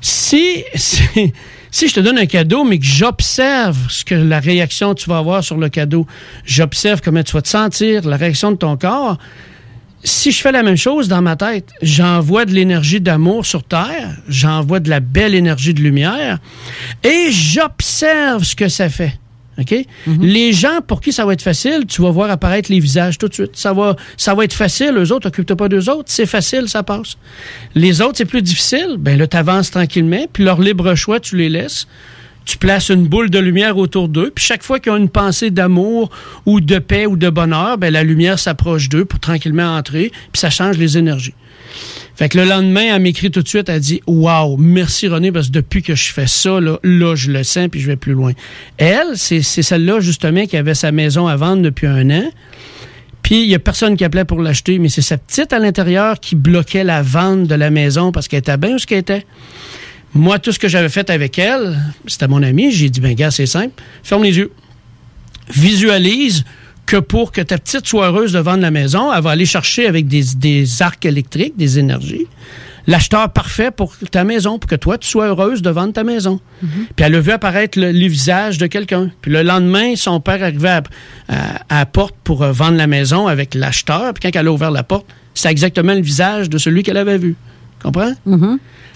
si, 0.00 0.64
si, 0.74 1.32
si 1.74 1.88
je 1.88 1.94
te 1.94 1.98
donne 1.98 2.18
un 2.18 2.26
cadeau, 2.26 2.62
mais 2.62 2.78
que 2.78 2.86
j'observe 2.86 3.90
ce 3.90 4.04
que 4.04 4.14
la 4.14 4.38
réaction 4.38 4.94
tu 4.94 5.10
vas 5.10 5.18
avoir 5.18 5.42
sur 5.42 5.56
le 5.56 5.68
cadeau, 5.68 6.06
j'observe 6.44 7.00
comment 7.00 7.24
tu 7.24 7.32
vas 7.32 7.42
te 7.42 7.48
sentir, 7.48 8.06
la 8.08 8.16
réaction 8.16 8.52
de 8.52 8.56
ton 8.56 8.76
corps, 8.76 9.18
si 10.04 10.30
je 10.30 10.40
fais 10.40 10.52
la 10.52 10.62
même 10.62 10.76
chose 10.76 11.08
dans 11.08 11.20
ma 11.20 11.34
tête, 11.34 11.70
j'envoie 11.82 12.44
de 12.44 12.52
l'énergie 12.52 13.00
d'amour 13.00 13.44
sur 13.44 13.64
Terre, 13.64 14.14
j'envoie 14.28 14.78
de 14.78 14.88
la 14.88 15.00
belle 15.00 15.34
énergie 15.34 15.74
de 15.74 15.80
lumière, 15.80 16.38
et 17.02 17.32
j'observe 17.32 18.44
ce 18.44 18.54
que 18.54 18.68
ça 18.68 18.88
fait. 18.88 19.18
OK? 19.58 19.74
Les 20.20 20.52
gens 20.52 20.80
pour 20.86 21.00
qui 21.00 21.12
ça 21.12 21.24
va 21.24 21.32
être 21.32 21.42
facile, 21.42 21.84
tu 21.86 22.02
vas 22.02 22.10
voir 22.10 22.30
apparaître 22.30 22.70
les 22.70 22.80
visages 22.80 23.18
tout 23.18 23.28
de 23.28 23.34
suite. 23.34 23.56
Ça 23.56 23.72
va, 23.72 23.96
ça 24.16 24.34
va 24.34 24.44
être 24.44 24.52
facile. 24.52 24.94
Eux 24.96 25.12
autres, 25.12 25.28
occupe-toi 25.28 25.56
pas 25.56 25.68
d'eux 25.68 25.88
autres. 25.90 26.04
C'est 26.06 26.26
facile, 26.26 26.68
ça 26.68 26.82
passe. 26.82 27.16
Les 27.74 28.00
autres, 28.00 28.16
c'est 28.16 28.24
plus 28.24 28.42
difficile. 28.42 28.96
Ben 28.98 29.18
là, 29.18 29.26
tu 29.26 29.36
avances 29.36 29.70
tranquillement, 29.70 30.26
puis 30.32 30.44
leur 30.44 30.60
libre 30.60 30.94
choix, 30.94 31.20
tu 31.20 31.36
les 31.36 31.48
laisses. 31.48 31.86
Tu 32.44 32.58
places 32.58 32.90
une 32.90 33.06
boule 33.06 33.30
de 33.30 33.38
lumière 33.38 33.76
autour 33.78 34.08
d'eux, 34.08 34.30
puis 34.34 34.44
chaque 34.44 34.62
fois 34.62 34.78
qu'ils 34.80 34.92
ont 34.92 34.96
une 34.96 35.08
pensée 35.08 35.50
d'amour 35.50 36.10
ou 36.46 36.60
de 36.60 36.78
paix 36.78 37.06
ou 37.06 37.16
de 37.16 37.30
bonheur, 37.30 37.78
ben 37.78 37.92
la 37.92 38.02
lumière 38.02 38.38
s'approche 38.38 38.88
d'eux 38.88 39.04
pour 39.04 39.18
tranquillement 39.18 39.76
entrer, 39.76 40.12
puis 40.32 40.40
ça 40.40 40.50
change 40.50 40.76
les 40.76 40.98
énergies. 40.98 41.34
Fait 42.16 42.28
que 42.28 42.38
le 42.38 42.44
lendemain, 42.44 42.94
elle 42.94 43.02
m'écrit 43.02 43.30
tout 43.30 43.42
de 43.42 43.48
suite, 43.48 43.68
elle 43.68 43.80
dit 43.80 44.00
Waouh, 44.06 44.56
merci 44.56 45.08
René, 45.08 45.32
parce 45.32 45.48
que 45.48 45.52
depuis 45.52 45.82
que 45.82 45.94
je 45.94 46.12
fais 46.12 46.28
ça, 46.28 46.60
là, 46.60 46.78
là 46.84 47.14
je 47.16 47.30
le 47.30 47.42
sens, 47.42 47.68
puis 47.68 47.80
je 47.80 47.86
vais 47.86 47.96
plus 47.96 48.12
loin. 48.12 48.32
Elle, 48.78 49.16
c'est 49.16 49.42
celle-là, 49.42 50.00
justement, 50.00 50.46
qui 50.46 50.56
avait 50.56 50.74
sa 50.74 50.92
maison 50.92 51.26
à 51.26 51.36
vendre 51.36 51.62
depuis 51.62 51.86
un 51.86 52.10
an. 52.10 52.30
Puis 53.22 53.42
il 53.42 53.48
y 53.48 53.54
a 53.54 53.58
personne 53.58 53.96
qui 53.96 54.04
appelait 54.04 54.26
pour 54.26 54.40
l'acheter, 54.40 54.78
mais 54.78 54.90
c'est 54.90 55.02
sa 55.02 55.16
petite 55.16 55.52
à 55.52 55.58
l'intérieur 55.58 56.20
qui 56.20 56.36
bloquait 56.36 56.84
la 56.84 57.02
vente 57.02 57.44
de 57.44 57.54
la 57.54 57.70
maison 57.70 58.12
parce 58.12 58.28
qu'elle 58.28 58.40
était 58.40 58.58
bien 58.58 58.74
où 58.74 58.78
ce 58.78 58.86
qu'elle 58.86 58.98
était. 58.98 59.26
Moi, 60.14 60.38
tout 60.38 60.52
ce 60.52 60.58
que 60.58 60.68
j'avais 60.68 60.88
fait 60.88 61.10
avec 61.10 61.38
elle, 61.38 61.76
c'était 62.06 62.28
mon 62.28 62.42
ami, 62.42 62.70
j'ai 62.70 62.88
dit, 62.88 63.00
ben 63.00 63.14
gars, 63.14 63.30
c'est 63.32 63.46
simple, 63.46 63.82
ferme 64.02 64.22
les 64.22 64.36
yeux. 64.36 64.52
Visualise 65.50 66.44
que 66.86 66.96
pour 66.98 67.32
que 67.32 67.40
ta 67.40 67.58
petite 67.58 67.86
soit 67.86 68.06
heureuse 68.08 68.32
de 68.32 68.38
vendre 68.38 68.60
la 68.62 68.70
maison, 68.70 69.12
elle 69.12 69.22
va 69.22 69.30
aller 69.30 69.46
chercher 69.46 69.86
avec 69.86 70.06
des, 70.06 70.22
des 70.36 70.82
arcs 70.82 71.04
électriques, 71.06 71.56
des 71.56 71.78
énergies, 71.78 72.26
l'acheteur 72.86 73.30
parfait 73.32 73.70
pour 73.70 73.96
ta 74.10 74.24
maison, 74.24 74.58
pour 74.58 74.68
que 74.68 74.76
toi, 74.76 74.98
tu 74.98 75.08
sois 75.08 75.26
heureuse 75.28 75.62
de 75.62 75.70
vendre 75.70 75.92
ta 75.94 76.04
maison. 76.04 76.40
Puis 76.60 77.04
elle 77.04 77.14
a 77.14 77.20
vu 77.20 77.30
apparaître 77.32 77.78
le, 77.78 77.90
le 77.92 78.06
visage 78.06 78.58
de 78.58 78.66
quelqu'un. 78.66 79.10
Puis 79.22 79.30
le 79.32 79.42
lendemain, 79.42 79.96
son 79.96 80.20
père 80.20 80.42
arrivait 80.42 80.68
à, 80.68 80.82
à- 81.28 81.34
à 81.70 81.78
la 81.80 81.86
porte 81.86 82.14
pour 82.24 82.42
euh, 82.42 82.52
vendre 82.52 82.76
la 82.76 82.86
maison 82.86 83.26
avec 83.26 83.54
l'acheteur. 83.54 84.12
Puis 84.14 84.30
quand 84.30 84.38
elle 84.38 84.46
a 84.46 84.52
ouvert 84.52 84.70
la 84.70 84.82
porte, 84.82 85.06
c'est 85.34 85.50
exactement 85.50 85.94
le 85.94 86.02
visage 86.02 86.48
de 86.50 86.58
celui 86.58 86.82
qu'elle 86.82 86.98
avait 86.98 87.18
vu. 87.18 87.34
Comprends? 87.82 88.12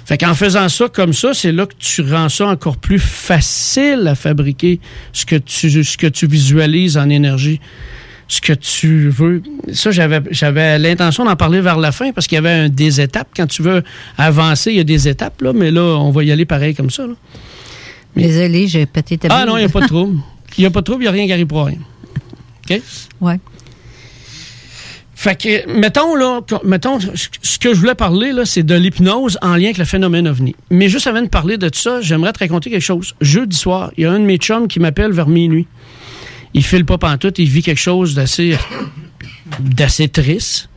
Fait 0.09 0.17
qu'en 0.17 0.33
faisant 0.33 0.71
ça 0.71 0.89
comme 0.89 1.13
ça, 1.13 1.35
c'est 1.35 1.53
là 1.53 1.67
que 1.67 1.75
tu 1.79 2.01
rends 2.01 2.31
ça 2.31 2.47
encore 2.47 2.79
plus 2.79 2.99
facile 2.99 4.05
à 4.07 4.15
fabriquer 4.15 4.81
ce 5.13 5.27
que 5.27 5.37
tu, 5.37 5.85
ce 5.85 5.99
que 5.99 6.07
tu 6.07 6.27
visualises 6.27 6.97
en 6.97 7.11
énergie, 7.11 7.61
ce 8.27 8.41
que 8.41 8.55
tu 8.55 9.11
veux. 9.11 9.43
Ça, 9.75 9.91
j'avais, 9.91 10.23
j'avais 10.31 10.79
l'intention 10.79 11.27
d'en 11.27 11.37
parler 11.37 11.61
vers 11.61 11.77
la 11.77 11.93
fin 11.93 12.13
parce 12.13 12.27
qu'il 12.27 12.37
y 12.37 12.39
avait 12.39 12.49
un, 12.49 12.69
des 12.71 13.03
étapes. 13.03 13.29
Quand 13.37 13.47
tu 13.47 13.61
veux 13.61 13.85
avancer, 14.17 14.71
il 14.71 14.79
y 14.79 14.81
a 14.81 14.85
des 14.85 15.09
étapes, 15.09 15.43
là, 15.43 15.53
mais 15.53 15.71
là, 15.71 15.83
on 15.83 16.11
va 16.11 16.25
y 16.25 16.33
aller 16.33 16.47
pareil 16.47 16.75
comme 16.75 16.89
ça. 16.89 17.07
là. 17.07 17.13
Désolé, 18.17 18.67
j'ai 18.67 18.87
pété 18.87 19.19
ta 19.19 19.29
Ah 19.31 19.45
non, 19.45 19.59
il 19.59 19.61
n'y 19.61 19.67
a 19.67 19.69
pas 19.69 19.83
de 19.83 19.89
trouble. 19.89 20.21
Il 20.57 20.63
n'y 20.63 20.67
a 20.67 20.71
pas 20.71 20.81
de 20.81 20.87
trouble, 20.87 21.03
il 21.03 21.05
n'y 21.05 21.09
a 21.09 21.13
rien 21.13 21.27
qui 21.27 21.33
arrive 21.35 21.47
pour 21.47 21.67
rien. 21.67 21.81
OK? 22.71 22.81
Ouais. 23.21 23.39
Fait 25.21 25.35
que, 25.35 25.69
mettons, 25.69 26.14
là, 26.14 26.43
mettons, 26.62 27.01
ce 27.01 27.59
que 27.59 27.75
je 27.75 27.81
voulais 27.81 27.97
parler, 27.97 28.31
là, 28.31 28.45
c'est 28.45 28.62
de 28.62 28.77
l'hypnose 28.77 29.37
en 29.43 29.57
lien 29.57 29.64
avec 29.64 29.79
le 29.79 29.85
phénomène 29.85 30.29
OVNI. 30.29 30.55
Mais 30.71 30.89
juste 30.89 31.09
avant 31.09 31.23
de 31.23 31.27
parler 31.27 31.59
de 31.59 31.69
ça, 31.75 32.01
j'aimerais 32.01 32.33
te 32.33 32.39
raconter 32.39 32.71
quelque 32.71 32.81
chose. 32.81 33.16
Jeudi 33.21 33.57
soir, 33.57 33.91
il 33.97 34.05
y 34.05 34.07
a 34.07 34.12
un 34.12 34.21
de 34.21 34.25
mes 34.25 34.37
chums 34.37 34.69
qui 34.69 34.79
m'appelle 34.79 35.11
vers 35.11 35.27
minuit. 35.27 35.66
Il 36.55 36.62
file 36.62 36.85
pas 36.85 36.99
pantoute, 36.99 37.41
il 37.41 37.49
vit 37.49 37.62
quelque 37.62 37.81
chose 37.81 38.14
d'assez, 38.14 38.57
d'assez 39.59 40.09
triste. 40.09 40.69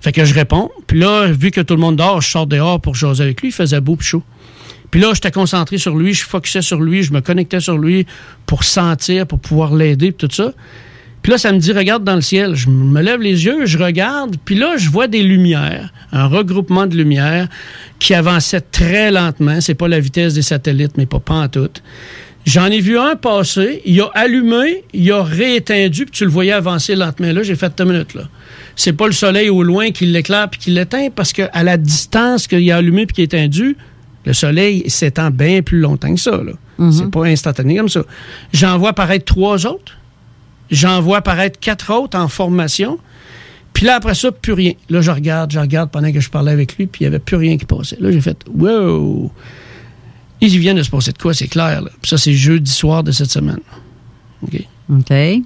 Fait 0.00 0.12
que 0.12 0.24
je 0.24 0.32
réponds. 0.32 0.70
Puis 0.86 0.98
là, 0.98 1.26
vu 1.26 1.50
que 1.50 1.60
tout 1.60 1.74
le 1.74 1.80
monde 1.80 1.96
dort, 1.96 2.22
je 2.22 2.30
sors 2.30 2.46
dehors 2.46 2.80
pour 2.80 2.94
jaser 2.94 3.24
avec 3.24 3.42
lui. 3.42 3.50
Il 3.50 3.52
faisait 3.52 3.82
beau 3.82 3.96
puis 3.96 4.06
chaud. 4.06 4.22
Puis 4.90 4.98
là, 4.98 5.10
j'étais 5.12 5.30
concentré 5.30 5.76
sur 5.76 5.94
lui, 5.94 6.14
je 6.14 6.24
focusais 6.24 6.62
sur 6.62 6.80
lui, 6.80 7.02
je 7.02 7.12
me 7.12 7.20
connectais 7.20 7.60
sur 7.60 7.76
lui 7.76 8.06
pour 8.46 8.64
sentir, 8.64 9.26
pour 9.26 9.40
pouvoir 9.40 9.74
l'aider, 9.74 10.14
tout 10.14 10.30
ça. 10.32 10.54
Puis 11.24 11.30
là, 11.30 11.38
ça 11.38 11.52
me 11.52 11.58
dit, 11.58 11.72
regarde 11.72 12.04
dans 12.04 12.16
le 12.16 12.20
ciel. 12.20 12.54
Je 12.54 12.68
me 12.68 13.00
lève 13.00 13.18
les 13.18 13.46
yeux, 13.46 13.64
je 13.64 13.78
regarde, 13.78 14.36
puis 14.44 14.56
là, 14.56 14.76
je 14.76 14.90
vois 14.90 15.06
des 15.06 15.22
lumières, 15.22 15.90
un 16.12 16.26
regroupement 16.26 16.86
de 16.86 16.94
lumières 16.94 17.48
qui 17.98 18.12
avançait 18.12 18.60
très 18.60 19.10
lentement. 19.10 19.62
C'est 19.62 19.74
pas 19.74 19.88
la 19.88 20.00
vitesse 20.00 20.34
des 20.34 20.42
satellites, 20.42 20.98
mais 20.98 21.06
pas 21.06 21.20
pas 21.20 21.36
en 21.36 21.48
tout. 21.48 21.70
J'en 22.44 22.66
ai 22.66 22.80
vu 22.80 22.98
un 22.98 23.16
passer, 23.16 23.80
il 23.86 23.98
a 24.02 24.10
allumé, 24.12 24.84
il 24.92 25.10
a 25.12 25.22
rééteindu, 25.22 26.04
puis 26.04 26.12
tu 26.12 26.24
le 26.24 26.30
voyais 26.30 26.52
avancer 26.52 26.94
lentement. 26.94 27.32
Là, 27.32 27.42
j'ai 27.42 27.56
fait 27.56 27.72
deux 27.74 27.86
minutes, 27.86 28.12
là. 28.12 28.24
C'est 28.76 28.92
pas 28.92 29.06
le 29.06 29.14
soleil 29.14 29.48
au 29.48 29.62
loin 29.62 29.92
qui 29.92 30.04
l'éclaire 30.04 30.50
puis 30.50 30.60
qui 30.60 30.72
l'éteint, 30.72 31.08
parce 31.08 31.32
qu'à 31.32 31.62
la 31.62 31.78
distance 31.78 32.46
qu'il 32.46 32.70
a 32.70 32.76
allumé 32.76 33.06
puis 33.06 33.14
qui 33.14 33.22
est 33.22 33.32
éteindu, 33.32 33.78
le 34.26 34.34
soleil 34.34 34.84
s'étend 34.90 35.30
bien 35.30 35.62
plus 35.62 35.80
longtemps 35.80 36.14
que 36.14 36.20
ça, 36.20 36.36
là. 36.36 36.52
C'est 36.92 37.10
pas 37.10 37.24
instantané 37.24 37.76
comme 37.76 37.88
ça. 37.88 38.02
J'en 38.52 38.76
vois 38.76 38.90
apparaître 38.90 39.24
trois 39.24 39.64
autres. 39.64 39.96
J'en 40.74 41.00
vois 41.00 41.18
apparaître 41.18 41.58
quatre 41.60 41.92
autres 41.92 42.18
en 42.18 42.28
formation. 42.28 42.98
Puis 43.72 43.86
là, 43.86 43.96
après 43.96 44.14
ça, 44.14 44.30
plus 44.30 44.52
rien. 44.52 44.72
Là, 44.88 45.00
je 45.00 45.10
regarde, 45.10 45.50
je 45.52 45.58
regarde 45.58 45.90
pendant 45.90 46.12
que 46.12 46.20
je 46.20 46.30
parlais 46.30 46.52
avec 46.52 46.76
lui, 46.76 46.86
puis 46.86 47.00
il 47.00 47.04
n'y 47.04 47.08
avait 47.08 47.18
plus 47.18 47.36
rien 47.36 47.56
qui 47.56 47.64
passait. 47.64 47.96
Là, 48.00 48.10
j'ai 48.12 48.20
fait 48.20 48.36
Wow! 48.54 49.32
Il 50.40 50.58
vient 50.58 50.74
de 50.74 50.82
se 50.82 50.90
passer 50.90 51.12
de 51.12 51.18
quoi, 51.18 51.32
c'est 51.32 51.48
clair. 51.48 51.80
Là. 51.82 51.90
Puis 52.02 52.10
ça, 52.10 52.18
c'est 52.18 52.34
jeudi 52.34 52.70
soir 52.70 53.02
de 53.02 53.12
cette 53.12 53.30
semaine. 53.30 53.60
OK? 54.42 54.60
OK. 54.90 55.08
Fait 55.08 55.42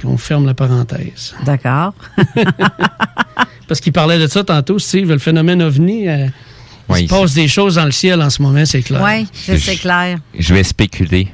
qu'on 0.00 0.16
ferme 0.16 0.46
la 0.46 0.54
parenthèse. 0.54 1.34
D'accord. 1.44 1.94
Parce 3.68 3.80
qu'il 3.80 3.92
parlait 3.92 4.18
de 4.18 4.26
ça 4.26 4.44
tantôt, 4.44 4.78
Steve, 4.78 5.08
le 5.08 5.18
phénomène 5.18 5.62
ovni. 5.62 6.08
euh, 6.08 6.26
il 6.90 7.08
se 7.08 7.14
passe 7.14 7.32
des 7.34 7.48
choses 7.48 7.76
dans 7.76 7.84
le 7.84 7.90
ciel 7.92 8.20
en 8.20 8.28
ce 8.28 8.42
moment, 8.42 8.64
c'est 8.66 8.82
clair. 8.82 9.02
Oui, 9.02 9.26
c'est 9.32 9.76
clair. 9.76 10.18
Je 10.38 10.54
vais 10.54 10.62
spéculer. 10.64 11.28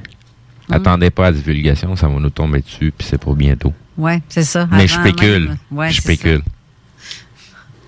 Attendez 0.71 1.09
pas 1.09 1.27
à 1.27 1.31
la 1.31 1.37
divulgation, 1.37 1.95
ça 1.95 2.07
va 2.07 2.19
nous 2.19 2.29
tomber 2.29 2.61
dessus, 2.61 2.93
puis 2.97 3.07
c'est 3.09 3.17
pour 3.17 3.35
bientôt. 3.35 3.73
Oui, 3.97 4.13
c'est 4.29 4.43
ça. 4.43 4.67
Mais 4.71 4.87
je 4.87 4.93
spécule. 4.93 5.57
Ouais, 5.71 5.89
je 5.89 5.95
ça. 5.97 6.01
spécule. 6.03 6.41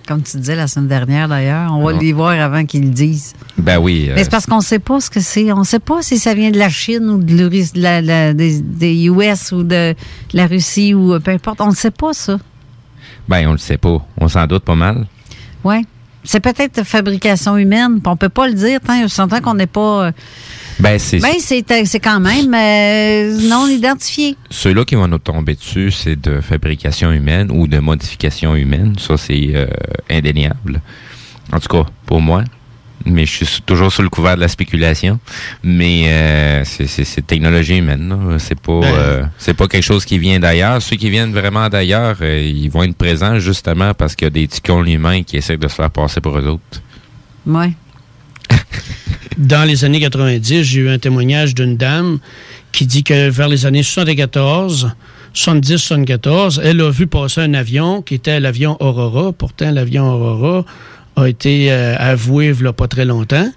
Comme 0.07 0.23
tu 0.23 0.37
disais 0.37 0.55
la 0.55 0.67
semaine 0.67 0.87
dernière, 0.89 1.29
d'ailleurs. 1.29 1.71
On 1.73 1.83
va 1.85 1.93
les 1.93 2.11
voir 2.11 2.31
avant 2.31 2.65
qu'ils 2.65 2.83
le 2.83 2.89
disent. 2.89 3.33
Ben 3.57 3.77
oui. 3.77 4.07
euh, 4.09 4.13
Mais 4.15 4.23
c'est 4.23 4.31
parce 4.31 4.45
qu'on 4.45 4.57
ne 4.57 4.63
sait 4.63 4.79
pas 4.79 4.99
ce 4.99 5.09
que 5.09 5.19
c'est. 5.19 5.51
On 5.53 5.59
ne 5.59 5.63
sait 5.63 5.79
pas 5.79 6.01
si 6.01 6.17
ça 6.17 6.33
vient 6.33 6.49
de 6.51 6.57
la 6.57 6.69
Chine 6.69 7.07
ou 7.07 7.17
de, 7.23 7.47
de 7.47 7.61
la- 7.75 8.01
la- 8.01 8.33
des, 8.33 8.59
des 8.61 9.05
US 9.05 9.51
ou 9.51 9.63
de, 9.63 9.93
la 10.33 10.47
Russie 10.47 10.93
ou 10.95 11.13
euh, 11.13 11.19
peu 11.19 11.31
importe. 11.31 11.61
On 11.61 11.69
ne 11.69 11.75
sait 11.75 11.91
pas 11.91 12.13
ça. 12.13 12.37
ben, 13.29 13.47
on 13.47 13.51
le 13.53 13.57
sait 13.59 13.77
pas. 13.77 14.05
On 14.17 14.27
s'en 14.27 14.47
doute 14.47 14.63
pas 14.63 14.75
mal. 14.75 15.05
Oui. 15.63 15.85
C'est 16.23 16.39
peut-être 16.41 16.83
fabrication 16.83 17.55
humaine. 17.57 18.01
puis 18.01 18.07
On 18.11 18.17
peut 18.17 18.29
pas 18.29 18.47
le 18.47 18.53
dire 18.53 18.79
tant 18.81 19.07
s'entend 19.07 19.39
qu'on 19.39 19.53
n'est 19.53 19.67
pas. 19.67 20.05
euh, 20.07 20.11
Ben, 20.81 20.97
c'est 20.99 21.19
Ben, 21.19 21.35
c'est 21.39 21.63
c'est 21.85 21.99
quand 21.99 22.19
même 22.19 22.53
euh, 22.53 23.37
non 23.47 23.67
identifié. 23.67 24.35
ceux-là 24.49 24.83
qui 24.83 24.95
vont 24.95 25.07
nous 25.07 25.19
tomber 25.19 25.53
dessus, 25.55 25.91
c'est 25.91 26.19
de 26.19 26.41
fabrication 26.41 27.11
humaine 27.11 27.51
ou 27.51 27.67
de 27.67 27.77
modification 27.79 28.55
humaine. 28.55 28.95
Ça, 28.97 29.15
c'est 29.17 29.51
euh, 29.53 29.67
indéniable. 30.09 30.81
En 31.53 31.59
tout 31.59 31.67
cas, 31.67 31.85
pour 32.05 32.19
moi. 32.21 32.43
Mais 33.03 33.25
je 33.25 33.45
suis 33.45 33.61
toujours 33.63 33.91
sous 33.91 34.03
le 34.03 34.09
couvert 34.09 34.35
de 34.35 34.41
la 34.41 34.47
spéculation. 34.47 35.19
Mais 35.63 36.03
euh, 36.07 36.63
c'est- 36.65 36.85
c'est 36.85 37.03
c'est 37.03 37.25
technologie 37.25 37.77
humaine. 37.77 38.09
là. 38.09 38.37
C'est 38.39 38.59
pas 38.59 38.79
Ben. 38.79 38.93
euh, 38.93 39.23
c'est 39.39 39.55
pas 39.55 39.67
quelque 39.67 39.83
chose 39.83 40.05
qui 40.05 40.19
vient 40.19 40.39
d'ailleurs. 40.39 40.81
Ceux 40.83 40.97
qui 40.97 41.09
viennent 41.09 41.31
vraiment 41.33 41.67
d'ailleurs, 41.69 42.17
euh, 42.21 42.39
ils 42.41 42.69
vont 42.69 42.83
être 42.83 42.95
présents 42.95 43.39
justement 43.39 43.93
parce 43.95 44.15
qu'il 44.15 44.25
y 44.25 44.27
a 44.27 44.31
des 44.31 44.47
ticons 44.47 44.83
humains 44.85 45.23
qui 45.23 45.37
essaient 45.37 45.57
de 45.57 45.67
se 45.67 45.73
faire 45.75 45.89
passer 45.89 46.21
pour 46.21 46.37
eux 46.37 46.45
autres. 46.47 46.81
Oui. 47.47 47.73
Dans 49.41 49.67
les 49.67 49.85
années 49.85 49.99
90, 49.99 50.61
j'ai 50.61 50.81
eu 50.81 50.89
un 50.89 50.99
témoignage 50.99 51.55
d'une 51.55 51.75
dame 51.75 52.19
qui 52.71 52.85
dit 52.85 53.03
que 53.03 53.27
vers 53.31 53.47
les 53.47 53.65
années 53.65 53.81
74, 53.81 54.91
70, 55.33 55.77
74, 55.77 56.61
elle 56.63 56.79
a 56.79 56.91
vu 56.91 57.07
passer 57.07 57.41
un 57.41 57.55
avion 57.55 58.03
qui 58.03 58.13
était 58.13 58.39
l'avion 58.39 58.77
Aurora. 58.79 59.33
Pourtant, 59.33 59.71
l'avion 59.71 60.07
Aurora 60.13 60.63
a 61.15 61.27
été 61.27 61.71
euh, 61.71 61.95
avoué 61.97 62.53
il 62.55 62.61
n'y 62.61 62.67
a 62.67 62.73
pas 62.73 62.87
très 62.87 63.03
longtemps. 63.03 63.51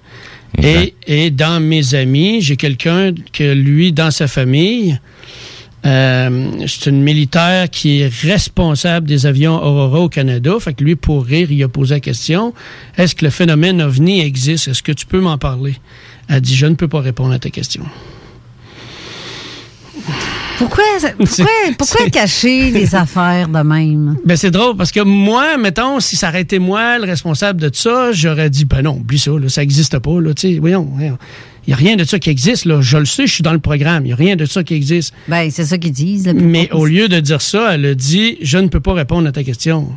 Et, 0.63 0.95
et 1.07 1.31
dans 1.31 1.61
mes 1.61 1.95
amis, 1.95 2.41
j'ai 2.41 2.57
quelqu'un 2.57 3.13
que 3.35 3.53
lui, 3.53 3.93
dans 3.93 4.11
sa 4.11 4.27
famille, 4.27 4.99
euh, 5.85 6.67
c'est 6.67 6.89
une 6.89 7.03
militaire 7.03 7.69
qui 7.69 8.01
est 8.01 8.13
responsable 8.23 9.07
des 9.07 9.27
avions 9.27 9.63
Aurora 9.63 10.01
au 10.01 10.09
Canada. 10.09 10.55
Fait 10.59 10.73
que 10.73 10.83
lui, 10.83 10.97
pour 10.97 11.25
rire, 11.25 11.51
il 11.51 11.63
a 11.63 11.69
posé 11.69 11.97
la 11.97 12.01
question 12.01 12.55
est-ce 12.97 13.15
que 13.15 13.25
le 13.25 13.31
phénomène 13.31 13.83
ovni 13.83 14.21
existe? 14.21 14.69
Est-ce 14.69 14.83
que 14.83 14.93
tu 14.93 15.07
peux 15.07 15.21
m'en 15.21 15.39
parler? 15.39 15.75
Elle 16.29 16.41
dit 16.41 16.55
je 16.55 16.67
ne 16.67 16.75
peux 16.75 16.89
pas 16.89 17.01
répondre 17.01 17.33
à 17.33 17.39
ta 17.39 17.51
question. 17.51 17.85
Pourquoi, 20.59 20.85
pourquoi, 21.19 21.47
pourquoi 21.77 22.11
cacher 22.11 22.71
les 22.71 22.95
affaires 22.95 23.49
de 23.49 23.59
même? 23.59 24.17
Ben 24.25 24.37
c'est 24.37 24.53
drôle 24.53 24.77
parce 24.77 24.93
que 24.93 25.01
moi, 25.01 25.57
mettons, 25.57 25.99
si 25.99 26.15
ça 26.15 26.29
aurait 26.29 26.43
été 26.43 26.61
moi 26.61 26.99
le 26.99 27.05
responsable 27.05 27.61
de 27.61 27.71
ça, 27.73 28.13
j'aurais 28.13 28.51
dit 28.51 28.65
ben 28.65 28.83
non, 28.83 28.93
oublie 28.93 29.19
ça, 29.19 29.33
là, 29.33 29.49
ça 29.49 29.63
n'existe 29.63 29.99
pas. 29.99 30.21
Là, 30.21 30.33
tu 30.33 30.55
sais, 30.55 30.59
voyons, 30.61 30.89
voyons. 30.93 31.19
Il 31.67 31.71
n'y 31.71 31.75
a 31.75 31.77
rien 31.77 31.97
de 31.97 32.05
ça 32.05 32.19
qui 32.19 32.31
existe. 32.31 32.67
Là. 32.67 32.81
Je 32.83 32.99
le 32.99 33.07
sais, 33.07 33.27
je 33.27 33.33
suis 33.33 33.43
dans 33.43 33.53
le 33.53 33.59
programme. 33.59 34.05
Il 34.05 34.09
n'y 34.09 34.13
a 34.13 34.17
rien 34.17 34.37
de 34.37 34.45
ça 34.45 34.63
qui 34.63 34.75
existe. 34.75 35.15
Ben, 35.29 35.51
c'est 35.51 35.65
ça 35.65 35.79
qu'ils 35.79 35.93
disent. 35.93 36.33
Mais 36.35 36.71
au 36.73 36.87
lieu 36.87 37.09
de 37.09 37.19
dire 37.21 37.41
ça, 37.41 37.75
elle 37.75 37.87
a 37.87 37.95
dit 37.95 38.39
Je 38.43 38.59
ne 38.59 38.69
peux 38.69 38.81
pas 38.81 38.93
répondre 38.93 39.27
à 39.27 39.33
ta 39.33 39.43
question. 39.43 39.89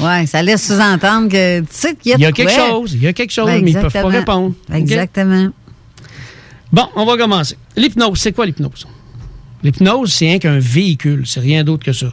Ouais, 0.00 0.26
ça 0.26 0.42
laisse 0.42 0.66
sous-entendre 0.66 1.28
que, 1.28 1.60
tu 1.60 1.66
sais, 1.70 1.94
qu'il 1.94 2.10
y 2.10 2.14
a, 2.14 2.18
Il 2.18 2.22
y 2.22 2.26
a 2.26 2.32
quelque 2.32 2.52
chose, 2.52 2.92
il 2.94 3.02
y 3.02 3.06
a 3.06 3.12
quelque 3.12 3.32
chose, 3.32 3.46
Ben, 3.46 3.62
mais 3.62 3.70
ils 3.70 3.76
ne 3.76 3.82
peuvent 3.82 3.92
pas 3.92 4.08
répondre. 4.08 4.54
Exactement. 4.72 5.48
Bon, 6.72 6.86
on 6.96 7.06
va 7.06 7.16
commencer. 7.16 7.56
L'hypnose, 7.76 8.18
c'est 8.18 8.32
quoi 8.32 8.46
l'hypnose? 8.46 8.86
L'hypnose, 9.62 10.12
c'est 10.12 10.26
rien 10.26 10.38
qu'un 10.38 10.58
véhicule, 10.58 11.24
c'est 11.26 11.40
rien 11.40 11.64
d'autre 11.64 11.84
que 11.84 11.92
ça. 11.92 12.12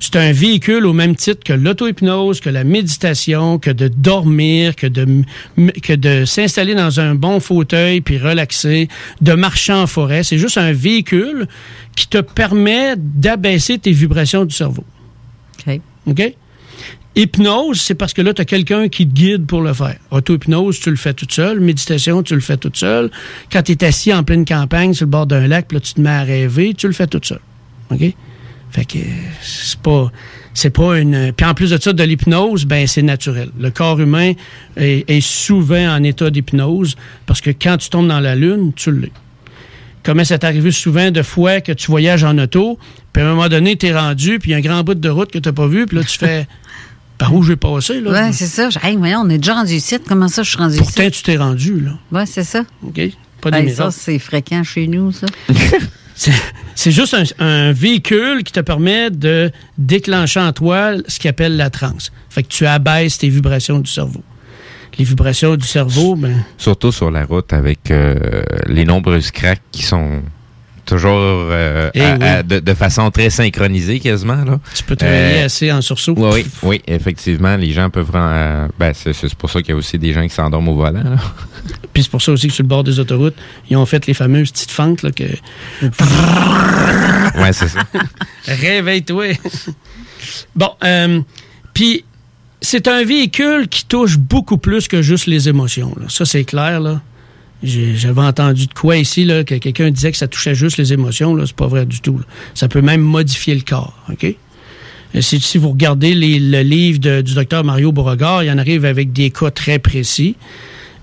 C'est 0.00 0.16
un 0.16 0.32
véhicule 0.32 0.86
au 0.86 0.92
même 0.92 1.16
titre 1.16 1.42
que 1.44 1.52
l'auto-hypnose, 1.52 2.40
que 2.40 2.50
la 2.50 2.62
méditation, 2.62 3.58
que 3.58 3.70
de 3.70 3.88
dormir, 3.88 4.76
que 4.76 4.86
de, 4.86 5.24
que 5.82 5.92
de 5.92 6.24
s'installer 6.24 6.74
dans 6.74 7.00
un 7.00 7.14
bon 7.14 7.40
fauteuil 7.40 8.00
puis 8.00 8.18
relaxer, 8.18 8.88
de 9.20 9.32
marcher 9.32 9.72
en 9.72 9.86
forêt. 9.86 10.22
C'est 10.22 10.38
juste 10.38 10.56
un 10.56 10.72
véhicule 10.72 11.48
qui 11.96 12.06
te 12.06 12.18
permet 12.18 12.94
d'abaisser 12.96 13.78
tes 13.78 13.92
vibrations 13.92 14.44
du 14.44 14.54
cerveau. 14.54 14.84
OK. 15.66 15.80
OK? 16.06 16.34
Hypnose, 17.18 17.80
c'est 17.80 17.96
parce 17.96 18.14
que 18.14 18.22
là, 18.22 18.32
tu 18.32 18.42
as 18.42 18.44
quelqu'un 18.44 18.88
qui 18.88 19.04
te 19.04 19.12
guide 19.12 19.46
pour 19.46 19.60
le 19.60 19.72
faire. 19.74 19.96
Auto-hypnose, 20.12 20.78
tu 20.78 20.88
le 20.88 20.96
fais 20.96 21.14
toute 21.14 21.32
seule. 21.32 21.58
Méditation, 21.58 22.22
tu 22.22 22.34
le 22.34 22.40
fais 22.40 22.56
toute 22.56 22.76
seule. 22.76 23.10
Quand 23.50 23.62
tu 23.62 23.76
assis 23.84 24.14
en 24.14 24.22
pleine 24.22 24.44
campagne 24.44 24.94
sur 24.94 25.06
le 25.06 25.10
bord 25.10 25.26
d'un 25.26 25.48
lac, 25.48 25.66
puis 25.66 25.78
là, 25.78 25.80
tu 25.80 25.94
te 25.94 26.00
mets 26.00 26.10
à 26.10 26.22
rêver, 26.22 26.74
tu 26.74 26.86
le 26.86 26.92
fais 26.92 27.08
toute 27.08 27.26
seule. 27.26 27.40
OK? 27.90 28.14
Fait 28.70 28.84
que 28.84 28.98
c'est 29.42 29.80
pas. 29.80 30.12
C'est 30.54 30.70
pas 30.70 30.98
une. 30.98 31.32
Puis 31.32 31.44
en 31.44 31.54
plus 31.54 31.70
de 31.70 31.78
ça, 31.80 31.92
de 31.92 32.02
l'hypnose, 32.04 32.66
ben 32.66 32.86
c'est 32.86 33.02
naturel. 33.02 33.50
Le 33.58 33.70
corps 33.70 33.98
humain 33.98 34.32
est, 34.76 35.08
est 35.10 35.20
souvent 35.20 35.96
en 35.96 36.02
état 36.04 36.30
d'hypnose 36.30 36.96
parce 37.26 37.40
que 37.40 37.50
quand 37.50 37.78
tu 37.78 37.90
tombes 37.90 38.08
dans 38.08 38.20
la 38.20 38.36
lune, 38.36 38.72
tu 38.76 38.92
l'es. 38.92 39.12
Comment 40.04 40.24
ça 40.24 40.38
t'est 40.38 40.46
arrivé 40.46 40.70
souvent 40.70 41.10
de 41.10 41.22
fois 41.22 41.60
que 41.60 41.72
tu 41.72 41.90
voyages 41.90 42.24
en 42.24 42.38
auto, 42.38 42.78
puis 43.12 43.22
à 43.22 43.26
un 43.26 43.30
moment 43.30 43.48
donné, 43.48 43.76
tu 43.76 43.86
es 43.86 43.94
rendu, 43.94 44.38
puis 44.38 44.50
il 44.50 44.52
y 44.52 44.54
a 44.54 44.58
un 44.58 44.60
grand 44.60 44.82
bout 44.84 44.94
de 44.94 45.08
route 45.08 45.30
que 45.30 45.38
tu 45.38 45.48
n'as 45.48 45.52
pas 45.52 45.66
vu, 45.66 45.86
puis 45.86 45.98
là, 45.98 46.04
tu 46.04 46.16
fais 46.16 46.46
par 47.18 47.34
où 47.34 47.42
j'ai 47.42 47.56
passé, 47.56 48.00
là? 48.00 48.10
Ouais, 48.12 48.32
c'est 48.32 48.46
ça. 48.46 48.68
Hey, 48.82 48.96
voyons, 48.96 49.20
on 49.24 49.28
est 49.30 49.38
déjà 49.38 49.54
rendu 49.54 49.74
ici. 49.74 49.96
Comment 50.08 50.28
ça, 50.28 50.42
je 50.42 50.50
suis 50.50 50.58
rendu 50.58 50.78
Pourtant, 50.78 51.02
ici? 51.02 51.10
tu 51.10 51.22
t'es 51.24 51.36
rendu, 51.36 51.80
là. 51.80 51.90
Ouais, 52.12 52.26
c'est 52.26 52.44
ça. 52.44 52.62
OK? 52.86 53.00
Pas 53.40 53.50
des 53.50 53.58
Hey, 53.58 53.70
ça, 53.74 53.90
c'est 53.90 54.18
fréquent 54.18 54.62
chez 54.64 54.86
nous, 54.86 55.12
ça. 55.12 55.26
C'est- 56.74 56.90
juste 56.90 57.14
un, 57.14 57.44
un 57.44 57.72
véhicule 57.72 58.42
qui 58.42 58.52
te 58.52 58.58
permet 58.60 59.10
de 59.10 59.52
déclencher 59.78 60.40
en 60.40 60.52
toi 60.52 60.92
ce 61.06 61.20
qu'on 61.20 61.28
appelle 61.28 61.56
la 61.56 61.70
transe. 61.70 62.10
Fait 62.28 62.42
que 62.42 62.48
tu 62.48 62.66
abaisses 62.66 63.18
tes 63.18 63.28
vibrations 63.28 63.78
du 63.78 63.90
cerveau. 63.90 64.22
Les 64.98 65.04
vibrations 65.04 65.54
du 65.54 65.66
cerveau, 65.66 66.16
ben, 66.16 66.44
Surtout 66.56 66.90
sur 66.90 67.10
la 67.12 67.24
route 67.24 67.52
avec 67.52 67.90
euh, 67.92 68.42
les 68.66 68.84
nombreuses 68.84 69.30
cracks 69.30 69.62
qui 69.70 69.84
sont 69.84 70.22
toujours 70.88 71.18
euh, 71.20 71.90
Eh 71.94 72.00
à- 72.02 72.16
oui. 72.16 72.24
à- 72.26 72.42
de, 72.42 72.58
de 72.60 72.74
façon 72.74 73.10
très 73.10 73.30
synchronisée 73.30 74.00
quasiment. 74.00 74.44
Là. 74.44 74.58
tu 74.74 74.82
peux 74.84 74.96
travailler 74.96 75.42
Euh, 75.42 75.44
assez 75.46 75.70
en 75.70 75.80
sursaut. 75.80 76.14
Oui, 76.16 76.30
oui, 76.32 76.46
oui, 76.62 76.82
effectivement, 76.86 77.56
les 77.56 77.72
gens 77.72 77.90
peuvent... 77.90 78.10
euh, 78.14 78.66
ben, 78.78 78.92
c'est 78.94 79.12
c'est 79.12 79.34
pour 79.34 79.50
ça 79.50 79.60
qu'il 79.60 79.70
y 79.70 79.72
a 79.72 79.76
aussi 79.76 79.98
des 79.98 80.12
gens 80.12 80.22
qui 80.22 80.34
s'endorment 80.34 80.68
au 80.68 80.74
volant. 80.76 81.02
là. 81.04 81.16
Puis 81.92 82.02
c'est 82.04 82.10
pour 82.10 82.22
ça 82.22 82.32
aussi 82.32 82.48
que 82.48 82.54
sur 82.54 82.62
le 82.62 82.68
bord 82.68 82.84
des 82.84 82.98
autoroutes, 83.00 83.34
ils 83.68 83.76
ont 83.76 83.84
fait 83.86 84.06
les 84.06 84.14
fameuses 84.14 84.50
petites 84.50 84.70
fentes 84.70 85.02
là, 85.02 85.10
que 85.10 85.24
Ouais, 87.38 87.52
c'est 87.52 87.68
ça. 87.68 87.80
Réveille-toi. 88.46 89.34
bon, 90.56 90.70
euh, 90.84 91.20
puis 91.74 92.04
c'est 92.60 92.88
un 92.88 93.04
véhicule 93.04 93.68
qui 93.68 93.84
touche 93.86 94.16
beaucoup 94.18 94.58
plus 94.58 94.88
que 94.88 95.02
juste 95.02 95.26
les 95.26 95.48
émotions. 95.48 95.94
là. 96.00 96.06
Ça, 96.08 96.24
c'est 96.24 96.44
clair. 96.44 96.80
là. 96.80 97.00
J'avais 97.62 98.20
entendu 98.20 98.66
de 98.66 98.74
quoi 98.74 98.96
ici, 98.96 99.24
là, 99.24 99.42
que 99.42 99.56
quelqu'un 99.56 99.90
disait 99.90 100.12
que 100.12 100.16
ça 100.16 100.28
touchait 100.28 100.54
juste 100.54 100.76
les 100.76 100.92
émotions. 100.92 101.34
là. 101.34 101.44
C'est 101.46 101.56
pas 101.56 101.66
vrai 101.66 101.86
du 101.86 102.00
tout. 102.00 102.20
Ça 102.54 102.68
peut 102.68 102.82
même 102.82 103.00
modifier 103.00 103.54
le 103.54 103.62
corps. 103.62 103.96
OK? 104.10 104.34
Si, 105.20 105.58
vous 105.58 105.70
regardez 105.70 106.14
le 106.14 106.62
livre 106.62 106.98
du 107.22 107.34
docteur 107.34 107.64
Mario 107.64 107.92
Beauregard, 107.92 108.44
il 108.44 108.50
en 108.50 108.58
arrive 108.58 108.84
avec 108.84 109.12
des 109.12 109.30
cas 109.30 109.50
très 109.50 109.78
précis. 109.78 110.36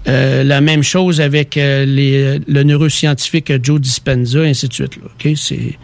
Euh, 0.08 0.44
la 0.44 0.62
même 0.62 0.84
chose 0.84 1.20
avec 1.20 1.58
euh, 1.58 2.40
le 2.48 2.64
neuroscientifique 2.64 3.52
Joe 3.64 3.82
Dispenza, 3.82 4.42
ainsi 4.42 4.68
de 4.68 4.74
suite. 4.74 4.98
là. 4.98 5.04
OK? 5.06 5.36
C'est 5.36 5.78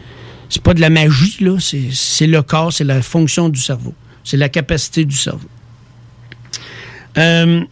c'est 0.48 0.62
pas 0.62 0.74
de 0.74 0.80
la 0.80 0.90
magie, 0.90 1.38
là. 1.40 1.56
C'est 1.58 1.88
c'est 1.92 2.26
le 2.26 2.42
corps, 2.42 2.72
c'est 2.72 2.84
la 2.84 3.02
fonction 3.02 3.48
du 3.48 3.60
cerveau. 3.60 3.94
C'est 4.22 4.36
la 4.36 4.48
capacité 4.48 5.04
du 5.04 5.16
cerveau. 5.16 5.48
Euh, 7.18 7.62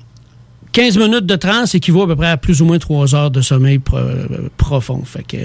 15 0.73 0.99
minutes 0.99 1.27
de 1.27 1.37
transe 1.37 1.75
équivaut 1.75 2.03
à 2.03 2.07
peu 2.07 2.17
près 2.17 2.29
à 2.29 2.37
plus 2.37 2.63
ou 2.63 2.65
moins 2.65 2.79
3 2.79 3.15
heures 3.15 3.31
de 3.31 3.41
sommeil 3.41 3.79
pro- 3.79 3.99
profond. 4.57 5.03
Fait 5.05 5.23
que 5.25 5.37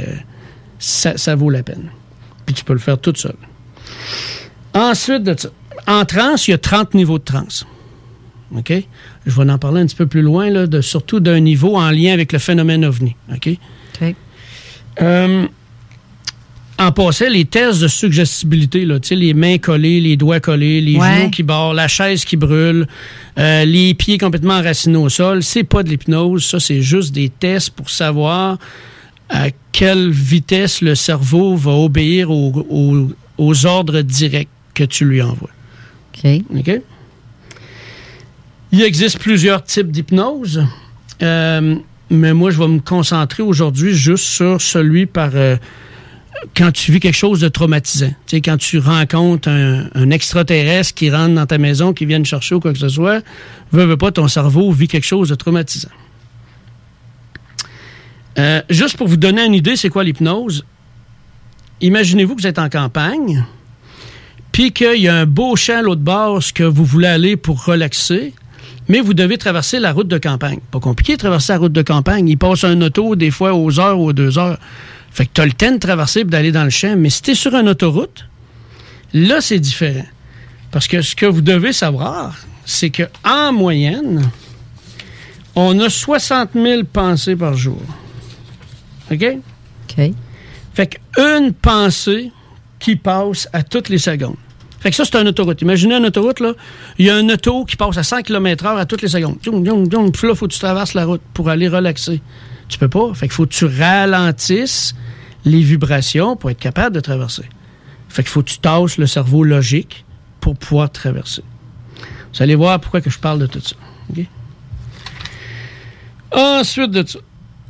ça, 0.79 1.17
ça 1.17 1.35
vaut 1.35 1.49
la 1.49 1.63
peine. 1.63 1.89
Puis 2.45 2.53
tu 2.55 2.63
peux 2.63 2.73
le 2.73 2.79
faire 2.79 2.97
toute 2.99 3.17
seule. 3.17 3.35
Ensuite 4.73 5.23
de 5.23 5.35
ça, 5.37 5.49
en 5.87 6.05
transe, 6.05 6.47
il 6.47 6.51
y 6.51 6.53
a 6.53 6.57
30 6.57 6.93
niveaux 6.93 7.17
de 7.19 7.23
transe. 7.23 7.65
OK? 8.55 8.71
Je 9.25 9.41
vais 9.41 9.51
en 9.51 9.57
parler 9.57 9.81
un 9.81 9.85
petit 9.85 9.95
peu 9.95 10.05
plus 10.05 10.21
loin, 10.21 10.49
là, 10.49 10.67
de, 10.67 10.81
surtout 10.81 11.19
d'un 11.19 11.39
niveau 11.39 11.75
en 11.75 11.89
lien 11.89 12.13
avec 12.13 12.31
le 12.31 12.39
phénomène 12.39 12.85
ovni. 12.85 13.15
OK? 13.33 13.49
OK. 14.01 14.15
Euh, 15.01 15.47
en 16.77 16.91
passant, 16.91 17.29
les 17.29 17.45
tests 17.45 17.81
de 17.81 17.87
suggestibilité, 17.87 18.85
là, 18.85 18.97
les 19.11 19.33
mains 19.33 19.57
collées, 19.57 20.01
les 20.01 20.17
doigts 20.17 20.39
collés, 20.41 20.81
les 20.81 20.97
Ouais. 20.97 21.21
genoux 21.21 21.29
qui 21.29 21.43
barrent, 21.43 21.73
la 21.73 21.87
chaise 21.87 22.25
qui 22.25 22.35
brûle, 22.35 22.85
euh, 23.37 23.63
les 23.65 23.93
pieds 23.93 24.17
complètement 24.17 24.55
enracinés 24.55 24.97
au 24.97 25.07
sol, 25.09 25.41
c'est 25.41 25.63
pas 25.63 25.83
de 25.83 25.89
l'hypnose, 25.89 26.43
ça, 26.45 26.59
c'est 26.59 26.81
juste 26.81 27.13
des 27.13 27.29
tests 27.29 27.69
pour 27.71 27.89
savoir 27.89 28.57
à 29.29 29.47
quelle 29.71 30.09
vitesse 30.11 30.81
le 30.81 30.95
cerveau 30.95 31.55
va 31.55 31.71
obéir 31.71 32.29
aux, 32.29 32.65
aux- 32.69 33.09
aux 33.37 33.65
ordres 33.65 34.01
directs 34.01 34.49
que 34.73 34.83
tu 34.83 35.05
lui 35.05 35.21
envoies. 35.21 35.49
OK. 36.23 36.41
OK? 36.57 36.81
Il 38.71 38.81
existe 38.83 39.19
plusieurs 39.19 39.63
types 39.63 39.89
d'hypnose, 39.91 40.65
euh, 41.23 41.75
mais 42.09 42.33
moi, 42.33 42.51
je 42.51 42.59
vais 42.59 42.67
me 42.67 42.79
concentrer 42.79 43.41
aujourd'hui 43.43 43.93
juste 43.95 44.25
sur 44.25 44.59
celui 44.61 45.05
par 45.05 45.31
euh, 45.33 45.55
quand 46.55 46.71
tu 46.71 46.91
vis 46.91 46.99
quelque 46.99 47.15
chose 47.15 47.39
de 47.39 47.47
traumatisant. 47.47 48.09
Tu 48.27 48.35
sais, 48.37 48.41
quand 48.41 48.57
tu 48.57 48.79
rencontres 48.79 49.49
un, 49.49 50.09
extraterrestre 50.11 50.93
qui 50.93 51.09
rentre 51.09 51.35
dans 51.35 51.45
ta 51.45 51.57
maison, 51.57 51.93
qui 51.93 52.05
vient 52.05 52.21
te 52.21 52.27
chercher 52.27 52.55
ou 52.55 52.59
quoi 52.59 52.73
que 52.73 52.79
ce 52.79 52.89
soit, 52.89 53.21
veux, 53.71 53.85
veux 53.85 53.97
pas, 53.97 54.11
ton 54.11 54.27
cerveau 54.27 54.71
vit 54.71 54.87
quelque 54.87 55.05
chose 55.05 55.29
de 55.29 55.35
traumatisant. 55.35 55.89
Euh, 58.37 58.61
juste 58.69 58.97
pour 58.97 59.07
vous 59.07 59.17
donner 59.17 59.45
une 59.45 59.53
idée, 59.53 59.75
c'est 59.75 59.89
quoi 59.89 60.03
l'hypnose? 60.03 60.65
Imaginez-vous 61.81 62.35
que 62.35 62.41
vous 62.41 62.47
êtes 62.47 62.59
en 62.59 62.69
campagne, 62.69 63.45
puis 64.51 64.71
qu'il 64.71 65.01
y 65.01 65.07
a 65.07 65.15
un 65.15 65.25
beau 65.25 65.55
champ 65.55 65.79
à 65.79 65.81
l'autre 65.81 66.01
bord, 66.01 66.41
que 66.53 66.63
vous 66.63 66.85
voulez 66.85 67.07
aller 67.07 67.37
pour 67.37 67.65
relaxer, 67.65 68.33
mais 68.87 69.01
vous 69.01 69.13
devez 69.13 69.37
traverser 69.37 69.79
la 69.79 69.91
route 69.91 70.07
de 70.07 70.17
campagne. 70.17 70.59
Pas 70.71 70.79
compliqué 70.79 71.13
de 71.13 71.17
traverser 71.17 71.53
la 71.53 71.59
route 71.59 71.73
de 71.73 71.81
campagne. 71.81 72.27
Il 72.29 72.37
passe 72.37 72.63
un 72.63 72.79
auto 72.81 73.15
des 73.15 73.31
fois 73.31 73.53
aux 73.53 73.79
heures 73.79 73.99
ou 73.99 74.09
aux 74.09 74.13
deux 74.13 74.37
heures. 74.37 74.59
Fait 75.15 75.27
que 75.27 75.31
tu 75.33 75.39
as 75.39 75.45
le 75.45 75.53
temps 75.53 75.71
de 75.71 75.77
traverser 75.77 76.19
et 76.19 76.23
d'aller 76.25 76.51
dans 76.51 76.65
le 76.65 76.69
champ. 76.69 76.93
Mais 76.97 77.09
si 77.09 77.21
tu 77.21 77.31
es 77.31 77.35
sur 77.35 77.55
une 77.55 77.69
autoroute, 77.69 78.25
là, 79.13 79.39
c'est 79.39 79.59
différent. 79.59 80.03
Parce 80.71 80.89
que 80.89 81.01
ce 81.01 81.15
que 81.15 81.25
vous 81.25 81.39
devez 81.39 81.71
savoir, 81.71 82.35
c'est 82.65 82.89
qu'en 82.89 83.53
moyenne, 83.53 84.29
on 85.55 85.79
a 85.79 85.89
60 85.89 86.49
000 86.53 86.83
pensées 86.91 87.37
par 87.37 87.55
jour. 87.55 87.81
OK? 89.09 89.25
OK. 89.89 90.11
Fait 90.73 90.99
qu'une 91.15 91.53
pensée 91.53 92.33
qui 92.77 92.97
passe 92.97 93.47
à 93.53 93.63
toutes 93.63 93.87
les 93.87 93.99
secondes. 93.99 94.35
Fait 94.81 94.89
que 94.89 94.97
ça, 94.97 95.05
c'est 95.05 95.15
une 95.15 95.29
autoroute. 95.29 95.61
Imaginez 95.61 95.95
une 95.95 96.07
autoroute, 96.07 96.41
là. 96.41 96.51
Il 96.97 97.05
y 97.05 97.09
a 97.09 97.15
un 97.15 97.29
auto 97.29 97.63
qui 97.63 97.77
passe 97.77 97.97
à 97.97 98.03
100 98.03 98.23
km/h 98.23 98.77
à 98.77 98.85
toutes 98.85 99.01
les 99.01 99.07
secondes. 99.07 99.37
Puis 99.39 99.49
là, 99.49 100.31
il 100.33 100.35
faut 100.35 100.47
que 100.47 100.53
tu 100.53 100.59
traverses 100.59 100.93
la 100.93 101.05
route 101.05 101.21
pour 101.33 101.47
aller 101.47 101.69
relaxer. 101.69 102.21
Tu 102.67 102.77
peux 102.77 102.89
pas. 102.89 103.13
Fait 103.13 103.27
qu'il 103.27 103.33
faut 103.33 103.45
que 103.45 103.53
tu 103.53 103.63
ralentisses 103.63 104.93
les 105.45 105.61
vibrations 105.61 106.35
pour 106.35 106.49
être 106.49 106.59
capable 106.59 106.95
de 106.95 106.99
traverser. 106.99 107.47
Fait 108.09 108.23
qu'il 108.23 108.31
faut 108.31 108.41
que 108.41 108.49
tu 108.49 108.59
tasses 108.59 108.97
le 108.97 109.07
cerveau 109.07 109.43
logique 109.43 110.05
pour 110.41 110.57
pouvoir 110.57 110.91
traverser. 110.91 111.43
Vous 112.33 112.43
allez 112.43 112.55
voir 112.55 112.79
pourquoi 112.79 113.01
que 113.01 113.09
je 113.09 113.19
parle 113.19 113.39
de 113.39 113.47
tout 113.47 113.61
ça. 113.61 113.75
Ensuite 116.31 116.91
de 116.91 117.07
ça, 117.07 117.19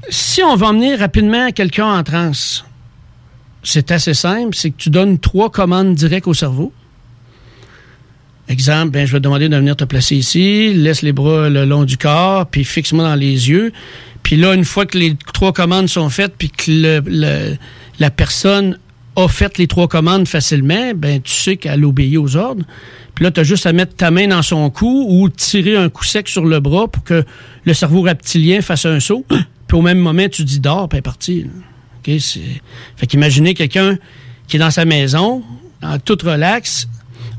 si 0.10 0.42
on 0.44 0.56
va 0.56 0.68
emmener 0.68 0.96
rapidement 0.96 1.52
quelqu'un 1.52 1.98
en 1.98 2.04
transe, 2.04 2.66
c'est 3.64 3.92
assez 3.92 4.14
simple, 4.14 4.56
c'est 4.56 4.72
que 4.72 4.78
tu 4.78 4.90
donnes 4.90 5.20
trois 5.20 5.50
commandes 5.50 5.96
directes 5.96 6.28
au 6.28 6.34
cerveau. 6.34 6.72
Exemple, 8.48 8.91
ben, 8.91 9.08
je 9.08 9.12
vais 9.12 9.18
te 9.20 9.24
demander 9.24 9.50
de 9.50 9.56
venir 9.56 9.76
te 9.76 9.86
placer 9.86 10.16
ici, 10.16 10.74
laisse 10.74 11.02
les 11.02 11.14
bras 11.14 11.50
le 11.50 11.66
long 11.66 11.84
du 11.84 11.98
corps, 11.98 12.46
puis 12.46 12.64
fixe-moi 12.64 13.04
dans 13.04 13.16
les 13.16 13.50
yeux. 13.50 13.74
Puis 14.22 14.36
là, 14.36 14.54
une 14.54 14.66
fois 14.66 14.86
que 14.86 14.98
les 14.98 15.16
trois 15.34 15.52
commandes 15.52 15.88
sont 15.88 16.10
faites, 16.10 16.34
puis 16.38 16.50
que 16.50 17.02
la 18.00 18.10
personne 18.12 18.78
a 19.16 19.28
fait 19.28 19.58
les 19.58 19.68
trois 19.68 19.88
commandes 19.88 20.28
facilement, 20.28 20.91
ben 20.96 21.22
tu 21.22 21.34
sais 21.34 21.58
qu'elle 21.58 21.86
obéit 21.86 22.18
aux 22.18 22.36
ordres. 22.36 22.66
Puis 23.16 23.24
là, 23.24 23.32
tu 23.32 23.39
as 23.39 23.43
juste 23.43 23.66
à 23.66 23.74
mettre 23.74 23.96
ta 23.96 24.12
main 24.12 24.28
dans 24.28 24.41
son 24.41 24.70
cou 24.70 25.08
ou 25.10 25.30
tirer 25.30 25.78
un 25.78 25.89
coup 25.89 26.04
sec 26.04 26.28
sur 26.28 26.46
le 26.46 26.60
bras 26.60 26.88
pour 26.88 27.04
que 27.04 27.24
le 27.64 27.74
cerveau 27.74 28.02
reptilien 28.02 28.62
fasse 28.62 28.86
un 28.86 29.00
saut. 29.00 29.26
Puis 29.68 29.78
au 29.78 29.82
même 29.82 30.00
moment, 30.00 30.28
tu 30.30 30.43
dis 30.43 30.60
dors, 30.60 30.89
puis 30.89 30.98
elle 30.98 31.00
est 31.00 31.02
partie. 31.02 31.43
là. 31.43 31.50
OK, 32.00 32.20
c'est... 32.20 32.41
Fait 32.98 33.08
qu'imaginez 33.08 33.54
quelqu'un 33.54 33.98
qui 34.48 34.58
est 34.58 34.60
dans 34.60 34.70
sa 34.70 34.86
maison, 34.86 35.43
en 35.82 35.98
tout 35.98 36.18
relax, 36.24 36.88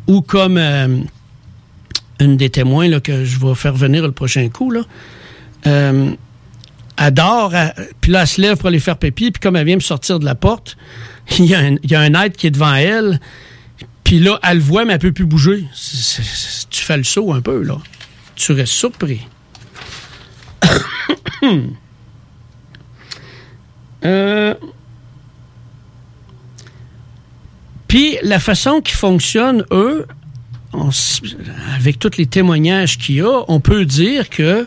ou 0.06 0.20
comme 0.22 0.56
euh, 0.58 0.98
une 2.20 2.36
des 2.36 2.50
témoins 2.50 2.88
là, 2.88 3.00
que 3.00 3.24
je 3.24 3.38
vais 3.38 3.54
faire 3.54 3.74
venir 3.74 4.02
le 4.02 4.12
prochain 4.12 4.48
coup, 4.48 4.70
là, 4.70 4.82
euh, 5.66 6.12
dort, 7.12 7.54
elle- 7.54 7.74
puis 8.00 8.12
là, 8.12 8.22
elle 8.22 8.26
se 8.28 8.40
lève 8.40 8.56
pour 8.56 8.68
aller 8.68 8.78
faire 8.80 8.96
pipi, 8.96 9.30
puis 9.30 9.40
comme 9.40 9.56
elle 9.56 9.66
vient 9.66 9.76
me 9.76 9.80
sortir 9.80 10.18
de 10.18 10.24
la 10.24 10.34
porte, 10.34 10.76
il 11.38 11.44
y, 11.46 11.54
a 11.54 11.58
un, 11.58 11.76
il 11.82 11.90
y 11.90 11.94
a 11.94 12.00
un 12.00 12.14
être 12.14 12.36
qui 12.36 12.46
est 12.46 12.50
devant 12.50 12.74
elle, 12.74 13.20
puis 14.04 14.18
là, 14.20 14.38
elle 14.42 14.58
le 14.58 14.62
voit, 14.62 14.84
mais 14.84 14.92
elle 14.94 14.98
peut 15.00 15.12
plus 15.12 15.26
bouger. 15.26 15.64
Tu 16.70 16.82
fais 16.84 16.96
le 16.96 17.02
saut 17.04 17.32
un 17.32 17.40
peu, 17.40 17.62
là. 17.62 17.76
Tu 18.36 18.52
restes 18.52 18.72
surpris. 18.72 19.20
Euh, 24.04 24.54
Puis 27.88 28.16
la 28.22 28.38
façon 28.38 28.80
qu'ils 28.80 28.96
fonctionnent, 28.96 29.64
eux, 29.70 30.06
on 30.72 30.90
avec 31.76 31.98
tous 31.98 32.16
les 32.18 32.26
témoignages 32.26 32.98
qu'il 32.98 33.16
y 33.16 33.20
a, 33.20 33.44
on 33.48 33.60
peut 33.60 33.84
dire 33.84 34.28
que 34.28 34.66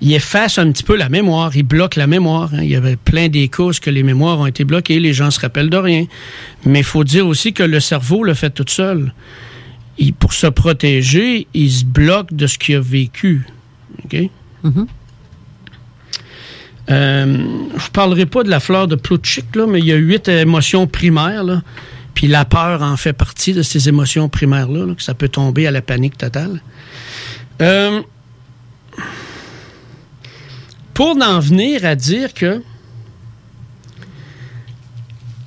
ils 0.00 0.14
effacent 0.14 0.58
un 0.58 0.72
petit 0.72 0.82
peu 0.82 0.96
la 0.96 1.08
mémoire, 1.08 1.56
ils 1.56 1.62
bloquent 1.62 1.98
la 2.00 2.08
mémoire. 2.08 2.50
hein. 2.54 2.62
Il 2.62 2.68
y 2.68 2.74
avait 2.74 2.96
plein 2.96 3.28
des 3.28 3.46
causes 3.48 3.78
que 3.78 3.88
les 3.90 4.02
mémoires 4.02 4.40
ont 4.40 4.46
été 4.46 4.64
bloquées, 4.64 4.98
les 4.98 5.12
gens 5.12 5.30
se 5.30 5.38
rappellent 5.38 5.70
de 5.70 5.76
rien. 5.76 6.06
Mais 6.66 6.80
il 6.80 6.84
faut 6.84 7.04
dire 7.04 7.24
aussi 7.26 7.52
que 7.52 7.62
le 7.62 7.78
cerveau 7.78 8.24
le 8.24 8.34
fait 8.34 8.50
tout 8.50 8.64
seul. 8.66 9.12
Il- 9.98 10.12
pour 10.12 10.32
se 10.32 10.48
protéger, 10.48 11.46
il 11.54 11.70
se 11.70 11.84
bloque 11.84 12.32
de 12.34 12.46
ce 12.48 12.58
qu'il 12.58 12.74
a 12.76 12.80
vécu. 12.80 13.46
OK? 14.04 14.16
Euh, 16.90 17.36
je 17.76 17.88
parlerai 17.90 18.26
pas 18.26 18.42
de 18.42 18.50
la 18.50 18.58
fleur 18.58 18.88
de 18.88 18.96
Plutchik, 18.96 19.54
là, 19.54 19.66
mais 19.68 19.78
il 19.78 19.86
y 19.86 19.92
a 19.92 19.96
huit 19.96 20.26
émotions 20.28 20.86
primaires. 20.88 21.44
Là, 21.44 21.62
puis 22.14 22.26
la 22.26 22.44
peur 22.44 22.82
en 22.82 22.96
fait 22.96 23.12
partie 23.12 23.52
de 23.52 23.62
ces 23.62 23.88
émotions 23.88 24.28
primaires-là, 24.28 24.86
là, 24.86 24.94
que 24.94 25.02
ça 25.02 25.14
peut 25.14 25.28
tomber 25.28 25.66
à 25.66 25.70
la 25.70 25.82
panique 25.82 26.16
totale. 26.18 26.60
Euh, 27.60 28.02
pour 30.94 31.16
en 31.22 31.40
venir 31.40 31.84
à 31.84 31.94
dire 31.94 32.34
que 32.34 32.62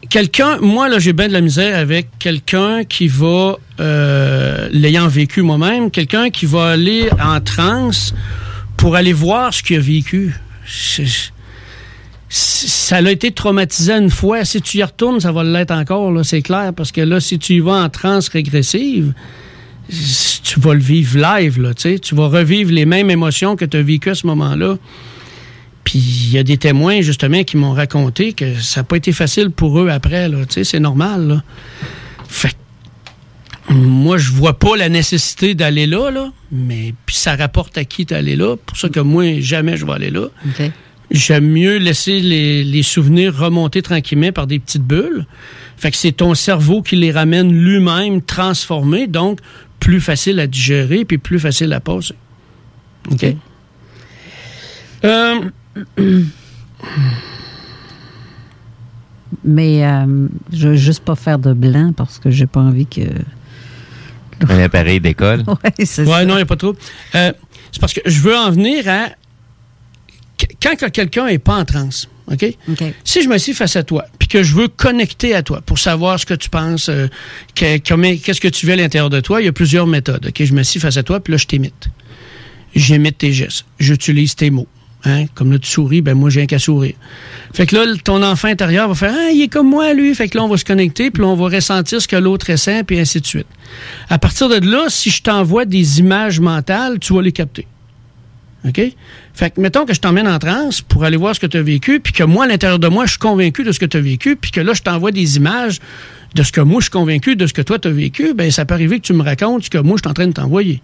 quelqu'un, 0.09 0.57
moi 0.59 0.89
là 0.89 0.99
j'ai 0.99 1.13
bien 1.13 1.27
de 1.27 1.33
la 1.33 1.41
misère 1.41 1.77
avec 1.77 2.07
quelqu'un 2.19 2.83
qui 2.83 3.07
va, 3.07 3.57
euh, 3.79 4.69
l'ayant 4.71 5.07
vécu 5.07 5.41
moi-même, 5.41 5.91
quelqu'un 5.91 6.29
qui 6.29 6.45
va 6.45 6.71
aller 6.71 7.09
en 7.21 7.39
transe 7.41 8.13
pour 8.77 8.95
aller 8.95 9.13
voir 9.13 9.53
ce 9.53 9.61
qu'il 9.61 9.77
a 9.77 9.79
vécu. 9.79 10.35
Ça 12.35 12.97
a 12.97 13.11
été 13.11 13.31
traumatisant 13.31 14.01
une 14.01 14.09
fois. 14.09 14.43
Si 14.43 14.61
tu 14.61 14.79
y 14.79 14.83
retournes, 14.83 15.21
ça 15.21 15.31
va 15.31 15.43
l'être 15.43 15.71
encore, 15.71 16.11
là, 16.11 16.23
c'est 16.23 16.41
clair. 16.41 16.73
Parce 16.75 16.91
que 16.91 17.01
là, 17.01 17.19
si 17.19 17.39
tu 17.39 17.53
y 17.53 17.59
vas 17.59 17.83
en 17.83 17.89
transe 17.89 18.27
régressive, 18.27 19.13
tu 19.89 20.59
vas 20.59 20.73
le 20.73 20.81
vivre 20.81 21.17
live, 21.17 21.61
là, 21.61 21.73
tu 21.73 22.15
vas 22.15 22.27
revivre 22.27 22.71
les 22.71 22.85
mêmes 22.85 23.09
émotions 23.09 23.55
que 23.55 23.63
tu 23.63 23.77
as 23.77 23.81
vécues 23.81 24.09
à 24.09 24.15
ce 24.15 24.27
moment-là. 24.27 24.77
Puis 25.85 25.99
il 25.99 26.33
y 26.33 26.37
a 26.37 26.43
des 26.43 26.57
témoins, 26.57 27.01
justement, 27.01 27.43
qui 27.43 27.57
m'ont 27.57 27.73
raconté 27.73 28.33
que 28.33 28.55
ça 28.59 28.81
n'a 28.81 28.83
pas 28.83 28.97
été 28.97 29.13
facile 29.13 29.51
pour 29.51 29.79
eux 29.79 29.89
après, 29.89 30.27
là, 30.27 30.45
tu 30.45 30.65
c'est 30.65 30.79
normal, 30.79 31.27
là. 31.27 31.43
Fait 32.27 32.55
moi, 33.69 34.17
je 34.17 34.31
vois 34.31 34.59
pas 34.59 34.75
la 34.77 34.89
nécessité 34.89 35.55
d'aller 35.55 35.87
là, 35.87 36.11
là, 36.11 36.31
mais 36.51 36.93
puis 37.05 37.15
ça 37.15 37.35
rapporte 37.35 37.77
à 37.77 37.85
qui 37.85 38.05
d'aller 38.05 38.35
là. 38.35 38.57
Pour 38.57 38.77
ça 38.77 38.89
que 38.89 38.99
moi, 38.99 39.39
jamais 39.39 39.77
je 39.77 39.85
vais 39.85 39.93
aller 39.93 40.11
là. 40.11 40.27
J'aime 41.15 41.47
mieux 41.47 41.77
laisser 41.77 42.19
les, 42.19 42.63
les 42.63 42.83
souvenirs 42.83 43.35
remonter 43.37 43.81
tranquillement 43.81 44.31
par 44.31 44.47
des 44.47 44.59
petites 44.59 44.83
bulles. 44.83 45.25
Fait 45.77 45.91
que 45.91 45.97
c'est 45.97 46.11
ton 46.13 46.33
cerveau 46.35 46.81
qui 46.81 46.95
les 46.95 47.11
ramène 47.11 47.51
lui-même 47.53 48.21
transformés, 48.21 49.07
donc 49.07 49.39
plus 49.79 50.01
facile 50.01 50.39
à 50.39 50.47
digérer 50.47 51.05
puis 51.05 51.17
plus 51.17 51.39
facile 51.39 51.71
à 51.73 51.79
passer. 51.79 52.15
OK? 53.11 53.25
Euh, 55.03 55.49
Mais 59.43 59.85
euh, 59.85 60.27
je 60.51 60.69
veux 60.69 60.75
juste 60.75 61.03
pas 61.03 61.15
faire 61.15 61.39
de 61.39 61.53
blanc 61.53 61.93
parce 61.95 62.19
que 62.19 62.31
j'ai 62.31 62.47
pas 62.47 62.61
envie 62.61 62.87
que. 62.87 63.01
Un 64.49 64.59
appareil 64.59 64.99
d'école. 64.99 65.43
Ouais, 65.47 65.85
c'est 65.85 66.03
ouais, 66.03 66.07
ça. 66.11 66.25
non, 66.25 66.33
il 66.33 66.37
n'y 66.37 66.41
a 66.41 66.45
pas 66.45 66.55
trop. 66.55 66.75
Euh, 67.15 67.31
c'est 67.71 67.79
parce 67.79 67.93
que 67.93 68.01
je 68.05 68.19
veux 68.21 68.35
en 68.35 68.51
venir 68.51 68.87
à. 68.87 69.09
Qu- 70.37 70.47
Quand 70.61 70.75
que 70.75 70.85
quelqu'un 70.89 71.25
n'est 71.27 71.39
pas 71.39 71.55
en 71.55 71.65
transe, 71.65 72.07
OK? 72.31 72.45
Si 73.03 73.21
je 73.21 73.29
me 73.29 73.37
suis 73.37 73.53
face 73.53 73.75
à 73.75 73.83
toi, 73.83 74.05
puis 74.19 74.27
que 74.27 74.41
je 74.43 74.55
veux 74.55 74.67
connecter 74.67 75.35
à 75.35 75.43
toi 75.43 75.61
pour 75.65 75.77
savoir 75.79 76.19
ce 76.19 76.25
que 76.25 76.33
tu 76.33 76.49
penses, 76.49 76.89
euh, 76.89 77.07
qu'est-ce 77.53 78.41
que 78.41 78.47
tu 78.47 78.65
veux 78.65 78.73
à 78.73 78.75
l'intérieur 78.75 79.09
de 79.09 79.19
toi, 79.19 79.41
il 79.41 79.45
y 79.45 79.47
a 79.47 79.53
plusieurs 79.53 79.87
méthodes. 79.87 80.25
OK? 80.27 80.43
Je 80.43 80.53
me 80.53 80.63
suis 80.63 80.79
face 80.79 80.97
à 80.97 81.03
toi, 81.03 81.19
puis 81.19 81.31
là, 81.31 81.37
je 81.37 81.45
t'imite. 81.45 81.89
J'imite 82.75 83.17
tes 83.19 83.31
gestes. 83.31 83.65
J'utilise 83.79 84.35
tes 84.35 84.49
mots. 84.49 84.67
Hein? 85.07 85.25
Comme 85.35 85.51
là, 85.51 85.59
tu 85.59 85.69
souris, 85.69 86.01
ben 86.01 86.15
moi, 86.15 86.31
j'ai 86.31 86.41
un 86.41 86.45
qu'à 86.47 86.57
sourire. 86.57 86.95
Fait 87.53 87.67
que 87.67 87.75
là, 87.75 87.85
ton 88.03 88.23
enfant 88.23 88.47
intérieur 88.47 88.87
va 88.89 88.95
faire 88.95 89.13
Ah, 89.15 89.29
il 89.31 89.43
est 89.43 89.47
comme 89.47 89.69
moi, 89.69 89.93
lui. 89.93 90.13
Fait 90.15 90.27
que 90.27 90.37
là, 90.37 90.43
on 90.43 90.47
va 90.47 90.57
se 90.57 90.65
connecter, 90.65 91.11
puis 91.11 91.21
là, 91.21 91.27
on 91.29 91.35
va 91.35 91.45
ressentir 91.55 92.01
ce 92.01 92.07
que 92.07 92.15
l'autre 92.15 92.51
ressent, 92.51 92.83
puis 92.83 92.97
ainsi 92.99 93.21
de 93.21 93.25
suite. 93.27 93.45
À 94.09 94.17
partir 94.17 94.49
de 94.49 94.55
là, 94.67 94.85
si 94.89 95.11
je 95.11 95.21
t'envoie 95.21 95.65
des 95.65 95.99
images 95.99 96.39
mentales, 96.39 96.97
tu 96.99 97.13
vas 97.13 97.21
les 97.21 97.31
capter. 97.31 97.67
OK? 98.67 98.81
Fait 99.33 99.49
que, 99.51 99.61
mettons 99.61 99.85
que 99.85 99.93
je 99.93 99.99
t'emmène 99.99 100.27
en 100.27 100.39
transe 100.39 100.81
pour 100.81 101.03
aller 101.03 101.17
voir 101.17 101.35
ce 101.35 101.39
que 101.39 101.45
tu 101.45 101.57
as 101.57 101.61
vécu, 101.61 101.99
puis 101.99 102.13
que 102.13 102.23
moi, 102.23 102.45
à 102.45 102.47
l'intérieur 102.47 102.79
de 102.79 102.87
moi, 102.87 103.05
je 103.05 103.11
suis 103.11 103.19
convaincu 103.19 103.63
de 103.63 103.71
ce 103.71 103.79
que 103.79 103.85
tu 103.85 103.97
as 103.97 104.01
vécu, 104.01 104.35
puis 104.35 104.51
que 104.51 104.61
là, 104.61 104.73
je 104.73 104.81
t'envoie 104.81 105.11
des 105.11 105.37
images 105.37 105.79
de 106.33 106.43
ce 106.43 106.51
que 106.51 106.61
moi, 106.61 106.79
je 106.79 106.85
suis 106.85 106.91
convaincu 106.91 107.35
de 107.35 107.47
ce 107.47 107.53
que 107.53 107.61
toi, 107.61 107.79
tu 107.79 107.87
as 107.87 107.91
vécu, 107.91 108.33
ben 108.33 108.49
ça 108.51 108.65
peut 108.65 108.73
arriver 108.73 108.99
que 108.99 109.05
tu 109.05 109.13
me 109.13 109.23
racontes 109.23 109.65
ce 109.65 109.69
que 109.69 109.77
moi, 109.77 109.97
je 109.97 110.01
suis 110.01 110.09
en 110.09 110.13
train 110.13 110.27
de 110.27 110.33
t'envoyer. 110.33 110.81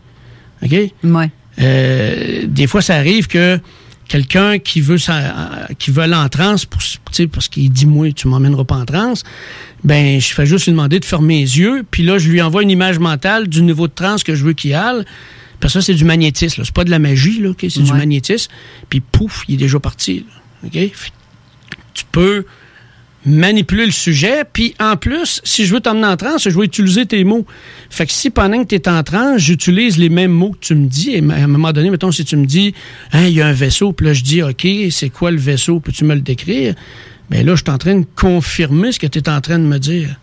OK? 0.63 0.71
Ouais. 1.03 1.29
Euh, 1.59 2.43
des 2.47 2.67
fois, 2.67 2.81
ça 2.81 2.95
arrive 2.95 3.27
que 3.27 3.59
quelqu'un 4.07 4.59
qui 4.59 4.81
veut 4.81 4.97
ça, 4.97 5.17
euh, 5.17 5.73
qui 5.79 5.89
veut 5.91 6.03
aller 6.03 6.15
en 6.15 6.27
transe 6.27 6.65
pour, 6.65 6.81
tu 6.81 6.97
sais, 7.11 7.27
parce 7.27 7.47
qu'il 7.47 7.71
dit 7.71 7.85
moi 7.85 8.11
tu 8.11 8.27
m'emmèneras 8.27 8.65
pas 8.65 8.75
en 8.75 8.83
transe 8.83 9.23
ben 9.85 10.19
je 10.19 10.33
fais 10.33 10.45
juste 10.45 10.65
lui 10.65 10.73
demander 10.73 10.99
de 10.99 11.05
fermer 11.05 11.39
les 11.39 11.59
yeux 11.59 11.85
puis 11.89 12.03
là 12.03 12.17
je 12.17 12.29
lui 12.29 12.41
envoie 12.41 12.61
une 12.61 12.71
image 12.71 12.99
mentale 12.99 13.47
du 13.47 13.61
niveau 13.61 13.87
de 13.87 13.93
transe 13.93 14.25
que 14.25 14.35
je 14.35 14.43
veux 14.43 14.51
qu'il 14.51 14.73
aille 14.73 15.05
parce 15.61 15.73
que 15.73 15.79
ça 15.79 15.85
c'est 15.85 15.93
du 15.93 16.05
magnétisme 16.05 16.63
c'est 16.65 16.73
pas 16.73 16.83
de 16.83 16.89
la 16.89 16.99
magie 16.99 17.39
là 17.39 17.51
c'est 17.57 17.83
du 17.83 17.93
magnétisme 17.93 18.51
puis 18.89 18.99
pouf 18.99 19.43
il 19.47 19.55
est 19.55 19.57
déjà 19.57 19.79
parti 19.79 20.25
là. 20.63 20.79
tu 21.93 22.03
peux 22.11 22.45
manipuler 23.25 23.85
le 23.85 23.91
sujet, 23.91 24.43
puis 24.51 24.73
en 24.79 24.97
plus, 24.97 25.41
si 25.43 25.65
je 25.65 25.73
veux 25.73 25.79
t'emmener 25.79 26.07
en 26.07 26.17
transe, 26.17 26.49
je 26.49 26.57
vais 26.57 26.65
utiliser 26.65 27.05
tes 27.05 27.23
mots. 27.23 27.45
Fait 27.89 28.05
que 28.05 28.11
si 28.11 28.29
pendant 28.29 28.63
que 28.63 28.67
tu 28.67 28.75
es 28.75 28.89
en 28.89 29.03
transe, 29.03 29.41
j'utilise 29.41 29.97
les 29.97 30.09
mêmes 30.09 30.31
mots 30.31 30.51
que 30.51 30.65
tu 30.65 30.75
me 30.75 30.87
dis, 30.87 31.11
et 31.11 31.23
à 31.31 31.43
un 31.43 31.47
moment 31.47 31.71
donné, 31.71 31.89
mettons, 31.89 32.11
si 32.11 32.25
tu 32.25 32.35
me 32.35 32.45
dis, 32.45 32.73
Hein, 33.13 33.27
il 33.27 33.33
y 33.33 33.41
a 33.41 33.47
un 33.47 33.53
vaisseau, 33.53 33.93
puis 33.93 34.07
là, 34.07 34.13
je 34.13 34.23
dis, 34.23 34.41
OK, 34.41 34.67
c'est 34.89 35.09
quoi 35.09 35.31
le 35.31 35.37
vaisseau, 35.37 35.79
peux-tu 35.79 36.05
me 36.05 36.15
le 36.15 36.21
décrire? 36.21 36.75
Bien 37.29 37.43
là, 37.43 37.55
je 37.55 37.61
suis 37.61 37.71
en 37.71 37.77
train 37.77 37.99
de 37.99 38.05
confirmer 38.15 38.91
ce 38.91 38.99
que 38.99 39.07
tu 39.07 39.19
es 39.19 39.29
en 39.29 39.39
train 39.39 39.59
de 39.59 39.65
me 39.65 39.77
dire. 39.77 40.15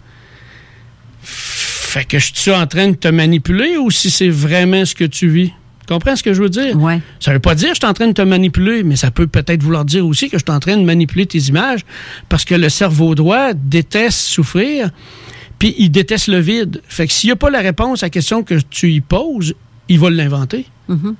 Fait 1.88 2.04
que 2.04 2.18
je 2.18 2.34
suis 2.34 2.50
en 2.50 2.66
train 2.66 2.88
de 2.88 2.96
te 2.96 3.08
manipuler 3.08 3.78
ou 3.78 3.90
si 3.90 4.10
c'est 4.10 4.28
vraiment 4.28 4.84
ce 4.84 4.94
que 4.94 5.04
tu 5.04 5.26
vis? 5.26 5.52
Tu 5.86 5.94
comprends 5.94 6.16
ce 6.16 6.22
que 6.22 6.34
je 6.34 6.42
veux 6.42 6.50
dire? 6.50 6.78
Ouais. 6.78 7.00
Ça 7.18 7.32
veut 7.32 7.38
pas 7.38 7.54
dire 7.54 7.68
que 7.68 7.76
je 7.76 7.80
suis 7.80 7.88
en 7.88 7.94
train 7.94 8.08
de 8.08 8.12
te 8.12 8.20
manipuler, 8.20 8.82
mais 8.82 8.94
ça 8.94 9.10
peut 9.10 9.26
peut-être 9.26 9.62
vouloir 9.62 9.86
dire 9.86 10.06
aussi 10.06 10.28
que 10.28 10.36
je 10.36 10.44
suis 10.46 10.54
en 10.54 10.60
train 10.60 10.76
de 10.76 10.84
manipuler 10.84 11.24
tes 11.24 11.38
images 11.38 11.86
parce 12.28 12.44
que 12.44 12.54
le 12.54 12.68
cerveau 12.68 13.14
droit 13.14 13.54
déteste 13.54 14.18
souffrir, 14.18 14.90
puis 15.58 15.74
il 15.78 15.88
déteste 15.88 16.28
le 16.28 16.40
vide. 16.40 16.82
Fait 16.88 17.06
que 17.06 17.12
s'il 17.14 17.28
n'y 17.28 17.32
a 17.32 17.36
pas 17.36 17.48
la 17.48 17.60
réponse 17.60 18.02
à 18.02 18.06
la 18.06 18.10
question 18.10 18.42
que 18.42 18.56
tu 18.68 18.92
y 18.92 19.00
poses, 19.00 19.54
il 19.88 19.98
va 19.98 20.10
l'inventer. 20.10 20.66
Mhm. 20.88 21.14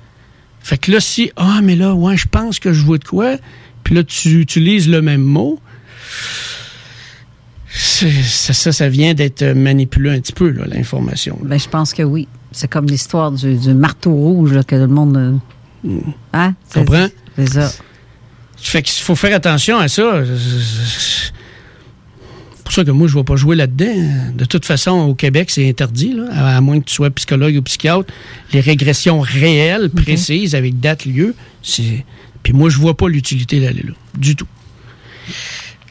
Fait 0.61 0.77
que 0.77 0.91
là, 0.91 0.99
si, 0.99 1.31
ah, 1.35 1.61
mais 1.63 1.75
là, 1.75 1.95
ouais, 1.95 2.15
je 2.15 2.27
pense 2.29 2.59
que 2.59 2.73
je 2.73 2.83
vois 2.83 2.99
de 2.99 3.05
quoi, 3.05 3.37
puis 3.83 3.95
là, 3.95 4.03
tu 4.03 4.39
utilises 4.39 4.87
le 4.87 5.01
même 5.01 5.23
mot, 5.23 5.59
ça, 7.71 8.53
ça, 8.53 8.71
ça 8.71 8.89
vient 8.89 9.13
d'être 9.13 9.43
manipulé 9.53 10.09
un 10.11 10.19
petit 10.19 10.33
peu, 10.33 10.49
là, 10.49 10.63
l'information. 10.67 11.37
Ben, 11.43 11.59
je 11.59 11.67
pense 11.69 11.93
que 11.93 12.03
oui. 12.03 12.27
C'est 12.51 12.67
comme 12.67 12.87
l'histoire 12.87 13.31
du, 13.31 13.55
du 13.55 13.73
marteau 13.75 14.11
rouge 14.11 14.53
là, 14.53 14.63
que 14.63 14.75
tout 14.75 14.81
le 14.81 14.87
monde. 14.87 15.39
euh, 15.85 15.89
Hein? 16.33 16.55
C'est- 16.67 16.79
Comprends? 16.79 17.07
C'est 17.35 17.49
ça. 17.49 17.71
Fait 18.57 18.81
qu'il 18.81 19.03
faut 19.03 19.15
faire 19.15 19.35
attention 19.35 19.77
à 19.77 19.87
ça. 19.87 20.23
C'est 20.25 21.31
pour 22.63 22.73
ça 22.73 22.83
que 22.83 22.91
moi, 22.91 23.07
je 23.07 23.13
ne 23.15 23.19
vais 23.19 23.23
pas 23.23 23.35
jouer 23.35 23.55
là-dedans. 23.55 24.33
De 24.35 24.45
toute 24.45 24.65
façon, 24.65 24.91
au 24.91 25.15
Québec, 25.15 25.49
c'est 25.49 25.67
interdit, 25.69 26.13
là, 26.13 26.25
à 26.33 26.57
à 26.57 26.61
moins 26.61 26.79
que 26.79 26.85
tu 26.85 26.93
sois 26.95 27.09
psychologue 27.11 27.55
ou 27.55 27.61
psychiatre. 27.61 28.11
Les 28.51 28.59
régressions 28.59 29.19
réelles, 29.21 29.89
précises, 29.89 30.55
avec 30.55 30.79
date, 30.79 31.05
lieu, 31.05 31.35
c'est. 31.63 32.03
Puis 32.43 32.53
moi, 32.53 32.69
je 32.69 32.77
vois 32.77 32.97
pas 32.97 33.07
l'utilité 33.07 33.61
d'aller 33.61 33.83
là, 33.83 33.93
du 34.17 34.35
tout. 34.35 34.47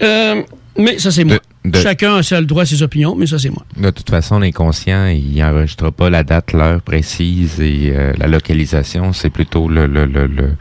Euh, 0.03 0.43
mais 0.76 0.99
ça, 0.99 1.11
c'est 1.11 1.24
moi. 1.24 1.39
De- 1.71 1.79
Chacun 1.81 2.16
a 2.16 2.23
seul 2.23 2.47
droit 2.47 2.62
à 2.62 2.66
ses 2.66 2.83
opinions, 2.83 3.14
mais 3.16 3.27
ça, 3.27 3.39
c'est 3.39 3.51
moi. 3.51 3.64
De 3.77 3.91
toute 3.91 4.09
façon, 4.11 4.39
l'inconscient, 4.39 5.07
il 5.07 5.37
n'enregistre 5.39 5.91
pas 5.91 6.11
la 6.11 6.23
date, 6.25 6.53
l'heure 6.53 6.81
précise 6.83 7.61
et 7.61 7.93
euh, 7.95 8.12
la 8.19 8.27
localisation. 8.27 9.12
C'est 9.12 9.31
plutôt 9.31 9.69
le 9.69 9.87
le- 9.87 10.07
le- 10.07 10.27
le- 10.27 10.55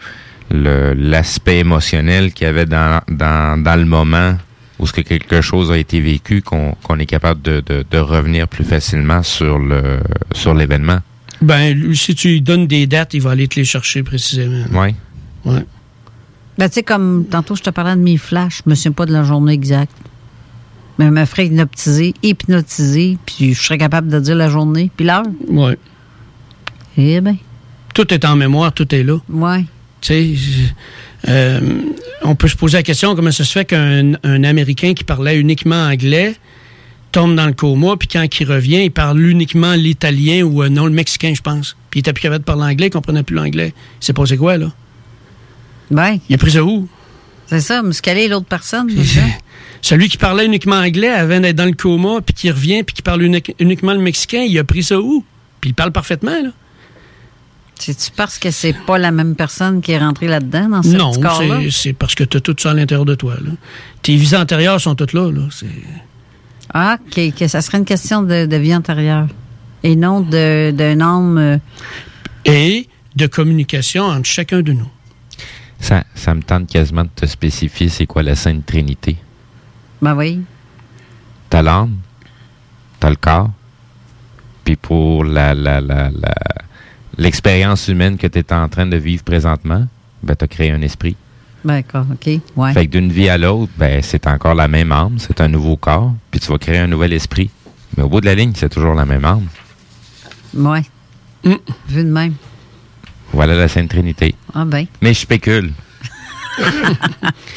le- 0.52 0.94
l'aspect 0.94 1.60
émotionnel 1.60 2.32
qu'il 2.34 2.46
y 2.46 2.50
avait 2.50 2.66
dans, 2.66 3.02
dans, 3.10 3.62
dans 3.62 3.76
le 3.76 3.86
moment 3.86 4.38
où 4.80 4.86
ce 4.88 4.94
que 4.94 5.02
quelque 5.02 5.42
chose 5.42 5.72
a 5.72 5.78
été 5.78 6.00
vécu 6.00 6.42
qu'on 6.42 6.74
qu'on 6.84 7.00
est 7.00 7.06
capable 7.08 7.42
de, 7.42 7.62
de, 7.66 7.84
de 7.90 7.98
revenir 7.98 8.48
plus 8.48 8.64
facilement 8.64 9.24
sur 9.24 9.58
le 9.60 10.00
sur 10.34 10.54
l'événement. 10.54 11.00
Ben, 11.42 11.74
lui, 11.78 11.96
si 11.98 12.16
tu 12.16 12.30
lui 12.30 12.42
donnes 12.42 12.66
des 12.68 12.88
dates, 12.88 13.14
il 13.14 13.22
va 13.22 13.32
aller 13.32 13.48
te 13.48 13.56
les 13.58 13.66
chercher 13.66 14.04
précisément. 14.04 14.66
Ouais. 14.74 14.96
Ouais. 15.46 15.64
Ben, 16.58 16.68
tu 16.68 16.76
sais, 16.76 16.84
comme 16.84 17.26
tantôt, 17.30 17.56
je 17.56 17.62
te 17.62 17.70
parlais 17.70 17.96
de 17.96 18.02
mes 18.02 18.18
flashs, 18.18 18.62
je 18.66 18.70
me 18.70 18.74
souviens 18.76 18.92
pas 18.94 19.06
de 19.06 19.14
la 19.14 19.24
journée 19.24 19.54
exacte. 19.54 19.92
Mais 20.98 21.12
me 21.12 21.26
ferait 21.26 21.48
hypnotiser, 21.48 22.14
hypnotiser, 22.24 23.18
puis 23.26 23.54
je 23.54 23.62
serais 23.62 23.78
capable 23.78 24.10
de 24.10 24.20
dire 24.20 24.36
la 24.36 24.50
journée, 24.50 24.90
puis 24.96 25.06
l'heure. 25.06 25.24
Ouais. 25.48 25.78
Eh 26.98 27.22
bien. 27.22 27.38
Tout 27.94 28.12
est 28.14 28.26
en 28.26 28.36
mémoire, 28.36 28.74
tout 28.74 28.94
est 28.94 29.04
là. 29.04 29.18
Ouais. 29.30 29.64
Tu 30.02 30.36
sais, 30.36 30.74
euh, 31.28 31.60
on 32.24 32.36
peut 32.36 32.48
se 32.48 32.56
poser 32.56 32.78
la 32.78 32.84
question 32.84 33.16
comment 33.16 33.32
ça 33.32 33.44
se 33.44 33.52
fait 33.52 33.66
qu'un 33.66 34.14
un 34.24 34.44
Américain 34.44 34.94
qui 34.94 35.04
parlait 35.04 35.38
uniquement 35.38 35.84
anglais 35.84 36.36
tombe 37.12 37.36
dans 37.36 37.48
le 37.48 37.54
coma, 37.54 37.96
puis 37.98 38.08
quand 38.08 38.26
il 38.40 38.52
revient, 38.52 38.84
il 38.84 38.92
parle 38.92 39.20
uniquement 39.22 39.74
l'italien 39.74 40.44
ou 40.44 40.62
euh, 40.62 40.70
non, 40.70 40.86
le 40.86 40.92
mexicain, 40.92 41.34
je 41.36 41.42
pense. 41.42 41.76
Puis 41.90 42.00
il 42.00 42.02
était 42.02 42.14
plus 42.14 42.22
capable 42.22 42.42
de 42.42 42.46
parler 42.46 42.64
anglais, 42.64 42.88
il 42.88 42.92
comprenait 42.92 43.24
plus 43.24 43.36
l'anglais. 43.36 43.74
Il 44.02 44.06
s'est 44.06 44.14
passé 44.14 44.38
quoi, 44.38 44.58
là? 44.58 44.72
Ben. 45.90 46.18
Il 46.30 46.36
a 46.36 46.38
pris 46.38 46.52
ça 46.52 46.64
où? 46.64 46.88
C'est 47.48 47.62
ça, 47.62 47.82
muscaler 47.82 48.28
l'autre 48.28 48.46
personne. 48.46 48.90
Celui 49.82 50.10
qui 50.10 50.18
parlait 50.18 50.46
uniquement 50.46 50.76
anglais 50.78 51.10
avant 51.10 51.40
d'être 51.40 51.56
dans 51.56 51.66
le 51.66 51.74
coma, 51.74 52.22
puis 52.22 52.34
qui 52.34 52.52
revient, 52.52 52.84
puis 52.84 52.96
qui 52.96 53.02
parle 53.02 53.22
uni- 53.24 53.44
uniquement 53.60 53.94
le 53.94 54.00
mexicain, 54.00 54.42
il 54.42 54.58
a 54.60 54.64
pris 54.64 54.84
ça 54.84 55.00
où? 55.00 55.24
Puis 55.62 55.72
il 55.72 55.74
parle 55.74 55.92
parfaitement, 55.92 56.32
là. 56.44 56.50
C'est-tu 57.80 58.10
parce 58.16 58.40
que 58.40 58.50
c'est 58.50 58.74
pas 58.88 58.98
la 58.98 59.12
même 59.12 59.36
personne 59.36 59.82
qui 59.82 59.92
est 59.92 60.00
rentrée 60.00 60.28
là-dedans, 60.28 60.68
dans 60.70 60.84
ce 60.84 60.90
Non, 60.90 61.12
petit 61.12 61.20
corps-là? 61.22 61.60
c'est- 61.66 61.72
c'est 61.72 61.94
parce 61.94 62.16
que 62.16 62.24
tu 62.24 62.38
as 62.38 62.42
tout 62.42 62.56
ça 62.58 62.72
à 62.72 62.74
l'intérieur 62.74 63.06
de 63.06 63.14
toi. 63.14 63.36
Là. 63.36 63.52
Tes 64.02 64.16
vies 64.16 64.36
antérieures 64.36 64.82
sont 64.82 64.96
toutes 64.96 65.14
là. 65.14 65.30
là. 65.32 65.44
C'est- 65.52 65.68
Ah, 66.74 66.98
que, 67.12 67.30
que 67.30 67.48
ça 67.48 67.62
serait 67.62 67.78
une 67.78 67.86
question 67.86 68.24
de, 68.24 68.46
de 68.48 68.56
vie 68.58 68.76
antérieure. 68.76 69.28
Et 69.84 69.96
non 69.96 70.22
de- 70.22 70.72
d'un 70.72 71.00
homme. 71.02 71.38
euh, 71.38 71.58
Et 72.46 72.88
de 73.16 73.28
communication 73.28 74.04
entre 74.06 74.26
chacun 74.28 74.62
de 74.62 74.72
nous. 74.74 74.90
Ça, 75.80 76.04
ça 76.16 76.34
me 76.34 76.42
tente 76.42 76.68
quasiment 76.68 77.04
de 77.04 77.10
te 77.16 77.26
spécifier 77.28 77.90
c'est 77.90 78.06
quoi 78.08 78.24
la 78.24 78.36
Sainte 78.36 78.66
Trinité. 78.66 79.18
Ben 80.02 80.16
oui. 80.16 80.42
T'as 81.50 81.62
l'âme, 81.62 81.96
t'as 83.00 83.10
le 83.10 83.16
corps, 83.16 83.52
puis 84.64 84.76
pour 84.76 85.24
la, 85.24 85.54
la, 85.54 85.80
la, 85.82 86.10
la- 86.12 86.36
l'expérience 87.18 87.88
humaine 87.88 88.18
que 88.18 88.28
tu 88.28 88.40
es 88.40 88.54
en 88.54 88.68
train 88.70 88.86
de 88.86 88.98
vivre 88.98 89.24
présentement, 89.24 89.88
ben 90.24 90.36
t'as 90.36 90.48
créé 90.48 90.72
un 90.72 90.82
esprit. 90.82 91.16
Ben, 91.64 91.76
D'accord, 91.82 92.06
OK. 92.12 92.40
Ouais. 92.56 92.74
Fait 92.74 92.86
que 92.86 92.92
d'une 92.92 93.12
vie 93.12 93.30
à 93.30 93.38
l'autre, 93.38 93.72
ben 93.78 94.02
c'est 94.04 94.28
encore 94.28 94.56
la 94.56 94.68
même 94.68 94.92
âme, 94.92 95.16
c'est 95.20 95.42
un 95.42 95.48
nouveau 95.48 95.78
corps, 95.78 96.14
puis 96.32 96.40
tu 96.40 96.48
vas 96.52 96.58
créer 96.58 96.80
un 96.80 96.88
nouvel 96.88 97.14
esprit. 97.14 97.50
Mais 97.96 98.04
au 98.04 98.10
bout 98.10 98.22
de 98.22 98.26
la 98.26 98.36
ligne, 98.36 98.52
c'est 98.56 98.70
toujours 98.70 98.94
la 98.94 99.06
même 99.06 99.26
âme. 99.26 99.48
Ouais. 100.54 100.84
Mm. 101.44 101.54
Vu 101.88 102.04
de 102.04 102.10
même. 102.12 102.34
Voilà 103.34 103.56
la 103.56 103.68
Sainte 103.68 103.90
Trinité. 103.90 104.36
Ah, 104.54 104.66
ben. 104.66 104.86
Mais 105.02 105.14
je 105.14 105.20
spécule. 105.20 105.72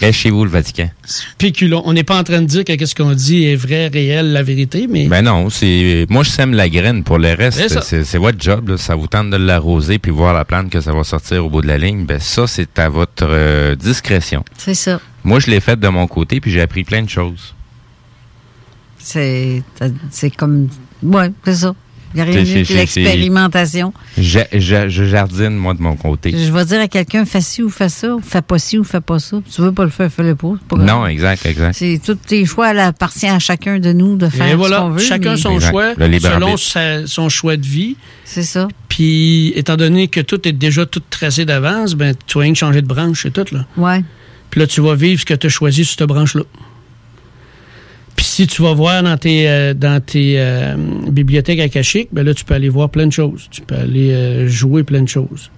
Reste 0.01 0.19
chez 0.19 0.31
vous, 0.31 0.45
le 0.45 0.51
Vatican. 0.51 0.91
Spéculons. 1.05 1.83
On 1.85 1.93
n'est 1.93 2.05
pas 2.05 2.19
en 2.19 2.25
train 2.25 2.41
de 2.41 2.47
dire 2.47 2.65
que 2.65 2.87
ce 2.87 2.95
qu'on 2.95 3.13
dit 3.13 3.45
est 3.47 3.57
vrai, 3.57 3.89
réel, 3.89 4.33
la 4.33 4.43
vérité, 4.43 4.87
mais 4.89 5.07
Ben 5.07 5.23
non, 5.23 5.51
c'est 5.51 6.07
moi 6.09 6.23
je 6.23 6.31
sème 6.31 6.53
la 6.55 6.69
graine. 6.69 7.03
Pour 7.05 7.19
le 7.19 7.33
reste, 7.35 7.69
c'est 7.83 8.05
c'est 8.05 8.19
votre 8.19 8.41
job. 8.41 8.69
là. 8.69 8.77
Ça 8.77 8.95
vous 8.95 9.07
tente 9.07 9.31
de 9.31 9.37
l'arroser 9.37 9.99
puis 9.99 10.11
voir 10.11 10.33
la 10.35 10.45
plante 10.45 10.71
que 10.71 10.81
ça 10.81 10.93
va 10.93 11.05
sortir 11.05 11.45
au 11.45 11.51
bout 11.51 11.63
de 11.63 11.67
la 11.69 11.79
ligne. 11.79 12.05
Ben 12.07 12.19
ça, 12.21 12.47
c'est 12.47 12.79
à 12.79 12.89
votre 12.89 13.27
euh, 13.29 13.75
discrétion. 13.75 14.45
C'est 14.59 14.75
ça. 14.75 15.01
Moi, 15.25 15.39
je 15.41 15.51
l'ai 15.51 15.61
fait 15.61 15.79
de 15.79 15.89
mon 15.89 16.07
côté 16.07 16.41
puis 16.41 16.51
j'ai 16.51 16.61
appris 16.63 16.85
plein 16.85 17.03
de 17.03 17.09
choses. 17.11 17.55
C'est 18.99 19.63
c'est 20.11 20.31
comme. 20.31 20.69
Ouais, 21.03 21.31
c'est 21.45 21.55
ça. 21.55 21.75
Il 22.13 22.17
n'y 22.17 22.21
a 22.23 22.25
rien 22.25 22.33
C'est- 22.33 22.39
de 22.53 22.59
mieux 22.59 22.65
c'est- 22.65 22.75
que 22.85 22.87
c'est- 22.91 23.01
l'expérimentation. 23.03 23.93
Je, 24.19 24.41
je- 24.53 24.89
je 24.89 25.05
jardine 25.05 25.51
moi 25.57 25.75
de 25.75 25.83
mon 25.83 25.95
côté. 25.95 26.33
Je 26.37 26.51
vais 26.53 26.65
dire 26.65 26.81
à 26.81 26.89
quelqu'un, 26.89 27.25
fais 27.25 27.41
ci 27.41 27.63
ou 27.63 27.71
fais 27.71 27.89
ça, 27.89 28.15
ou 28.17 28.21
fais 28.21 28.43
pas 28.43 28.59
ci 28.59 28.79
ou 28.79 28.85
fais 28.85 29.01
pas 29.01 29.19
ça. 29.21 29.41
Tu 29.55 29.61
veux 29.63 29.73
pas 29.73 29.85
le 29.85 29.91
faire, 29.91 30.11
fais-le 30.13 30.35
pas. 30.35 30.55
Non, 30.77 31.07
exact, 31.07 31.47
exact. 31.47 31.75
C'est 31.75 32.01
tous 32.05 32.15
tes 32.17 32.45
choix, 32.47 32.73
elle 32.73 32.81
appartient 32.81 33.29
à 33.29 33.39
chacun 33.39 33.79
de 33.79 33.93
nous 33.93 34.17
de 34.17 34.29
faire 34.29 34.47
Et 34.47 34.51
ce 34.53 34.77
qu'on 34.77 34.91
veut. 34.91 34.99
chacun 34.99 35.31
mais- 35.33 35.37
son 35.37 35.55
Exact. 35.55 35.71
choix, 35.71 35.95
selon 35.95 36.57
sa- 36.57 37.07
son 37.07 37.29
choix 37.29 37.57
de 37.57 37.67
vie. 37.67 37.97
C'est 38.25 38.43
ça. 38.43 38.67
Puis, 38.89 39.53
étant 39.55 39.77
donné 39.77 40.09
que 40.09 40.21
tout 40.21 40.47
est 40.49 40.53
déjà 40.53 40.85
tout 40.87 41.03
tracé 41.11 41.45
d'avance, 41.45 41.95
ben, 41.95 42.15
tu 42.27 42.39
vas 42.39 42.43
rien 42.43 42.53
que 42.53 42.59
changer 42.59 42.83
de 42.83 42.87
branche, 42.89 43.23
c'est 43.23 43.33
tout, 43.33 43.55
là. 43.55 43.67
Ouais. 43.77 44.03
Puis 44.51 44.61
là, 44.61 44.67
tu 44.67 44.81
vas 44.81 44.95
vivre 44.97 45.21
ce 45.21 45.27
que 45.27 45.35
tu 45.35 45.47
as 45.47 45.51
choisi 45.51 45.85
sur 45.85 45.97
cette 45.99 46.09
branche-là. 46.09 46.43
Puis 48.21 48.27
si 48.29 48.47
tu 48.47 48.61
vas 48.61 48.75
voir 48.75 49.03
dans 49.03 49.17
tes, 49.17 49.49
euh, 49.49 49.73
dans 49.73 49.99
tes 49.99 50.35
euh, 50.39 50.77
bibliothèques 51.11 51.59
akashiques, 51.59 52.11
ben 52.13 52.23
là, 52.23 52.35
tu 52.35 52.45
peux 52.45 52.53
aller 52.53 52.69
voir 52.69 52.91
plein 52.91 53.07
de 53.07 53.13
choses. 53.13 53.49
Tu 53.51 53.63
peux 53.63 53.75
aller 53.77 54.13
euh, 54.13 54.47
jouer 54.47 54.85
plein 54.85 55.01
de 55.01 55.09
choses. 55.09 55.51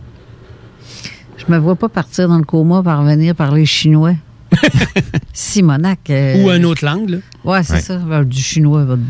Je 1.38 1.52
me 1.52 1.58
vois 1.58 1.74
pas 1.74 1.88
partir 1.88 2.28
dans 2.28 2.38
le 2.38 2.44
coma 2.44 2.80
par 2.84 3.02
venir 3.02 3.34
parler 3.34 3.66
chinois. 3.66 4.14
Simonac. 5.32 6.08
euh, 6.10 6.40
Ou 6.44 6.50
une 6.52 6.64
autre 6.64 6.84
langue, 6.84 7.08
là. 7.10 7.16
Ouais, 7.44 7.64
c'est 7.64 7.72
Ouais. 7.72 7.80
ça. 7.80 7.96
Ben, 7.96 8.22
Du 8.22 8.40
chinois. 8.40 8.84
ben, 8.84 9.00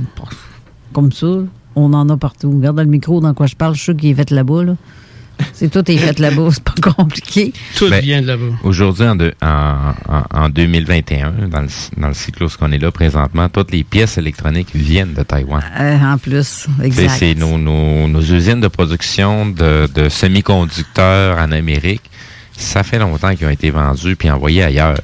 Comme 0.95 1.13
ça. 1.13 1.27
On 1.77 1.93
en 1.93 2.09
a 2.09 2.17
partout. 2.17 2.51
Regarde 2.53 2.77
dans 2.77 2.83
le 2.85 2.89
micro 2.89 3.21
dans 3.21 3.35
quoi 3.35 3.45
je 3.47 3.55
parle. 3.55 3.75
Je 3.75 3.81
suis 3.81 3.85
sûr 3.85 3.97
qu'il 3.99 4.09
est 4.09 4.15
fait 4.15 4.31
là-bas. 4.31 4.65
Là. 4.65 4.77
C'est 5.55 5.71
tout 5.71 5.89
est 5.91 5.97
fait 5.97 6.19
là-bas. 6.19 6.49
C'est 6.53 6.65
pas 6.65 6.93
compliqué. 6.95 7.53
Tout 7.77 7.89
Ben, 7.89 8.01
vient 8.03 8.21
de 8.23 8.27
là-bas. 8.27 8.45
Aujourd'hui, 8.65 9.07
en, 9.07 9.17
deux- 9.17 9.35
en, 9.43 9.93
en- 10.09 10.25
en 10.45 10.49
2021, 10.49 11.33
dans 11.51 11.61
le, 11.61 11.69
dans 11.97 12.09
le 12.09 12.15
cycle 12.15 12.45
où 12.45 12.49
on 12.61 12.73
est 12.73 12.79
là 12.79 12.91
présentement, 12.91 13.49
toutes 13.49 13.71
les 13.73 13.85
pièces 13.85 14.19
électroniques 14.19 14.69
viennent 14.75 15.15
de 15.15 15.23
Taïwan. 15.23 15.63
Euh, 15.81 15.99
en 15.99 16.19
plus. 16.19 16.67
C'est- 16.79 16.85
Exact. 16.87 17.13
C'est 17.19 17.35
nos, 17.35 17.59
nos- 17.59 18.09
nos 18.09 18.21
usines 18.23 18.61
de 18.61 18.69
production 18.69 19.47
de, 19.47 19.89
de 19.95 20.09
semi-conducteurs 20.09 21.39
en 21.39 21.53
Amérique 21.53 22.03
ça 22.55 22.83
fait 22.83 22.99
longtemps 22.99 23.35
qu'ils 23.35 23.47
ont 23.47 23.51
été 23.51 23.71
vendus 23.71 24.15
puis 24.15 24.31
envoyés 24.31 24.63
ailleurs. 24.63 24.99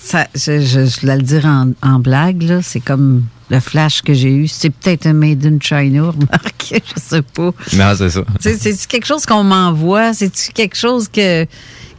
Ça, 0.00 0.26
je, 0.34 0.60
je, 0.60 0.84
je 0.84 1.00
voulais 1.00 1.16
le 1.16 1.22
dire 1.22 1.46
en, 1.46 1.70
en 1.80 2.00
blague, 2.00 2.42
là. 2.42 2.60
C'est 2.60 2.80
comme 2.80 3.22
le 3.50 3.60
flash 3.60 4.02
que 4.02 4.12
j'ai 4.14 4.30
eu. 4.30 4.46
C'est 4.48 4.70
peut-être 4.70 5.06
un 5.06 5.12
Made 5.14 5.44
in 5.46 5.58
China, 5.60 6.02
remarque. 6.10 6.74
Je 6.74 7.00
sais 7.00 7.22
pas. 7.22 7.50
Non, 7.74 7.94
c'est 7.96 8.10
ça. 8.10 8.20
C'est- 8.40 8.58
C'est-tu 8.58 8.86
quelque 8.86 9.06
chose 9.06 9.24
qu'on 9.26 9.44
m'envoie? 9.44 10.12
C'est-tu 10.14 10.52
quelque 10.52 10.76
chose 10.76 11.08
que. 11.08 11.46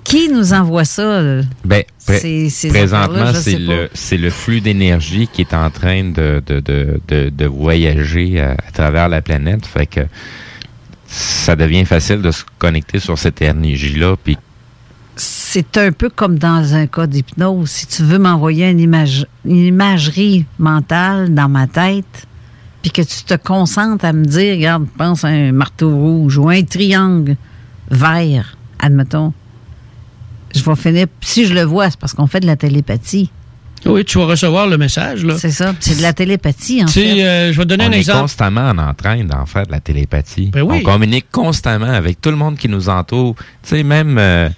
Qui 0.04 0.30
nous 0.30 0.54
envoie 0.54 0.86
ça? 0.86 1.22
là? 1.22 1.41
Ben, 1.66 1.84
pré- 2.08 2.20
Ces- 2.20 2.50
ces 2.50 2.70
présentement, 2.70 3.32
c'est 3.34 3.60
le, 3.60 3.89
le 4.18 4.30
flux 4.30 4.62
d'énergie 4.62 5.28
qui 5.32 5.41
est 5.41 5.54
en 5.54 5.70
train 5.70 6.06
de, 6.06 6.41
de, 6.47 6.62
de, 6.62 7.00
de, 7.08 7.30
de 7.30 7.45
voyager 7.45 8.39
à, 8.39 8.52
à 8.52 8.72
travers 8.72 9.10
la 9.10 9.22
planète. 9.22 9.66
Fait 9.68 9.86
que 9.86 10.00
ça 11.06 11.56
devient 11.56 11.86
facile 11.86 12.22
de 12.22 12.32
se 12.32 12.43
connecter 12.58 13.00
sur 13.00 13.18
cette 13.20 13.41
énergie-là. 13.41 14.16
Puis 14.24 14.38
C'est 15.22 15.78
un 15.78 15.92
peu 15.92 16.10
comme 16.10 16.40
dans 16.40 16.76
un 16.76 16.88
cas 16.88 17.06
d'hypnose. 17.06 17.70
Si 17.70 17.88
tu 17.88 18.04
veux 18.04 18.20
m'envoyer 18.20 18.70
une, 18.70 18.80
image, 18.80 19.28
une 19.44 19.58
imagerie 19.58 20.46
mentale 20.60 21.34
dans 21.34 21.50
ma 21.50 21.68
tête, 21.68 22.26
puis 22.82 22.90
que 22.90 23.02
tu 23.02 23.24
te 23.26 23.34
concentres 23.34 24.06
à 24.06 24.14
me 24.14 24.24
dire, 24.24 24.56
regarde, 24.56 24.88
pense 24.98 25.26
à 25.26 25.28
un 25.28 25.52
marteau 25.52 25.94
rouge 25.94 26.38
ou 26.38 26.48
un 26.48 26.64
triangle 26.64 27.36
vert, 27.92 28.58
admettons, 28.80 29.34
je 30.56 30.64
vais 30.64 30.76
finir. 30.78 31.08
Si 31.20 31.46
je 31.46 31.54
le 31.54 31.64
vois, 31.64 31.90
c'est 31.90 32.00
parce 32.00 32.14
qu'on 32.14 32.28
fait 32.28 32.40
de 32.40 32.48
la 32.48 32.56
télépathie. 32.56 33.30
Oui, 33.86 34.04
tu 34.06 34.18
vas 34.18 34.26
recevoir 34.26 34.68
le 34.68 34.78
message. 34.78 35.24
là. 35.26 35.36
C'est 35.38 35.52
ça. 35.52 35.74
C'est 35.80 35.98
de 35.98 36.02
la 36.02 36.14
télépathie, 36.14 36.84
en 36.84 36.86
Tu 36.88 36.94
sais, 36.94 37.02
fait. 37.16 37.24
euh, 37.24 37.54
je 37.54 37.58
vais 37.58 37.64
te 37.64 37.70
donner 37.70 37.86
on 37.86 37.88
un 37.88 37.92
est 37.92 38.00
exemple. 38.00 38.22
constamment 38.22 38.70
en 38.70 38.94
train 38.94 39.24
d'en 39.24 39.46
faire 39.46 39.66
de 39.66 39.72
la 39.72 39.80
télépathie. 39.80 40.48
Ben 40.54 40.62
oui. 40.64 40.80
On 40.82 40.84
communique 40.92 41.28
constamment 41.32 41.92
avec 41.92 42.20
tout 42.22 42.30
le 42.30 42.36
monde 42.36 42.58
qui 42.58 42.68
nous 42.70 42.90
entoure. 42.90 43.36
Tu 43.64 43.70
sais, 43.70 43.84
même 43.84 44.18
euh, 44.18 44.50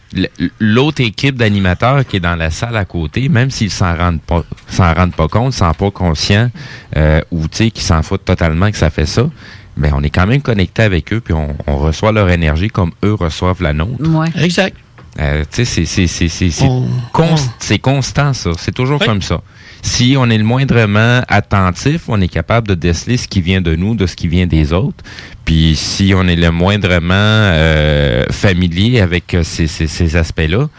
l'autre 0.59 1.01
équipe 1.01 1.35
d'animateurs 1.35 2.05
qui 2.05 2.17
est 2.17 2.21
dans 2.21 2.35
la 2.35 2.49
salle 2.49 2.75
à 2.77 2.85
côté, 2.85 3.29
même 3.29 3.51
s'ils 3.51 3.71
s'en 3.71 3.95
rendent 3.95 4.21
pas, 4.21 4.43
s'en 4.69 4.93
rendent 4.93 5.15
pas 5.15 5.27
compte, 5.27 5.53
sont 5.53 5.71
pas 5.73 5.91
conscients, 5.91 6.49
euh, 6.97 7.21
ou 7.31 7.47
tu 7.47 7.57
sais, 7.57 7.71
qu'ils 7.71 7.83
s'en 7.83 8.01
foutent 8.03 8.25
totalement 8.25 8.71
que 8.71 8.77
ça 8.77 8.89
fait 8.89 9.05
ça. 9.05 9.29
Mais 9.77 9.89
on 9.93 10.01
est 10.03 10.09
quand 10.09 10.27
même 10.27 10.41
connecté 10.41 10.81
avec 10.83 11.13
eux, 11.13 11.21
puis 11.21 11.33
on, 11.33 11.55
on 11.65 11.77
reçoit 11.77 12.11
leur 12.11 12.29
énergie 12.29 12.67
comme 12.67 12.91
eux 13.05 13.13
reçoivent 13.13 13.61
la 13.61 13.71
nôtre. 13.73 14.05
Ouais. 14.09 14.27
Exact. 14.43 14.75
Euh, 15.19 15.43
c'est- 15.51 15.65
c'est- 15.65 15.85
c'est 15.85 16.07
c'est- 16.07 16.29
c'est 16.49 16.63
On- 16.65 16.87
const- 17.13 17.49
c'est 17.59 17.79
constant, 17.79 18.33
ça. 18.33 18.51
C'est 18.57 18.71
toujours 18.73 18.99
Oui. 19.01 19.07
comme 19.07 19.21
ça. 19.21 19.41
Si 19.81 20.15
on 20.17 20.29
est 20.29 20.37
le 20.37 20.43
moindrement 20.43 21.21
attentif, 21.27 22.03
on 22.07 22.21
est 22.21 22.27
capable 22.29 22.67
de 22.67 22.75
déceler 22.75 23.17
ce 23.17 23.27
qui 23.27 23.41
vient 23.41 23.61
de 23.61 23.75
nous, 23.75 23.95
de 23.95 24.05
ce 24.07 24.15
qui 24.15 24.27
vient 24.27 24.45
des 24.47 24.71
autres. 24.73 25.03
Puis 25.43 25.75
si 25.75 26.13
on 26.15 26.27
est 26.27 26.35
le 26.35 26.51
moindrement 26.51 27.13
euh, 27.15 28.23
familier 28.31 29.01
avec 29.01 29.33
euh, 29.33 29.43
ces, 29.43 29.67
ces- 29.67 29.87
ces 29.87 30.15
aspects-là, 30.15 30.69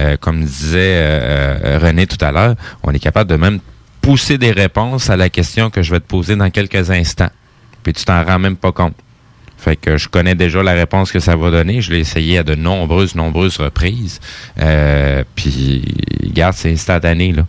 euh, 0.00 0.16
comme 0.18 0.42
disait 0.44 1.78
René 1.78 2.06
tout 2.06 2.22
à 2.24 2.32
l'heure, 2.32 2.54
on 2.82 2.92
est 2.92 2.98
capable 2.98 3.30
de 3.30 3.36
même 3.36 3.60
pousser 4.00 4.36
des 4.38 4.52
réponses 4.52 5.10
à 5.10 5.16
la 5.16 5.28
question 5.28 5.70
que 5.70 5.82
je 5.82 5.90
vais 5.92 6.00
te 6.00 6.06
poser 6.06 6.34
dans 6.34 6.50
quelques 6.50 6.90
instants. 6.90 7.30
Puis 7.82 7.92
tu 7.92 8.04
t'en 8.04 8.24
rends 8.24 8.38
même 8.38 8.56
pas 8.56 8.72
compte. 8.72 8.94
Fait 9.66 9.74
que 9.74 9.96
je 9.96 10.08
connais 10.08 10.36
déjà 10.36 10.62
la 10.62 10.74
réponse 10.74 11.10
que 11.10 11.18
ça 11.18 11.34
va 11.34 11.50
donner. 11.50 11.80
Je 11.80 11.92
l'ai 11.92 11.98
essayé 11.98 12.38
à 12.38 12.44
de 12.44 12.54
nombreuses, 12.54 13.16
nombreuses 13.16 13.56
reprises. 13.56 14.20
Euh, 14.60 15.24
puis, 15.34 15.82
regarde, 16.24 16.54
c'est 16.54 16.70
instantané, 16.70 17.32
là. 17.32 17.48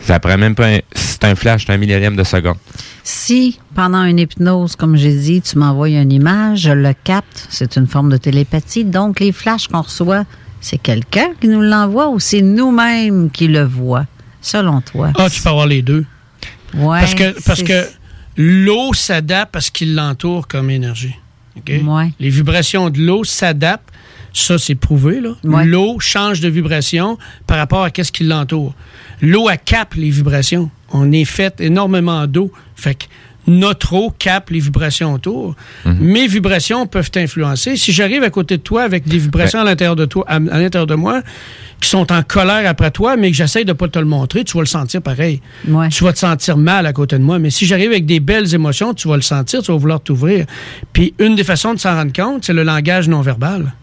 Ça 0.00 0.18
prend 0.18 0.36
même 0.36 0.56
pas 0.56 0.66
un... 0.66 0.78
C'est 0.92 1.22
un 1.22 1.36
flash 1.36 1.66
d'un 1.66 1.76
millième 1.76 2.16
de 2.16 2.24
seconde. 2.24 2.56
Si, 3.04 3.60
pendant 3.76 4.02
une 4.02 4.18
hypnose, 4.18 4.74
comme 4.74 4.96
j'ai 4.96 5.14
dit, 5.14 5.40
tu 5.40 5.56
m'envoies 5.56 5.90
une 5.90 6.10
image, 6.10 6.62
je 6.62 6.72
le 6.72 6.94
capte, 7.04 7.46
c'est 7.48 7.76
une 7.76 7.86
forme 7.86 8.10
de 8.10 8.16
télépathie. 8.16 8.84
Donc, 8.84 9.20
les 9.20 9.30
flashs 9.30 9.68
qu'on 9.68 9.82
reçoit, 9.82 10.24
c'est 10.60 10.78
quelqu'un 10.78 11.28
qui 11.40 11.46
nous 11.46 11.62
l'envoie 11.62 12.08
ou 12.08 12.18
c'est 12.18 12.42
nous-mêmes 12.42 13.30
qui 13.30 13.46
le 13.46 13.62
voient, 13.62 14.06
selon 14.40 14.80
toi? 14.80 15.12
Ah, 15.16 15.30
tu 15.30 15.40
peux 15.40 15.50
avoir 15.50 15.68
les 15.68 15.82
deux. 15.82 16.04
Ouais, 16.74 16.98
parce 16.98 17.14
que, 17.14 17.44
parce 17.46 17.62
que 17.62 17.86
l'eau 18.36 18.92
s'adapte 18.94 19.54
à 19.54 19.60
ce 19.60 19.70
qui 19.70 19.86
l'entoure 19.86 20.48
comme 20.48 20.68
énergie. 20.68 21.14
Les 22.20 22.28
vibrations 22.30 22.90
de 22.90 23.00
l'eau 23.00 23.24
s'adaptent. 23.24 23.88
Ça, 24.34 24.56
c'est 24.58 24.74
prouvé. 24.74 25.20
là. 25.20 25.30
L'eau 25.64 25.98
change 26.00 26.40
de 26.40 26.48
vibration 26.48 27.18
par 27.46 27.58
rapport 27.58 27.84
à 27.84 27.90
ce 28.02 28.10
qui 28.10 28.24
l'entoure. 28.24 28.74
L'eau, 29.20 29.48
elle 29.50 29.58
capte 29.64 29.94
les 29.96 30.08
vibrations. 30.10 30.70
On 30.90 31.12
est 31.12 31.26
fait 31.26 31.60
énormément 31.60 32.26
d'eau. 32.26 32.50
Fait 32.74 32.94
que 32.94 33.04
notre 33.46 33.92
eau 33.94 34.10
capte 34.18 34.50
les 34.50 34.60
vibrations 34.60 35.12
autour. 35.14 35.54
Mes 35.84 36.26
vibrations 36.28 36.86
peuvent 36.86 37.10
t'influencer. 37.10 37.76
Si 37.76 37.92
j'arrive 37.92 38.22
à 38.22 38.30
côté 38.30 38.56
de 38.56 38.62
toi 38.62 38.84
avec 38.84 39.06
des 39.06 39.18
vibrations 39.18 39.60
à 39.60 39.64
l'intérieur 39.64 39.96
de 39.96 40.06
toi, 40.06 40.24
à, 40.28 40.36
à 40.36 40.38
l'intérieur 40.38 40.86
de 40.86 40.94
moi, 40.94 41.22
qui 41.82 41.88
sont 41.88 42.12
en 42.12 42.22
colère 42.22 42.68
après 42.68 42.92
toi, 42.92 43.16
mais 43.16 43.30
que 43.30 43.36
j'essaye 43.36 43.64
de 43.64 43.72
pas 43.72 43.88
te 43.88 43.98
le 43.98 44.04
montrer, 44.04 44.44
tu 44.44 44.56
vas 44.56 44.62
le 44.62 44.66
sentir 44.66 45.02
pareil. 45.02 45.40
Tu 45.90 46.04
vas 46.04 46.12
te 46.12 46.18
sentir 46.18 46.56
mal 46.56 46.86
à 46.86 46.92
côté 46.92 47.18
de 47.18 47.24
moi. 47.24 47.40
Mais 47.40 47.50
si 47.50 47.66
j'arrive 47.66 47.90
avec 47.90 48.06
des 48.06 48.20
belles 48.20 48.54
émotions, 48.54 48.94
tu 48.94 49.08
vas 49.08 49.16
le 49.16 49.22
sentir, 49.22 49.62
tu 49.62 49.72
vas 49.72 49.78
vouloir 49.78 50.00
t'ouvrir. 50.00 50.46
Puis 50.92 51.12
une 51.18 51.34
des 51.34 51.42
façons 51.42 51.74
de 51.74 51.80
s'en 51.80 51.94
rendre 51.96 52.12
compte, 52.12 52.44
c'est 52.44 52.52
le 52.52 52.62
langage 52.62 53.08
non 53.08 53.20
verbal. 53.20 53.74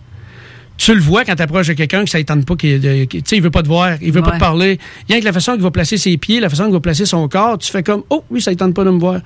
Tu 0.78 0.96
le 0.96 1.02
vois 1.02 1.26
quand 1.26 1.36
tu 1.36 1.42
approches 1.42 1.68
de 1.68 1.74
quelqu'un 1.74 2.06
que 2.06 2.10
ça 2.10 2.20
ne 2.20 2.24
tente 2.24 2.46
pas, 2.46 2.56
qu'il 2.56 2.80
tu 2.80 3.22
sais, 3.26 3.36
il 3.36 3.44
veut 3.44 3.52
pas 3.52 3.64
te 3.64 3.68
voir, 3.68 3.98
il 4.02 4.14
veut 4.14 4.22
pas 4.22 4.32
te 4.32 4.40
parler. 4.40 4.80
Rien 5.10 5.20
que 5.20 5.26
la 5.26 5.34
façon 5.34 5.52
qu'il 5.54 5.62
va 5.62 5.72
placer 5.72 5.98
ses 5.98 6.16
pieds, 6.16 6.40
la 6.40 6.50
façon 6.50 6.64
qu'il 6.64 6.74
va 6.74 6.80
placer 6.80 7.06
son 7.06 7.28
corps, 7.28 7.58
tu 7.58 7.70
fais 7.70 7.84
comme, 7.84 8.04
oh 8.10 8.24
oui, 8.30 8.42
ça 8.42 8.52
ne 8.52 8.56
tente 8.56 8.74
pas 8.74 8.86
de 8.86 8.92
me 8.92 9.00
voir. 9.00 9.20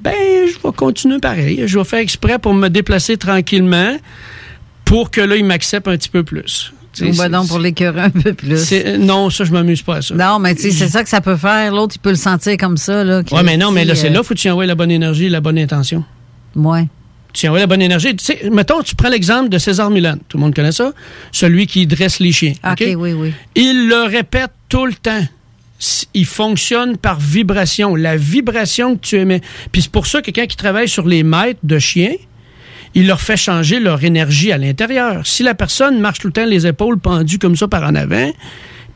Ben, 0.00 0.12
je 0.48 0.54
vais 0.54 0.74
continuer 0.74 1.20
pareil. 1.20 1.62
Je 1.66 1.78
vais 1.78 1.84
faire 1.84 2.00
exprès 2.00 2.40
pour 2.40 2.54
me 2.54 2.68
déplacer 2.68 3.16
tranquillement 3.16 3.96
pour 4.84 5.12
que 5.12 5.20
là, 5.20 5.36
il 5.36 5.44
m'accepte 5.44 5.86
un 5.86 5.96
petit 5.96 6.08
peu 6.08 6.24
plus. 6.24 6.72
Ou 7.02 7.16
ben 7.16 7.28
donc 7.28 7.48
pour 7.48 7.58
l'écœurer 7.58 8.00
un 8.02 8.10
peu 8.10 8.32
plus. 8.32 8.56
c'est- 8.64 8.98
Non, 8.98 9.30
ça, 9.30 9.44
je 9.44 9.52
m'amuse 9.52 9.82
pas 9.82 9.96
à 9.96 10.02
ça. 10.02 10.14
Non, 10.14 10.38
mais 10.38 10.54
tu 10.54 10.62
sais, 10.62 10.70
c'est 10.70 10.88
ça 10.88 11.02
que 11.02 11.08
ça 11.08 11.20
peut 11.20 11.36
faire. 11.36 11.72
L'autre, 11.72 11.94
il 11.96 12.00
peut 12.00 12.10
le 12.10 12.16
sentir 12.16 12.56
comme 12.56 12.76
ça. 12.76 13.04
Là, 13.04 13.22
Ouais, 13.32 13.42
mais 13.42 13.56
non, 13.56 13.70
mais 13.70 13.84
là, 13.84 13.94
c'est 13.94 14.08
euh, 14.08 14.12
là, 14.14 14.22
faut 14.22 14.34
que 14.34 14.38
tu 14.40 14.48
envoies 14.50 14.66
la 14.66 14.74
bonne 14.74 14.90
énergie, 14.90 15.28
la 15.28 15.40
bonne 15.40 15.58
intention. 15.58 16.04
Ouais. 16.54 16.86
Tu 17.32 17.46
envoies 17.48 17.60
la 17.60 17.66
bonne 17.66 17.82
énergie. 17.82 18.16
Tu 18.16 18.24
sais, 18.24 18.48
mettons, 18.50 18.80
tu 18.82 18.94
prends 18.94 19.10
l'exemple 19.10 19.50
de 19.50 19.58
César 19.58 19.90
Milan. 19.90 20.14
Tout 20.28 20.38
le 20.38 20.42
monde 20.44 20.54
connaît 20.54 20.72
ça. 20.72 20.92
Celui 21.32 21.66
qui 21.66 21.86
dresse 21.86 22.18
les 22.18 22.32
chiens. 22.32 22.54
OK, 22.64 22.72
OK? 22.80 22.86
oui, 22.96 23.12
oui. 23.12 23.32
Il 23.54 23.88
le 23.88 24.04
répète 24.08 24.52
tout 24.70 24.86
le 24.86 24.94
temps. 24.94 25.22
Il 26.14 26.24
fonctionne 26.24 26.96
par 26.96 27.20
vibration. 27.20 27.94
La 27.94 28.16
vibration 28.16 28.96
que 28.96 29.00
tu 29.02 29.16
émets. 29.16 29.42
Puis 29.70 29.82
c'est 29.82 29.90
pour 29.92 30.06
ça 30.06 30.20
que 30.22 30.30
quelqu'un 30.30 30.46
qui 30.46 30.56
travaille 30.56 30.88
sur 30.88 31.06
les 31.06 31.22
maîtres 31.22 31.60
de 31.62 31.78
chiens, 31.78 32.14
il 32.94 33.06
leur 33.06 33.20
fait 33.20 33.36
changer 33.36 33.80
leur 33.80 34.02
énergie 34.04 34.52
à 34.52 34.58
l'intérieur. 34.58 35.26
Si 35.26 35.42
la 35.42 35.54
personne 35.54 36.00
marche 36.00 36.20
tout 36.20 36.28
le 36.28 36.32
temps 36.32 36.46
les 36.46 36.66
épaules 36.66 36.98
pendues 36.98 37.38
comme 37.38 37.56
ça 37.56 37.68
par 37.68 37.82
en 37.84 37.94
avant, 37.94 38.30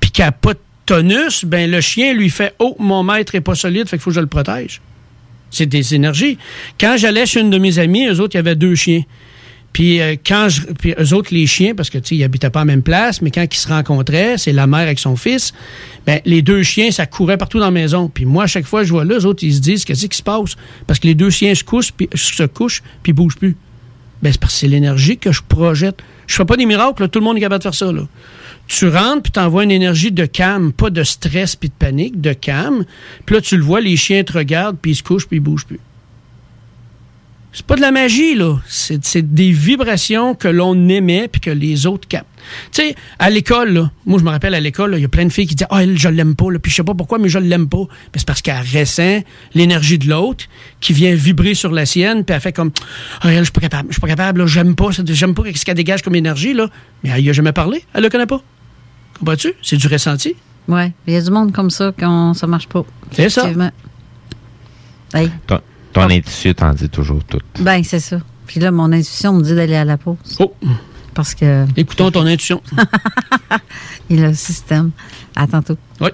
puis 0.00 0.10
qu'elle 0.10 0.26
n'a 0.26 0.32
pas 0.32 0.54
de 0.54 0.58
tonus, 0.86 1.44
ben 1.44 1.70
le 1.70 1.80
chien 1.80 2.14
lui 2.14 2.30
fait 2.30 2.54
Oh, 2.58 2.76
mon 2.78 3.02
maître 3.02 3.34
est 3.34 3.40
pas 3.40 3.54
solide, 3.54 3.88
fait 3.88 3.96
qu'il 3.96 4.02
faut 4.02 4.10
que 4.10 4.16
je 4.16 4.20
le 4.20 4.26
protège. 4.26 4.80
C'est 5.50 5.66
des 5.66 5.94
énergies. 5.94 6.38
Quand 6.78 6.96
j'allais 6.96 7.26
chez 7.26 7.40
une 7.40 7.50
de 7.50 7.58
mes 7.58 7.78
amies, 7.78 8.06
eux 8.06 8.20
autres, 8.20 8.34
il 8.34 8.38
y 8.38 8.40
avait 8.40 8.56
deux 8.56 8.74
chiens. 8.74 9.02
Puis 9.72 10.00
euh, 10.00 10.16
quand 10.24 10.48
je, 10.48 10.62
eux 11.00 11.14
autres, 11.14 11.32
les 11.32 11.46
chiens, 11.46 11.74
parce 11.74 11.90
que 11.90 11.98
tu 11.98 12.08
sais, 12.08 12.16
ils 12.16 12.24
habitaient 12.24 12.50
pas 12.50 12.60
à 12.60 12.64
la 12.64 12.72
même 12.72 12.82
place, 12.82 13.22
mais 13.22 13.30
quand 13.30 13.46
ils 13.48 13.56
se 13.56 13.68
rencontraient, 13.68 14.36
c'est 14.36 14.52
la 14.52 14.66
mère 14.66 14.80
avec 14.80 14.98
son 14.98 15.16
fils, 15.16 15.52
ben 16.06 16.20
les 16.24 16.42
deux 16.42 16.62
chiens, 16.62 16.90
ça 16.90 17.06
courait 17.06 17.38
partout 17.38 17.58
dans 17.58 17.66
la 17.66 17.70
maison. 17.70 18.10
Puis 18.12 18.24
moi, 18.24 18.44
à 18.44 18.46
chaque 18.46 18.66
fois 18.66 18.82
je 18.82 18.90
vois 18.90 19.04
là, 19.04 19.18
eux 19.18 19.26
autres, 19.26 19.44
ils 19.44 19.54
se 19.54 19.60
disent 19.60 19.84
qu'est-ce 19.84 20.06
qui 20.06 20.16
se 20.16 20.22
passe 20.22 20.56
Parce 20.86 20.98
que 20.98 21.06
les 21.06 21.14
deux 21.14 21.30
chiens 21.30 21.54
se 21.54 21.62
couchent, 21.62 21.92
puis 21.92 22.08
se 22.14 22.42
couchent, 22.44 22.82
puis 23.02 23.12
bougent 23.12 23.36
plus. 23.36 23.56
Ben 24.22 24.32
c'est 24.32 24.40
parce 24.40 24.54
que 24.54 24.60
c'est 24.60 24.68
l'énergie 24.68 25.18
que 25.18 25.32
je 25.32 25.42
projette. 25.46 26.02
Je 26.26 26.36
fais 26.36 26.44
pas 26.44 26.56
des 26.56 26.66
miracles, 26.66 27.02
là, 27.02 27.08
tout 27.08 27.18
le 27.18 27.24
monde 27.24 27.36
est 27.38 27.40
capable 27.40 27.58
de 27.58 27.62
faire 27.64 27.74
ça. 27.74 27.92
Là. 27.92 28.02
Tu 28.66 28.88
rentres, 28.88 29.22
puis 29.22 29.32
t'envoies 29.32 29.64
une 29.64 29.72
énergie 29.72 30.12
de 30.12 30.26
calme, 30.26 30.72
pas 30.72 30.90
de 30.90 31.02
stress 31.02 31.56
puis 31.56 31.70
de 31.70 31.74
panique, 31.74 32.20
de 32.20 32.32
calme. 32.32 32.84
Puis 33.26 33.34
là, 33.34 33.40
tu 33.40 33.56
le 33.56 33.64
vois, 33.64 33.80
les 33.80 33.96
chiens 33.96 34.22
te 34.22 34.32
regardent, 34.32 34.76
puis 34.80 34.92
ils 34.92 34.96
se 34.96 35.02
couchent, 35.02 35.26
puis 35.26 35.38
ils 35.38 35.40
bougent 35.40 35.66
plus. 35.66 35.80
C'est 37.52 37.66
pas 37.66 37.74
de 37.74 37.80
la 37.80 37.90
magie, 37.90 38.36
là. 38.36 38.58
C'est 38.68 39.04
c'est 39.04 39.22
des 39.34 39.50
vibrations 39.50 40.34
que 40.36 40.46
l'on 40.46 40.88
émet 40.88 41.26
puis 41.26 41.40
que 41.40 41.50
les 41.50 41.84
autres 41.86 42.06
captent. 42.06 42.26
Tu 42.72 42.82
sais, 42.82 42.94
à 43.18 43.28
l'école, 43.28 43.72
là, 43.72 43.90
moi, 44.06 44.18
je 44.20 44.24
me 44.24 44.30
rappelle 44.30 44.54
à 44.54 44.60
l'école, 44.60 44.94
il 44.96 45.02
y 45.02 45.04
a 45.04 45.08
plein 45.08 45.24
de 45.26 45.32
filles 45.32 45.48
qui 45.48 45.56
disent 45.56 45.66
Ah, 45.68 45.82
elle, 45.82 45.98
je 45.98 46.08
l'aime 46.08 46.36
pas, 46.36 46.50
là. 46.52 46.58
Puis 46.60 46.70
je 46.70 46.76
sais 46.76 46.84
pas 46.84 46.94
pourquoi, 46.94 47.18
mais 47.18 47.28
je 47.28 47.38
l'aime 47.40 47.68
pas. 47.68 47.78
Mais 47.88 48.18
c'est 48.18 48.26
parce 48.26 48.40
qu'elle 48.40 48.60
ressent 48.60 49.20
l'énergie 49.54 49.98
de 49.98 50.08
l'autre 50.08 50.44
qui 50.80 50.92
vient 50.92 51.12
vibrer 51.14 51.54
sur 51.54 51.72
la 51.72 51.86
sienne, 51.86 52.24
puis 52.24 52.34
elle 52.34 52.40
fait 52.40 52.52
comme 52.52 52.70
Ah, 53.20 53.32
elle, 53.32 53.38
je 53.40 53.44
suis 53.44 53.52
pas 53.52 53.60
capable, 53.62 53.88
je 53.88 53.94
suis 53.94 54.00
pas 54.00 54.06
capable, 54.08 54.40
là, 54.40 54.46
j'aime 54.46 54.76
pas, 54.76 54.92
ça- 54.92 55.02
j'aime 55.06 55.34
pas 55.34 55.42
ce 55.52 55.64
qu'elle 55.64 55.74
dégage 55.74 56.02
comme 56.02 56.14
énergie, 56.14 56.54
là. 56.54 56.68
Mais 57.02 57.10
elle 57.10 57.24
y 57.24 57.30
a 57.30 57.32
jamais 57.32 57.52
parlé, 57.52 57.84
elle 57.94 58.04
le 58.04 58.10
connaît 58.10 58.26
pas. 58.26 58.40
Comprends-tu? 59.18 59.52
C'est 59.60 59.76
du 59.76 59.88
ressenti. 59.88 60.34
Ouais. 60.68 60.92
Il 61.08 61.14
y 61.14 61.16
a 61.16 61.20
du 61.20 61.30
monde 61.32 61.50
comme 61.52 61.70
ça 61.70 61.92
quand 61.98 62.32
ça 62.34 62.46
marche 62.46 62.68
pas. 62.68 62.84
C'est 63.10 63.28
ça. 63.28 63.48
Hey. 65.12 65.30
Ton, 65.92 66.02
intuition 66.02 66.52
t'en 66.54 66.72
dit 66.72 66.88
toujours 66.88 67.22
tout. 67.24 67.40
Ben, 67.58 67.82
c'est 67.82 68.00
ça. 68.00 68.18
Puis 68.46 68.60
là, 68.60 68.70
mon 68.70 68.92
intuition 68.92 69.32
me 69.32 69.42
dit 69.42 69.54
d'aller 69.54 69.76
à 69.76 69.84
la 69.84 69.96
pause. 69.96 70.16
Oh. 70.38 70.54
Parce 71.14 71.34
que. 71.34 71.66
Écoutons 71.76 72.10
ton 72.10 72.26
intuition. 72.26 72.62
Il 74.10 74.24
a 74.24 74.28
le 74.28 74.34
système. 74.34 74.90
À 75.36 75.46
tantôt. 75.46 75.76
Oui. 76.00 76.10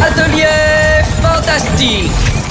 Atelier 0.00 0.44
fantastique 1.20 2.27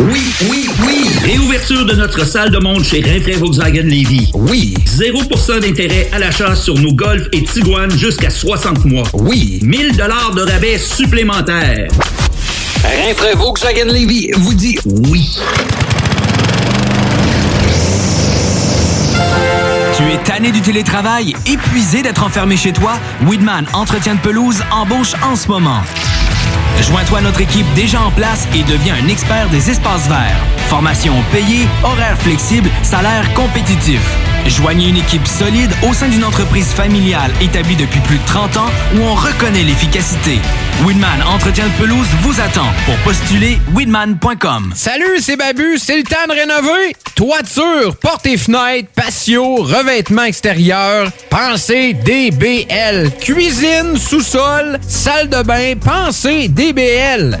Oui, 0.00 0.32
oui, 0.48 0.68
oui. 0.86 1.08
Réouverture 1.24 1.84
de 1.84 1.94
notre 1.94 2.24
salle 2.24 2.50
de 2.50 2.58
monde 2.58 2.84
chez 2.84 3.00
Rinfraie 3.00 3.32
Volkswagen 3.32 3.82
Levy. 3.82 4.30
Oui. 4.32 4.74
0% 4.86 5.58
d'intérêt 5.58 6.08
à 6.12 6.20
l'achat 6.20 6.54
sur 6.54 6.74
nos 6.78 6.92
Golf 6.92 7.26
et 7.32 7.42
Tiguan 7.42 7.90
jusqu'à 7.90 8.30
60 8.30 8.84
mois. 8.84 9.08
Oui. 9.12 9.58
1000 9.64 9.96
dollars 9.96 10.32
de 10.36 10.42
rabais 10.42 10.78
supplémentaires. 10.78 11.88
Rinfraie 12.84 13.34
Volkswagen 13.34 13.86
Levy 13.86 14.30
vous 14.36 14.54
dit 14.54 14.78
oui. 14.84 15.36
Tu 19.96 20.04
es 20.12 20.18
tanné 20.24 20.52
du 20.52 20.60
télétravail, 20.60 21.34
épuisé 21.44 22.02
d'être 22.02 22.22
enfermé 22.22 22.56
chez 22.56 22.72
toi? 22.72 22.92
Weedman 23.26 23.66
Entretien 23.72 24.14
de 24.14 24.20
pelouse 24.20 24.62
embauche 24.70 25.14
en 25.28 25.34
ce 25.34 25.48
moment. 25.48 25.82
Joins-toi 26.82 27.18
à 27.18 27.22
notre 27.22 27.40
équipe 27.40 27.66
déjà 27.74 28.00
en 28.00 28.10
place 28.10 28.48
et 28.54 28.62
deviens 28.62 28.94
un 28.94 29.08
expert 29.08 29.48
des 29.50 29.70
espaces 29.70 30.08
verts. 30.08 30.44
Formation 30.68 31.14
payée, 31.32 31.66
horaire 31.82 32.18
flexible, 32.18 32.70
salaire 32.82 33.32
compétitif. 33.34 34.27
Joignez 34.46 34.88
une 34.88 34.96
équipe 34.96 35.26
solide 35.26 35.70
au 35.88 35.92
sein 35.92 36.08
d'une 36.08 36.24
entreprise 36.24 36.68
familiale 36.68 37.30
établie 37.40 37.76
depuis 37.76 38.00
plus 38.00 38.18
de 38.18 38.24
30 38.26 38.56
ans 38.56 38.70
où 38.96 39.00
on 39.02 39.14
reconnaît 39.14 39.64
l'efficacité. 39.64 40.38
Weedman 40.86 41.22
Entretien 41.26 41.66
de 41.66 41.72
pelouse 41.72 42.06
vous 42.22 42.40
attend. 42.40 42.68
Pour 42.86 42.96
postuler, 42.98 43.58
weedman.com. 43.74 44.72
Salut, 44.74 45.18
c'est 45.20 45.36
Babu, 45.36 45.78
c'est 45.78 45.96
le 45.96 46.04
temps 46.04 46.26
de 46.28 46.32
rénover. 46.32 46.94
Toiture, 47.14 47.96
portes 47.96 48.26
et 48.26 48.36
fenêtres, 48.36 48.88
patio, 48.94 49.56
revêtement 49.56 50.24
extérieur, 50.24 51.10
pensez 51.30 51.94
DBL. 51.94 53.10
Cuisine, 53.20 53.96
sous-sol, 53.96 54.78
salle 54.86 55.28
de 55.28 55.42
bain, 55.42 55.74
pensez 55.84 56.48
DBL. 56.48 57.40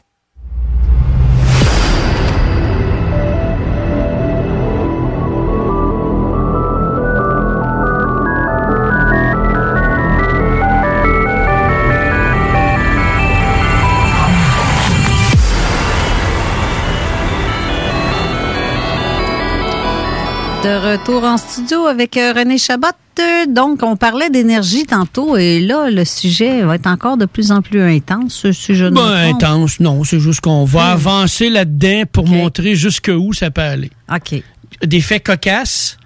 Retour 20.81 21.23
en 21.23 21.37
studio 21.37 21.85
avec 21.85 22.17
euh, 22.17 22.33
René 22.35 22.57
Chabot. 22.57 22.87
Euh, 23.19 23.45
Donc, 23.47 23.83
on 23.83 23.95
parlait 23.95 24.29
d'énergie 24.29 24.85
tantôt 24.85 25.37
et 25.37 25.59
là, 25.59 25.89
le 25.89 26.05
sujet 26.05 26.63
va 26.63 26.75
être 26.75 26.87
encore 26.87 27.17
de 27.17 27.25
plus 27.25 27.51
en 27.51 27.61
plus 27.61 27.81
intense, 27.81 28.49
si 28.51 28.73
je 28.75 28.85
ne 28.85 28.91
Ben, 28.91 29.35
intense, 29.35 29.79
non. 29.79 30.03
C'est 30.03 30.19
juste 30.19 30.41
qu'on 30.41 30.63
va 30.65 30.89
Hmm. 30.89 30.93
avancer 30.93 31.49
là-dedans 31.49 32.03
pour 32.11 32.27
montrer 32.27 32.75
jusqu'où 32.75 33.33
ça 33.33 33.51
peut 33.51 33.61
aller. 33.61 33.91
OK. 34.13 34.41
Des 34.83 35.01
faits 35.01 35.25
cocasses, 35.25 35.97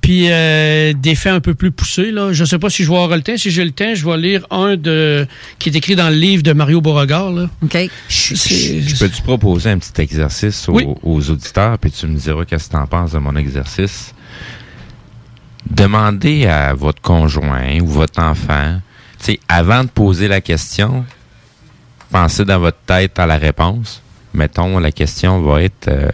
puis 0.00 0.26
euh, 0.30 0.92
des 0.94 1.14
faits 1.14 1.32
un 1.32 1.40
peu 1.40 1.54
plus 1.54 1.70
poussés. 1.70 2.10
Là. 2.10 2.32
Je 2.32 2.42
ne 2.42 2.46
sais 2.48 2.58
pas 2.58 2.70
si 2.70 2.84
je 2.84 2.90
vais 2.90 2.96
avoir 2.96 3.16
le 3.16 3.22
temps. 3.22 3.36
Si 3.36 3.50
j'ai 3.50 3.64
le 3.64 3.72
temps, 3.72 3.94
je 3.94 4.04
vais 4.08 4.16
lire 4.16 4.46
un 4.50 4.76
de 4.76 5.26
qui 5.58 5.68
est 5.68 5.76
écrit 5.76 5.96
dans 5.96 6.08
le 6.08 6.14
livre 6.16 6.42
de 6.42 6.52
Mario 6.52 6.80
Beauregard. 6.80 7.30
Là. 7.30 7.48
OK. 7.62 7.76
Je, 8.08 8.34
je 8.34 8.98
peux 8.98 9.08
te 9.08 9.22
proposer 9.22 9.70
un 9.70 9.78
petit 9.78 10.00
exercice 10.00 10.68
aux, 10.68 10.74
Oui. 10.74 10.86
aux 11.02 11.30
auditeurs, 11.30 11.78
puis 11.78 11.90
tu 11.90 12.06
me 12.06 12.16
diras 12.18 12.44
qu'est-ce 12.44 12.66
que 12.68 12.72
tu 12.72 12.76
en 12.76 12.86
penses 12.86 13.12
de 13.12 13.18
mon 13.18 13.34
exercice. 13.36 14.14
Demandez 15.70 16.46
à 16.46 16.72
votre 16.74 17.02
conjoint 17.02 17.78
ou 17.80 17.86
votre 17.86 18.22
enfant, 18.22 18.80
tu 19.18 19.24
sais, 19.32 19.40
avant 19.48 19.84
de 19.84 19.88
poser 19.88 20.26
la 20.28 20.40
question, 20.40 21.04
pensez 22.10 22.44
dans 22.44 22.58
votre 22.58 22.78
tête 22.86 23.18
à 23.18 23.26
la 23.26 23.36
réponse. 23.36 24.00
Mettons, 24.32 24.78
la 24.78 24.92
question 24.92 25.42
va 25.42 25.62
être 25.62 25.88
euh, 25.88 26.08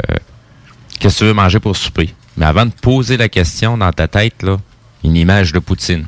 Qu'est-ce 0.99 1.15
que 1.15 1.19
tu 1.21 1.25
veux 1.27 1.35
manger 1.35 1.61
pour 1.61 1.77
souper? 1.77 2.15
Mais 2.37 2.47
avant 2.47 2.67
de 2.67 2.73
poser 2.73 3.17
la 3.17 3.29
question 3.29 3.77
dans 3.79 3.93
ta 3.93 4.09
tête, 4.09 4.43
là, 4.43 4.57
une 5.05 5.17
image 5.17 5.53
de 5.53 5.59
Poutine. 5.59 6.07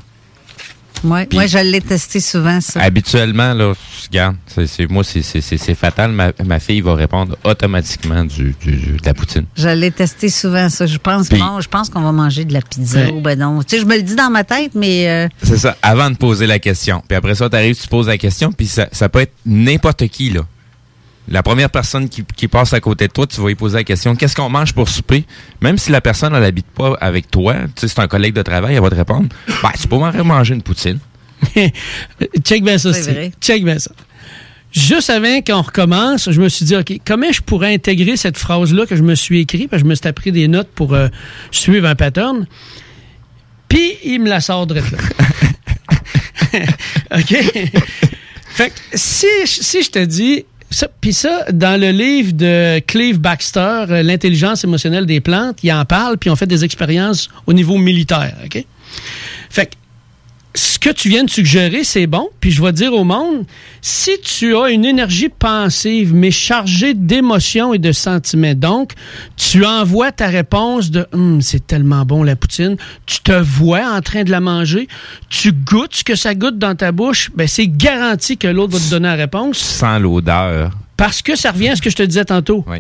Puis- 1.29 1.39
ouais, 1.39 1.47
je 1.47 1.59
l'ai 1.59 1.83
testé 1.83 2.21
souvent, 2.21 2.61
ça. 2.61 2.81
Habituellement, 2.81 3.53
là, 3.53 3.75
regarde, 4.09 4.37
c'est, 4.67 4.91
moi, 4.91 5.05
c'est, 5.05 5.23
fatal. 5.75 6.11
Ma, 6.11 6.33
ma 6.45 6.59
fille 6.59 6.81
va 6.81 6.95
répondre 6.95 7.37
automatiquement 7.45 8.25
du, 8.25 8.55
du- 8.63 8.97
de 8.97 9.05
la 9.05 9.13
poutine. 9.13 9.45
Je 9.57 9.69
l'ai 9.69 9.91
testé 9.91 10.31
souvent, 10.31 10.69
ça. 10.71 10.87
Je 10.87 10.97
pense, 10.97 11.29
bon, 11.29 11.61
je 11.61 11.69
pense 11.69 11.91
qu'on 11.91 12.01
va 12.01 12.13
manger 12.13 12.45
de 12.47 12.53
la 12.55 12.63
pizza. 12.63 13.09
Ou 13.11 13.21
Ben 13.21 13.39
non. 13.39 13.63
Tu 13.63 13.77
sais, 13.77 13.83
je 13.83 13.87
me 13.87 13.95
le 13.97 14.03
dis 14.03 14.17
dans 14.17 14.31
ma 14.31 14.43
tête, 14.43 14.75
mais 14.75 15.07
euh, 15.09 15.29
C'est 15.43 15.59
ça, 15.59 15.77
avant 15.83 16.11
de 16.11 16.17
poser 16.17 16.47
la 16.47 16.59
question. 16.59 17.03
Puis 17.07 17.15
après 17.17 17.35
ça, 17.35 17.49
tu 17.51 17.57
arrives, 17.57 17.77
tu 17.81 17.89
poses 17.89 18.09
la 18.09 18.19
question, 18.19 18.51
puis 18.51 18.67
ça, 18.67 18.89
ça 18.91 19.09
peut 19.11 19.21
être 19.21 19.35
n'importe 19.45 20.09
qui, 20.09 20.31
là. 20.31 20.41
La 21.29 21.43
première 21.43 21.71
personne 21.71 22.09
qui, 22.09 22.23
qui 22.37 22.47
passe 22.47 22.73
à 22.73 22.81
côté 22.81 23.09
de 23.09 23.13
toi, 23.13 23.27
tu 23.27 23.41
vas 23.41 23.49
lui 23.49 23.55
poser 23.57 23.79
la 23.79 23.85
question 23.85 24.15
qu'est-ce 24.15 24.37
qu'on 24.37 24.49
mange 24.49 24.73
pour 24.73 24.89
souper? 24.89 25.25
Même 25.61 25.77
si 25.77 25.91
la 25.91 26.01
personne 26.01 26.35
elle 26.35 26.45
habite 26.45 26.67
pas 26.67 26.97
avec 27.01 27.31
toi, 27.31 27.55
tu 27.55 27.81
sais, 27.81 27.89
c'est 27.89 28.01
un 28.01 28.07
collègue 28.07 28.35
de 28.35 28.43
travail, 28.43 28.77
elle 28.77 28.83
va 28.83 28.91
te 28.91 28.95
répondre 28.95 29.29
ben, 29.63 29.71
tu 29.81 29.89
peux 29.89 29.97
manger 29.97 30.55
une 30.55 30.63
poutine. 30.63 30.99
Check 32.45 32.63
bien 32.63 32.79
ça, 32.79 32.93
C'est 32.93 33.03
Steve. 33.03 33.15
vrai. 33.15 33.33
Check 33.41 33.65
bien 33.65 33.79
ça. 33.79 33.91
juste 34.73 35.11
avant 35.11 35.41
qu'on 35.43 35.63
recommence, 35.63 36.31
je 36.31 36.41
me 36.41 36.49
suis 36.49 36.65
dit, 36.65 36.77
OK, 36.77 36.93
comment 37.05 37.31
je 37.33 37.41
pourrais 37.43 37.75
intégrer 37.75 38.17
cette 38.17 38.39
phrase-là 38.39 38.87
que 38.87 38.95
je 38.97 39.03
me 39.03 39.15
suis 39.15 39.41
écrite, 39.41 39.69
parce 39.69 39.83
que 39.83 39.87
je 39.87 39.91
me 39.91 39.95
suis 39.95 40.07
appris 40.07 40.33
des 40.33 40.49
notes 40.49 40.69
pour 40.75 40.95
euh, 40.95 41.09
suivre 41.51 41.89
un 41.89 41.95
pattern. 41.95 42.47
Puis, 43.69 43.97
il 44.05 44.21
me 44.21 44.29
la 44.29 44.41
sort 44.41 44.67
de 44.67 44.75
là. 44.75 44.81
OK? 47.17 47.35
fait 48.49 48.71
que 48.71 48.75
si, 48.95 49.27
si 49.45 49.83
je 49.83 49.91
te 49.91 50.05
dis, 50.05 50.45
puis 51.01 51.13
ça, 51.13 51.45
dans 51.53 51.81
le 51.81 51.91
livre 51.91 52.33
de 52.33 52.81
Cleve 52.81 53.19
Baxter, 53.19 53.85
euh, 53.91 54.03
L'intelligence 54.03 54.65
émotionnelle 54.65 55.07
des 55.07 55.21
plantes, 55.21 55.59
il 55.63 55.73
en 55.73 55.85
parle, 55.85 56.19
puis 56.19 56.31
on 56.31 56.37
fait 56.37 56.47
des 56.47 56.65
expériences 56.65 57.29
au 57.47 57.53
niveau 57.53 57.79
militaire, 57.79 58.35
OK? 58.45 58.65
Fait 59.51 59.67
que 59.67 59.73
ce 60.57 60.79
que 60.79 60.91
tu 60.91 61.09
viens 61.09 61.25
de 61.25 61.31
suggérer, 61.31 61.85
c'est 61.85 62.07
bon. 62.07 62.29
Puis 62.41 62.51
je 62.51 62.63
vais 62.63 62.73
dire 62.73 62.93
au 62.93 63.05
monde, 63.05 63.45
si 63.83 64.13
tu 64.23 64.57
as 64.57 64.71
une 64.71 64.85
énergie 64.85 65.29
pensive, 65.29 66.15
mais 66.15 66.31
chargée 66.31 66.95
d'émotions 66.95 67.75
et 67.75 67.79
de 67.79 67.93
sentiments, 67.93 68.55
donc 68.55 68.93
tu 69.37 69.65
envoies 69.65 70.13
ta 70.13 70.27
réponse 70.27 70.91
de 70.91 71.07
Hum, 71.13 71.41
c'est 71.41 71.67
tellement 71.67 72.05
bon 72.05 72.23
la 72.23 72.37
poutine, 72.37 72.77
tu 73.05 73.21
te 73.21 73.33
vois 73.33 73.87
en 73.91 74.01
train 74.01 74.25
de 74.25 74.31
la 74.31 74.41
manger, 74.41 74.89
tu 75.29 75.53
goûtes 75.53 75.97
ce 75.97 76.05
que 76.05 76.15
ça 76.15 76.35
goûte 76.35 76.59
dans 76.59 76.75
ta 76.75 76.91
bouche, 76.91 77.31
ben 77.35 77.47
c'est 77.47 77.69
garanti 77.69 78.37
que 78.37 78.49
l'autre 78.49 78.73
va 78.73 78.79
te 78.79 78.91
donner 78.91 79.09
la 79.09 79.15
réponse. 79.15 79.59
Sans 79.59 79.99
l'odeur. 79.99 80.71
Parce 80.97 81.23
que 81.23 81.37
ça 81.37 81.53
revient 81.53 81.71
à 81.71 81.77
ce 81.77 81.83
que 81.83 81.91
je 81.91 81.97
te 81.97 82.03
disais 82.03 82.25
tantôt. 82.25 82.65
Oui. 82.67 82.79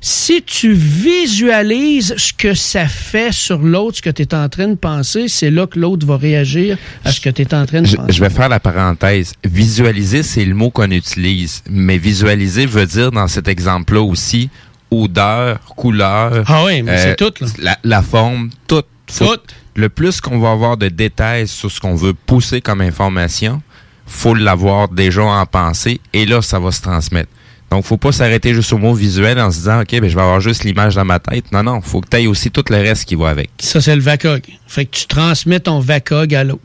Si 0.00 0.42
tu 0.42 0.74
visualises 0.74 2.14
ce 2.16 2.32
que 2.32 2.54
ça 2.54 2.86
fait 2.86 3.32
sur 3.32 3.58
l'autre, 3.58 3.96
ce 3.96 4.02
que 4.02 4.10
tu 4.10 4.22
es 4.22 4.34
en 4.34 4.48
train 4.48 4.68
de 4.68 4.74
penser, 4.76 5.26
c'est 5.28 5.50
là 5.50 5.66
que 5.66 5.78
l'autre 5.78 6.06
va 6.06 6.16
réagir 6.16 6.78
à 7.04 7.10
ce 7.10 7.20
que 7.20 7.30
tu 7.30 7.42
es 7.42 7.52
en 7.54 7.66
train 7.66 7.82
de 7.82 7.86
Je, 7.88 7.96
penser. 7.96 8.12
je 8.12 8.20
vais 8.20 8.30
faire 8.30 8.48
la 8.48 8.60
parenthèse. 8.60 9.32
Visualiser, 9.44 10.22
c'est 10.22 10.44
le 10.44 10.54
mot 10.54 10.70
qu'on 10.70 10.90
utilise. 10.92 11.62
Mais 11.68 11.98
visualiser 11.98 12.66
veut 12.66 12.86
dire, 12.86 13.10
dans 13.10 13.26
cet 13.26 13.48
exemple-là 13.48 14.00
aussi, 14.02 14.50
odeur, 14.92 15.58
couleur. 15.76 16.44
Ah 16.46 16.64
oui, 16.64 16.82
mais 16.82 16.96
c'est 16.98 17.16
tout, 17.16 17.32
là. 17.40 17.48
La, 17.58 17.78
la 17.82 18.02
forme, 18.02 18.50
tout. 18.68 18.82
Faut- 19.10 19.34
Le 19.74 19.88
plus 19.88 20.20
qu'on 20.20 20.38
va 20.38 20.52
avoir 20.52 20.76
de 20.76 20.88
détails 20.88 21.48
sur 21.48 21.70
ce 21.72 21.80
qu'on 21.80 21.94
veut 21.96 22.14
pousser 22.14 22.60
comme 22.60 22.80
information, 22.82 23.62
faut 24.06 24.34
l'avoir 24.34 24.88
déjà 24.88 25.22
en 25.22 25.44
pensée 25.46 26.00
et 26.12 26.24
là, 26.24 26.40
ça 26.40 26.58
va 26.58 26.70
se 26.70 26.82
transmettre. 26.82 27.30
Donc, 27.70 27.84
faut 27.84 27.98
pas 27.98 28.12
s'arrêter 28.12 28.54
juste 28.54 28.72
au 28.72 28.78
mot 28.78 28.94
visuel 28.94 29.38
en 29.38 29.50
se 29.50 29.58
disant, 29.58 29.82
OK, 29.82 29.90
ben, 29.90 30.08
je 30.08 30.14
vais 30.14 30.22
avoir 30.22 30.40
juste 30.40 30.64
l'image 30.64 30.94
dans 30.94 31.04
ma 31.04 31.18
tête. 31.18 31.52
Non, 31.52 31.62
non, 31.62 31.80
faut 31.80 32.00
que 32.00 32.08
tu 32.08 32.16
aies 32.16 32.26
aussi 32.26 32.50
tout 32.50 32.64
le 32.70 32.76
reste 32.76 33.04
qui 33.04 33.14
va 33.14 33.28
avec. 33.28 33.50
Ça, 33.58 33.80
c'est 33.80 33.94
le 33.94 34.00
VACOG. 34.00 34.42
Fait 34.66 34.86
que 34.86 34.96
tu 34.96 35.06
transmets 35.06 35.60
ton 35.60 35.78
VACOG 35.78 36.34
à 36.34 36.44
l'autre. 36.44 36.62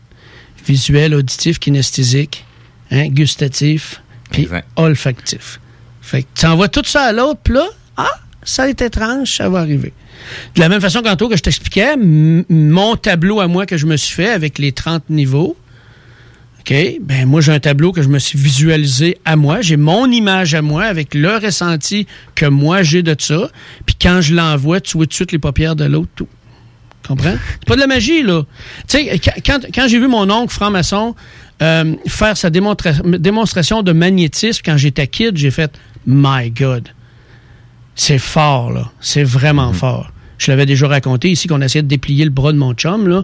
Visuel, 0.65 1.13
auditif, 1.13 1.59
kinesthésique, 1.59 2.45
hein, 2.89 3.09
gustatif, 3.09 4.01
puis 4.31 4.47
olfactif. 4.77 5.59
Fait 6.01 6.23
que 6.23 6.27
tu 6.35 6.45
envoies 6.45 6.69
tout 6.69 6.85
ça 6.85 7.03
à 7.03 7.11
l'autre, 7.11 7.41
puis 7.43 7.53
là, 7.53 7.67
ah, 7.97 8.09
ça 8.43 8.69
est 8.69 8.81
étrange, 8.81 9.35
ça 9.35 9.49
va 9.49 9.59
arriver. 9.59 9.91
De 10.55 10.61
la 10.61 10.69
même 10.69 10.81
façon 10.81 11.01
qu'en 11.01 11.15
que 11.15 11.35
je 11.35 11.41
t'expliquais, 11.41 11.95
mon 11.97 12.95
tableau 12.95 13.41
à 13.41 13.47
moi 13.47 13.65
que 13.65 13.77
je 13.77 13.85
me 13.85 13.97
suis 13.97 14.15
fait 14.15 14.29
avec 14.29 14.57
les 14.57 14.71
30 14.71 15.09
niveaux, 15.09 15.57
OK, 16.65 16.73
ben 17.01 17.25
moi 17.27 17.41
j'ai 17.41 17.51
un 17.51 17.59
tableau 17.59 17.91
que 17.91 18.01
je 18.01 18.07
me 18.07 18.19
suis 18.19 18.39
visualisé 18.39 19.17
à 19.25 19.35
moi, 19.35 19.59
j'ai 19.61 19.75
mon 19.75 20.09
image 20.09 20.55
à 20.55 20.61
moi 20.61 20.83
avec 20.85 21.13
le 21.13 21.35
ressenti 21.37 22.07
que 22.35 22.45
moi 22.45 22.83
j'ai 22.83 23.03
de 23.03 23.15
ça, 23.19 23.49
puis 23.85 23.97
quand 24.01 24.21
je 24.21 24.33
l'envoie, 24.33 24.79
tu 24.79 24.95
vois 24.97 25.05
tout 25.05 25.09
de 25.09 25.13
suite 25.13 25.31
les 25.33 25.39
paupières 25.39 25.75
de 25.75 25.83
l'autre, 25.83 26.09
tout. 26.15 26.27
Comprends? 27.05 27.35
C'est 27.59 27.67
pas 27.67 27.75
de 27.75 27.81
la 27.81 27.87
magie, 27.87 28.23
là. 28.23 28.43
Tu 28.87 28.97
sais, 28.97 29.19
quand- 29.45 29.87
j'ai 29.89 29.99
vu 29.99 30.07
mon 30.07 30.29
oncle 30.31 30.53
franc-maçon 30.53 31.15
euh, 31.61 31.95
faire 32.07 32.37
sa 32.37 32.49
démonstra- 32.49 33.17
démonstration 33.19 33.83
de 33.83 33.91
magnétisme 33.91 34.61
quand 34.63 34.77
j'étais 34.77 35.07
kid, 35.07 35.35
j'ai 35.35 35.51
fait 35.51 35.77
My 36.07 36.49
God. 36.49 36.87
C'est 37.95 38.19
fort, 38.19 38.71
là. 38.71 38.89
C'est 39.01 39.23
vraiment 39.25 39.73
fort. 39.73 40.11
Je 40.37 40.49
l'avais 40.49 40.65
déjà 40.65 40.87
raconté 40.87 41.29
ici 41.29 41.47
qu'on 41.49 41.61
essayait 41.61 41.83
de 41.83 41.87
déplier 41.89 42.23
le 42.23 42.31
bras 42.31 42.53
de 42.53 42.57
mon 42.57 42.73
chum, 42.73 43.05
là. 43.07 43.23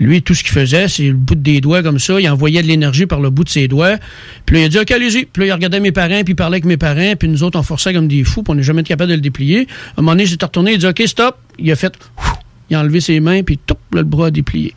Lui, 0.00 0.22
tout 0.22 0.34
ce 0.34 0.42
qu'il 0.42 0.52
faisait, 0.52 0.88
c'est 0.88 1.08
le 1.08 1.12
bout 1.12 1.34
des 1.34 1.60
doigts 1.60 1.82
comme 1.82 1.98
ça. 1.98 2.18
Il 2.18 2.28
envoyait 2.30 2.62
de 2.62 2.66
l'énergie 2.66 3.04
par 3.04 3.20
le 3.20 3.28
bout 3.28 3.44
de 3.44 3.50
ses 3.50 3.68
doigts. 3.68 3.98
Puis 4.46 4.56
là, 4.56 4.62
il 4.62 4.64
a 4.64 4.68
dit, 4.70 4.78
OK, 4.78 4.90
allez-y. 4.90 5.26
Puis 5.26 5.42
là, 5.42 5.46
il 5.48 5.52
regardait 5.52 5.78
mes 5.78 5.92
parents, 5.92 6.24
puis 6.24 6.32
il 6.32 6.36
parlait 6.36 6.54
avec 6.54 6.64
mes 6.64 6.78
parents. 6.78 7.12
Puis 7.18 7.28
nous 7.28 7.42
autres, 7.42 7.58
on 7.58 7.62
forçait 7.62 7.92
comme 7.92 8.08
des 8.08 8.24
fous, 8.24 8.42
puis 8.42 8.50
on 8.50 8.54
n'est 8.54 8.62
jamais 8.62 8.82
capable 8.82 9.10
de 9.10 9.16
le 9.16 9.20
déplier. 9.20 9.68
À 9.68 10.00
un 10.00 10.02
moment 10.02 10.12
donné, 10.12 10.24
j'étais 10.24 10.46
retourné, 10.46 10.72
il 10.72 10.74
a 10.86 10.92
dit, 10.92 11.02
OK, 11.02 11.06
stop. 11.06 11.36
Il 11.58 11.70
a 11.70 11.76
fait, 11.76 11.92
il 12.70 12.76
a 12.76 12.80
enlevé 12.80 13.00
ses 13.00 13.20
mains, 13.20 13.42
puis 13.42 13.58
tout, 13.58 13.76
le 13.92 14.02
bras 14.02 14.28
a 14.28 14.30
déplié. 14.30 14.74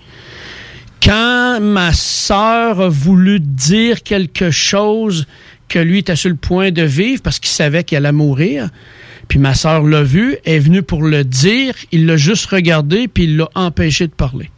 Quand 1.02 1.60
ma 1.62 1.94
sœur 1.94 2.82
a 2.82 2.90
voulu 2.90 3.40
dire 3.40 4.04
quelque 4.04 4.52
chose 4.52 5.26
que 5.70 5.80
lui 5.80 6.00
était 6.00 6.18
sur 6.18 6.30
le 6.30 6.36
point 6.36 6.72
de 6.72 6.84
vivre 6.84 7.22
parce 7.22 7.40
qu'il 7.40 7.50
savait 7.50 7.86
qu'elle 7.86 8.06
allait 8.06 8.12
mourir, 8.12 8.70
puis 9.30 9.40
ma 9.40 9.54
sœur 9.54 9.84
l'a 9.84 10.04
vu, 10.04 10.36
est 10.44 10.60
venue 10.60 10.84
pour 10.84 11.04
le 11.04 11.24
dire, 11.24 11.76
il 11.94 12.06
l'a 12.06 12.18
juste 12.18 12.46
regardé, 12.48 13.08
puis 13.08 13.24
il 13.24 13.38
l'a 13.38 13.50
empêché 13.56 14.08
de 14.08 14.12
parler. 14.12 14.50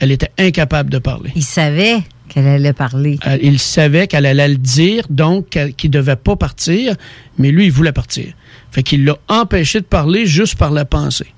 Elle 0.00 0.10
était 0.12 0.30
incapable 0.38 0.90
de 0.90 0.98
parler. 0.98 1.30
Il 1.36 1.44
savait 1.44 2.02
qu'elle 2.28 2.46
allait 2.48 2.72
parler. 2.72 3.18
Euh, 3.26 3.38
Il 3.40 3.58
savait 3.58 4.06
qu'elle 4.06 4.26
allait 4.26 4.48
le 4.48 4.56
dire, 4.56 5.04
donc 5.10 5.58
qu'il 5.76 5.90
ne 5.90 5.92
devait 5.94 6.16
pas 6.16 6.36
partir, 6.36 6.94
mais 7.38 7.50
lui, 7.50 7.66
il 7.66 7.72
voulait 7.72 7.92
partir. 7.92 8.26
Fait 8.70 8.82
qu'il 8.82 9.04
l'a 9.04 9.16
empêché 9.28 9.80
de 9.80 9.84
parler 9.86 10.26
juste 10.26 10.56
par 10.56 10.70
la 10.72 10.84
pensée. 10.84 11.28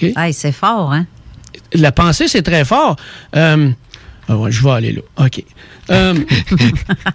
Hey, 0.00 0.32
c'est 0.32 0.52
fort, 0.52 0.92
hein? 0.92 1.06
La 1.74 1.92
pensée, 1.92 2.28
c'est 2.28 2.42
très 2.42 2.64
fort. 2.64 2.96
Euh, 3.36 3.70
ah 4.28 4.36
ouais, 4.36 4.50
je 4.52 4.62
vais 4.62 4.70
aller 4.70 4.92
là. 4.92 5.02
OK. 5.24 5.42
Euh, 5.90 6.14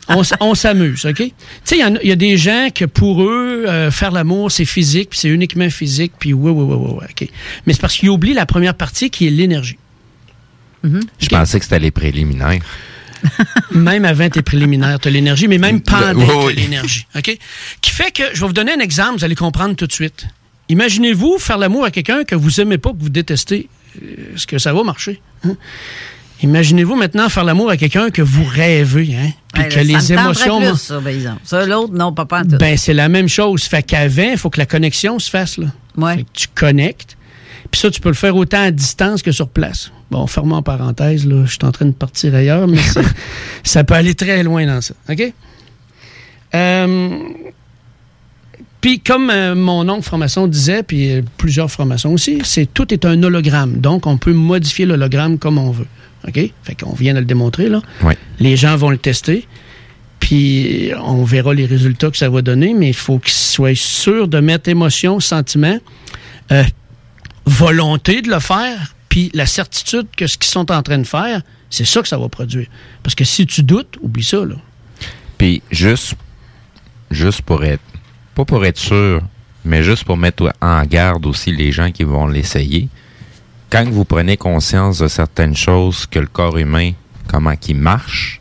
on 0.39 0.55
s'amuse, 0.55 1.05
OK? 1.05 1.17
Tu 1.17 1.31
sais, 1.63 1.75
il 1.77 1.79
y 1.79 1.83
a- 1.83 1.99
il 2.01 2.09
y, 2.09 2.11
a 2.11 2.15
des 2.15 2.37
gens 2.37 2.69
que 2.73 2.85
pour 2.85 3.23
eux, 3.23 3.65
euh, 3.67 3.91
faire 3.91 4.11
l'amour, 4.11 4.51
c'est 4.51 4.65
physique, 4.65 5.11
puis 5.11 5.19
c'est 5.19 5.29
uniquement 5.29 5.69
physique, 5.69 6.13
puis 6.17 6.33
oui, 6.33 6.51
oui, 6.51 6.63
oui, 6.63 6.75
oui, 6.79 6.91
oui, 7.01 7.05
OK. 7.09 7.29
Mais 7.65 7.73
c'est 7.73 7.81
parce 7.81 7.95
qu'ils 7.95 8.09
oublient 8.09 8.33
la 8.33 8.45
première 8.45 8.73
partie 8.75 9.09
qui 9.09 9.27
est 9.27 9.31
l'énergie. 9.31 9.77
Je 10.83 11.27
pensais 11.27 11.59
que 11.59 11.65
c'était 11.65 11.79
les 11.79 11.91
préliminaires. 11.91 12.59
même 13.71 14.05
avant 14.05 14.29
tes 14.29 14.41
préliminaires, 14.41 14.99
tu 14.99 15.07
as 15.07 15.11
l'énergie, 15.11 15.47
mais 15.47 15.57
même 15.57 15.81
pendant 15.81 16.25
t'as 16.25 16.45
oui. 16.45 16.55
l'énergie. 16.55 17.07
OK? 17.15 17.37
Qui 17.81 17.91
fait 17.91 18.11
que, 18.11 18.23
je 18.33 18.41
vais 18.41 18.47
vous 18.47 18.53
donner 18.53 18.73
un 18.73 18.79
exemple, 18.79 19.17
vous 19.17 19.23
allez 19.23 19.35
comprendre 19.35 19.75
tout 19.75 19.87
de 19.87 19.93
suite. 19.93 20.27
Imaginez-vous 20.69 21.37
faire 21.39 21.57
l'amour 21.57 21.85
à 21.85 21.91
quelqu'un 21.91 22.23
que 22.23 22.35
vous 22.35 22.59
aimez 22.59 22.77
pas, 22.77 22.91
que 22.91 22.97
vous 22.99 23.09
détestez. 23.09 23.69
Euh, 24.01 24.35
Est-ce 24.35 24.47
que 24.47 24.57
ça 24.57 24.73
va 24.73 24.83
marcher? 24.83 25.21
hein? 25.45 25.55
Imaginez-vous 26.41 26.95
maintenant 26.95 27.29
faire 27.29 27.45
l'amour 27.45 27.69
à 27.69 27.77
quelqu'un 27.77 28.09
que 28.09 28.21
vous 28.21 28.43
rêvez, 28.43 29.15
hein? 29.15 29.29
Puis 29.53 29.69
que 29.69 29.79
les 29.79 29.93
ça 29.93 30.13
me 30.13 30.27
tenterait 30.27 30.47
émotions. 30.47 30.59
Plus, 30.59 30.77
ça, 30.77 30.99
par 30.99 31.07
exemple. 31.07 31.39
Ça, 31.45 31.65
l'autre, 31.65 31.93
non, 31.93 32.11
pas 32.11 32.27
en 32.31 32.43
tout. 32.43 32.57
Ben, 32.57 32.75
c'est 32.75 32.93
la 32.93 33.07
même 33.07 33.29
chose. 33.29 33.63
Fait 33.63 33.81
qu'avant, 33.81 34.31
il 34.31 34.37
faut 34.37 34.49
que 34.49 34.59
la 34.59 34.65
connexion 34.65 35.19
se 35.19 35.29
fasse, 35.29 35.57
là. 35.57 35.67
Fait 36.15 36.23
que 36.23 36.29
tu 36.33 36.47
connectes. 36.53 37.15
Puis 37.73 37.79
ça, 37.79 37.89
tu 37.89 37.99
peux 38.01 38.09
le 38.09 38.13
faire 38.13 38.35
autant 38.35 38.61
à 38.61 38.69
distance 38.69 39.23
que 39.23 39.31
sur 39.31 39.49
place. 39.49 39.91
Bon, 40.11 40.27
fermons 40.27 40.57
en 40.57 40.61
parenthèse, 40.61 41.25
là. 41.25 41.43
Je 41.43 41.53
suis 41.53 41.59
en 41.63 41.71
train 41.71 41.87
de 41.87 41.91
partir 41.91 42.35
ailleurs, 42.35 42.67
mais 42.67 42.77
ça 43.63 43.83
peut 43.83 43.95
aller 43.95 44.13
très 44.13 44.43
loin 44.43 44.67
dans 44.67 44.79
ça. 44.79 44.93
OK? 45.09 45.33
Euh, 46.53 47.09
puis 48.79 48.99
comme 48.99 49.31
euh, 49.31 49.55
mon 49.55 49.89
oncle 49.89 50.03
franc-maçon 50.03 50.45
disait, 50.45 50.83
puis 50.83 51.13
euh, 51.13 51.21
plusieurs 51.37 51.71
francs-maçons 51.71 52.11
aussi, 52.11 52.41
c'est 52.43 52.71
tout 52.71 52.93
est 52.93 53.05
un 53.05 53.23
hologramme. 53.23 53.79
Donc, 53.79 54.05
on 54.05 54.19
peut 54.19 54.33
modifier 54.33 54.85
l'hologramme 54.85 55.39
comme 55.39 55.57
on 55.57 55.71
veut. 55.71 55.87
OK? 56.27 56.51
Fait 56.61 56.75
qu'on 56.79 56.93
vient 56.93 57.15
de 57.15 57.19
le 57.21 57.25
démontrer, 57.25 57.69
là. 57.69 57.81
Oui. 58.03 58.13
Les 58.39 58.55
gens 58.55 58.75
vont 58.75 58.91
le 58.91 58.99
tester. 58.99 59.47
Puis 60.19 60.91
on 61.03 61.23
verra 61.23 61.55
les 61.55 61.65
résultats 61.65 62.11
que 62.11 62.17
ça 62.17 62.29
va 62.29 62.43
donner, 62.43 62.75
mais 62.75 62.89
il 62.89 62.93
faut 62.93 63.17
qu'ils 63.17 63.33
soient 63.33 63.73
sûrs 63.73 64.27
de 64.27 64.39
mettre 64.39 64.69
émotion, 64.69 65.19
sentiment, 65.19 65.79
euh, 66.51 66.63
volonté 67.45 68.21
de 68.21 68.29
le 68.29 68.39
faire, 68.39 68.95
puis 69.09 69.29
la 69.33 69.45
certitude 69.45 70.07
que 70.15 70.27
ce 70.27 70.37
qu'ils 70.37 70.51
sont 70.51 70.71
en 70.71 70.81
train 70.81 70.97
de 70.97 71.07
faire, 71.07 71.41
c'est 71.69 71.85
ça 71.85 72.01
que 72.01 72.07
ça 72.07 72.17
va 72.17 72.29
produire. 72.29 72.67
Parce 73.01 73.15
que 73.15 73.23
si 73.23 73.45
tu 73.45 73.63
doutes, 73.63 73.97
oublie 74.01 74.23
ça, 74.23 74.45
là. 74.45 74.55
Puis 75.37 75.61
juste, 75.71 76.15
juste 77.11 77.41
pour 77.41 77.63
être, 77.63 77.83
pas 78.35 78.45
pour 78.45 78.65
être 78.65 78.77
sûr, 78.79 79.21
mais 79.65 79.83
juste 79.83 80.03
pour 80.03 80.17
mettre 80.17 80.51
en 80.61 80.83
garde 80.83 81.25
aussi 81.25 81.51
les 81.51 81.71
gens 81.71 81.91
qui 81.91 82.03
vont 82.03 82.27
l'essayer. 82.27 82.89
Quand 83.69 83.89
vous 83.89 84.05
prenez 84.05 84.37
conscience 84.37 84.99
de 84.99 85.07
certaines 85.07 85.55
choses 85.55 86.05
que 86.05 86.19
le 86.19 86.27
corps 86.27 86.57
humain, 86.57 86.91
comment 87.27 87.55
qu'il 87.55 87.77
marche, 87.77 88.39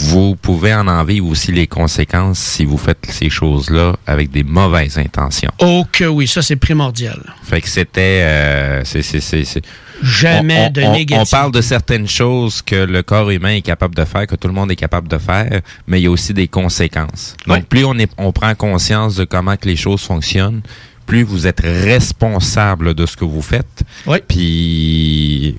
vous 0.00 0.36
pouvez 0.36 0.74
en 0.74 0.86
en 0.88 1.02
vivre 1.04 1.26
aussi 1.28 1.52
les 1.52 1.66
conséquences 1.66 2.38
si 2.38 2.64
vous 2.64 2.78
faites 2.78 3.04
ces 3.10 3.30
choses-là 3.30 3.96
avec 4.06 4.30
des 4.30 4.44
mauvaises 4.44 4.98
intentions. 4.98 5.50
Oh 5.60 5.84
que 5.90 6.04
oui, 6.04 6.26
ça 6.28 6.42
c'est 6.42 6.56
primordial. 6.56 7.20
Fait 7.42 7.60
que 7.60 7.68
c'était, 7.68 8.22
euh, 8.22 8.82
c'est, 8.84 9.02
c'est, 9.02 9.20
c'est, 9.20 9.44
c'est- 9.44 9.62
Jamais 10.02 10.68
on, 10.68 10.70
de 10.70 10.82
on- 10.82 10.92
négatif. 10.92 11.28
On 11.34 11.36
parle 11.36 11.52
de 11.52 11.60
certaines 11.60 12.08
choses 12.08 12.62
que 12.62 12.74
le 12.74 13.02
corps 13.02 13.28
humain 13.30 13.56
est 13.56 13.60
capable 13.60 13.94
de 13.94 14.04
faire, 14.06 14.26
que 14.26 14.34
tout 14.36 14.48
le 14.48 14.54
monde 14.54 14.70
est 14.72 14.76
capable 14.76 15.08
de 15.08 15.18
faire, 15.18 15.60
mais 15.86 16.00
il 16.00 16.04
y 16.04 16.06
a 16.06 16.10
aussi 16.10 16.32
des 16.32 16.48
conséquences. 16.48 17.36
Donc, 17.46 17.66
plus 17.66 17.84
on, 17.84 17.98
est, 17.98 18.10
on 18.16 18.32
prend 18.32 18.54
conscience 18.54 19.16
de 19.16 19.24
comment 19.24 19.56
que 19.58 19.68
les 19.68 19.76
choses 19.76 20.00
fonctionnent, 20.00 20.62
plus 21.04 21.22
vous 21.22 21.46
êtes 21.46 21.60
responsable 21.60 22.94
de 22.94 23.04
ce 23.04 23.14
que 23.16 23.26
vous 23.26 23.42
faites. 23.42 23.82
Puis, 24.26 25.56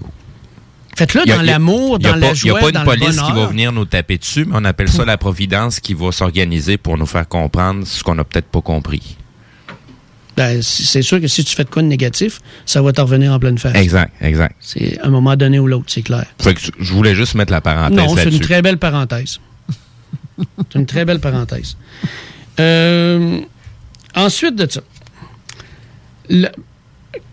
Faites-le 0.97 1.25
dans 1.25 1.41
l'amour, 1.41 1.99
dans 1.99 2.11
pas- 2.11 2.17
la 2.17 2.27
Il 2.27 2.43
n'y 2.43 2.49
a 2.49 2.59
joie, 2.59 2.59
pas 2.59 2.69
une 2.79 2.85
police 2.85 3.21
qui 3.21 3.31
va 3.31 3.45
venir 3.47 3.71
nous 3.71 3.85
taper 3.85 4.17
dessus, 4.17 4.45
mais 4.45 4.55
on 4.57 4.65
appelle 4.65 4.89
ça 4.89 5.05
la 5.05 5.17
providence 5.17 5.79
qui 5.79 5.93
va 5.93 6.11
s'organiser 6.11 6.77
pour 6.77 6.97
nous 6.97 7.05
faire 7.05 7.27
comprendre 7.27 7.85
ce 7.87 8.03
qu'on 8.03 8.15
n'a 8.15 8.23
peut-être 8.23 8.47
pas 8.47 8.61
compris. 8.61 9.17
Ben, 10.37 10.61
c'est 10.61 11.01
sûr 11.01 11.19
que 11.19 11.27
si 11.27 11.43
tu 11.43 11.55
fais 11.55 11.63
de 11.65 11.69
quoi 11.69 11.81
de 11.81 11.87
négatif, 11.87 12.39
ça 12.65 12.81
va 12.81 12.93
te 12.93 13.01
revenir 13.01 13.31
en 13.33 13.39
pleine 13.39 13.57
face. 13.57 13.75
Exact, 13.75 14.13
exact. 14.21 14.55
C'est 14.61 14.97
à 15.01 15.07
un 15.07 15.09
moment 15.09 15.35
donné 15.35 15.59
ou 15.59 15.67
l'autre, 15.67 15.85
c'est 15.87 16.01
clair. 16.03 16.25
Fait 16.39 16.53
que 16.53 16.61
je 16.79 16.93
voulais 16.93 17.15
juste 17.15 17.35
mettre 17.35 17.51
la 17.51 17.61
parenthèse 17.61 17.97
Non, 17.97 18.15
c'est 18.15 18.29
une 18.29 18.39
très 18.39 18.61
belle 18.61 18.77
parenthèse. 18.77 19.39
c'est 20.37 20.75
une 20.79 20.85
très 20.85 21.03
belle 21.05 21.19
parenthèse. 21.19 21.75
Euh, 22.59 23.39
ensuite 24.15 24.55
de 24.55 24.69
ça, 24.71 24.81
le- 26.29 26.49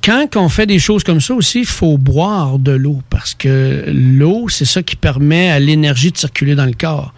quand 0.02 0.36
on 0.36 0.48
fait 0.48 0.66
des 0.66 0.78
choses 0.78 1.04
comme 1.04 1.20
ça 1.20 1.34
aussi, 1.34 1.60
il 1.60 1.66
faut 1.66 1.98
boire 1.98 2.58
de 2.58 2.72
l'eau 2.72 3.00
parce 3.10 3.34
que 3.34 3.84
l'eau, 3.88 4.48
c'est 4.48 4.64
ça 4.64 4.82
qui 4.82 4.96
permet 4.96 5.50
à 5.50 5.60
l'énergie 5.60 6.10
de 6.10 6.16
circuler 6.16 6.54
dans 6.54 6.66
le 6.66 6.72
corps. 6.72 7.14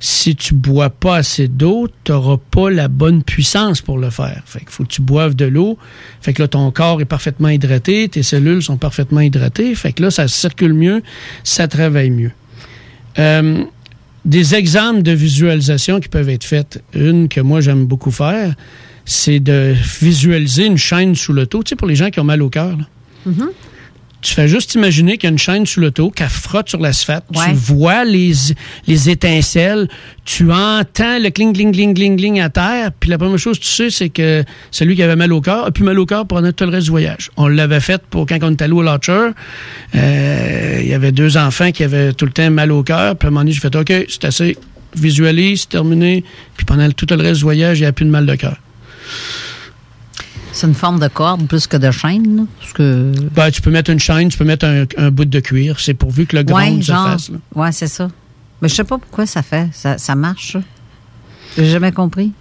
Si 0.00 0.36
tu 0.36 0.54
bois 0.54 0.90
pas 0.90 1.16
assez 1.16 1.48
d'eau, 1.48 1.88
tu 2.04 2.12
n'auras 2.12 2.36
pas 2.50 2.70
la 2.70 2.86
bonne 2.86 3.24
puissance 3.24 3.80
pour 3.80 3.98
le 3.98 4.10
faire. 4.10 4.42
Fait 4.46 4.60
qu'il 4.60 4.68
faut 4.68 4.84
que 4.84 4.88
tu 4.90 5.02
boives 5.02 5.34
de 5.34 5.46
l'eau. 5.46 5.76
Fait 6.20 6.32
que 6.32 6.42
là, 6.42 6.48
ton 6.48 6.70
corps 6.70 7.00
est 7.00 7.04
parfaitement 7.04 7.48
hydraté, 7.48 8.08
tes 8.08 8.22
cellules 8.22 8.62
sont 8.62 8.76
parfaitement 8.76 9.20
hydratées. 9.20 9.74
Fait 9.74 9.92
que 9.92 10.02
là, 10.02 10.12
ça 10.12 10.28
circule 10.28 10.72
mieux, 10.72 11.02
ça 11.42 11.66
travaille 11.66 12.10
mieux. 12.10 12.30
Euh, 13.18 13.64
des 14.24 14.54
exemples 14.54 15.02
de 15.02 15.12
visualisation 15.12 15.98
qui 15.98 16.08
peuvent 16.08 16.28
être 16.28 16.44
faites. 16.44 16.82
Une 16.94 17.28
que 17.28 17.40
moi 17.40 17.60
j'aime 17.60 17.86
beaucoup 17.86 18.10
faire, 18.12 18.54
c'est 19.10 19.40
de 19.40 19.74
visualiser 20.02 20.66
une 20.66 20.76
chaîne 20.76 21.14
sous 21.14 21.32
l'auto. 21.32 21.62
Tu 21.62 21.70
sais, 21.70 21.76
pour 21.76 21.88
les 21.88 21.96
gens 21.96 22.10
qui 22.10 22.20
ont 22.20 22.24
mal 22.24 22.42
au 22.42 22.50
cœur. 22.50 22.76
là. 22.76 23.34
Tu 24.20 24.34
fais 24.34 24.48
juste 24.48 24.74
imaginer 24.74 25.16
qu'il 25.16 25.28
y 25.28 25.30
a 25.30 25.32
une 25.32 25.38
chaîne 25.38 25.64
sous 25.64 25.80
l'auto, 25.80 26.10
qu'elle 26.10 26.28
frotte 26.28 26.68
sur 26.68 26.80
l'asphalte. 26.80 27.24
Ouais. 27.34 27.50
Tu 27.50 27.54
vois 27.54 28.04
les, 28.04 28.32
les 28.88 29.08
étincelles, 29.10 29.88
tu 30.24 30.50
entends 30.52 31.18
le 31.20 31.30
cling, 31.30 31.52
cling, 31.54 31.72
cling, 31.72 31.94
cling, 31.94 32.16
cling 32.18 32.40
à 32.40 32.50
terre. 32.50 32.90
Puis 32.98 33.10
la 33.10 33.16
première 33.16 33.38
chose 33.38 33.58
que 33.60 33.64
tu 33.64 33.70
sais, 33.70 33.90
c'est 33.90 34.08
que 34.08 34.42
celui 34.72 34.96
qui 34.96 35.04
avait 35.04 35.14
mal 35.16 35.32
au 35.32 35.40
cœur 35.40 35.66
a 35.66 35.70
plus 35.70 35.84
mal 35.84 35.98
au 36.00 36.04
cœur 36.04 36.26
pendant 36.26 36.50
tout 36.52 36.64
le 36.64 36.70
reste 36.70 36.86
du 36.86 36.90
voyage. 36.90 37.30
On 37.36 37.46
l'avait 37.46 37.78
fait 37.80 38.02
pour 38.10 38.26
quand 38.26 38.38
on 38.42 38.50
était 38.52 38.64
allé 38.64 38.72
au 38.74 38.82
Launcher. 38.82 39.28
Euh, 39.94 40.78
Il 40.82 40.88
y 40.88 40.94
avait 40.94 41.12
deux 41.12 41.36
enfants 41.36 41.70
qui 41.70 41.84
avaient 41.84 42.12
tout 42.12 42.24
le 42.26 42.32
temps 42.32 42.50
mal 42.50 42.72
au 42.72 42.82
cœur. 42.82 43.16
Puis 43.16 43.26
à 43.26 43.28
un 43.28 43.30
moment 43.30 43.40
donné, 43.42 43.52
j'ai 43.52 43.60
fait 43.60 43.74
OK, 43.76 43.92
c'est 44.08 44.24
assez. 44.24 44.56
Visualise, 44.96 45.60
c'est 45.62 45.68
terminé. 45.68 46.24
Puis 46.56 46.66
pendant 46.66 46.90
tout 46.90 47.06
le 47.08 47.16
reste 47.22 47.36
du 47.38 47.42
voyage, 47.44 47.78
il 47.78 47.82
n'y 47.82 47.86
a 47.86 47.92
plus 47.92 48.04
de 48.04 48.10
mal 48.10 48.26
de 48.26 48.34
cœur. 48.34 48.56
C'est 50.52 50.66
une 50.66 50.74
forme 50.74 50.98
de 50.98 51.08
corde 51.08 51.46
plus 51.46 51.66
que 51.66 51.76
de 51.76 51.90
chaîne, 51.90 52.36
là, 52.38 52.42
parce 52.58 52.72
que... 52.72 53.12
Ben, 53.34 53.50
tu 53.50 53.60
peux 53.62 53.70
mettre 53.70 53.90
une 53.90 54.00
chaîne, 54.00 54.28
tu 54.28 54.38
peux 54.38 54.44
mettre 54.44 54.66
un, 54.66 54.84
un 54.96 55.10
bout 55.10 55.24
de 55.24 55.40
cuir. 55.40 55.78
C'est 55.78 55.94
pourvu 55.94 56.26
que 56.26 56.36
le 56.36 56.42
Ouais, 56.52 56.68
gronde 56.70 56.82
se 56.82 56.90
fasse. 56.92 57.30
là. 57.30 57.36
Ouais, 57.54 57.70
c'est 57.72 57.86
ça. 57.86 58.08
Mais 58.60 58.68
je 58.68 58.74
sais 58.74 58.84
pas 58.84 58.98
pourquoi 58.98 59.26
ça 59.26 59.42
fait. 59.42 59.68
Ça, 59.72 59.98
ça 59.98 60.14
marche, 60.16 60.52
ça. 60.54 60.60
J'ai 61.56 61.66
jamais 61.66 61.92
compris. 61.92 62.32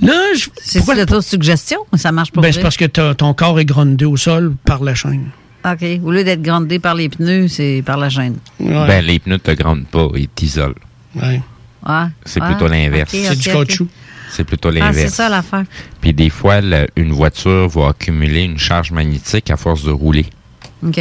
Non, 0.00 0.12
je... 0.36 0.48
C'est 0.60 0.84
de 0.84 0.92
l'autosuggestion, 1.00 1.78
ça 1.94 2.10
marche 2.10 2.32
pas. 2.32 2.40
Ben, 2.40 2.52
c'est 2.52 2.62
parce 2.62 2.76
que 2.76 2.86
ton 3.12 3.34
corps 3.34 3.60
est 3.60 3.64
grondé 3.64 4.04
au 4.06 4.16
sol 4.16 4.54
par 4.64 4.82
la 4.82 4.94
chaîne. 4.96 5.28
OK. 5.64 5.84
Au 6.02 6.10
lieu 6.10 6.24
d'être 6.24 6.42
grondé 6.42 6.80
par 6.80 6.96
les 6.96 7.08
pneus, 7.08 7.46
c'est 7.46 7.84
par 7.86 7.96
la 7.98 8.08
chaîne. 8.08 8.36
Ben, 8.58 9.04
les 9.04 9.20
pneus 9.20 9.38
te 9.38 9.52
grandent 9.52 9.86
pas, 9.86 10.08
ils 10.16 10.28
t'isolent. 10.28 10.74
Ouais. 11.14 11.40
Ouais. 11.86 11.94
C'est 12.24 12.40
Ouais. 12.40 12.48
plutôt 12.48 12.66
l'inverse. 12.66 13.14
OK, 13.14 13.20
ok, 13.30 13.54
ok. 13.80 13.86
C'est 14.34 14.44
plutôt 14.44 14.68
Ah, 14.70 14.72
l'inverse. 14.72 14.96
c'est 14.96 15.08
ça 15.08 15.28
l'affaire. 15.28 15.64
Puis 16.00 16.12
des 16.12 16.30
fois, 16.30 16.60
le- 16.60 16.86
une 16.96 17.12
voiture 17.12 17.68
va 17.68 17.88
accumuler 17.88 18.42
une 18.44 18.58
charge 18.58 18.90
magnétique 18.90 19.50
à 19.50 19.56
force 19.56 19.84
de 19.84 19.90
rouler. 19.90 20.26
OK. 20.86 21.00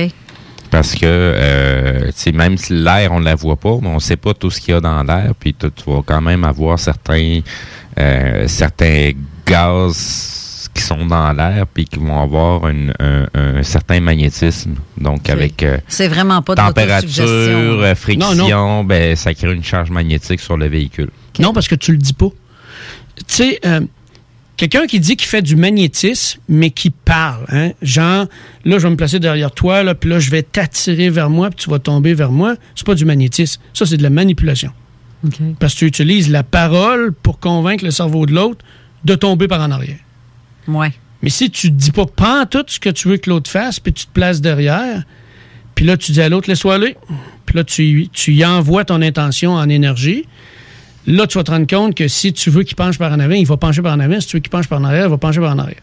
Parce 0.70 0.94
que, 0.96 1.00
euh, 1.06 2.06
tu 2.08 2.12
sais, 2.16 2.32
même 2.32 2.58
si 2.58 2.74
l'air, 2.74 3.12
on 3.12 3.20
ne 3.20 3.26
la 3.26 3.36
voit 3.36 3.58
pas, 3.58 3.78
mais 3.82 3.88
on 3.90 3.96
ne 3.96 4.00
sait 4.00 4.16
pas 4.18 4.34
tout 4.34 4.50
ce 4.50 4.60
qu'il 4.62 4.74
y 4.74 4.78
a 4.78 4.80
dans 4.82 5.04
l'air, 5.04 5.34
puis 5.38 5.54
tu 5.54 5.68
vas 5.88 6.02
quand 6.06 6.22
même 6.22 6.44
avoir 6.46 6.80
certains, 6.80 7.40
euh, 8.00 8.48
certains 8.48 9.12
gaz 9.46 10.70
qui 10.74 10.82
sont 10.82 11.06
dans 11.06 11.34
l'air, 11.34 11.66
puis 11.68 11.84
qui 11.86 12.00
vont 12.00 12.22
avoir 12.22 12.68
une- 12.70 12.94
un, 13.00 13.26
un 13.34 13.64
certain 13.64 14.00
magnétisme. 14.00 14.76
Donc, 14.98 15.30
avec 15.30 15.64
euh, 15.64 15.78
C'est 15.90 16.08
vraiment 16.08 16.42
pas 16.42 16.56
de 16.56 16.62
température, 16.62 17.26
euh, 17.28 17.94
friction, 17.96 18.34
Non, 18.36 18.50
non. 18.50 18.84
Ben, 18.86 19.16
ça 19.18 19.34
crée 19.34 19.54
une 19.54 19.64
charge 19.64 19.90
magnétique 19.90 20.40
sur 20.40 20.56
le 20.56 20.68
véhicule. 20.68 21.10
Non, 21.40 21.52
parce 21.54 21.68
que 21.68 21.76
tu 21.76 21.92
le 21.92 21.98
dis 21.98 22.14
pas. 22.14 22.30
Tu 23.18 23.24
sais, 23.28 23.60
euh, 23.66 23.82
quelqu'un 24.58 24.86
qui 24.86 25.00
dit 25.00 25.16
qu'il 25.16 25.28
fait 25.28 25.42
du 25.42 25.56
magnétisme, 25.56 26.40
mais 26.48 26.70
qui 26.70 26.90
parle, 26.90 27.46
hein, 27.50 27.72
genre, 27.82 28.28
là, 28.66 28.78
je 28.78 28.84
vais 28.84 28.90
me 28.90 28.96
placer 28.96 29.20
derrière 29.20 29.52
toi, 29.52 29.84
là, 29.84 29.96
puis 29.96 30.10
là, 30.10 30.20
je 30.20 30.30
vais 30.30 30.44
t'attirer 30.44 31.10
vers 31.10 31.30
moi, 31.30 31.50
puis 31.50 31.64
tu 31.64 31.70
vas 31.70 31.80
tomber 31.80 32.14
vers 32.14 32.32
moi, 32.32 32.56
c'est 32.76 32.86
pas 32.86 32.96
du 32.96 33.06
magnétisme. 33.06 33.62
Ça, 33.74 33.86
c'est 33.86 33.98
de 33.98 34.04
la 34.04 34.10
manipulation. 34.10 34.72
Parce 35.60 35.74
que 35.74 35.80
tu 35.80 35.86
utilises 35.86 36.30
la 36.30 36.44
parole 36.44 37.14
pour 37.14 37.40
convaincre 37.40 37.84
le 37.84 37.92
cerveau 37.92 38.26
de 38.26 38.34
l'autre 38.34 38.66
de 39.04 39.16
tomber 39.16 39.48
par 39.48 39.62
en 39.62 39.72
arrière. 39.72 40.00
Ouais. 40.68 40.92
Mais 41.22 41.30
si 41.30 41.52
tu 41.52 41.72
ne 41.72 41.76
dis 41.76 41.92
pas 41.92 42.06
pas 42.06 42.46
tout 42.46 42.64
ce 42.68 42.80
que 42.80 42.90
tu 42.90 43.08
veux 43.08 43.18
que 43.18 43.30
l'autre 43.30 43.50
fasse, 43.50 43.80
puis 43.80 43.94
tu 43.94 44.06
te 44.06 44.12
places 44.12 44.42
derrière, 44.42 45.04
puis 45.76 45.86
là, 45.86 45.98
tu 45.98 46.12
dis 46.12 46.22
à 46.22 46.30
l'autre, 46.30 46.50
laisse-toi 46.50 46.76
aller. 46.76 46.98
Puis 47.46 47.56
là, 47.56 47.64
tu, 47.64 48.08
tu 48.12 48.34
y 48.34 48.46
envoies 48.46 48.86
ton 48.86 49.02
intention 49.02 49.54
en 49.54 49.70
énergie. 49.70 50.26
Là, 51.08 51.28
tu 51.28 51.38
vas 51.38 51.44
te 51.44 51.52
rendre 51.52 51.68
compte 51.68 51.96
que 51.96 52.08
si 52.08 52.32
tu 52.34 52.50
veux 52.50 52.64
qu'il 52.64 52.76
penche 52.76 52.98
par 52.98 53.12
en 53.12 53.20
avant, 53.20 53.34
il 53.34 53.46
va 53.46 53.58
pencher 53.58 53.82
par 53.82 53.94
en 53.94 54.00
avant. 54.00 54.20
Si 54.20 54.28
tu 54.28 54.38
veux 54.38 54.42
qu'il 54.42 54.52
penche 54.52 54.68
par 54.68 54.80
en 54.80 54.84
arrière, 54.84 55.06
il 55.06 55.10
va 55.10 55.18
pencher 55.18 55.40
par 55.40 55.54
en 55.54 55.60
arrière. 55.60 55.82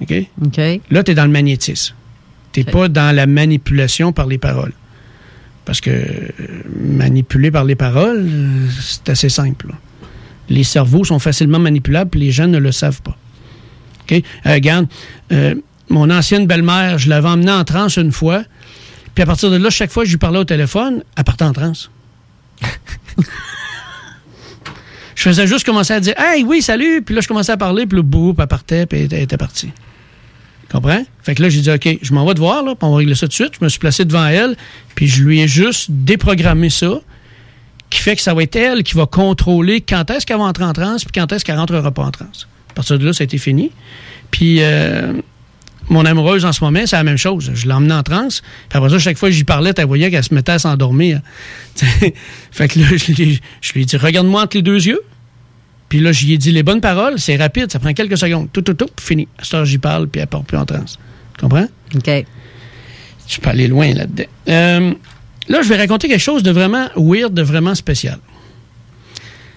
OK? 0.00 0.14
OK. 0.44 0.60
Là, 0.90 1.02
tu 1.02 1.12
es 1.12 1.14
dans 1.14 1.24
le 1.24 1.30
magnétisme. 1.30 1.94
Tu 2.52 2.60
n'es 2.60 2.70
pas 2.70 2.88
dans 2.88 3.14
la 3.14 3.26
manipulation 3.26 4.12
par 4.12 4.26
les 4.26 4.38
paroles. 4.38 4.72
Parce 5.64 5.80
que 5.80 5.90
euh, 5.90 6.32
manipuler 6.78 7.50
par 7.50 7.64
les 7.64 7.74
paroles, 7.74 8.28
c'est 8.80 9.08
assez 9.08 9.28
simple. 9.28 9.68
là. 9.68 9.74
Les 10.48 10.64
cerveaux 10.64 11.04
sont 11.04 11.18
facilement 11.18 11.58
manipulables, 11.58 12.10
puis 12.10 12.20
les 12.20 12.30
gens 12.30 12.46
ne 12.46 12.58
le 12.58 12.72
savent 12.72 13.02
pas. 13.02 13.16
OK? 14.02 14.12
Euh, 14.12 14.20
regarde, 14.54 14.86
euh, 15.32 15.54
mon 15.88 16.10
ancienne 16.10 16.46
belle-mère, 16.46 16.98
je 16.98 17.08
l'avais 17.08 17.28
emmenée 17.28 17.50
en 17.50 17.64
transe 17.64 17.96
une 17.96 18.12
fois, 18.12 18.44
puis 19.14 19.22
à 19.22 19.26
partir 19.26 19.50
de 19.50 19.56
là, 19.56 19.70
chaque 19.70 19.90
fois 19.90 20.04
que 20.04 20.08
je 20.08 20.14
lui 20.14 20.18
parlais 20.18 20.38
au 20.38 20.44
téléphone, 20.44 21.02
elle 21.16 21.24
partait 21.24 21.44
en 21.44 21.52
transe. 21.52 21.90
je 25.16 25.22
faisais 25.22 25.46
juste 25.48 25.66
commencer 25.66 25.92
à 25.94 25.98
dire 26.00 26.14
Hey, 26.16 26.44
oui, 26.44 26.62
salut, 26.62 27.02
puis 27.02 27.14
là, 27.16 27.20
je 27.20 27.26
commençais 27.26 27.50
à 27.50 27.56
parler, 27.56 27.86
puis 27.86 27.96
le 27.96 28.02
bout, 28.02 28.36
elle 28.38 28.46
partait, 28.46 28.86
puis 28.86 29.00
elle 29.10 29.12
était- 29.22 29.36
partie. 29.36 29.70
Comprends? 30.70 31.04
Fait 31.22 31.34
que 31.34 31.42
là, 31.42 31.48
j'ai 31.48 31.60
dit, 31.60 31.70
OK, 31.70 31.98
je 32.02 32.12
m'en 32.12 32.26
vais 32.26 32.34
te 32.34 32.38
voir, 32.40 32.62
là, 32.62 32.74
puis 32.74 32.86
on 32.86 32.90
va 32.90 32.96
régler 32.98 33.14
ça 33.14 33.26
tout 33.26 33.30
de 33.30 33.34
suite. 33.34 33.52
Je 33.58 33.64
me 33.64 33.68
suis 33.68 33.78
placé 33.78 34.04
devant 34.04 34.26
elle, 34.26 34.56
puis 34.94 35.06
je 35.06 35.22
lui 35.22 35.40
ai 35.40 35.48
juste 35.48 35.90
déprogrammé 35.90 36.70
ça, 36.70 37.00
qui 37.88 38.00
fait 38.00 38.16
que 38.16 38.22
ça 38.22 38.34
va 38.34 38.42
être 38.42 38.56
elle 38.56 38.82
qui 38.82 38.94
va 38.94 39.06
contrôler 39.06 39.80
quand 39.80 40.10
est-ce 40.10 40.26
qu'elle 40.26 40.38
va 40.38 40.44
entrer 40.44 40.64
en 40.64 40.72
transe, 40.72 41.04
puis 41.04 41.12
quand 41.14 41.32
est-ce 41.32 41.44
qu'elle 41.44 41.58
rentrera 41.58 41.90
pas 41.92 42.02
en 42.02 42.10
transe. 42.10 42.48
À 42.70 42.74
partir 42.74 42.98
de 42.98 43.04
là, 43.06 43.12
ça 43.12 43.22
a 43.22 43.24
été 43.24 43.38
fini. 43.38 43.70
Puis, 44.32 44.58
euh, 44.60 45.12
mon 45.88 46.04
amoureuse 46.04 46.44
en 46.44 46.52
ce 46.52 46.62
moment, 46.64 46.80
c'est 46.84 46.96
la 46.96 47.04
même 47.04 47.16
chose. 47.16 47.50
Je 47.54 47.66
l'ai 47.66 47.72
emmenée 47.72 47.94
en 47.94 48.02
transe, 48.02 48.42
puis 48.68 48.76
après 48.76 48.90
ça, 48.90 48.98
chaque 48.98 49.18
fois 49.18 49.28
que 49.28 49.34
j'y 49.34 49.44
parlais, 49.44 49.72
tu 49.72 49.82
voyais 49.82 50.10
qu'elle 50.10 50.24
se 50.24 50.34
mettait 50.34 50.52
à 50.52 50.58
s'endormir. 50.58 51.20
fait 51.76 52.68
que 52.68 52.78
là, 52.78 52.86
je 52.96 53.12
lui, 53.12 53.40
je 53.60 53.72
lui 53.72 53.82
ai 53.82 53.84
dit, 53.84 53.96
regarde-moi 53.96 54.42
entre 54.42 54.56
les 54.56 54.62
deux 54.62 54.86
yeux. 54.86 55.00
Puis 55.88 56.00
là, 56.00 56.10
j'y 56.12 56.32
ai 56.32 56.38
dit 56.38 56.50
les 56.50 56.62
bonnes 56.62 56.80
paroles, 56.80 57.18
c'est 57.18 57.36
rapide, 57.36 57.70
ça 57.70 57.78
prend 57.78 57.92
quelques 57.92 58.18
secondes. 58.18 58.48
Tout, 58.52 58.62
tout, 58.62 58.74
tout, 58.74 58.88
puis 58.94 59.06
fini. 59.06 59.28
À 59.38 59.44
cette 59.44 59.54
heure, 59.54 59.64
j'y 59.64 59.78
parle, 59.78 60.08
puis 60.08 60.20
elle 60.20 60.26
part 60.26 60.42
plus 60.42 60.58
en 60.58 60.64
transe. 60.64 60.98
Tu 61.36 61.42
comprends? 61.42 61.66
OK. 61.94 62.10
Tu 63.28 63.40
peux 63.40 63.50
aller 63.50 63.68
loin 63.68 63.92
là-dedans. 63.92 64.24
Euh, 64.48 64.94
là, 65.48 65.62
je 65.62 65.68
vais 65.68 65.76
raconter 65.76 66.08
quelque 66.08 66.20
chose 66.20 66.42
de 66.42 66.50
vraiment 66.50 66.88
weird, 66.96 67.32
de 67.34 67.42
vraiment 67.42 67.74
spécial. 67.74 68.18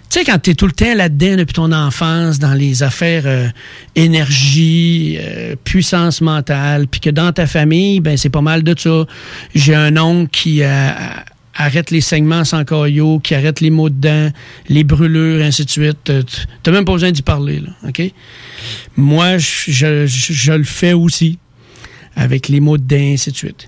Tu 0.10 0.18
sais, 0.20 0.26
quand 0.26 0.40
tu 0.40 0.50
es 0.50 0.56
tout 0.56 0.66
le 0.66 0.72
temps 0.72 0.96
là-dedans 0.96 1.36
depuis 1.38 1.54
ton 1.54 1.72
enfance, 1.72 2.40
dans 2.40 2.54
les 2.56 2.82
affaires 2.82 3.24
euh, 3.28 3.48
énergie, 3.96 5.18
euh, 5.20 5.56
puissance 5.64 6.22
mentale, 6.22 6.88
puis 6.88 7.00
que 7.00 7.12
dans 7.12 7.32
ta 7.32 7.46
famille, 7.46 8.00
ben 8.00 8.18
c'est 8.18 8.30
pas 8.32 8.42
mal 8.42 8.64
de 8.64 8.74
ça. 8.78 9.06
J'ai 9.54 9.76
un 9.76 9.96
oncle 9.98 10.32
qui 10.32 10.64
euh, 10.64 10.90
arrête 11.56 11.92
les 11.92 12.02
saignements 12.02 12.44
sans 12.44 12.66
caillot, 12.66 13.20
qui 13.20 13.36
arrête 13.36 13.62
les 13.62 13.70
maux 13.70 13.90
de 13.90 14.00
dents, 14.00 14.32
les 14.68 14.84
brûlures, 14.84 15.44
ainsi 15.44 15.64
de 15.66 15.70
suite. 15.70 16.10
N'as 16.66 16.72
même 16.72 16.86
pas 16.86 16.94
besoin 16.94 17.12
d'y 17.12 17.22
parler, 17.22 17.60
là, 17.60 17.70
OK? 17.88 18.02
Moi, 18.98 19.38
je- 19.38 20.06
je 20.08 20.52
le 20.54 20.64
fais 20.64 20.94
aussi, 20.94 21.38
avec 22.16 22.48
les 22.48 22.60
maux 22.60 22.80
de 22.80 22.84
dents, 22.84 23.14
ainsi 23.14 23.32
de 23.32 23.38
suite. 23.38 23.68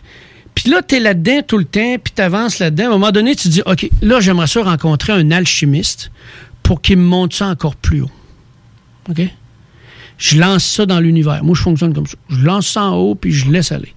Puis 0.56 0.70
là, 0.70 0.82
tu 0.82 0.96
es 0.96 1.00
là-dedans 1.00 1.42
tout 1.48 1.58
le 1.58 1.66
temps, 1.66 1.96
puis 2.04 2.14
tu 2.16 2.22
avances 2.22 2.60
là-dedans. 2.60 2.84
À 2.84 2.88
un 2.88 2.92
moment 2.92 3.12
donné, 3.12 3.36
tu 3.36 3.48
dis, 3.48 3.62
OK, 3.66 3.90
là, 4.02 4.20
j'aimerais 4.20 4.48
ça 4.48 4.64
rencontrer 4.64 5.14
un 5.14 5.32
alchimiste 5.32 6.12
pour 6.64 6.82
qu'il 6.82 6.98
me 6.98 7.04
monte 7.04 7.34
ça 7.34 7.48
encore 7.48 7.76
plus 7.76 8.02
haut. 8.02 8.12
OK? 9.10 9.22
Je 10.18 10.40
lance 10.40 10.64
ça 10.66 10.86
dans 10.86 11.00
l'univers. 11.00 11.44
Moi, 11.44 11.56
je 11.56 11.62
fonctionne 11.62 11.94
comme 11.94 12.06
ça. 12.06 12.18
Je 12.30 12.46
lance 12.46 12.68
ça 12.68 12.84
en 12.84 12.96
haut, 12.96 13.16
puis 13.16 13.32
je 13.32 13.50
laisse 13.50 13.72
aller. 13.72 13.94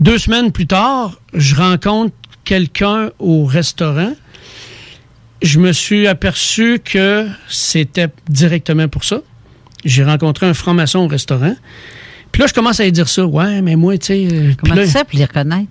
Deux 0.00 0.18
semaines 0.18 0.52
plus 0.52 0.66
tard, 0.66 1.20
je 1.34 1.56
rencontre 1.56 2.14
quelqu'un 2.44 3.10
au 3.18 3.44
restaurant. 3.44 4.12
Je 5.42 5.58
me 5.58 5.72
suis 5.72 6.06
aperçu 6.06 6.80
que 6.84 7.26
c'était 7.48 8.08
directement 8.28 8.88
pour 8.88 9.04
ça. 9.04 9.20
J'ai 9.84 10.04
rencontré 10.04 10.46
un 10.46 10.54
franc-maçon 10.54 11.00
au 11.00 11.08
restaurant. 11.08 11.54
Puis 12.32 12.40
là, 12.42 12.46
je 12.46 12.54
commence 12.54 12.78
à 12.80 12.84
lui 12.84 12.92
dire 12.92 13.08
ça. 13.08 13.24
Ouais, 13.26 13.60
mais 13.62 13.76
moi, 13.76 13.96
tu 13.98 14.06
sais. 14.06 14.28
euh, 14.30 14.52
Comment 14.62 14.74
là- 14.74 14.84
tu 14.84 14.90
sais 14.90 15.04
pour 15.04 15.18
les 15.18 15.24
reconnaître? 15.24 15.70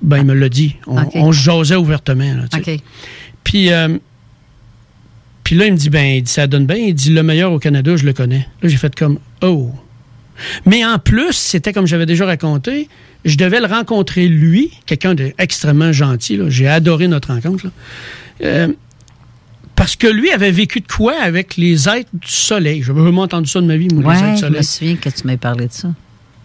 Ben, 0.00 0.18
il 0.18 0.24
me 0.24 0.34
l'a 0.34 0.48
dit. 0.48 0.76
On, 0.86 1.00
OK. 1.00 1.10
on 1.14 1.32
se 1.32 1.40
jasait 1.42 1.76
ouvertement. 1.76 2.34
là. 2.34 2.42
OK. 2.56 2.70
Puis, 3.44 3.72
euh, 3.72 3.98
puis 5.44 5.56
là, 5.56 5.66
il 5.66 5.72
me 5.72 5.76
dit, 5.76 5.90
ben, 5.90 6.04
il 6.16 6.22
dit, 6.22 6.30
ça 6.32 6.46
donne 6.46 6.66
bien. 6.66 6.76
Il 6.76 6.94
dit, 6.94 7.10
le 7.10 7.22
meilleur 7.22 7.52
au 7.52 7.58
Canada, 7.58 7.96
je 7.96 8.04
le 8.04 8.12
connais. 8.12 8.46
Là, 8.62 8.68
j'ai 8.68 8.76
fait 8.76 8.94
comme, 8.94 9.18
oh. 9.42 9.70
Mais 10.66 10.84
en 10.84 10.98
plus, 10.98 11.32
c'était 11.32 11.72
comme 11.72 11.86
j'avais 11.86 12.06
déjà 12.06 12.24
raconté, 12.26 12.88
je 13.24 13.36
devais 13.36 13.60
le 13.60 13.66
rencontrer 13.66 14.28
lui, 14.28 14.70
quelqu'un 14.86 15.14
d'extrêmement 15.14 15.92
gentil. 15.92 16.38
J'ai 16.48 16.66
adoré 16.68 17.06
notre 17.06 17.32
rencontre. 17.32 17.66
là. 17.66 17.70
Euh, 18.44 18.68
parce 19.76 19.96
que 19.96 20.06
lui 20.06 20.30
avait 20.30 20.50
vécu 20.50 20.80
de 20.80 20.86
quoi 20.86 21.14
avec 21.20 21.56
les 21.56 21.88
êtres 21.88 22.10
du 22.12 22.28
soleil. 22.30 22.82
J'ai 22.82 22.92
vraiment 22.92 23.22
entendu 23.22 23.48
ça 23.50 23.60
de 23.60 23.66
ma 23.66 23.76
vie, 23.76 23.88
moi, 23.92 24.14
les 24.14 24.18
êtres 24.20 24.28
du 24.30 24.36
je 24.36 24.40
soleil. 24.40 24.58
me 24.58 24.62
souviens 24.62 24.96
que 24.96 25.08
tu 25.08 25.22
m'avais 25.26 25.38
parlé 25.38 25.66
de 25.66 25.72
ça. 25.72 25.88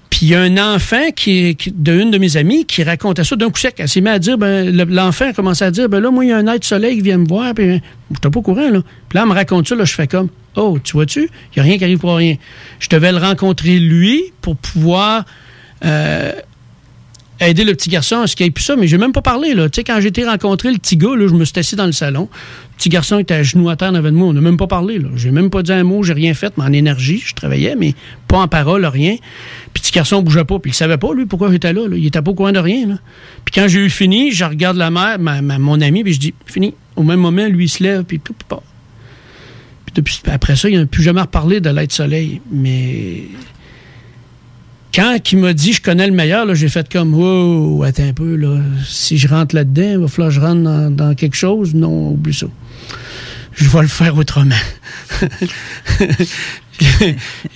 Puis 0.10 0.20
il 0.24 0.30
y 0.30 0.36
a 0.36 0.42
un 0.42 0.58
enfant 0.76 1.12
qui, 1.16 1.56
qui- 1.58 1.72
de 1.76 1.92
une 2.02 2.12
de 2.12 2.18
mes 2.18 2.38
amies 2.38 2.66
qui 2.66 2.82
racontait 2.82 3.26
ça 3.26 3.36
d'un 3.36 3.50
coup 3.50 3.60
sec. 3.60 3.76
Elle 3.78 3.90
s'est 3.90 4.00
mise 4.00 4.14
à 4.14 4.20
dire, 4.20 4.38
ben, 4.38 4.74
le- 4.74 4.86
l'enfant 4.86 5.26
a 5.30 5.34
commencé 5.34 5.66
à 5.66 5.70
dire, 5.72 5.90
ben 5.90 6.00
là, 6.00 6.10
moi, 6.10 6.24
il 6.24 6.30
y 6.30 6.32
a 6.32 6.38
un 6.38 6.48
être 6.48 6.64
soleil 6.64 6.96
qui 6.96 7.02
vient 7.02 7.18
me 7.18 7.28
voir, 7.28 7.54
puis 7.54 7.66
ben, 7.66 7.82
j'étais 8.12 8.30
pas 8.30 8.40
au 8.40 8.42
courant, 8.42 8.70
là. 8.70 8.82
Puis 9.10 9.16
là, 9.18 9.24
elle 9.24 9.30
me 9.30 9.34
raconte 9.34 9.68
ça, 9.68 9.76
là, 9.76 9.84
je 9.84 9.94
fais 9.94 10.08
comme, 10.08 10.30
oh, 10.56 10.80
tu 10.82 10.94
vois-tu, 10.94 11.24
il 11.24 11.30
n'y 11.58 11.60
a 11.60 11.64
rien 11.64 11.78
qui 11.78 11.84
arrive 11.84 12.00
pour 12.00 12.16
rien. 12.16 12.36
Je 12.80 12.88
devais 12.90 13.12
le 13.12 13.18
rencontrer, 13.18 13.80
lui, 13.80 14.24
pour 14.42 14.56
pouvoir 14.56 15.26
euh, 15.86 16.32
aider 17.50 17.64
le 17.64 17.74
petit 17.74 17.90
garçon 17.90 18.18
à 18.18 18.28
ce 18.28 18.36
qu'il 18.36 18.46
ait 18.46 18.52
plus 18.52 18.64
ça, 18.64 18.76
mais 18.76 18.88
j'ai 18.88 18.98
même 18.98 19.12
pas 19.12 19.22
parlé, 19.22 19.54
là. 19.54 19.70
Tu 19.70 19.78
sais, 19.78 19.84
quand 19.84 20.00
j'ai 20.02 20.08
été 20.10 20.26
rencontrer 20.26 20.72
le 20.72 20.78
petit 20.78 20.98
gars, 20.98 21.16
là, 21.16 21.28
je 21.28 21.34
me 21.34 21.46
suis 21.46 21.58
assis 21.60 21.76
dans 21.76 21.86
le 21.86 21.92
salon. 21.92 22.30
Le 22.32 22.78
petit 22.78 22.90
garçon 22.90 23.20
était 23.20 23.34
à 23.34 23.44
genoux 23.44 23.70
à 23.70 23.76
terre 23.76 23.90
en 23.90 23.96
avant 23.96 24.10
de 24.12 24.16
moi. 24.16 24.28
On 24.28 24.34
n'a 24.34 24.42
même 24.42 24.58
pas 24.58 24.68
parlé, 24.68 25.00
là. 25.00 25.10
J'ai 25.16 25.32
même 25.32 25.50
pas 25.50 25.64
dit 25.64 25.72
un 25.72 25.84
mot, 25.84 26.04
j'ai 26.04 26.14
rien 26.14 26.34
fait, 26.34 26.54
mais 26.58 26.64
en 26.64 26.74
énergie, 26.74 27.22
je 27.26 27.34
travaillais, 27.34 27.76
mais 27.76 27.96
pas 28.28 28.38
en 28.38 28.48
parole, 28.48 28.86
rien. 28.86 29.16
Puis 29.16 29.24
le 29.76 29.82
petit 29.82 29.92
garçon 29.92 30.22
bougeait 30.22 30.46
pas, 30.46 30.60
puis 30.60 30.72
il 30.72 30.74
savait 30.74 30.98
pas, 30.98 31.14
lui, 31.14 31.26
pourquoi 31.26 31.52
j'étais 31.52 31.74
là, 31.74 31.88
là. 31.88 31.96
Il 31.98 32.06
était 32.06 32.22
pas 32.22 32.32
au 32.32 32.36
courant 32.36 32.52
de 32.52 32.60
rien. 32.60 33.00
Puis 33.46 33.54
quand 33.54 33.68
j'ai 33.68 33.80
eu 33.80 33.90
fini, 33.90 34.32
je 34.32 34.44
regarde 34.46 34.78
la 34.78 34.90
mère, 34.92 35.18
ma- 35.20 35.42
ma- 35.42 35.60
mon 35.60 35.80
ami, 35.82 36.04
puis 36.04 36.14
je 36.14 36.20
dis, 36.20 36.34
fini. 36.46 36.74
Au 36.96 37.04
même 37.04 37.20
moment, 37.20 37.46
lui, 37.48 37.66
il 37.66 37.70
se 37.70 37.84
lève, 37.84 38.04
puis 38.04 38.20
tout, 38.20 38.34
part. 38.48 38.64
Puis 39.86 39.94
depuis, 39.96 40.20
après 40.26 40.56
ça, 40.56 40.70
il 40.70 40.80
n'a 40.80 40.86
plus 40.86 41.04
jamais 41.04 41.22
reparlé 41.22 41.62
de 41.62 41.70
l'être 41.70 41.92
soleil. 41.94 42.42
Mais 42.52 43.24
quand 44.98 45.32
il 45.32 45.38
m'a 45.38 45.54
dit 45.54 45.74
je 45.74 45.82
connais 45.82 46.08
le 46.08 46.14
meilleur, 46.14 46.54
j'ai 46.56 46.68
fait 46.70 46.92
comme 46.92 47.14
wow, 47.14 47.84
attends 47.84 48.04
un 48.10 48.14
peu, 48.14 48.36
là. 48.36 48.60
Si 48.86 49.18
je 49.20 49.28
rentre 49.28 49.54
là-dedans, 49.56 49.92
il 49.92 49.98
va 50.00 50.08
falloir 50.08 50.30
que 50.30 50.36
je 50.36 50.42
rentre 50.42 50.62
dans, 50.64 50.90
dans 50.90 51.14
quelque 51.16 51.36
chose. 51.36 51.74
Non, 51.76 52.10
oublie 52.10 52.34
ça. 52.34 52.48
Je 53.54 53.70
vais 53.70 53.82
le 53.82 53.88
faire 53.88 54.18
autrement. 54.18 54.56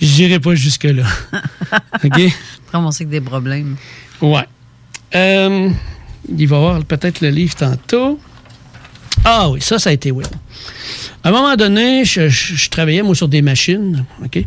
J'irai 0.00 0.40
pas 0.40 0.54
jusque-là. 0.54 1.04
OK? 2.04 2.20
Ramasser 2.72 3.04
que 3.04 3.10
des 3.10 3.20
problèmes. 3.20 3.76
Ouais. 4.20 4.46
Euh, 5.14 5.68
il 6.36 6.48
va 6.48 6.56
y 6.56 6.58
avoir 6.58 6.84
peut-être 6.84 7.20
le 7.20 7.28
livre 7.30 7.54
tantôt. 7.54 8.18
Ah 9.24 9.50
oui, 9.50 9.60
ça, 9.60 9.78
ça 9.78 9.90
a 9.90 9.92
été 9.92 10.10
Will. 10.10 10.26
À 11.22 11.28
un 11.28 11.32
moment 11.32 11.54
donné, 11.54 12.04
je, 12.04 12.28
je- 12.28 12.54
je 12.56 12.70
travaillais, 12.70 13.02
moi, 13.02 13.14
sur 13.14 13.28
des 13.28 13.42
machines, 13.42 14.04
OK? 14.24 14.44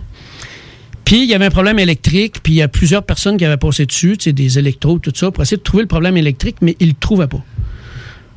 Puis, 1.05 1.23
il 1.23 1.29
y 1.29 1.35
avait 1.35 1.45
un 1.45 1.51
problème 1.51 1.77
électrique, 1.77 2.37
puis 2.41 2.53
il 2.53 2.55
y 2.57 2.61
a 2.63 2.67
plusieurs 2.67 3.03
personnes 3.03 3.37
qui 3.37 3.45
avaient 3.45 3.57
passé 3.57 3.85
dessus, 3.85 4.17
des 4.17 4.59
électros, 4.59 4.97
tout 4.97 5.13
ça, 5.15 5.29
pour 5.29 5.43
essayer 5.43 5.57
de 5.57 5.63
trouver 5.63 5.83
le 5.83 5.87
problème 5.87 6.17
électrique, 6.17 6.57
mais 6.61 6.75
ils 6.79 6.89
le 6.89 6.95
trouvaient 6.99 7.27
pas. 7.27 7.43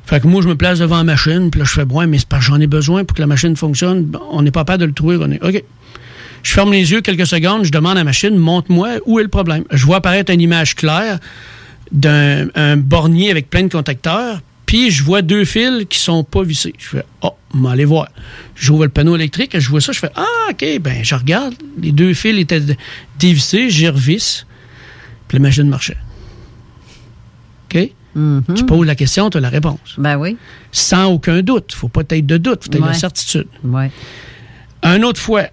Fait 0.04 0.20
que 0.20 0.26
moi, 0.26 0.42
je 0.42 0.48
me 0.48 0.54
place 0.54 0.78
devant 0.78 0.98
la 0.98 1.04
machine, 1.04 1.50
puis 1.50 1.58
là, 1.58 1.64
je 1.64 1.72
fais, 1.72 1.84
ouais, 1.84 2.06
mais 2.06 2.18
c'est 2.18 2.28
parce 2.28 2.46
que 2.46 2.52
j'en 2.52 2.60
ai 2.60 2.66
besoin 2.66 3.04
pour 3.04 3.14
que 3.14 3.22
la 3.22 3.26
machine 3.26 3.56
fonctionne. 3.56 4.10
On 4.30 4.42
n'est 4.42 4.50
pas 4.50 4.60
capable 4.60 4.80
de 4.82 4.86
le 4.86 4.92
trouver. 4.92 5.16
Est, 5.16 5.42
OK. 5.42 5.64
Je 6.42 6.52
ferme 6.52 6.72
les 6.72 6.92
yeux 6.92 7.00
quelques 7.00 7.26
secondes, 7.26 7.64
je 7.64 7.72
demande 7.72 7.92
à 7.92 8.00
la 8.00 8.04
machine, 8.04 8.36
montre-moi 8.36 9.00
où 9.06 9.18
est 9.18 9.22
le 9.22 9.28
problème. 9.28 9.64
Je 9.70 9.84
vois 9.84 9.96
apparaître 9.96 10.32
une 10.32 10.40
image 10.40 10.76
claire 10.76 11.18
d'un 11.90 12.48
un 12.54 12.76
bornier 12.76 13.30
avec 13.30 13.50
plein 13.50 13.62
de 13.62 13.72
contacteurs, 13.72 14.40
puis 14.68 14.90
je 14.90 15.02
vois 15.02 15.22
deux 15.22 15.46
fils 15.46 15.86
qui 15.88 15.98
sont 15.98 16.24
pas 16.24 16.42
vissés. 16.42 16.74
Je 16.78 16.88
fais, 16.88 17.04
oh, 17.22 17.32
va 17.54 17.70
aller 17.70 17.86
voir. 17.86 18.06
J'ouvre 18.54 18.84
le 18.84 18.90
panneau 18.90 19.16
électrique, 19.16 19.54
et 19.54 19.60
je 19.60 19.70
vois 19.70 19.80
ça, 19.80 19.92
je 19.92 19.98
fais, 19.98 20.10
ah, 20.14 20.26
OK, 20.50 20.62
ben, 20.82 21.02
je 21.02 21.14
regarde. 21.14 21.54
Les 21.80 21.90
deux 21.90 22.12
fils 22.12 22.38
étaient 22.38 22.60
dévissés, 23.18 23.70
j'y 23.70 23.88
revisse, 23.88 24.44
puis 25.26 25.38
la 25.38 25.42
machine 25.42 25.66
marchait. 25.70 25.96
OK? 27.72 27.90
Tu 28.56 28.64
poses 28.66 28.86
la 28.86 28.94
question, 28.94 29.30
tu 29.30 29.38
as 29.38 29.40
la 29.40 29.48
réponse. 29.48 29.94
Ben 29.96 30.18
oui. 30.18 30.36
Sans 30.70 31.06
aucun 31.06 31.40
doute. 31.40 31.72
faut 31.72 31.88
pas 31.88 32.02
être 32.10 32.26
de 32.26 32.36
doute, 32.36 32.64
faut 32.64 32.72
être 32.76 32.84
Ouais. 32.84 32.92
de 32.92 32.98
certitude. 32.98 33.46
Ouais. 33.64 33.90
Un 34.82 35.02
autre 35.02 35.20
fois, 35.20 35.44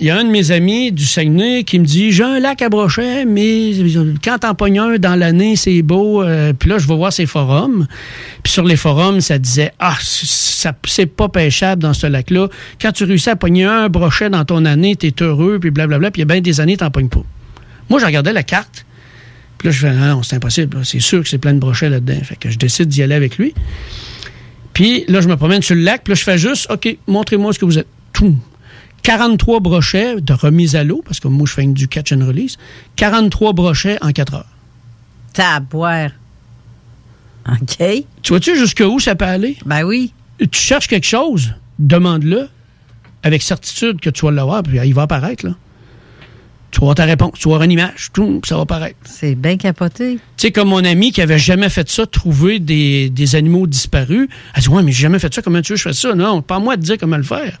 il 0.00 0.06
y 0.06 0.10
a 0.10 0.16
un 0.16 0.24
de 0.24 0.30
mes 0.30 0.52
amis 0.52 0.92
du 0.92 1.04
Saguenay 1.04 1.64
qui 1.64 1.78
me 1.80 1.84
dit 1.84 2.12
J'ai 2.12 2.22
un 2.22 2.38
lac 2.38 2.62
à 2.62 2.68
Brochet, 2.68 3.24
mais 3.24 3.72
quand 4.22 4.38
t'en 4.38 4.54
pognes 4.54 4.78
un 4.78 4.98
dans 4.98 5.16
l'année, 5.16 5.56
c'est 5.56 5.82
beau. 5.82 6.22
Euh, 6.22 6.52
puis 6.52 6.70
là, 6.70 6.78
je 6.78 6.86
vais 6.86 6.94
voir 6.94 7.12
ces 7.12 7.26
forums. 7.26 7.86
Puis 8.44 8.52
sur 8.52 8.64
les 8.64 8.76
forums, 8.76 9.20
ça 9.20 9.38
disait 9.38 9.72
Ah, 9.80 9.96
ça, 10.00 10.72
c'est 10.86 11.06
pas 11.06 11.28
pêchable 11.28 11.82
dans 11.82 11.94
ce 11.94 12.06
lac-là. 12.06 12.48
Quand 12.80 12.92
tu 12.92 13.04
réussis 13.04 13.30
à 13.30 13.36
pogner 13.36 13.64
un 13.64 13.88
brochet 13.88 14.30
dans 14.30 14.44
ton 14.44 14.64
année, 14.66 14.94
t'es 14.94 15.14
heureux, 15.20 15.58
puis 15.60 15.70
blablabla. 15.70 16.12
Puis 16.12 16.20
il 16.20 16.28
y 16.28 16.30
a 16.30 16.32
bien 16.32 16.40
des 16.40 16.60
années, 16.60 16.76
t'en 16.76 16.90
pognes 16.90 17.08
pas. 17.08 17.24
Moi, 17.90 17.98
je 17.98 18.06
regardais 18.06 18.32
la 18.32 18.44
carte. 18.44 18.86
Puis 19.58 19.66
là, 19.66 19.72
je 19.72 19.80
fais 19.80 19.92
Non, 19.92 20.22
c'est 20.22 20.36
impossible. 20.36 20.78
C'est 20.84 21.00
sûr 21.00 21.22
que 21.22 21.28
c'est 21.28 21.38
plein 21.38 21.54
de 21.54 21.58
brochets 21.58 21.88
là-dedans. 21.88 22.20
Fait 22.22 22.36
que 22.36 22.50
je 22.50 22.58
décide 22.58 22.88
d'y 22.88 23.02
aller 23.02 23.16
avec 23.16 23.36
lui. 23.36 23.52
Puis 24.74 25.04
là, 25.08 25.20
je 25.20 25.26
me 25.26 25.36
promène 25.36 25.60
sur 25.60 25.74
le 25.74 25.80
lac, 25.80 26.04
puis 26.04 26.12
là, 26.12 26.14
je 26.14 26.22
fais 26.22 26.38
juste, 26.38 26.70
OK, 26.70 26.96
montrez-moi 27.08 27.52
ce 27.52 27.58
que 27.58 27.64
vous 27.64 27.78
êtes. 27.78 27.88
Toum. 28.12 28.38
43 29.02 29.60
brochets 29.60 30.20
de 30.20 30.32
remise 30.32 30.76
à 30.76 30.84
l'eau, 30.84 31.02
parce 31.04 31.20
que 31.20 31.28
moi, 31.28 31.46
je 31.46 31.52
fais 31.54 31.66
du 31.66 31.88
catch 31.88 32.12
and 32.12 32.26
release. 32.26 32.56
43 32.96 33.52
brochets 33.52 33.98
en 34.02 34.12
4 34.12 34.34
heures. 34.34 34.46
T'as 35.32 35.56
à 35.56 35.60
boire. 35.60 36.10
OK. 37.48 38.04
Tu 38.22 38.32
vois-tu 38.32 38.56
jusqu'où 38.56 38.98
ça 39.00 39.14
peut 39.14 39.24
aller? 39.24 39.56
Ben 39.64 39.84
oui. 39.84 40.12
Tu 40.38 40.60
cherches 40.60 40.88
quelque 40.88 41.06
chose, 41.06 41.54
demande-le, 41.78 42.48
avec 43.22 43.42
certitude 43.42 44.00
que 44.00 44.10
tu 44.10 44.24
vas 44.26 44.30
l'avoir, 44.32 44.62
puis 44.62 44.78
il 44.84 44.94
va 44.94 45.02
apparaître, 45.02 45.46
là. 45.46 45.54
Tu 46.70 46.80
vas 46.80 46.84
avoir 46.84 46.96
ta 46.96 47.04
réponse, 47.06 47.32
tu 47.38 47.48
vas 47.48 47.54
avoir 47.54 47.64
une 47.64 47.72
image, 47.72 48.10
tout, 48.12 48.42
ça 48.44 48.56
va 48.56 48.62
apparaître. 48.62 48.98
C'est 49.04 49.34
bien 49.34 49.56
capoté. 49.56 50.16
Tu 50.16 50.20
sais, 50.36 50.52
comme 50.52 50.68
mon 50.68 50.84
ami 50.84 51.12
qui 51.12 51.22
avait 51.22 51.38
jamais 51.38 51.70
fait 51.70 51.88
ça, 51.88 52.06
trouver 52.06 52.58
des, 52.58 53.08
des 53.08 53.36
animaux 53.36 53.66
disparus. 53.66 54.28
Elle 54.54 54.62
dit 54.62 54.68
Ouais, 54.68 54.82
mais 54.82 54.92
j'ai 54.92 55.02
jamais 55.02 55.18
fait 55.18 55.32
ça, 55.32 55.40
comment 55.40 55.62
tu 55.62 55.72
veux 55.72 55.76
que 55.76 55.78
je 55.78 55.88
fasse 55.88 55.98
ça? 55.98 56.14
Non, 56.14 56.42
pas 56.42 56.56
à 56.56 56.58
moi 56.58 56.76
de 56.76 56.82
dire 56.82 56.98
comment 56.98 57.16
le 57.16 57.22
faire. 57.22 57.58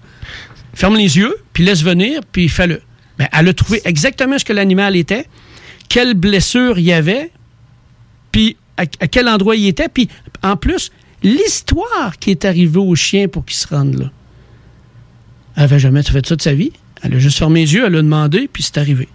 Ferme 0.74 0.96
les 0.96 1.16
yeux, 1.16 1.34
puis 1.52 1.64
laisse 1.64 1.82
venir, 1.82 2.20
puis 2.30 2.48
fais-le. 2.48 2.80
Ben, 3.18 3.28
elle 3.32 3.48
a 3.48 3.52
trouvé 3.52 3.80
exactement 3.84 4.38
ce 4.38 4.44
que 4.44 4.52
l'animal 4.52 4.94
était, 4.96 5.26
quelle 5.88 6.14
blessure 6.14 6.78
il 6.78 6.84
y 6.84 6.92
avait, 6.92 7.32
puis 8.30 8.56
à, 8.76 8.82
à 8.82 9.08
quel 9.08 9.28
endroit 9.28 9.56
il 9.56 9.66
était, 9.66 9.88
puis 9.88 10.08
en 10.42 10.56
plus, 10.56 10.92
l'histoire 11.22 12.18
qui 12.20 12.30
est 12.30 12.44
arrivée 12.44 12.78
au 12.78 12.94
chien 12.94 13.28
pour 13.28 13.44
qu'il 13.44 13.56
se 13.56 13.66
rende 13.66 13.98
là. 13.98 14.10
Elle 15.56 15.64
avait 15.64 15.78
jamais 15.80 16.02
fait 16.02 16.24
ça 16.24 16.36
de 16.36 16.42
sa 16.42 16.54
vie. 16.54 16.72
Elle 17.02 17.14
a 17.14 17.18
juste 17.18 17.38
fermé 17.38 17.60
les 17.60 17.74
yeux, 17.74 17.84
elle 17.86 17.96
a 17.96 18.02
demandé, 18.02 18.48
puis 18.52 18.62
c'est 18.62 18.78
arrivé. 18.78 19.08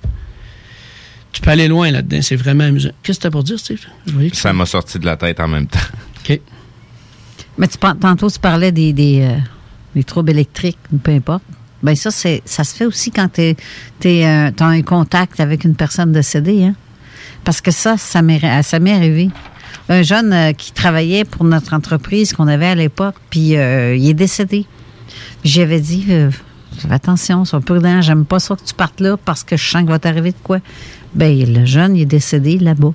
Tu 1.32 1.42
peux 1.42 1.50
aller 1.50 1.68
loin 1.68 1.90
là-dedans, 1.90 2.22
c'est 2.22 2.36
vraiment 2.36 2.66
amusant. 2.66 2.92
Qu'est-ce 3.02 3.20
que 3.20 3.22
tu 3.24 3.28
as 3.28 3.32
pour 3.32 3.44
dire, 3.44 3.60
Steve? 3.60 3.86
Que 4.06 4.36
Ça 4.36 4.54
m'a 4.54 4.66
sorti 4.66 5.00
de 5.00 5.06
la 5.06 5.18
tête 5.18 5.40
en 5.40 5.48
même 5.48 5.68
temps. 5.68 5.80
OK. 6.20 6.40
Mais 7.58 7.68
tu, 7.68 7.78
tantôt, 7.78 8.30
tu 8.30 8.40
parlais 8.40 8.72
des, 8.72 8.94
des, 8.94 9.22
euh, 9.22 9.38
des 9.96 10.04
troubles 10.04 10.32
électriques, 10.32 10.80
ou 10.92 10.98
peu 10.98 11.12
importe. 11.12 11.44
Ben 11.82 11.96
ça, 11.96 12.12
c'est, 12.12 12.42
ça 12.46 12.64
se 12.64 12.76
fait 12.76 12.86
aussi 12.86 13.12
quand 13.12 13.28
tu 13.34 14.24
as 14.24 14.54
un 14.60 14.82
contact 14.84 15.40
avec 15.40 15.66
une 15.66 15.76
personne 15.76 16.12
décédée. 16.12 16.64
Hein? 16.64 16.76
Parce 17.44 17.60
que 17.60 17.72
ça, 17.72 17.98
ça 17.98 18.22
m'est, 18.22 18.64
ça 18.64 18.80
m'est 18.80 18.94
arrivé. 18.94 19.30
Un 19.90 20.02
jeune 20.02 20.32
euh, 20.32 20.54
qui 20.54 20.72
travaillait 20.72 21.26
pour 21.26 21.44
notre 21.44 21.74
entreprise 21.74 22.34
qu'on 22.34 22.48
avait 22.48 22.68
à 22.68 22.76
l'époque, 22.76 23.16
puis 23.30 23.58
euh, 23.58 23.96
il 23.96 24.08
est 24.10 24.14
décédé. 24.14 24.66
J'avais 25.44 25.82
dit, 25.82 26.06
euh, 26.10 26.32
attention, 26.90 27.44
sois 27.44 27.60
prudent, 27.60 28.02
j'aime 28.02 28.24
pas 28.24 28.40
ça 28.40 28.56
que 28.56 28.64
tu 28.64 28.74
partes 28.74 29.02
là 29.02 29.18
parce 29.18 29.44
que 29.44 29.58
je 29.58 29.70
sens 29.70 29.82
qu'il 29.82 29.90
va 29.90 30.00
t'arriver 30.00 30.32
de 30.32 30.38
quoi. 30.42 30.60
Ben, 31.16 31.38
le 31.54 31.66
jeune, 31.66 31.98
il 31.98 32.04
est 32.04 32.06
décédé 32.06 32.60
là-bas. 32.60 32.94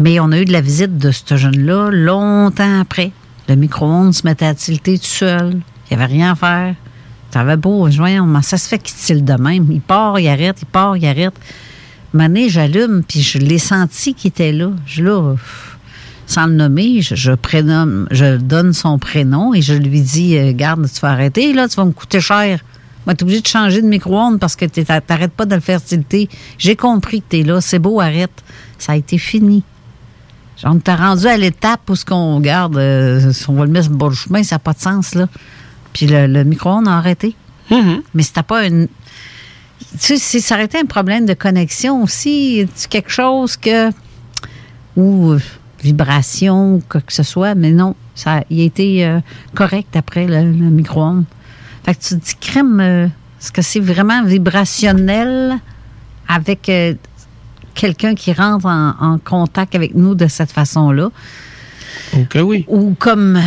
Mais 0.00 0.18
on 0.18 0.32
a 0.32 0.40
eu 0.40 0.44
de 0.44 0.52
la 0.52 0.60
visite 0.60 0.98
de 0.98 1.10
ce 1.10 1.36
jeune-là 1.36 1.90
longtemps 1.90 2.80
après. 2.80 3.12
Le 3.48 3.54
micro-ondes 3.54 4.12
se 4.12 4.26
mettait 4.26 4.46
à 4.46 4.54
tilter 4.54 4.98
tout 4.98 5.04
seul. 5.06 5.60
Il 5.90 5.96
n'y 5.96 6.02
avait 6.02 6.12
rien 6.12 6.32
à 6.32 6.34
faire. 6.34 6.74
T'avais 7.30 7.56
beau, 7.56 7.88
comment 7.96 8.42
ça 8.42 8.56
se 8.56 8.68
fait 8.68 8.78
qu'il 8.78 8.94
tille 8.96 9.22
de 9.22 9.34
même? 9.34 9.66
Il 9.70 9.80
part, 9.80 10.18
il 10.20 10.28
arrête, 10.28 10.58
il 10.62 10.66
part, 10.66 10.96
il 10.96 11.06
arrête. 11.06 11.34
Mané, 12.12 12.48
j'allume, 12.48 13.02
puis 13.06 13.20
je 13.20 13.38
l'ai 13.38 13.58
senti 13.58 14.14
qu'il 14.14 14.28
était 14.28 14.52
là. 14.52 14.70
Je 14.86 15.02
là, 15.02 15.32
pff, 15.34 15.76
sans 16.26 16.46
le 16.46 16.54
nommer, 16.54 17.02
je, 17.02 17.14
je 17.14 17.32
prénomme, 17.32 18.06
je 18.10 18.36
donne 18.36 18.72
son 18.72 18.98
prénom 18.98 19.52
et 19.54 19.60
je 19.60 19.74
lui 19.74 20.00
dis, 20.00 20.36
euh, 20.38 20.52
garde, 20.52 20.88
tu 20.92 21.00
vas 21.00 21.10
arrêter, 21.10 21.52
là, 21.52 21.68
tu 21.68 21.76
vas 21.76 21.84
me 21.84 21.92
coûter 21.92 22.20
cher. 22.20 22.60
Moi, 23.04 23.14
t'es 23.14 23.22
obligé 23.22 23.40
de 23.40 23.46
changer 23.46 23.82
de 23.82 23.86
micro-ondes 23.86 24.40
parce 24.40 24.56
que 24.56 24.64
t'es- 24.64 24.84
t'arrêtes 24.84 25.32
pas 25.32 25.44
de 25.46 25.54
le 25.54 25.60
faire 25.60 25.82
tilter. 25.82 26.28
J'ai 26.58 26.74
compris 26.74 27.20
que 27.20 27.26
t'es 27.28 27.42
là. 27.42 27.60
C'est 27.60 27.78
beau, 27.78 28.00
arrête. 28.00 28.32
Ça 28.78 28.92
a 28.92 28.96
été 28.96 29.18
fini. 29.18 29.62
Genre, 30.60 30.74
on 30.74 30.78
t'a 30.78 30.96
rendu 30.96 31.26
à 31.26 31.36
l'étape 31.36 31.88
où 31.88 31.94
ce 31.94 32.04
qu'on 32.04 32.40
garde, 32.40 32.76
euh, 32.78 33.32
on 33.48 33.52
va 33.54 33.64
le 33.66 33.70
mettre 33.70 33.84
sur 33.86 33.94
le 33.94 34.10
du 34.10 34.16
chemin, 34.16 34.42
ça 34.42 34.56
n'a 34.56 34.58
pas 34.58 34.72
de 34.72 34.80
sens, 34.80 35.14
là. 35.14 35.28
Puis 35.96 36.06
le, 36.06 36.26
le 36.26 36.44
micro-ondes 36.44 36.88
a 36.88 36.98
arrêté. 36.98 37.34
Mais 38.12 38.22
c'était 38.22 38.42
pas 38.42 38.66
une. 38.66 38.86
Tu 39.92 39.98
sais, 39.98 40.18
si 40.18 40.42
ça 40.42 40.56
aurait 40.56 40.66
été 40.66 40.78
un 40.78 40.84
problème 40.84 41.24
de 41.24 41.32
connexion 41.32 42.02
aussi, 42.02 42.68
c'est 42.74 42.90
quelque 42.90 43.10
chose 43.10 43.56
que. 43.56 43.90
Ou 44.94 45.30
euh, 45.30 45.40
vibration 45.82 46.74
ou 46.74 46.82
quoi 46.86 47.00
que 47.00 47.14
ce 47.14 47.22
soit, 47.22 47.54
mais 47.54 47.70
non, 47.70 47.94
ça, 48.14 48.42
il 48.50 48.60
a 48.60 48.64
été 48.64 49.06
euh, 49.06 49.20
correct 49.54 49.96
après 49.96 50.26
le, 50.26 50.42
le 50.42 50.68
micro-ondes. 50.70 51.24
Fait 51.86 51.94
que 51.94 52.02
tu 52.02 52.08
te 52.20 52.24
dis, 52.26 52.34
crème, 52.38 52.78
euh, 52.80 53.06
est-ce 53.40 53.50
que 53.50 53.62
c'est 53.62 53.80
vraiment 53.80 54.22
vibrationnel 54.22 55.56
avec 56.28 56.70
quelqu'un 57.74 58.14
qui 58.14 58.34
rentre 58.34 58.66
en, 58.66 58.94
en 59.00 59.18
contact 59.18 59.74
avec 59.74 59.94
nous 59.94 60.14
de 60.14 60.26
cette 60.26 60.52
façon-là? 60.52 61.10
Ok, 62.16 62.38
oui. 62.42 62.64
Ou 62.68 62.94
comme 62.98 63.36
euh, 63.36 63.40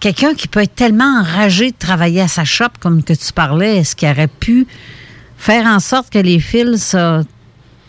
quelqu'un 0.00 0.34
qui 0.34 0.48
peut 0.48 0.60
être 0.62 0.74
tellement 0.74 1.20
enragé 1.20 1.70
de 1.70 1.76
travailler 1.78 2.20
à 2.22 2.28
sa 2.28 2.44
shop, 2.44 2.68
comme 2.80 3.02
que 3.02 3.12
tu 3.12 3.32
parlais, 3.32 3.76
est-ce 3.78 3.94
qu'il 3.96 4.08
aurait 4.08 4.26
pu 4.28 4.66
faire 5.38 5.66
en 5.66 5.80
sorte 5.80 6.10
que 6.10 6.18
les 6.18 6.40
fils 6.40 6.90
se 6.90 7.24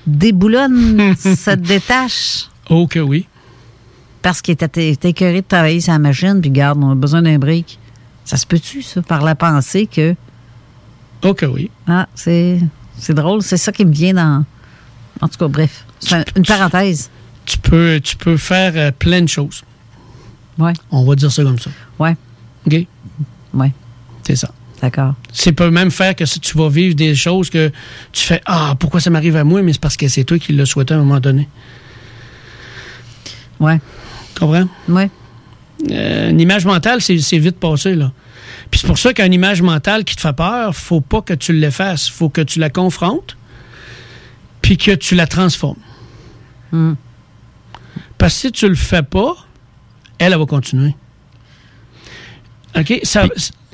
déboulonnent, 0.06 1.16
se 1.18 1.52
détachent? 1.56 2.50
Ok, 2.70 2.98
oui. 3.04 3.28
Parce 4.22 4.42
qu'il 4.42 4.54
était, 4.54 4.90
était 4.92 5.10
écœuré 5.10 5.42
de 5.42 5.48
travailler 5.48 5.80
sur 5.80 5.94
la 5.94 6.00
machine, 6.00 6.40
puis 6.42 6.50
garde, 6.52 6.80
on 6.84 6.92
a 6.92 6.96
besoin 6.96 7.22
d'un 7.22 7.38
brick. 7.40 7.80
Ça 8.26 8.36
se 8.38 8.46
peut-tu, 8.46 8.82
ça, 8.82 9.02
par 9.02 9.24
la 9.24 9.36
pensée 9.36 9.88
que. 9.88 10.16
Ok, 11.24 11.46
oui. 11.52 11.72
Ah, 11.88 12.08
c'est, 12.14 12.60
c'est 12.98 13.14
drôle, 13.14 13.42
c'est 13.42 13.58
ça 13.58 13.72
qui 13.72 13.86
me 13.86 13.94
vient 13.94 14.14
dans. 14.14 14.46
En 15.22 15.28
tout 15.28 15.38
cas, 15.40 15.48
bref, 15.48 15.86
c'est 16.00 16.16
un- 16.16 16.26
une 16.36 16.46
parenthèse. 16.46 17.10
Tu 17.46 17.58
peux, 17.58 18.00
tu 18.04 18.18
peux 18.18 18.36
faire 18.38 18.74
euh, 18.76 18.92
plein 18.92 19.22
de 19.22 19.30
choses. 19.30 19.64
Ouais. 20.58 20.74
On 20.92 21.04
va 21.06 21.16
dire 21.16 21.32
ça 21.32 21.44
comme 21.44 21.60
ça. 21.60 21.70
Ouais. 22.00 22.16
OK? 22.66 22.86
Ouais. 23.54 23.72
C'est 24.24 24.36
ça. 24.36 24.52
D'accord. 24.82 25.16
C'est 25.32 25.54
peut 25.54 25.72
même 25.72 25.90
faire 25.92 26.16
que 26.16 26.26
si 26.26 26.40
tu 26.40 26.58
vas 26.58 26.70
vivre 26.70 26.96
des 26.96 27.16
choses 27.16 27.50
que 27.50 27.72
tu 28.12 28.24
fais 28.24 28.42
Ah, 28.46 28.76
pourquoi 28.80 29.00
ça 29.00 29.10
m'arrive 29.10 29.36
à 29.36 29.44
moi? 29.44 29.62
Mais 29.62 29.74
c'est 29.74 29.82
parce 29.82 29.98
que 29.98 30.08
c'est 30.08 30.24
toi 30.24 30.38
qui 30.38 30.54
l'as 30.54 30.66
souhaité 30.66 30.94
à 30.94 30.98
un 30.98 31.00
moment 31.00 31.20
donné. 31.20 31.48
Ouais. 33.60 33.80
Comprends? 34.40 34.68
Ouais. 34.88 35.10
Euh, 35.92 36.30
une 36.30 36.40
image 36.40 36.66
mentale, 36.66 37.02
c'est 37.02 37.18
c'est 37.20 37.40
vite 37.40 37.60
passé, 37.60 37.96
là. 37.96 38.12
Puis 38.70 38.82
c'est 38.82 38.88
pour 38.88 38.98
ça 38.98 39.14
qu'une 39.14 39.34
image 39.34 39.62
mentale 39.62 40.04
qui 40.04 40.16
te 40.16 40.22
fait 40.22 40.34
peur, 40.36 40.76
faut 40.76 41.02
pas 41.02 41.22
que 41.22 41.34
tu 41.34 41.54
l'effaces. 41.54 42.10
faut 42.10 42.30
que 42.30 42.42
tu 42.42 42.60
la 42.60 42.70
confrontes, 42.70 43.38
puis 44.62 44.78
que 44.78 44.92
tu 44.92 45.16
la 45.16 45.28
transformes. 45.28 45.80
Hmm. 46.72 46.94
Parce 48.18 48.34
que 48.34 48.40
si 48.40 48.52
tu 48.52 48.68
le 48.68 48.76
fais 48.76 49.04
pas, 49.04 49.36
elle, 50.20 50.34
elle 50.34 50.40
va 50.40 50.46
continuer. 50.46 50.96
OK? 52.78 53.00
Ça, 53.04 53.26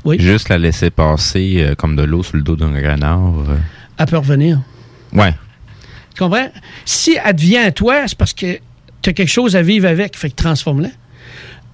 oui, 0.06 0.18
Juste 0.20 0.50
la 0.50 0.58
laisser 0.58 0.90
passer 0.90 1.58
euh, 1.60 1.76
comme 1.76 1.96
de 1.96 2.04
l'eau 2.04 2.24
sur 2.24 2.36
le 2.38 2.44
dos 2.44 2.56
d'un 2.56 2.74
renard. 2.74 3.40
euh. 3.50 3.58
elle 3.98 4.06
peut 4.06 4.18
revenir. 4.18 4.60
Ouais. 5.14 5.34
Tu 6.14 6.20
comprends? 6.22 6.50
Si 6.86 7.18
elle 7.24 7.36
devient 7.36 7.58
à 7.58 7.72
toi, 7.72 8.08
c'est 8.08 8.18
parce 8.18 8.34
que 8.34 8.60
tu 9.02 9.10
as 9.10 9.14
quelque 9.14 9.30
chose 9.30 9.56
à 9.56 9.62
vivre 9.62 9.88
avec. 9.88 10.18
Fait 10.18 10.30
que 10.30 10.36
transforme-la. 10.36 10.90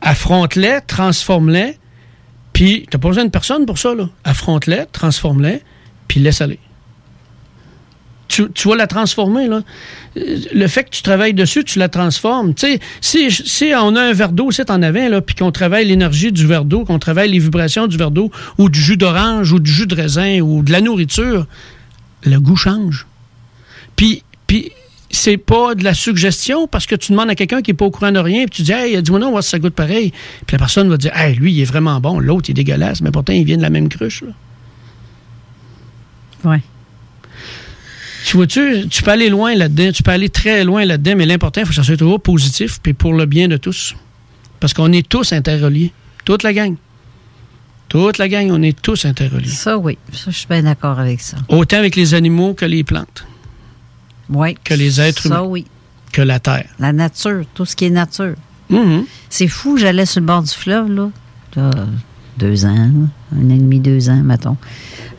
Affronte-les, 0.01 0.79
transforme-les, 0.87 1.77
puis 2.53 2.85
tu 2.89 2.97
pas 2.97 3.09
besoin 3.09 3.25
de 3.25 3.29
personne 3.29 3.65
pour 3.65 3.77
ça. 3.77 3.93
là. 3.93 4.07
Affronte-les, 4.23 4.85
transforme-les, 4.93 5.61
puis 6.07 6.19
laisse 6.21 6.39
aller. 6.41 6.59
Tu, 8.29 8.49
tu 8.53 8.69
vas 8.69 8.75
la 8.75 8.87
transformer. 8.87 9.47
Là. 9.47 9.63
Le 10.15 10.67
fait 10.67 10.85
que 10.85 10.91
tu 10.91 11.01
travailles 11.01 11.33
dessus, 11.33 11.63
tu 11.63 11.79
la 11.79 11.89
transformes. 11.89 12.53
Tu 12.53 12.67
sais, 12.67 12.79
si, 13.01 13.31
si 13.31 13.73
on 13.75 13.95
a 13.95 14.01
un 14.01 14.13
verre 14.13 14.31
d'eau, 14.31 14.51
c'est 14.51 14.71
en 14.71 14.81
avant, 14.81 15.09
là, 15.09 15.19
puis 15.19 15.35
qu'on 15.35 15.51
travaille 15.51 15.85
l'énergie 15.85 16.31
du 16.31 16.47
verre 16.47 16.63
d'eau, 16.63 16.85
qu'on 16.85 16.99
travaille 16.99 17.31
les 17.31 17.39
vibrations 17.39 17.87
du 17.87 17.97
verre 17.97 18.11
d'eau, 18.11 18.31
ou 18.57 18.69
du 18.69 18.79
jus 18.79 18.97
d'orange, 18.97 19.51
ou 19.51 19.59
du 19.59 19.71
jus 19.71 19.87
de 19.87 19.95
raisin, 19.95 20.39
ou 20.41 20.61
de 20.61 20.71
la 20.71 20.79
nourriture, 20.79 21.47
le 22.23 22.39
goût 22.39 22.55
change. 22.55 23.07
Puis, 23.95 24.23
puis 24.47 24.71
c'est 25.11 25.37
pas 25.37 25.75
de 25.75 25.83
la 25.83 25.93
suggestion 25.93 26.67
parce 26.67 26.85
que 26.85 26.95
tu 26.95 27.11
demandes 27.11 27.29
à 27.29 27.35
quelqu'un 27.35 27.61
qui 27.61 27.71
est 27.71 27.73
pas 27.73 27.85
au 27.85 27.91
courant 27.91 28.11
de 28.11 28.19
rien, 28.19 28.45
puis 28.45 28.57
tu 28.57 28.61
dis, 28.61 28.71
hey, 28.71 29.01
dis-moi 29.01 29.19
non, 29.19 29.29
on 29.29 29.33
va 29.33 29.41
si 29.41 29.49
ça 29.49 29.59
goûte 29.59 29.73
pareil. 29.73 30.11
Puis 30.45 30.53
la 30.53 30.59
personne 30.59 30.87
va 30.89 30.97
dire, 30.97 31.15
hey, 31.15 31.35
lui, 31.35 31.51
il 31.51 31.61
est 31.61 31.65
vraiment 31.65 31.99
bon, 31.99 32.19
l'autre, 32.19 32.49
il 32.49 32.51
est 32.51 32.55
dégueulasse, 32.55 33.01
mais 33.01 33.11
pourtant, 33.11 33.33
il 33.33 33.43
vient 33.43 33.57
de 33.57 33.61
la 33.61 33.69
même 33.69 33.89
cruche. 33.89 34.21
là. 34.21 34.33
Ouais. 36.51 36.61
Tu 38.29 38.37
vois-tu, 38.37 38.87
tu 38.89 39.01
peux 39.01 39.09
aller 39.09 39.27
loin 39.27 39.55
là-dedans, 39.55 39.91
tu 39.91 40.03
peux 40.03 40.11
aller 40.11 40.29
très 40.29 40.63
loin 40.63 40.85
là-dedans, 40.85 41.13
mais 41.17 41.25
l'important, 41.25 41.61
il 41.61 41.65
faut 41.65 41.69
que 41.71 41.75
ça 41.75 41.81
soit 41.81 41.97
toujours 41.97 42.21
positif, 42.21 42.77
puis 42.79 42.93
pour 42.93 43.11
le 43.15 43.25
bien 43.25 43.47
de 43.47 43.57
tous. 43.57 43.95
Parce 44.59 44.71
qu'on 44.71 44.91
est 44.91 45.09
tous 45.09 45.33
interreliés. 45.33 45.91
Toute 46.25 46.43
la 46.43 46.53
gang. 46.53 46.75
Toute 47.87 48.19
la 48.19 48.27
gang, 48.27 48.51
on 48.51 48.61
est 48.61 48.79
tous 48.79 49.05
interreliés. 49.05 49.49
Ça, 49.49 49.79
oui. 49.79 49.97
Ça, 50.13 50.29
je 50.29 50.37
suis 50.37 50.47
bien 50.47 50.61
d'accord 50.61 50.99
avec 50.99 51.21
ça. 51.21 51.37
Autant 51.47 51.77
avec 51.77 51.95
les 51.95 52.13
animaux 52.13 52.53
que 52.53 52.65
les 52.65 52.83
plantes, 52.83 53.25
Oui. 54.29 54.55
que 54.63 54.75
les 54.75 55.01
êtres 55.01 55.23
Ça, 55.23 55.29
humains, 55.29 55.41
oui. 55.41 55.65
que 56.11 56.21
la 56.21 56.39
terre. 56.39 56.67
La 56.77 56.93
nature, 56.93 57.45
tout 57.55 57.65
ce 57.65 57.75
qui 57.75 57.85
est 57.85 57.89
nature. 57.89 58.35
Mhm. 58.69 59.05
C'est 59.31 59.47
fou, 59.47 59.75
j'allais 59.79 60.05
sur 60.05 60.21
le 60.21 60.27
bord 60.27 60.43
du 60.43 60.53
fleuve, 60.53 60.91
là. 60.91 61.09
Deux 62.39 62.65
ans, 62.65 62.89
un 63.35 63.45
an 63.45 63.49
et 63.55 63.57
demi, 63.59 63.79
deux 63.79 64.09
ans, 64.09 64.21
mettons. 64.23 64.57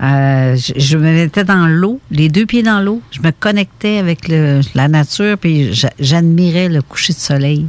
Euh, 0.03 0.57
je, 0.57 0.73
je 0.77 0.97
me 0.97 1.13
mettais 1.13 1.45
dans 1.45 1.67
l'eau, 1.67 2.01
les 2.11 2.29
deux 2.31 2.47
pieds 2.47 2.63
dans 2.63 2.81
l'eau. 2.81 3.03
Je 3.11 3.21
me 3.21 3.31
connectais 3.33 3.99
avec 3.99 4.29
le- 4.29 4.61
la 4.75 4.89
nature, 4.89 5.37
puis 5.39 5.75
j'a- 5.75 5.93
j'admirais 6.01 6.69
le 6.69 6.81
coucher 6.83 7.13
de 7.13 7.19
soleil. 7.19 7.67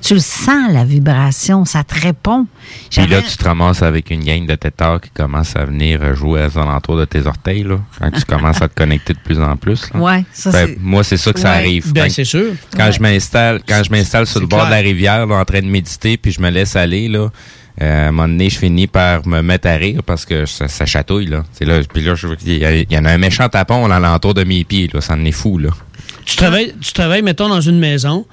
Tu 0.00 0.14
le 0.14 0.20
sens, 0.20 0.72
la 0.72 0.84
vibration, 0.84 1.64
ça 1.64 1.82
te 1.82 1.92
répond. 2.00 2.46
Puis 2.88 3.04
là, 3.08 3.20
tu 3.20 3.36
te 3.36 3.44
ramasses 3.44 3.82
avec 3.82 4.10
une 4.12 4.22
gang 4.24 4.46
de 4.46 4.54
têtards 4.54 5.00
qui 5.00 5.10
commence 5.10 5.56
à 5.56 5.64
venir 5.64 6.14
jouer 6.14 6.46
aux 6.46 6.56
alentours 6.58 6.96
de 6.98 7.04
tes 7.04 7.26
orteils, 7.26 7.64
là. 7.64 7.80
Quand 7.98 8.10
tu 8.12 8.22
commences 8.24 8.62
à 8.62 8.68
te 8.68 8.74
connecter 8.76 9.12
de 9.12 9.18
plus 9.18 9.40
en 9.40 9.56
plus, 9.56 9.90
là. 9.92 10.00
Ouais, 10.00 10.24
ça, 10.32 10.52
Ben, 10.52 10.76
moi, 10.80 11.02
c'est 11.02 11.16
ça 11.16 11.32
que 11.32 11.40
ça 11.40 11.50
arrive. 11.50 11.92
Ben, 11.92 12.04
Quand- 12.04 12.10
c'est 12.10 12.24
sûr. 12.24 12.52
Quand 12.76 12.84
Ouais. 12.86 12.92
je 12.92 13.02
m'installe, 13.02 13.60
quand 13.68 13.82
je 13.84 13.90
m'installe 13.90 14.26
sur 14.28 14.38
le 14.40 14.46
bord 14.46 14.66
de 14.66 14.70
la 14.70 14.76
rivière, 14.78 15.26
là, 15.26 15.34
en 15.34 15.44
train 15.44 15.60
de 15.62 15.66
méditer, 15.66 16.16
puis 16.16 16.30
je 16.30 16.40
me 16.40 16.48
laisse 16.50 16.76
aller, 16.76 17.08
là, 17.08 17.28
euh, 17.80 18.06
à 18.06 18.08
un 18.08 18.12
moment 18.12 18.28
donné, 18.28 18.50
je 18.50 18.58
finis 18.58 18.86
par 18.86 19.26
me 19.26 19.40
mettre 19.42 19.68
à 19.68 19.74
rire 19.74 20.02
parce 20.04 20.24
que 20.26 20.46
ça, 20.46 20.68
ça 20.68 20.84
chatouille, 20.86 21.26
là. 21.26 21.44
C'est 21.52 21.64
là, 21.64 21.80
puis 21.92 22.02
là, 22.02 22.14
je- 22.14 22.26
il 22.46 22.86
y, 22.92 22.98
en 22.98 23.04
a 23.04 23.12
un 23.12 23.18
méchant 23.18 23.48
tapon 23.48 23.86
là, 23.86 23.96
alentour 23.96 24.34
de 24.34 24.44
mes 24.44 24.64
pieds, 24.64 24.88
là. 24.92 25.00
Ça 25.00 25.14
en 25.14 25.24
est 25.24 25.32
fou, 25.32 25.58
là. 25.58 25.70
Tu 26.24 26.36
travailles, 26.36 26.74
tu 26.80 26.92
travailles, 26.92 27.22
mettons, 27.22 27.48
dans 27.48 27.60
une 27.60 27.78
maison, 27.78 28.26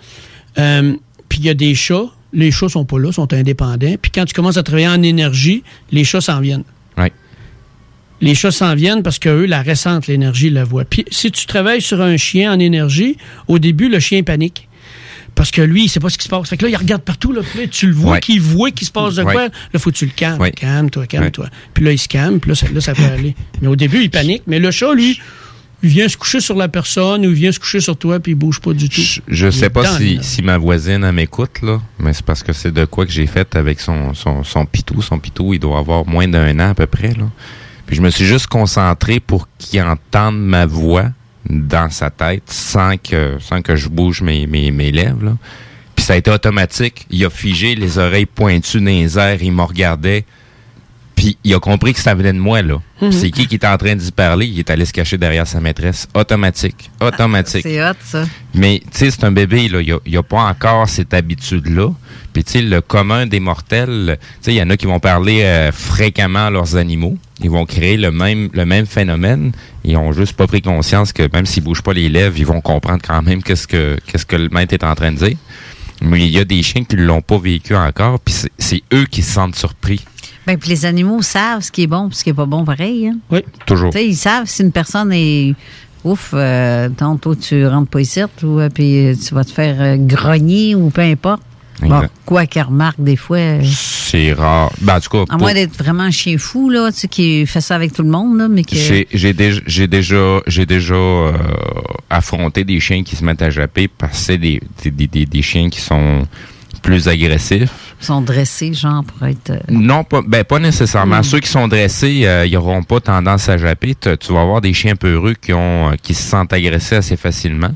euh, 0.57 0.93
puis 1.29 1.39
il 1.39 1.45
y 1.45 1.49
a 1.49 1.53
des 1.53 1.75
chats. 1.75 2.05
Les 2.33 2.51
chats 2.51 2.67
sont 2.69 2.83
pas 2.85 2.99
là, 2.99 3.11
sont 3.13 3.31
indépendants. 3.33 3.95
Puis 4.01 4.11
quand 4.13 4.25
tu 4.25 4.33
commences 4.33 4.57
à 4.57 4.63
travailler 4.63 4.87
en 4.89 5.01
énergie, 5.01 5.63
les 5.91 6.03
chats 6.03 6.19
s'en 6.21 6.41
viennent. 6.41 6.65
Ouais. 6.97 7.11
Les 8.21 8.35
chats 8.35 8.51
s'en 8.51 8.75
viennent 8.75 9.03
parce 9.03 9.19
que 9.19 9.29
eux 9.29 9.45
la 9.45 9.61
ressentent, 9.61 10.07
l'énergie, 10.07 10.49
la 10.49 10.63
voient. 10.63 10.85
Puis 10.85 11.05
si 11.11 11.31
tu 11.31 11.45
travailles 11.45 11.81
sur 11.81 12.01
un 12.01 12.17
chien 12.17 12.51
en 12.53 12.59
énergie, 12.59 13.17
au 13.47 13.59
début, 13.59 13.87
le 13.89 13.99
chien 13.99 14.23
panique. 14.23 14.67
Parce 15.35 15.51
que 15.51 15.61
lui, 15.61 15.83
il 15.85 15.89
sait 15.89 15.99
pas 15.99 16.09
ce 16.09 16.17
qui 16.17 16.23
se 16.23 16.29
passe. 16.29 16.47
Fait 16.49 16.55
que 16.57 16.63
là, 16.65 16.69
il 16.71 16.75
regarde 16.77 17.01
partout. 17.01 17.31
Là, 17.33 17.41
puis 17.43 17.61
là, 17.61 17.67
tu 17.67 17.87
le 17.87 17.93
vois 17.93 18.13
Ouais. 18.13 18.19
qu'il 18.21 18.39
voit 18.41 18.71
qu'il 18.71 18.87
se 18.87 18.91
passe 18.91 19.15
de 19.15 19.23
Ouais. 19.23 19.33
quoi. 19.33 19.43
Là, 19.73 19.79
faut 19.79 19.91
que 19.91 19.95
tu 19.97 20.05
le 20.05 20.11
calmes. 20.15 20.39
Ouais. 20.39 20.51
Calme-toi, 20.51 21.05
calme-toi. 21.07 21.47
Puis 21.73 21.83
là, 21.83 21.91
il 21.91 21.97
se 21.99 22.07
calme. 22.07 22.39
Puis 22.39 22.49
là, 22.49 22.55
ça, 22.55 22.67
là, 22.73 22.79
ça 22.81 22.93
peut 22.93 23.03
aller. 23.03 23.35
Mais 23.61 23.67
au 23.67 23.75
début, 23.75 24.01
il 24.01 24.09
panique. 24.09 24.43
Mais 24.47 24.59
le 24.59 24.71
chat, 24.71 24.93
lui, 24.93 25.19
il 25.83 25.89
vient 25.89 26.07
se 26.07 26.15
coucher 26.17 26.39
sur 26.39 26.55
la 26.55 26.67
personne 26.69 27.25
ou 27.25 27.29
il 27.29 27.35
vient 27.35 27.51
se 27.51 27.59
coucher 27.59 27.79
sur 27.81 27.95
toi 27.97 28.19
puis 28.19 28.31
il 28.31 28.35
bouge 28.35 28.59
pas 28.61 28.73
du 28.73 28.87
tout. 28.89 29.01
Je 29.27 29.51
sais 29.51 29.69
pas 29.69 29.85
si, 29.97 30.19
si 30.21 30.41
ma 30.41 30.57
voisine 30.57 31.11
m'écoute, 31.11 31.61
là, 31.61 31.79
mais 31.99 32.13
c'est 32.13 32.25
parce 32.25 32.41
que 32.41 32.53
c'est 32.53 32.71
de 32.71 32.85
quoi 32.85 33.05
que 33.05 33.11
j'ai 33.11 33.27
fait 33.27 33.55
avec 33.57 33.81
son, 33.81 34.13
son, 34.13 34.43
son 34.43 34.65
pitou. 34.65 35.01
Son 35.01 35.19
pitou, 35.19 35.53
il 35.53 35.59
doit 35.59 35.77
avoir 35.79 36.07
moins 36.07 36.27
d'un 36.29 36.57
an 36.59 36.69
à 36.69 36.73
peu 36.73 36.85
près, 36.87 37.09
là. 37.09 37.29
Puis 37.85 37.97
je 37.97 38.01
me 38.01 38.09
suis 38.09 38.25
juste 38.25 38.47
concentré 38.47 39.19
pour 39.19 39.47
qu'il 39.59 39.81
entende 39.81 40.39
ma 40.39 40.65
voix 40.65 41.09
dans 41.49 41.89
sa 41.89 42.09
tête 42.09 42.43
sans 42.47 42.97
que, 42.97 43.37
sans 43.39 43.61
que 43.61 43.75
je 43.75 43.89
bouge 43.89 44.21
mes, 44.21 44.47
mes, 44.47 44.71
mes 44.71 44.91
lèvres, 44.91 45.23
là. 45.23 45.37
Puis 45.95 46.03
ça 46.03 46.13
a 46.13 46.15
été 46.17 46.29
automatique. 46.29 47.05
Il 47.09 47.23
a 47.25 47.29
figé, 47.29 47.73
les 47.75 47.97
oreilles 47.97 48.25
pointues 48.25 48.79
dans 48.79 48.87
les 48.87 49.17
airs, 49.17 49.41
il 49.41 49.53
me 49.53 49.61
regardait. 49.61 50.25
Puis 51.15 51.37
il 51.45 51.53
a 51.53 51.59
compris 51.59 51.93
que 51.93 51.99
ça 51.99 52.13
venait 52.13 52.33
de 52.33 52.39
moi, 52.39 52.61
là. 52.61 52.81
Mhm. 53.01 53.11
c'est 53.11 53.31
qui 53.31 53.47
qui 53.47 53.55
était 53.55 53.67
en 53.67 53.77
train 53.77 53.95
d'y 53.95 54.11
parler? 54.11 54.45
Il 54.47 54.59
est 54.59 54.69
allé 54.69 54.85
se 54.85 54.91
cacher 54.91 55.17
derrière 55.17 55.47
sa 55.47 55.61
maîtresse. 55.61 56.07
Automatique. 56.13 56.89
Automatique. 56.99 57.63
C'est 57.63 57.81
hot, 57.81 57.93
ça. 58.01 58.25
Mais, 58.53 58.81
tu 58.91 58.99
sais, 58.99 59.11
c'est 59.11 59.23
un 59.23 59.31
bébé, 59.31 59.69
là. 59.69 59.81
Il 59.81 60.11
n'y 60.11 60.17
a, 60.17 60.23
pas 60.23 60.41
encore 60.41 60.89
cette 60.89 61.13
habitude-là. 61.13 61.89
Puis, 62.33 62.43
tu 62.43 62.51
sais, 62.51 62.61
le 62.61 62.81
commun 62.81 63.27
des 63.27 63.39
mortels, 63.39 64.17
tu 64.19 64.27
sais, 64.41 64.53
il 64.53 64.57
y 64.57 64.61
en 64.61 64.69
a 64.69 64.77
qui 64.77 64.87
vont 64.87 64.99
parler 64.99 65.43
euh, 65.43 65.71
fréquemment 65.71 66.47
à 66.47 66.49
leurs 66.49 66.75
animaux. 66.75 67.17
Ils 67.41 67.49
vont 67.49 67.65
créer 67.65 67.95
le 67.95 68.11
même, 68.11 68.49
le 68.53 68.65
même 68.65 68.85
phénomène. 68.85 69.53
Ils 69.87 69.97
ont 69.97 70.11
juste 70.11 70.33
pas 70.33 70.47
pris 70.47 70.61
conscience 70.61 71.13
que 71.13 71.29
même 71.31 71.45
s'ils 71.45 71.63
bougent 71.63 71.83
pas 71.83 71.93
les 71.93 72.09
lèvres, 72.09 72.35
ils 72.37 72.45
vont 72.45 72.59
comprendre 72.61 73.01
quand 73.07 73.21
même 73.21 73.43
qu'est-ce 73.43 73.67
que, 73.67 73.97
qu'est-ce 74.07 74.25
que 74.25 74.35
le 74.35 74.49
maître 74.49 74.73
est 74.73 74.83
en 74.83 74.95
train 74.95 75.11
de 75.11 75.17
dire. 75.17 75.37
Mais 76.01 76.25
il 76.25 76.31
y 76.31 76.39
a 76.39 76.43
des 76.43 76.61
chiens 76.63 76.83
qui 76.83 76.95
ne 76.95 77.03
l'ont 77.05 77.21
pas 77.21 77.37
vécu 77.37 77.75
encore, 77.75 78.19
puis 78.19 78.33
c'est- 78.57 78.81
eux 78.93 79.05
qui 79.05 79.21
se 79.21 79.31
sentent 79.33 79.55
surpris. 79.55 80.03
Ben, 80.47 80.57
puis 80.57 80.69
les 80.69 80.85
animaux 80.85 81.21
savent 81.21 81.61
ce 81.61 81.71
qui 81.71 81.83
est 81.83 81.87
bon 81.87 82.09
et 82.09 82.13
ce 82.13 82.23
qui 82.23 82.31
est 82.31 82.33
pas 82.33 82.45
bon 82.45 82.65
pareil. 82.65 83.07
Hein? 83.07 83.17
Oui. 83.31 83.39
Toujours. 83.65 83.91
Tu 83.91 83.99
sais, 83.99 84.07
ils 84.07 84.15
savent 84.15 84.45
si 84.47 84.61
une 84.63 84.71
personne 84.71 85.11
est 85.13 85.55
ouf, 86.03 86.31
euh, 86.33 86.89
tantôt 86.89 87.35
tu 87.35 87.65
rentres 87.65 87.89
pas 87.89 88.01
ici, 88.01 88.21
ou 88.43 88.59
euh, 88.59 88.69
puis 88.69 89.17
tu 89.25 89.33
vas 89.33 89.43
te 89.43 89.51
faire 89.51 89.75
euh, 89.81 89.95
grogner 89.97 90.75
ou 90.75 90.89
peu 90.89 91.01
importe. 91.01 91.41
Bon, 91.81 92.03
quoi 92.25 92.45
qu'elle 92.45 92.63
remarque 92.63 92.95
des 92.99 93.17
fois. 93.17 93.37
euh, 93.37 93.61
C'est 93.65 94.31
rare. 94.33 94.71
Ben, 94.81 94.95
en 94.95 94.99
tout 95.01 95.09
cas, 95.09 95.21
à 95.23 95.25
pour- 95.25 95.39
moins 95.39 95.53
d'être 95.53 95.75
vraiment 95.77 96.03
un 96.03 96.11
chien 96.11 96.37
fou, 96.37 96.69
là, 96.69 96.89
tu 96.91 96.99
sais, 97.01 97.07
qui 97.09 97.45
fait 97.45 97.59
ça 97.61 97.75
avec 97.75 97.91
tout 97.93 98.01
le 98.03 98.09
monde, 98.09 98.37
là, 98.37 98.47
mais 98.47 98.63
que. 98.63 98.75
J'ai 98.75 99.07
j'ai 99.13 99.33
déjà 99.33 99.59
j'ai 99.67 99.87
déjà 99.87 100.39
j'ai 100.47 100.65
déjà 100.65 100.93
euh, 100.95 101.33
affronté 102.09 102.63
des 102.63 102.79
chiens 102.79 103.03
qui 103.03 103.15
se 103.15 103.23
mettent 103.23 103.41
à 103.41 103.49
japper 103.49 103.87
parce 103.87 104.11
que 104.13 104.17
c'est 104.17 104.37
des, 104.37 104.61
des, 104.83 105.07
des, 105.07 105.25
des- 105.25 105.41
chiens 105.41 105.69
qui 105.69 105.81
sont 105.81 106.27
plus 106.81 107.07
agressifs. 107.07 107.95
Ils 108.01 108.05
sont 108.05 108.21
dressés, 108.21 108.73
genre, 108.73 109.03
pour 109.03 109.25
être. 109.27 109.49
euh, 109.51 109.59
Non, 109.69 110.03
pas, 110.03 110.21
ben, 110.25 110.43
pas 110.43 110.59
nécessairement. 110.59 111.19
Hmm. 111.19 111.23
Ceux 111.23 111.39
qui 111.39 111.49
sont 111.49 111.67
dressés, 111.67 112.25
ils 112.45 112.51
n'auront 112.53 112.83
pas 112.83 112.99
tendance 112.99 113.49
à 113.49 113.57
japper. 113.57 113.95
Tu 113.95 114.33
vas 114.33 114.41
avoir 114.41 114.61
des 114.61 114.73
chiens 114.73 114.95
peureux 114.95 115.33
qui 115.33 115.51
ont 115.53 115.91
qui 116.01 116.13
se 116.13 116.23
sentent 116.23 116.53
agressés 116.53 116.95
assez 116.95 117.17
facilement. 117.17 117.71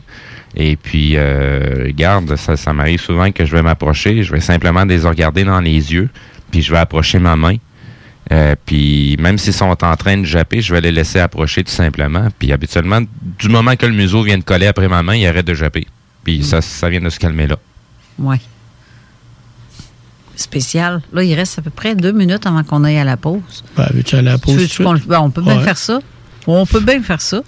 Et 0.55 0.75
puis, 0.75 1.13
euh, 1.15 1.83
regarde, 1.87 2.35
ça, 2.35 2.57
ça 2.57 2.73
m'arrive 2.73 2.99
souvent 3.01 3.31
que 3.31 3.45
je 3.45 3.51
vais 3.51 3.61
m'approcher, 3.61 4.23
je 4.23 4.31
vais 4.31 4.39
simplement 4.41 4.83
les 4.83 4.99
regarder 4.99 5.43
dans 5.43 5.59
les 5.61 5.93
yeux, 5.93 6.09
puis 6.51 6.61
je 6.61 6.71
vais 6.71 6.79
approcher 6.79 7.19
ma 7.19 7.35
main. 7.35 7.55
Euh, 8.31 8.55
puis 8.65 9.15
même 9.19 9.37
s'ils 9.37 9.53
sont 9.53 9.83
en 9.83 9.95
train 9.95 10.17
de 10.17 10.23
japper, 10.25 10.61
je 10.61 10.73
vais 10.73 10.81
les 10.81 10.91
laisser 10.91 11.19
approcher 11.19 11.63
tout 11.63 11.71
simplement. 11.71 12.27
Puis 12.37 12.51
habituellement, 12.51 13.01
du 13.39 13.49
moment 13.49 13.75
que 13.75 13.85
le 13.85 13.93
museau 13.93 14.21
vient 14.23 14.37
de 14.37 14.43
coller 14.43 14.67
après 14.67 14.87
ma 14.87 15.01
main, 15.01 15.15
ils 15.15 15.25
arrêtent 15.27 15.47
de 15.47 15.53
japper. 15.55 15.87
Puis 16.23 16.43
ça, 16.43 16.61
ça 16.61 16.89
vient 16.89 17.01
de 17.01 17.09
se 17.09 17.17
calmer 17.19 17.47
là. 17.47 17.57
Ouais. 18.19 18.39
Spécial. 20.35 21.01
Là, 21.11 21.23
il 21.23 21.33
reste 21.33 21.59
à 21.59 21.61
peu 21.61 21.69
près 21.69 21.95
deux 21.95 22.11
minutes 22.11 22.45
avant 22.45 22.63
qu'on 22.63 22.83
aille 22.83 22.97
à 22.97 23.03
la 23.03 23.17
pause. 23.17 23.63
Ben, 23.75 23.87
veux-tu 23.93 24.15
aller 24.15 24.29
à 24.29 24.33
la 24.33 24.37
pause 24.37 24.69
Tu 24.69 24.83
veux- 24.83 24.89
ben, 25.07 25.19
on 25.19 25.29
peut 25.31 25.41
bien 25.41 25.57
Ouais. 25.57 25.63
faire 25.63 25.77
ça. 25.77 25.99
On 26.53 26.65
peut 26.65 26.79
bien 26.79 27.01
faire 27.01 27.21
ça. 27.21 27.41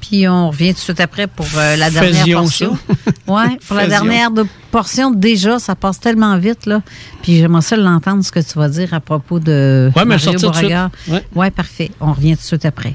Puis 0.00 0.26
on 0.28 0.48
revient 0.50 0.68
tout 0.68 0.78
de 0.80 0.84
suite 0.84 1.00
après 1.00 1.26
pour 1.26 1.46
euh, 1.56 1.76
la 1.76 1.90
dernière 1.90 2.14
Faisions 2.24 2.40
portion. 2.40 2.78
Oui, 3.26 3.58
pour 3.66 3.76
la 3.76 3.86
dernière 3.86 4.30
de- 4.30 4.46
portion, 4.70 5.10
déjà, 5.10 5.58
ça 5.58 5.74
passe 5.74 6.00
tellement 6.00 6.36
vite. 6.38 6.66
là. 6.66 6.82
Puis 7.22 7.38
j'aimerais 7.38 7.62
ça 7.62 7.76
l'entendre, 7.76 8.24
ce 8.24 8.32
que 8.32 8.40
tu 8.40 8.58
vas 8.58 8.68
dire 8.68 8.94
à 8.94 9.00
propos 9.00 9.38
de 9.38 9.90
Ouais, 9.94 10.04
mais 10.04 10.16
Mario. 10.16 10.38
Beauregard. 10.40 10.90
Ouais. 11.08 11.24
Ouais, 11.34 11.50
parfait. 11.50 11.90
On 12.00 12.12
revient 12.12 12.36
tout 12.36 12.42
de 12.42 12.46
suite 12.46 12.64
après. 12.64 12.94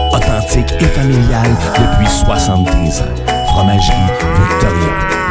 Authentique 0.13 0.73
et 0.79 0.85
familial 0.85 1.49
depuis 1.75 2.09
73 2.09 3.01
ans. 3.01 3.05
Fromagerie 3.47 3.95
Victoria. 4.49 5.30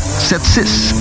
4476. 0.00 0.94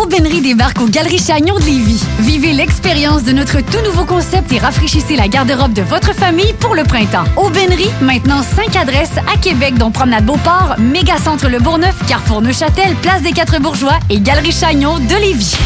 Aubainerie 0.00 0.40
débarque 0.40 0.80
aux 0.80 0.86
Galeries 0.86 1.18
Chagnon 1.18 1.58
de 1.58 1.64
Lévis. 1.64 2.02
Vivez 2.20 2.52
l'expérience 2.52 3.24
de 3.24 3.32
notre 3.32 3.60
tout 3.60 3.80
nouveau 3.84 4.04
concept 4.04 4.52
et 4.52 4.58
rafraîchissez 4.58 5.16
la 5.16 5.26
garde-robe 5.28 5.72
de 5.72 5.82
votre 5.82 6.14
famille 6.14 6.52
pour 6.60 6.74
le 6.74 6.84
printemps. 6.84 7.24
Aubainerie, 7.36 7.90
maintenant 8.00 8.42
5 8.42 8.76
adresses 8.76 9.16
à 9.32 9.36
Québec, 9.38 9.74
dont 9.76 9.90
Promenade 9.90 10.24
Beauport, 10.24 10.76
Mégacentre 10.78 11.48
Le 11.48 11.58
Bourgneuf, 11.58 11.96
Carrefour 12.06 12.42
Neuchâtel, 12.42 12.94
Place 13.02 13.22
des 13.22 13.32
Quatre 13.32 13.60
Bourgeois 13.60 13.98
et 14.08 14.20
Galerie 14.20 14.52
Chagnon 14.52 14.98
de 14.98 15.14
Lévis. 15.14 15.56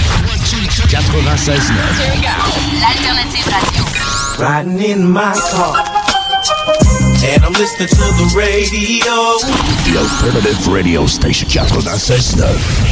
96 0.91 1.73
L'alternative 2.81 3.45
radio. 3.45 3.85
And 7.25 7.45
I'm 7.45 7.53
listening 7.53 7.89
to 7.89 7.95
the 7.95 8.35
radio. 8.37 9.39
The 9.87 9.97
Alternative 9.97 10.67
Radio 10.67 11.07
Station 11.07 11.49
96.9. 11.49 12.92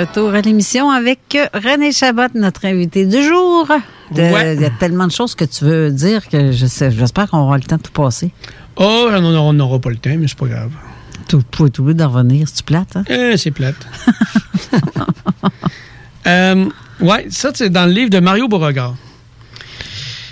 Retour 0.00 0.34
à 0.34 0.40
l'émission 0.40 0.90
avec 0.90 1.20
euh, 1.34 1.46
René 1.54 1.92
Chabot, 1.92 2.22
notre 2.34 2.64
invité 2.66 3.06
du 3.06 3.22
jour. 3.22 3.68
Ouais. 4.14 4.54
Il 4.56 4.60
y 4.60 4.64
a 4.64 4.70
tellement 4.70 5.06
de 5.06 5.12
choses 5.12 5.34
que 5.34 5.44
tu 5.44 5.64
veux 5.64 5.90
dire 5.90 6.28
que 6.28 6.52
je 6.52 6.66
sais- 6.66 6.90
j'espère 6.90 7.30
qu'on 7.30 7.38
aura 7.38 7.56
le 7.56 7.62
temps 7.64 7.76
de 7.76 7.82
tout 7.82 7.92
passer. 7.92 8.30
Oh, 8.76 9.08
on 9.12 9.52
n'aura- 9.52 9.78
pas 9.80 9.90
le 9.90 9.96
temps, 9.96 10.10
mais 10.18 10.26
c'est 10.28 10.38
pas 10.38 10.46
grave. 10.46 10.70
Tout, 11.28 11.42
tout, 11.50 11.68
tout 11.68 11.92
d'en 11.94 12.08
revenir, 12.10 12.46
c'est 12.52 12.64
plate, 12.64 12.96
hein? 12.96 13.04
Eh, 13.08 13.36
c'est 13.36 13.50
plate. 13.50 13.76
euh, 16.26 16.66
ouais, 17.00 17.26
ça, 17.30 17.50
c'est 17.54 17.70
dans 17.70 17.86
le 17.86 17.92
livre 17.92 18.10
de 18.10 18.18
Mario 18.20 18.48
Beauregard. 18.48 18.94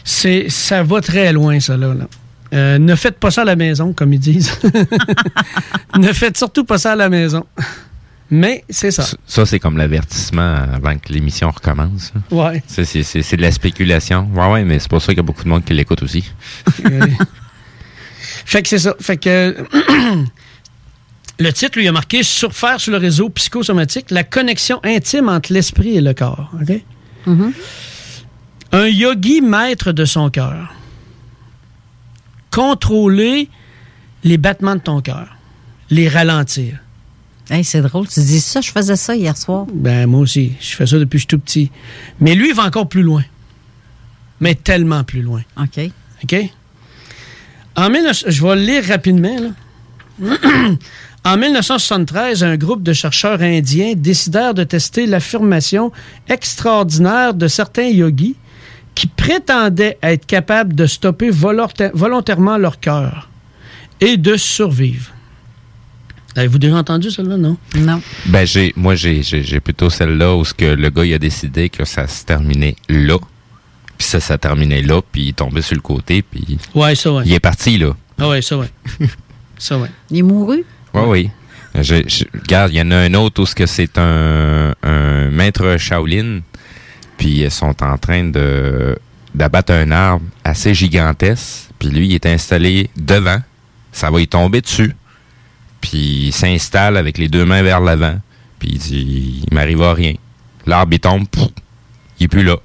C'est, 0.04 0.46
ça 0.50 0.82
va 0.82 1.00
très 1.00 1.32
loin, 1.32 1.60
ça, 1.60 1.76
là. 1.76 1.94
là. 1.94 2.04
Euh, 2.52 2.78
ne 2.78 2.94
faites 2.94 3.18
pas 3.18 3.30
ça 3.30 3.42
à 3.42 3.44
la 3.46 3.56
maison, 3.56 3.92
comme 3.94 4.12
ils 4.12 4.20
disent. 4.20 4.52
ne 5.98 6.12
faites 6.12 6.36
surtout 6.36 6.64
pas 6.64 6.76
ça 6.76 6.92
à 6.92 6.96
la 6.96 7.08
maison. 7.08 7.46
Mais 8.34 8.64
c'est 8.70 8.90
ça. 8.90 9.04
Ça, 9.26 9.44
c'est 9.44 9.58
comme 9.60 9.76
l'avertissement 9.76 10.54
avant 10.72 10.96
que 10.96 11.12
l'émission 11.12 11.50
recommence. 11.50 12.12
hein. 12.16 12.22
Ouais. 12.34 12.62
C'est, 12.66 12.86
c'est, 12.86 13.02
c'est, 13.02 13.20
c'est 13.20 13.36
de 13.36 13.42
la 13.42 13.52
spéculation. 13.52 14.26
Ouais, 14.34 14.50
ouais, 14.50 14.64
mais 14.64 14.78
c'est 14.78 14.88
pour 14.88 15.02
ça 15.02 15.08
qu'il 15.08 15.18
y 15.18 15.20
a 15.20 15.22
beaucoup 15.22 15.44
de 15.44 15.50
monde 15.50 15.64
qui 15.66 15.74
l'écoute 15.74 16.02
aussi. 16.02 16.24
Fait 18.46 18.62
que 18.62 18.68
c'est 18.70 18.78
ça. 18.78 18.94
Fait 19.00 19.18
que 19.18 19.66
le 21.38 21.52
titre 21.52 21.78
lui 21.78 21.86
a 21.86 21.92
marqué 21.92 22.22
Surfaire 22.22 22.80
sur 22.80 22.92
le 22.92 22.98
réseau 22.98 23.28
psychosomatique, 23.28 24.10
la 24.10 24.24
connexion 24.24 24.80
intime 24.82 25.28
entre 25.28 25.52
l'esprit 25.52 25.96
et 25.96 26.00
le 26.00 26.14
corps. 26.14 26.50
OK? 26.60 26.82
Un 28.72 28.86
yogi 28.86 29.42
maître 29.42 29.92
de 29.92 30.06
son 30.06 30.30
cœur. 30.30 30.72
Contrôler 32.50 33.48
les 34.24 34.38
battements 34.38 34.76
de 34.76 34.80
ton 34.80 35.02
cœur. 35.02 35.36
Les 35.90 36.08
ralentir. 36.08 36.78
Hey, 37.50 37.64
c'est 37.64 37.82
drôle, 37.82 38.06
tu 38.08 38.20
dis 38.20 38.40
ça, 38.40 38.60
je 38.60 38.70
faisais 38.70 38.96
ça 38.96 39.14
hier 39.16 39.36
soir. 39.36 39.66
Ben, 39.72 40.06
moi 40.06 40.20
aussi. 40.20 40.52
Je 40.60 40.74
fais 40.76 40.86
ça 40.86 40.98
depuis 40.98 41.16
que 41.18 41.22
je 41.22 41.22
suis 41.22 41.26
tout 41.26 41.38
petit. 41.38 41.70
Mais 42.20 42.34
lui, 42.34 42.48
il 42.50 42.54
va 42.54 42.64
encore 42.64 42.88
plus 42.88 43.02
loin. 43.02 43.24
Mais 44.40 44.54
tellement 44.54 45.04
plus 45.04 45.22
loin. 45.22 45.42
OK. 45.60 45.90
OK? 46.24 46.36
En 47.76 47.88
19... 47.90 48.24
Je 48.28 48.42
vais 48.46 48.54
le 48.56 48.62
lire 48.62 48.84
rapidement. 48.86 49.36
Là. 49.40 50.36
en 51.24 51.36
1973, 51.36 52.44
un 52.44 52.56
groupe 52.56 52.82
de 52.82 52.92
chercheurs 52.92 53.40
indiens 53.42 53.94
décidèrent 53.96 54.54
de 54.54 54.64
tester 54.64 55.06
l'affirmation 55.06 55.90
extraordinaire 56.28 57.34
de 57.34 57.48
certains 57.48 57.88
yogis 57.88 58.36
qui 58.94 59.06
prétendaient 59.06 59.98
être 60.02 60.26
capables 60.26 60.74
de 60.74 60.86
stopper 60.86 61.30
volonta- 61.30 61.90
volontairement 61.94 62.56
leur 62.58 62.78
cœur 62.78 63.30
et 64.00 64.16
de 64.16 64.36
survivre. 64.36 65.11
Avez-vous 66.36 66.58
déjà 66.58 66.76
entendu 66.76 67.10
celle-là, 67.10 67.36
non? 67.36 67.56
Non. 67.76 68.00
Ben, 68.26 68.46
j'ai, 68.46 68.72
moi, 68.76 68.94
j'ai, 68.94 69.22
j'ai, 69.22 69.42
j'ai 69.42 69.60
plutôt 69.60 69.90
celle-là 69.90 70.34
où 70.34 70.44
ce 70.44 70.54
que 70.54 70.64
le 70.64 70.88
gars, 70.90 71.04
il 71.04 71.12
a 71.14 71.18
décidé 71.18 71.68
que 71.68 71.84
ça 71.84 72.06
se 72.06 72.24
terminait 72.24 72.76
là. 72.88 73.18
Puis 73.98 74.06
ça, 74.08 74.18
ça 74.20 74.38
terminait 74.38 74.82
là, 74.82 75.00
puis 75.12 75.22
il 75.22 75.28
est 75.28 75.36
tombé 75.36 75.60
sur 75.62 75.74
le 75.76 75.82
côté, 75.82 76.22
puis 76.22 76.58
Ouais, 76.74 76.94
ça, 76.94 77.12
ouais. 77.12 77.22
il 77.26 77.32
est 77.34 77.40
parti, 77.40 77.76
là. 77.78 77.94
Ah 78.18 78.28
ouais, 78.30 78.40
ça, 78.42 78.56
ouais. 78.58 78.70
ça, 79.58 79.78
ouais. 79.78 79.88
Il 80.10 80.18
est 80.18 80.22
mouru? 80.22 80.64
Oui, 80.94 81.02
oui. 81.06 81.30
Je, 81.74 82.02
je- 82.06 82.24
regarde, 82.38 82.72
il 82.72 82.76
y 82.78 82.82
en 82.82 82.90
a 82.90 82.96
un 82.96 83.14
autre 83.14 83.42
où 83.42 83.46
ce 83.46 83.54
que 83.54 83.66
c'est 83.66 83.96
un, 83.98 84.74
un 84.82 85.28
maître 85.30 85.76
Shaolin, 85.78 86.40
puis 87.16 87.42
ils 87.42 87.50
sont 87.50 87.82
en 87.82 87.96
train 87.98 88.24
de 88.24 88.98
d'abattre 89.34 89.72
un 89.72 89.90
arbre 89.92 90.24
assez 90.44 90.74
gigantesque, 90.74 91.70
puis 91.78 91.88
lui, 91.88 92.06
il 92.08 92.14
est 92.14 92.26
installé 92.26 92.90
devant, 92.96 93.38
ça 93.90 94.10
va 94.10 94.20
y 94.20 94.28
tomber 94.28 94.60
dessus, 94.60 94.94
puis 95.82 96.28
il 96.28 96.32
s'installe 96.32 96.96
avec 96.96 97.18
les 97.18 97.28
deux 97.28 97.44
mains 97.44 97.62
vers 97.62 97.80
l'avant, 97.80 98.18
puis 98.58 98.70
il 98.72 98.78
dit, 98.78 99.44
il 99.46 99.54
m'arrive 99.54 99.82
à 99.82 99.92
rien. 99.92 100.14
L'arbre, 100.64 100.94
il 100.94 101.00
tombe, 101.00 101.26
il 102.18 102.24
est 102.24 102.28
plus 102.28 102.44
là. 102.44 102.56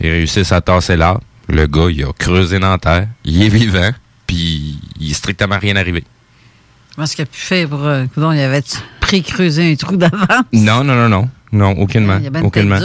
Ils 0.00 0.10
réussissent 0.10 0.50
à 0.50 0.60
tasser 0.60 0.96
l'arbre. 0.96 1.20
Le 1.48 1.66
gars, 1.66 1.88
il 1.90 2.02
a 2.04 2.12
creusé 2.12 2.58
dans 2.58 2.70
la 2.72 2.78
terre, 2.78 3.06
il 3.24 3.42
est 3.42 3.48
vivant, 3.48 3.90
puis 4.26 4.78
il 4.98 5.10
est 5.10 5.14
strictement 5.14 5.58
rien 5.58 5.76
arrivé. 5.76 6.02
Parce 6.96 7.14
qu'il 7.14 7.22
a 7.22 7.26
pu 7.26 7.38
faire 7.40 7.68
pour. 7.68 7.84
euh, 7.86 8.06
coudonc, 8.12 8.32
il 8.32 8.40
avait 8.40 8.62
pré-creusé 9.00 9.72
un 9.72 9.76
trou 9.76 9.96
d'avant. 9.96 10.26
Non, 10.52 10.82
non, 10.82 10.94
non, 10.94 11.08
non. 11.08 11.28
Non, 11.52 11.70
aucunement. 11.78 12.16
Il 12.18 12.24
y 12.24 12.26
a 12.26 12.30
ben 12.30 12.42
aucunement. 12.44 12.78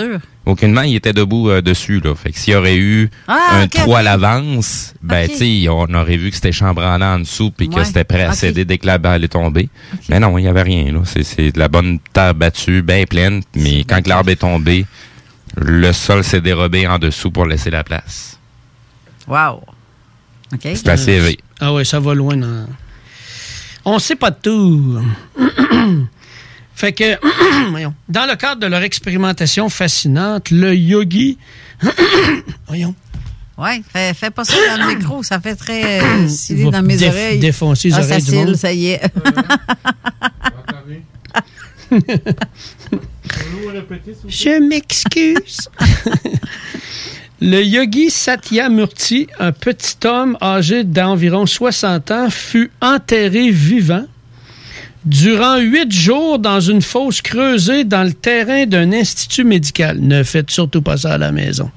Aucunement, 0.45 0.83
il 0.83 0.95
était 0.95 1.11
debout 1.13 1.49
euh, 1.49 1.61
dessus, 1.61 1.99
là. 1.99 2.13
Fait 2.15 2.31
que 2.31 2.37
s'il 2.37 2.53
y 2.53 2.55
aurait 2.55 2.77
eu 2.77 3.09
Ah, 3.27 3.57
un 3.61 3.67
trou 3.67 3.95
à 3.95 4.03
l'avance, 4.03 4.93
ben, 5.01 5.25
Ok. 5.25 5.31
tu 5.31 5.37
sais, 5.63 5.69
on 5.69 5.91
aurait 5.93 6.17
vu 6.17 6.29
que 6.29 6.35
c'était 6.35 6.51
chambranlant 6.51 7.15
en 7.15 7.19
dessous 7.19 7.49
puis 7.51 7.67
que 7.67 7.75
Ouais, 7.75 7.85
c'était 7.85 8.03
prêt 8.03 8.21
à 8.23 8.33
céder 8.33 8.63
dès 8.63 8.77
que 8.77 8.85
la 8.85 8.97
balle 8.99 9.23
est 9.23 9.29
tombée. 9.29 9.69
Mais 10.07 10.19
non, 10.19 10.37
il 10.37 10.43
n'y 10.43 10.47
avait 10.47 10.61
rien, 10.61 10.91
là. 10.91 10.99
C'est, 11.05 11.23
c'est 11.23 11.51
de 11.51 11.57
la 11.59 11.67
bonne 11.67 11.97
terre 12.13 12.35
battue, 12.35 12.83
bien 12.83 13.05
pleine. 13.05 13.41
Mais 13.55 13.83
quand 13.85 14.01
que 14.03 14.09
l'arbre 14.09 14.29
est 14.29 14.35
tombé, 14.35 14.85
le 15.57 15.91
sol 15.93 16.23
s'est 16.23 16.41
dérobé 16.41 16.85
en 16.87 16.99
dessous 16.99 17.31
pour 17.31 17.45
laisser 17.45 17.71
la 17.71 17.83
place. 17.83 18.39
Wow. 19.27 19.63
OK. 20.53 20.59
C'est 20.61 20.89
assez 20.89 21.13
élevé. 21.13 21.39
Ah 21.59 21.73
ouais, 21.73 21.85
ça 21.85 21.99
va 21.99 22.13
loin. 22.13 22.37
Dans... 22.37 22.67
On 23.83 23.97
sait 23.99 24.15
pas 24.15 24.29
de 24.29 24.37
tout. 24.43 25.01
fait 26.75 26.93
que, 26.93 27.17
voyons, 27.71 27.93
dans 28.09 28.25
le 28.25 28.35
cadre 28.35 28.61
de 28.61 28.67
leur 28.67 28.81
expérimentation 28.81 29.69
fascinante, 29.69 30.51
le 30.51 30.75
yogi... 30.75 31.37
voyons. 32.67 32.93
Ouais, 33.57 33.81
fais, 33.91 34.13
fais 34.13 34.29
pas 34.31 34.43
ça 34.43 34.55
dans 34.75 34.85
le 34.85 34.95
micro, 34.95 35.23
ça 35.23 35.39
fait 35.39 35.55
très 35.55 36.01
euh, 36.01 36.27
dans 36.71 36.81
mes 36.81 36.97
déf- 36.97 37.07
oreilles. 37.09 37.39
défoncer 37.39 37.87
les 37.87 37.95
ah, 37.95 37.99
oreilles 37.99 38.21
ça 38.21 38.31
du 38.31 38.37
monde. 38.37 38.47
scelle, 38.47 38.57
ça 38.57 38.73
y 38.73 38.87
est. 38.87 39.01
Je 44.27 44.59
m'excuse. 44.67 45.69
Le 47.41 47.61
yogi 47.63 48.09
Satyamurti, 48.09 49.27
un 49.39 49.51
petit 49.51 49.95
homme 50.05 50.37
âgé 50.41 50.83
d'environ 50.83 51.45
60 51.45 52.11
ans, 52.11 52.29
fut 52.29 52.71
enterré 52.81 53.51
vivant 53.51 54.05
durant 55.05 55.57
huit 55.59 55.91
jours 55.91 56.39
dans 56.39 56.59
une 56.59 56.81
fosse 56.81 57.21
creusée 57.21 57.83
dans 57.83 58.03
le 58.03 58.13
terrain 58.13 58.65
d'un 58.65 58.91
institut 58.91 59.43
médical. 59.43 59.99
Ne 60.01 60.23
faites 60.23 60.49
surtout 60.51 60.81
pas 60.81 60.97
ça 60.97 61.13
à 61.13 61.17
la 61.17 61.31
maison. 61.31 61.69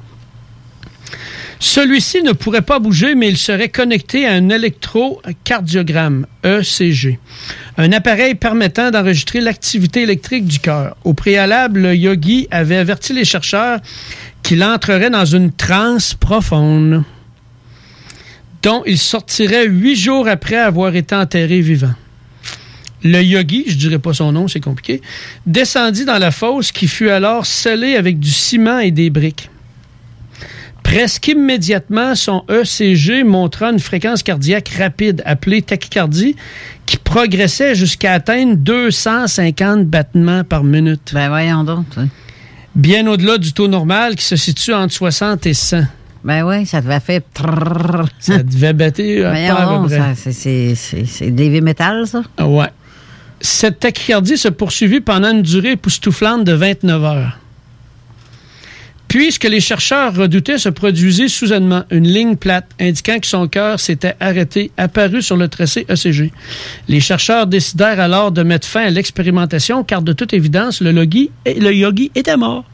Celui-ci 1.61 2.23
ne 2.23 2.33
pourrait 2.33 2.63
pas 2.63 2.79
bouger, 2.79 3.17
mais 3.17 3.29
il 3.29 3.37
serait 3.37 3.69
connecté 3.69 4.27
à 4.27 4.33
un 4.33 4.49
électrocardiogramme, 4.49 6.27
ECG, 6.45 7.19
un 7.77 7.91
appareil 7.93 8.37
permettant 8.37 8.93
d'enregistrer 8.93 9.41
l'activité 9.41 10.03
électrique 10.03 10.47
du 10.47 10.61
cœur. 10.61 10.97
Au 11.03 11.15
préalable, 11.15 11.81
le 11.81 11.97
yogi 11.97 12.47
avait 12.53 12.77
averti 12.77 13.13
les 13.13 13.25
chercheurs 13.25 13.81
qu'il 14.45 14.63
entrerait 14.63 15.11
dans 15.11 15.25
une 15.25 15.51
transe 15.51 16.15
profonde, 16.15 17.03
dont 18.63 18.85
il 18.87 18.99
sortirait 18.99 19.67
huit 19.67 19.97
jours 19.97 20.29
après 20.29 20.57
avoir 20.57 20.95
été 20.95 21.17
enterré 21.17 21.61
vivant. 21.61 21.95
Le 23.05 23.23
yogi, 23.23 23.65
je 23.69 23.77
dirais 23.77 23.99
pas 23.99 24.12
son 24.12 24.33
nom, 24.33 24.49
c'est 24.49 24.61
compliqué, 24.61 25.01
descendit 25.47 26.05
dans 26.05 26.19
la 26.19 26.31
fosse 26.31 26.73
qui 26.73 26.89
fut 26.89 27.11
alors 27.11 27.47
scellée 27.47 27.95
avec 27.97 28.19
du 28.19 28.31
ciment 28.31 28.79
et 28.81 28.91
des 28.91 29.09
briques. 29.11 29.51
Presque 30.83 31.29
immédiatement, 31.29 32.15
son 32.15 32.45
ECG 32.49 33.23
montra 33.23 33.70
une 33.70 33.79
fréquence 33.79 34.23
cardiaque 34.23 34.70
rapide, 34.79 35.23
appelée 35.27 35.61
tachycardie, 35.61 36.35
qui 36.87 36.97
progressait 36.97 37.75
jusqu'à 37.75 38.15
atteindre 38.15 38.57
250 38.57 39.85
battements 39.87 40.45
par 40.45 40.65
minute. 40.65 41.11
Ben 41.12 41.29
voyons 41.29 41.62
donc. 41.65 41.85
Bien 42.75 43.07
au-delà 43.07 43.37
du 43.39 43.53
taux 43.53 43.69
normal 43.69 44.16
qui 44.16 44.25
se 44.25 44.37
situe 44.37 44.73
entre 44.73 44.95
60 44.95 45.47
et 45.47 45.53
100. 45.55 45.83
Ben 46.25 46.43
oui, 46.45 46.65
ça 46.65 46.81
devait 46.81 47.01
faire. 47.01 47.20
Ça 48.19 48.43
devait 48.43 48.73
battre 48.73 49.01
ça, 50.16 50.33
c'est- 50.33 50.75
c'est 50.75 51.05
c'est- 51.07 51.61
metal, 51.61 52.07
ça? 52.07 52.23
Ah 52.37 52.49
Ouais. 52.49 52.66
Cette 53.40 53.81
tachycardie 53.81 54.36
se 54.36 54.48
poursuivit 54.48 55.01
pendant 55.01 55.31
une 55.31 55.43
durée 55.43 55.73
époustouflante 55.73 56.44
de 56.44 56.52
29 56.52 57.05
heures. 57.05 57.39
Puis, 59.09 59.32
ce 59.32 59.39
que 59.39 59.48
les 59.48 59.60
chercheurs 59.60 60.15
redoutaient 60.15 60.59
se 60.59 60.69
produisit 60.69 61.31
soudainement. 61.31 61.85
Une 61.90 62.06
ligne 62.06 62.36
plate 62.36 62.69
indiquant 62.78 63.19
que 63.19 63.27
son 63.27 63.48
cœur 63.48 63.81
s'était 63.81 64.15
arrêté 64.20 64.70
apparut 64.77 65.23
sur 65.23 65.39
le 65.39 65.48
tracé 65.48 65.86
ECG. 65.89 66.31
Les 66.89 67.01
chercheurs 67.01 67.47
décidèrent 67.47 68.01
alors 68.01 68.32
de 68.32 68.43
mettre 68.43 68.69
fin 68.69 68.82
à 68.82 68.90
l'expérimentation 68.90 69.82
car 69.82 70.02
de 70.02 70.12
toute 70.12 70.35
évidence, 70.35 70.82
le 70.82 70.93
yogi 71.73 72.10
était 72.15 72.36
mort. 72.36 72.66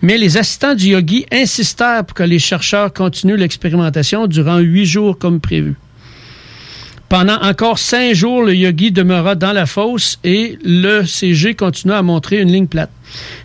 Mais 0.00 0.16
les 0.16 0.38
assistants 0.38 0.74
du 0.74 0.88
yogi 0.88 1.26
insistèrent 1.30 2.04
pour 2.06 2.14
que 2.14 2.22
les 2.22 2.38
chercheurs 2.38 2.92
continuent 2.92 3.36
l'expérimentation 3.36 4.26
durant 4.26 4.58
huit 4.58 4.86
jours 4.86 5.18
comme 5.18 5.40
prévu. 5.40 5.74
Pendant 7.08 7.40
encore 7.42 7.78
cinq 7.78 8.14
jours, 8.14 8.42
le 8.42 8.54
yogi 8.54 8.90
demeura 8.90 9.34
dans 9.34 9.52
la 9.52 9.66
fosse 9.66 10.18
et 10.24 10.58
le 10.64 11.04
CG 11.04 11.54
continua 11.54 11.98
à 11.98 12.02
montrer 12.02 12.40
une 12.40 12.50
ligne 12.50 12.66
plate. 12.66 12.90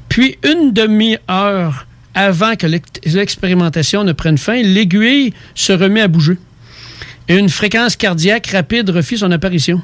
Puis, 0.07 0.37
une 0.43 0.71
demi-heure 0.73 1.85
avant 2.15 2.55
que 2.55 2.65
l'ex- 2.65 2.89
l'expérimentation 3.05 4.03
ne 4.03 4.11
prenne 4.13 4.37
fin, 4.37 4.61
l'aiguille 4.61 5.33
se 5.55 5.71
remet 5.73 6.01
à 6.01 6.07
bouger. 6.07 6.37
Et 7.27 7.35
une 7.37 7.49
fréquence 7.49 7.95
cardiaque 7.95 8.47
rapide 8.47 8.89
refit 8.89 9.17
son 9.17 9.31
apparition. 9.31 9.81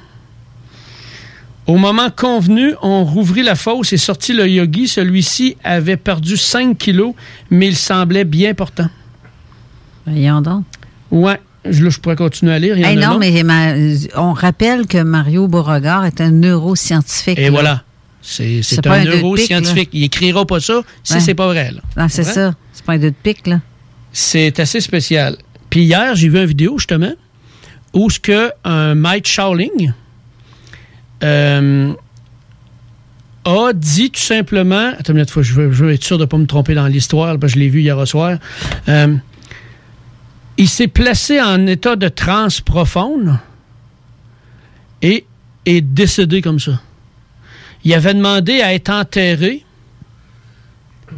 Au 1.67 1.77
moment 1.77 2.09
convenu, 2.09 2.73
on 2.81 3.03
rouvrit 3.03 3.43
la 3.43 3.55
fosse 3.55 3.91
et 3.93 3.97
sortit 3.97 4.33
le 4.33 4.47
yogi. 4.47 4.87
Celui-ci 4.87 5.57
avait 5.63 5.97
perdu 5.97 6.37
5 6.37 6.77
kilos, 6.77 7.13
mais 7.51 7.67
il 7.67 7.75
semblait 7.75 8.23
bien 8.23 8.53
portant. 8.53 8.89
Voyons 10.07 10.41
donc. 10.41 10.63
Ouais, 11.11 11.39
là, 11.65 11.89
je 11.89 11.99
pourrais 11.99 12.15
continuer 12.15 12.53
à 12.53 12.59
lire. 12.59 12.77
Il 12.77 12.81
y 12.83 12.85
en 12.85 12.89
Hey, 12.89 13.03
a 13.03 13.09
non, 13.09 13.17
mais 13.19 13.43
ma- 13.43 13.73
on 14.15 14.33
rappelle 14.33 14.87
que 14.87 14.97
Mario 14.99 15.47
Beauregard 15.47 16.05
est 16.05 16.21
un 16.21 16.31
neuroscientifique. 16.31 17.37
Et 17.39 17.45
là. 17.45 17.49
voilà. 17.51 17.83
C'est 18.21 18.87
un, 18.87 19.03
neuroscientifique. 19.03 19.89
Il 19.93 20.03
écrira 20.03 20.45
pas 20.45 20.59
ça 20.59 20.81
si 21.03 21.13
Ouais. 21.13 21.19
c'est 21.19 21.35
pas 21.35 21.47
vrai. 21.47 21.71
là. 21.71 21.81
Non, 21.95 22.07
c'est 22.09 22.23
Comprends? 22.23 22.33
ça. 22.33 22.55
C'est 22.73 22.85
pas 22.85 22.93
un 22.93 22.97
deux 22.97 23.11
de 23.11 23.15
pique, 23.21 23.45
là. 23.47 23.61
C'est 24.11 24.59
assez 24.59 24.81
spécial. 24.81 25.37
Puis 25.69 25.83
hier, 25.83 26.15
j'ai 26.15 26.29
vu 26.29 26.39
une 26.39 26.45
vidéo, 26.45 26.77
justement, 26.77 27.11
où 27.93 28.09
ce 28.09 28.19
que 28.19 28.49
un 28.63 28.95
Mike 28.95 29.27
Shaoling, 29.27 29.93
euh, 31.23 31.93
a 33.45 33.73
dit 33.73 34.09
tout 34.09 34.19
simplement, 34.21 34.89
attends 34.97 35.13
une 35.13 35.19
minute, 35.19 35.31
je 35.41 35.53
veux, 35.53 35.71
je 35.71 35.85
veux 35.85 35.91
être 35.93 36.03
sûr 36.03 36.17
de 36.17 36.23
ne 36.23 36.27
pas 36.27 36.37
me 36.37 36.47
tromper 36.47 36.73
dans 36.73 36.87
l'histoire, 36.87 37.37
parce 37.37 37.53
que 37.53 37.59
je 37.59 37.63
l'ai 37.63 37.69
vu 37.69 37.81
hier 37.81 38.07
soir. 38.07 38.37
Euh, 38.89 39.15
il 40.57 40.69
s'est 40.69 40.87
placé 40.87 41.41
en 41.41 41.67
état 41.67 41.95
de 41.95 42.07
transe 42.07 42.61
profonde 42.61 43.39
et 45.01 45.25
est 45.65 45.81
décédé 45.81 46.41
comme 46.41 46.59
ça. 46.59 46.81
Il 47.83 47.93
avait 47.93 48.13
demandé 48.13 48.61
à 48.61 48.73
être 48.73 48.89
enterré 48.89 49.63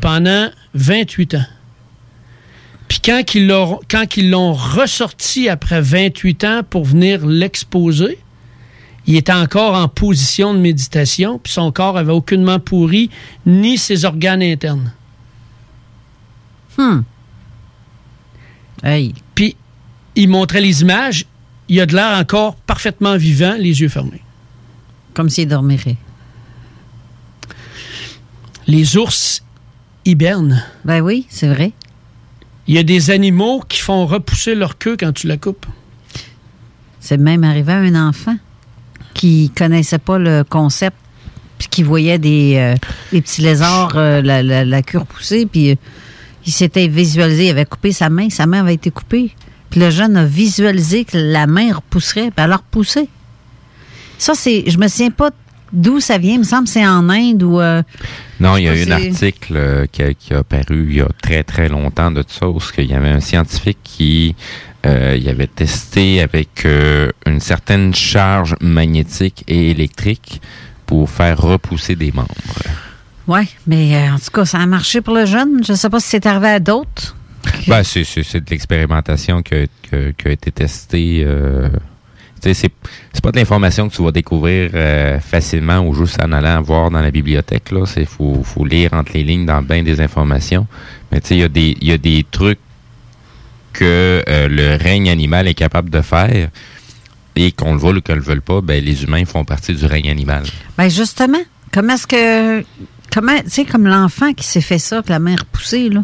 pendant 0.01 0.49
28 0.73 1.35
ans. 1.35 1.45
Puis 2.87 2.99
quand 3.01 3.35
ils 3.35 4.29
l'ont, 4.29 4.53
ressorti 4.53 5.49
après 5.49 5.81
28 5.81 6.43
ans 6.43 6.61
pour 6.67 6.85
venir 6.85 7.25
l'exposer, 7.25 8.19
il 9.05 9.15
était 9.15 9.33
encore 9.33 9.75
en 9.75 9.87
position 9.87 10.53
de 10.53 10.59
méditation, 10.59 11.39
puis 11.39 11.53
son 11.53 11.71
corps 11.71 11.97
avait 11.97 12.11
aucunement 12.11 12.59
pourri, 12.59 13.09
ni 13.45 13.77
ses 13.77 14.03
organes 14.03 14.43
internes. 14.43 14.91
Hmm. 16.77 17.01
Hey. 18.83 19.13
Il 20.17 20.29
montrait 20.29 20.61
les 20.61 20.81
images, 20.81 21.25
il 21.69 21.79
a 21.79 21.85
de 21.85 21.93
l'air 21.93 22.17
encore 22.17 22.55
parfaitement 22.55 23.17
vivant, 23.17 23.55
les 23.57 23.81
yeux 23.81 23.87
fermés. 23.87 24.23
Comme 25.13 25.29
s'il 25.29 25.47
dormirait. 25.47 25.97
Les 28.65 28.97
ours 28.97 29.43
hibernent. 30.05 30.63
Ben 30.85 31.01
oui, 31.01 31.27
c'est 31.29 31.47
vrai. 31.47 31.71
Il 32.65 32.73
y 32.73 32.79
a 32.79 32.83
des 32.83 33.11
animaux 33.11 33.63
qui 33.69 33.79
font 33.79 34.07
repousser 34.07 34.55
leur 34.55 34.79
queue 34.79 34.97
quand 34.99 35.13
tu 35.13 35.27
la 35.27 35.37
coupes. 35.37 35.67
C'est 36.99 37.17
même 37.17 37.43
arrivé 37.43 37.71
à 37.71 37.77
un 37.77 38.09
enfant 38.09 38.37
qui 39.13 39.51
connaissait 39.55 39.99
pas 39.99 40.17
le 40.17 40.43
concept, 40.43 40.97
puis 41.59 41.67
qui 41.67 41.83
voyait 41.83 42.17
des, 42.17 42.55
euh, 42.57 42.75
des 43.11 43.21
petits 43.21 43.43
lézards, 43.43 43.95
euh, 43.95 44.23
la, 44.23 44.41
la, 44.41 44.65
la 44.65 44.81
queue 44.81 44.97
repoussée, 44.97 45.45
puis 45.45 45.71
euh, 45.71 45.75
il 46.47 46.51
s'était 46.51 46.87
visualisé, 46.87 47.45
il 47.45 47.49
avait 47.51 47.65
coupé 47.65 47.91
sa 47.91 48.09
main, 48.09 48.31
sa 48.31 48.47
main 48.47 48.61
avait 48.61 48.73
été 48.73 48.89
coupée. 48.89 49.35
Puis 49.69 49.79
le 49.79 49.89
jeune 49.89 50.15
a 50.17 50.25
visualisé 50.25 51.05
que 51.05 51.17
la 51.17 51.47
main 51.47 51.73
repousserait, 51.73 52.31
puis 52.31 52.43
elle 52.45 52.51
a 52.51 52.57
repoussé. 52.57 53.09
Ça, 54.17 54.33
c'est. 54.35 54.63
Je 54.67 54.77
me 54.77 54.87
souviens 54.87 55.11
pas 55.11 55.29
d'où 55.73 55.99
ça 55.99 56.17
vient, 56.17 56.33
il 56.35 56.39
me 56.39 56.43
semble 56.43 56.63
que 56.65 56.69
c'est 56.71 56.87
en 56.87 57.09
Inde 57.09 57.43
ou. 57.43 57.59
euh, 57.59 57.83
Non, 58.39 58.55
il 58.57 58.63
y 58.63 58.69
a 58.69 58.75
eu 58.75 58.87
un 58.87 58.91
article 58.91 59.53
euh, 59.55 59.85
qui, 59.91 60.01
a, 60.01 60.13
qui 60.13 60.33
a 60.33 60.43
paru 60.43 60.87
il 60.89 60.95
y 60.95 61.01
a 61.01 61.09
très 61.21 61.43
très 61.43 61.67
longtemps 61.67 62.09
de 62.11 62.23
ça, 62.27 62.47
où 62.47 62.59
il 62.77 62.85
y 62.85 62.93
avait 62.93 63.09
un 63.09 63.19
scientifique 63.19 63.79
qui 63.83 64.35
euh, 64.85 65.17
il 65.19 65.27
avait 65.27 65.47
testé 65.47 66.21
avec 66.21 66.65
euh, 66.65 67.09
une 67.25 67.41
certaine 67.41 67.93
charge 67.93 68.55
magnétique 68.61 69.43
et 69.49 69.71
électrique 69.71 70.41
pour 70.85 71.09
faire 71.09 71.37
repousser 71.41 71.97
des 71.97 72.13
membres. 72.13 72.29
Ouais, 73.27 73.49
mais 73.67 74.09
en 74.09 74.17
tout 74.19 74.31
cas, 74.31 74.45
ça 74.45 74.59
a 74.59 74.65
marché 74.65 75.01
pour 75.01 75.13
le 75.13 75.25
jeune. 75.25 75.61
Je 75.67 75.73
sais 75.73 75.89
pas 75.89 75.99
si 75.99 76.07
c'est 76.07 76.25
arrivé 76.25 76.47
à 76.47 76.59
d'autres. 76.61 77.16
Ben, 77.67 77.83
c'est, 77.83 78.01
de 78.01 78.49
l'expérimentation 78.49 79.41
qui 79.41 79.55
a, 79.55 80.29
été 80.29 80.51
testée. 80.51 81.23
Euh, 81.25 81.69
c'est, 82.41 82.71
pas 83.21 83.31
de 83.31 83.37
l'information 83.37 83.89
que 83.89 83.95
tu 83.95 84.03
vas 84.03 84.11
découvrir 84.11 84.71
euh, 84.73 85.19
facilement 85.19 85.79
ou 85.79 85.93
juste 85.93 86.21
en 86.21 86.31
allant 86.31 86.61
voir 86.61 86.91
dans 86.91 87.01
la 87.01 87.11
bibliothèque. 87.11 87.71
Là, 87.71 87.85
c'est 87.85 88.05
faut, 88.05 88.41
faut 88.43 88.65
lire 88.65 88.93
entre 88.93 89.13
les 89.13 89.23
lignes 89.23 89.45
dans 89.45 89.61
bien 89.61 89.83
des 89.83 89.99
informations. 89.99 90.67
Mais 91.11 91.19
il 91.29 91.37
y 91.37 91.91
a 91.91 91.97
des, 91.97 92.25
trucs 92.29 92.59
que 93.73 94.23
euh, 94.27 94.47
le 94.47 94.81
règne 94.81 95.09
animal 95.09 95.47
est 95.47 95.53
capable 95.53 95.89
de 95.89 96.01
faire 96.01 96.49
et 97.35 97.51
qu'on 97.51 97.73
le 97.73 97.79
veuille 97.79 97.97
ou 97.97 98.01
qu'on 98.01 98.15
le 98.15 98.21
veuille 98.21 98.39
pas, 98.39 98.61
ben 98.61 98.83
les 98.83 99.03
humains 99.03 99.25
font 99.25 99.45
partie 99.45 99.73
du 99.73 99.85
règne 99.85 100.09
animal. 100.09 100.43
Ben 100.77 100.89
justement, 100.89 101.41
comment 101.71 101.93
est-ce 101.93 102.07
que. 102.07 102.65
Comment, 103.13 103.39
tu 103.39 103.49
sais, 103.49 103.65
comme 103.65 103.87
l'enfant 103.87 104.33
qui 104.33 104.45
s'est 104.45 104.61
fait 104.61 104.79
ça, 104.79 105.01
que 105.01 105.09
la 105.09 105.19
main 105.19 105.35
repoussée, 105.37 105.89
là? 105.89 106.03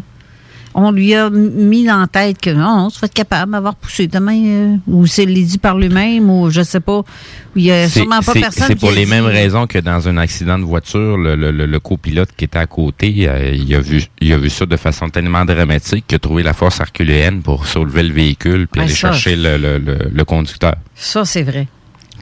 On 0.76 0.90
lui 0.90 1.14
a 1.14 1.30
mis 1.30 1.84
la 1.84 2.06
tête 2.10 2.40
que 2.40 2.50
non, 2.50 2.88
tu 2.90 2.98
vas 2.98 3.06
être 3.06 3.14
capable 3.14 3.52
d'avoir 3.52 3.76
poussé 3.76 4.08
ta 4.08 4.18
main, 4.18 4.44
euh, 4.44 4.76
ou 4.88 5.06
c'est 5.06 5.24
dit 5.24 5.58
par 5.58 5.78
lui-même, 5.78 6.28
ou 6.28 6.50
je 6.50 6.62
sais 6.62 6.80
pas. 6.80 7.02
Il 7.54 7.62
y 7.62 7.70
a 7.70 7.88
C'est- 7.88 8.00
sûrement 8.00 8.20
pas 8.20 8.32
personne 8.32 8.64
C'est 8.66 8.74
pour 8.74 8.90
les 8.90 9.04
dit- 9.04 9.10
mêmes 9.10 9.26
raisons 9.26 9.68
que 9.68 9.78
dans 9.78 10.08
un 10.08 10.16
accident 10.16 10.58
de 10.58 10.64
voiture, 10.64 11.16
le, 11.16 11.36
le- 11.36 11.52
le- 11.52 11.66
le 11.66 11.78
copilote 11.80 12.30
qui 12.36 12.46
était 12.46 12.58
à 12.58 12.66
côté, 12.66 13.14
euh, 13.28 13.52
il, 13.54 13.72
a 13.74 13.80
vu, 13.80 14.02
il 14.20 14.32
a 14.32 14.36
vu 14.38 14.50
ça 14.50 14.66
de 14.66 14.76
façon 14.76 15.08
tellement 15.10 15.44
dramatique 15.44 16.06
qu'il 16.08 16.16
a 16.16 16.18
trouvé 16.18 16.42
la 16.42 16.54
force 16.54 16.80
herculéenne 16.80 17.40
pour 17.42 17.66
soulever 17.66 18.02
le 18.02 18.12
véhicule 18.12 18.66
puis 18.66 18.80
Ouais, 18.80 18.86
aller 18.86 18.94
ça, 18.94 19.12
chercher 19.12 19.36
le, 19.36 19.56
le- 19.56 19.78
le- 19.78 20.10
le 20.12 20.24
conducteur. 20.24 20.74
Ça, 20.96 21.24
c'est 21.24 21.44
vrai. 21.44 21.68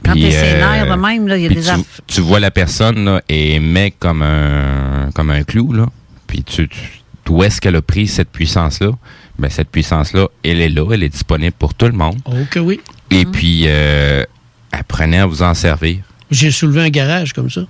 Quand 0.05 0.13
t'es 0.13 0.29
euh, 0.31 0.85
de 0.95 1.01
même, 1.01 1.27
là, 1.27 1.37
il 1.37 1.43
y 1.43 1.45
a 1.45 1.49
des 1.49 1.61
tu, 1.61 1.71
tu 2.07 2.21
vois 2.21 2.39
la 2.39 2.51
personne 2.51 3.03
là, 3.05 3.21
et 3.29 3.59
met 3.59 3.91
comme 3.97 4.21
un 4.21 5.09
comme 5.15 5.29
un 5.31 5.43
clou 5.43 5.71
là. 5.73 5.87
Puis 6.27 6.43
tu, 6.43 6.67
tu 6.67 6.77
d'où 7.25 7.43
est-ce 7.43 7.61
qu'elle 7.61 7.75
a 7.75 7.81
pris 7.81 8.07
cette 8.07 8.29
puissance 8.29 8.79
là 8.81 8.91
Ben 9.39 9.49
cette 9.49 9.69
puissance 9.69 10.13
là, 10.13 10.27
elle 10.43 10.61
est 10.61 10.69
là, 10.69 10.91
elle 10.91 11.03
est 11.03 11.09
disponible 11.09 11.55
pour 11.57 11.73
tout 11.73 11.85
le 11.85 11.93
monde. 11.93 12.17
Oh 12.25 12.33
que 12.49 12.59
oui. 12.59 12.79
Et 13.11 13.25
puis 13.25 13.63
euh, 13.67 14.23
apprenez 14.71 15.19
à 15.19 15.25
vous 15.25 15.41
en 15.43 15.53
servir. 15.53 15.99
J'ai 16.31 16.51
soulevé 16.51 16.81
un 16.81 16.89
garage 16.89 17.33
comme 17.33 17.49
ça, 17.49 17.61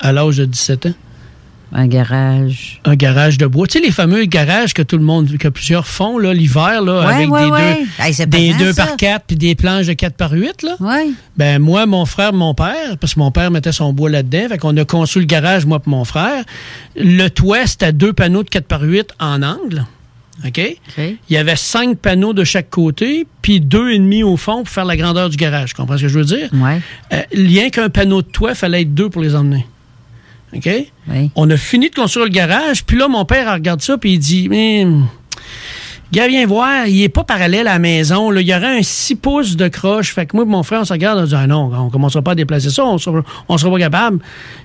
à 0.00 0.12
l'âge 0.12 0.36
de 0.38 0.44
17 0.44 0.86
ans. 0.86 0.94
Un 1.76 1.88
garage. 1.88 2.80
Un 2.84 2.94
garage 2.94 3.36
de 3.36 3.46
bois. 3.46 3.66
Tu 3.66 3.78
sais, 3.80 3.84
les 3.84 3.90
fameux 3.90 4.24
garages 4.26 4.74
que 4.74 4.82
tout 4.82 4.96
le 4.96 5.02
monde, 5.02 5.36
que 5.38 5.48
plusieurs 5.48 5.88
font, 5.88 6.18
là, 6.18 6.32
l'hiver, 6.32 6.80
là, 6.82 7.00
Ouais, 7.06 7.14
avec 7.14 7.30
ouais, 7.30 7.44
des 7.46 7.50
ouais. 7.50 7.74
deux, 7.98 8.04
Hey, 8.04 8.14
c'est 8.14 8.28
des 8.28 8.52
pesant, 8.52 8.58
deux 8.58 8.72
ça. 8.72 8.86
par 8.86 8.96
quatre 8.96 9.24
puis 9.26 9.36
des 9.36 9.56
planches 9.56 9.86
de 9.86 9.92
4 9.94 10.14
par 10.16 10.30
8, 10.30 10.62
là. 10.62 10.76
Ben, 11.36 11.58
moi, 11.60 11.86
mon 11.86 12.04
frère, 12.06 12.32
mon 12.32 12.54
père, 12.54 12.96
parce 13.00 13.14
que 13.14 13.18
mon 13.18 13.32
père 13.32 13.50
mettait 13.50 13.72
son 13.72 13.92
bois 13.92 14.08
là-dedans, 14.08 14.48
fait 14.50 14.58
qu'on 14.58 14.76
a 14.76 14.84
conçu 14.84 15.18
le 15.18 15.24
garage, 15.26 15.66
moi 15.66 15.80
et 15.84 15.90
mon 15.90 16.04
frère. 16.04 16.44
Le 16.96 17.28
toit, 17.28 17.66
c'était 17.66 17.92
deux 17.92 18.12
panneaux 18.12 18.44
de 18.44 18.48
4 18.50 18.66
par 18.66 18.82
8 18.82 19.08
en 19.18 19.42
angle. 19.42 19.84
OK? 20.46 20.60
Il 20.98 21.16
y 21.30 21.36
avait 21.36 21.56
cinq 21.56 21.98
panneaux 21.98 22.32
de 22.34 22.44
chaque 22.44 22.70
côté, 22.70 23.26
puis 23.42 23.60
deux 23.60 23.90
et 23.90 23.98
demi 23.98 24.22
au 24.22 24.36
fond 24.36 24.58
pour 24.64 24.68
faire 24.68 24.84
la 24.84 24.96
grandeur 24.96 25.28
du 25.28 25.36
garage. 25.36 25.70
Tu 25.70 25.74
comprends 25.74 25.96
ce 25.96 26.02
que 26.02 26.08
je 26.08 26.18
veux 26.18 26.24
dire? 26.24 26.48
Ouais. 26.52 26.80
Euh, 27.12 27.22
rien 27.32 27.70
qu'un 27.70 27.88
panneau 27.88 28.22
de 28.22 28.26
toit, 28.28 28.50
il 28.50 28.56
fallait 28.56 28.82
être 28.82 28.94
deux 28.94 29.08
pour 29.08 29.22
les 29.22 29.34
emmener. 29.34 29.66
OK? 30.56 30.68
On 31.34 31.50
a 31.50 31.56
fini 31.56 31.90
de 31.90 31.94
construire 31.94 32.26
le 32.26 32.32
garage, 32.32 32.84
puis 32.84 32.96
là, 32.96 33.08
mon 33.08 33.24
père 33.24 33.52
regarde 33.52 33.82
ça, 33.82 33.98
puis 33.98 34.14
il 34.14 34.18
dit 34.18 34.48
Mais, 34.48 34.86
gars, 36.12 36.28
viens 36.28 36.46
voir, 36.46 36.86
il 36.86 37.02
est 37.02 37.08
pas 37.08 37.24
parallèle 37.24 37.66
à 37.66 37.74
la 37.74 37.78
maison. 37.78 38.30
Là. 38.30 38.40
Il 38.40 38.46
y 38.46 38.54
aurait 38.54 38.78
un 38.78 38.82
6 38.82 39.16
pouces 39.16 39.56
de 39.56 39.68
croche. 39.68 40.12
Fait 40.12 40.26
que 40.26 40.36
moi 40.36 40.44
et 40.44 40.48
mon 40.48 40.62
frère, 40.62 40.80
on 40.80 40.84
se 40.84 40.92
regarde, 40.92 41.18
on 41.18 41.24
dit 41.24 41.34
ah 41.36 41.46
non, 41.46 41.70
on 41.72 41.90
commencera 41.90 42.22
pas 42.22 42.32
à 42.32 42.34
déplacer 42.34 42.70
ça, 42.70 42.84
on 42.84 42.98
sera, 42.98 43.22
on 43.48 43.58
sera 43.58 43.70
pas 43.72 43.78
capable. 43.78 44.18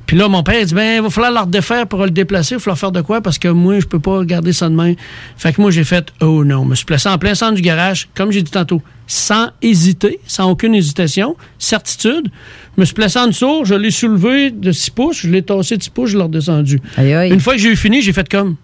Puis 0.05 0.17
là, 0.17 0.27
mon 0.27 0.43
père 0.43 0.59
il 0.59 0.65
dit 0.65 0.73
Ben, 0.73 0.97
il 0.97 1.01
va 1.01 1.09
falloir 1.09 1.31
le 1.31 1.39
redéfaire 1.39 1.87
pour 1.87 2.03
le 2.03 2.11
déplacer, 2.11 2.55
il 2.55 2.57
va 2.57 2.59
falloir 2.61 2.77
faire 2.77 2.91
de 2.91 3.01
quoi, 3.01 3.21
parce 3.21 3.37
que 3.37 3.47
moi, 3.47 3.79
je 3.79 3.85
peux 3.85 3.99
pas 3.99 4.23
garder 4.23 4.53
ça 4.53 4.69
de 4.69 4.75
main. 4.75 4.93
Fait 5.37 5.53
que 5.53 5.61
moi, 5.61 5.71
j'ai 5.71 5.83
fait 5.83 6.11
Oh 6.21 6.43
non, 6.43 6.63
je 6.63 6.69
me 6.69 6.75
suis 6.75 6.85
placé 6.85 7.09
en 7.09 7.17
plein 7.17 7.35
centre 7.35 7.55
du 7.55 7.61
garage, 7.61 8.09
comme 8.15 8.31
j'ai 8.31 8.41
dit 8.41 8.51
tantôt, 8.51 8.81
sans 9.07 9.49
hésiter, 9.61 10.19
sans 10.27 10.49
aucune 10.51 10.75
hésitation, 10.75 11.35
certitude. 11.57 12.29
Je 12.75 12.81
me 12.81 12.85
suis 12.85 12.95
placé 12.95 13.19
en 13.19 13.27
dessous, 13.27 13.65
je 13.65 13.75
l'ai 13.75 13.91
soulevé 13.91 14.51
de 14.51 14.71
6 14.71 14.91
pouces, 14.91 15.21
je 15.21 15.29
l'ai 15.29 15.41
tassé 15.41 15.77
de 15.77 15.83
6 15.83 15.89
pouces, 15.89 16.09
je 16.11 16.17
l'ai 16.17 16.23
redescendu. 16.23 16.79
Une 16.97 17.39
fois 17.39 17.53
que 17.55 17.59
j'ai 17.59 17.71
eu 17.71 17.75
fini, 17.75 18.01
j'ai 18.01 18.13
fait 18.13 18.29
comme 18.29 18.55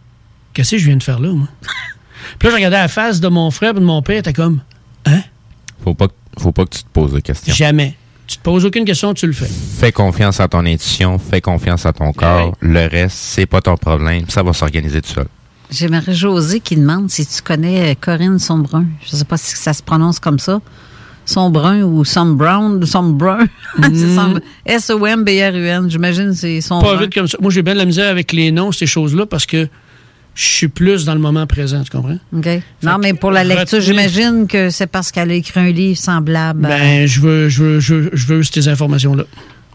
Qu'est-ce 0.54 0.72
que 0.72 0.78
je 0.78 0.86
viens 0.86 0.96
de 0.96 1.04
faire 1.04 1.20
là, 1.20 1.30
moi? 1.34 1.50
Puis 2.40 2.48
là, 2.48 2.52
je 2.52 2.56
regardais 2.56 2.78
la 2.78 2.88
face 2.88 3.20
de 3.20 3.28
mon 3.28 3.52
frère 3.52 3.72
et 3.72 3.80
de 3.80 3.80
mon 3.86 4.02
père, 4.02 4.22
t'es 4.24 4.34
comme 4.34 4.62
Faut 5.84 5.94
pas, 5.94 6.08
faut 6.40 6.52
pas 6.52 6.66
que 6.66 6.76
tu 6.76 6.84
te 6.84 6.90
poses 6.90 7.14
de 7.14 7.20
questions. 7.20 7.54
Jamais. 7.54 7.96
Tu 8.28 8.38
te 8.38 8.42
poses 8.42 8.66
aucune 8.66 8.86
question, 8.86 9.14
tu 9.14 9.28
le 9.28 9.34
fais. 9.34 9.46
Fais 9.80 9.92
confiance 9.92 10.40
à 10.40 10.48
ton 10.48 10.66
intuition, 10.66 11.20
fais 11.20 11.42
confiance 11.42 11.86
à 11.86 11.94
ton 11.94 12.12
corps. 12.12 12.54
Le 12.60 12.88
reste, 12.88 13.16
c'est 13.18 13.46
pas 13.46 13.62
ton 13.62 13.78
problème. 13.78 14.24
Ça 14.30 14.42
va 14.42 14.52
s'organiser 14.54 15.02
tout 15.02 15.12
seul. 15.14 15.28
J'ai 15.70 15.88
Marie-Josée 15.88 16.60
qui 16.60 16.76
demande 16.76 17.10
si 17.10 17.26
tu 17.26 17.42
connais 17.42 17.92
euh, 17.92 17.96
Corinne 18.00 18.40
Sombrun. 18.40 18.86
Je 19.06 19.16
sais 19.16 19.26
pas 19.26 19.38
si 19.38 19.56
ça 19.56 19.74
se 19.74 19.82
prononce 19.84 20.20
comme 20.20 20.40
ça. 20.40 20.60
Sombrun 21.26 21.82
ou 21.82 22.06
Sombrown, 22.06 22.86
Sombrun. 22.86 23.46
C'est 23.82 24.16
Som- 24.16 24.40
S-O-M-B-R-U-N. 24.66 25.90
J'imagine 25.90 26.30
que 26.30 26.34
c'est 26.36 26.62
Sombrun. 26.62 26.96
Pas 26.96 27.02
vite 27.02 27.14
comme 27.14 27.28
ça. 27.28 27.38
Moi, 27.42 27.52
j'ai 27.52 27.62
bien 27.64 27.74
de 27.74 27.80
la 27.80 27.86
misère 27.86 28.10
avec 28.10 28.32
les 28.32 28.52
noms, 28.52 28.72
ces 28.72 28.86
choses-là, 28.86 29.26
parce 29.26 29.46
que 29.46 29.68
je 30.36 30.44
suis 30.45 30.68
plus 30.68 31.06
dans 31.06 31.14
le 31.16 31.20
moment 31.22 31.48
présent, 31.48 31.82
tu 31.84 31.90
comprends? 31.90 32.20
OK. 32.36 32.48
Non, 32.84 32.98
mais 33.02 33.14
pour 33.14 33.32
la 33.32 33.44
lecture, 33.44 33.80
j'imagine 33.82 34.45
que 34.48 34.70
c'est 34.70 34.88
parce 34.88 35.12
qu'elle 35.12 35.32
a 35.32 35.34
écrit 35.34 35.60
un 35.62 35.72
livre 35.72 35.98
semblable. 35.98 36.66
à- 36.66 36.70
Ben, 36.70 37.07
je 37.07 37.22
veux, 37.22 37.49
je 37.49 37.64
veux, 37.64 37.80
je 37.80 37.94
veux, 37.95 38.10
je 38.14 38.28
veux 38.28 38.44
ces 38.44 38.68
informations-là. 38.68 39.24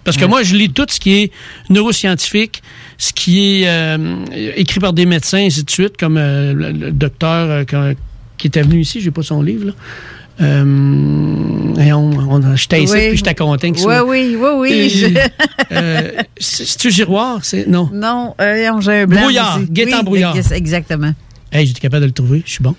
Parce 0.04 0.16
que 0.16 0.22
Ouais. 0.24 0.28
moi, 0.28 0.42
je 0.42 0.54
lis 0.54 0.70
tout 0.70 0.86
ce 0.88 0.98
qui 1.00 1.12
est 1.22 1.32
neuroscientifique, 1.70 2.62
ce 2.98 3.12
qui 3.12 3.62
est 3.62 3.68
euh, 3.68 4.16
écrit 4.56 4.80
par 4.80 4.92
des 4.92 5.06
médecins, 5.06 5.38
et 5.38 5.46
ainsi 5.46 5.64
de 5.64 5.70
suite, 5.70 5.96
comme 5.98 6.16
euh, 6.16 6.52
le, 6.52 6.72
le 6.72 6.90
docteur 6.92 7.64
euh, 7.72 7.94
qui 8.38 8.46
était 8.46 8.62
venu 8.62 8.80
ici, 8.80 9.00
j'ai 9.00 9.10
pas 9.10 9.22
son 9.22 9.42
livre, 9.42 9.66
là. 9.66 9.72
Euh, 10.40 11.74
et 11.78 11.92
on, 11.92 12.10
on, 12.10 12.56
j'étais 12.56 12.82
ici, 12.82 12.92
Oui. 12.94 13.08
puis 13.08 13.16
j'étais 13.18 13.34
content 13.34 13.72
qu'il 13.72 13.86
Oui, 13.86 13.94
oui, 14.06 14.36
oui, 14.38 14.48
oui. 14.58 14.88
Je- 14.88 15.06
euh, 15.72 16.10
c'est- 16.38 16.64
C'est-tu 16.64 16.90
giroir? 16.90 17.40
Non. 17.66 17.90
Non, 17.92 18.34
euh, 18.40 18.80
j'ai 18.80 18.92
un 19.02 19.06
blanc. 19.06 19.20
Brouillard. 19.22 19.60
Gaétan 19.70 19.98
Oui, 19.98 20.04
Brouillard. 20.04 20.36
ex- 20.36 20.50
Exactement. 20.52 21.12
Hey, 21.52 21.66
j'étais 21.66 21.80
capable 21.80 22.02
de 22.02 22.06
le 22.06 22.12
trouver, 22.12 22.42
je 22.46 22.50
suis 22.52 22.62
bon. 22.62 22.74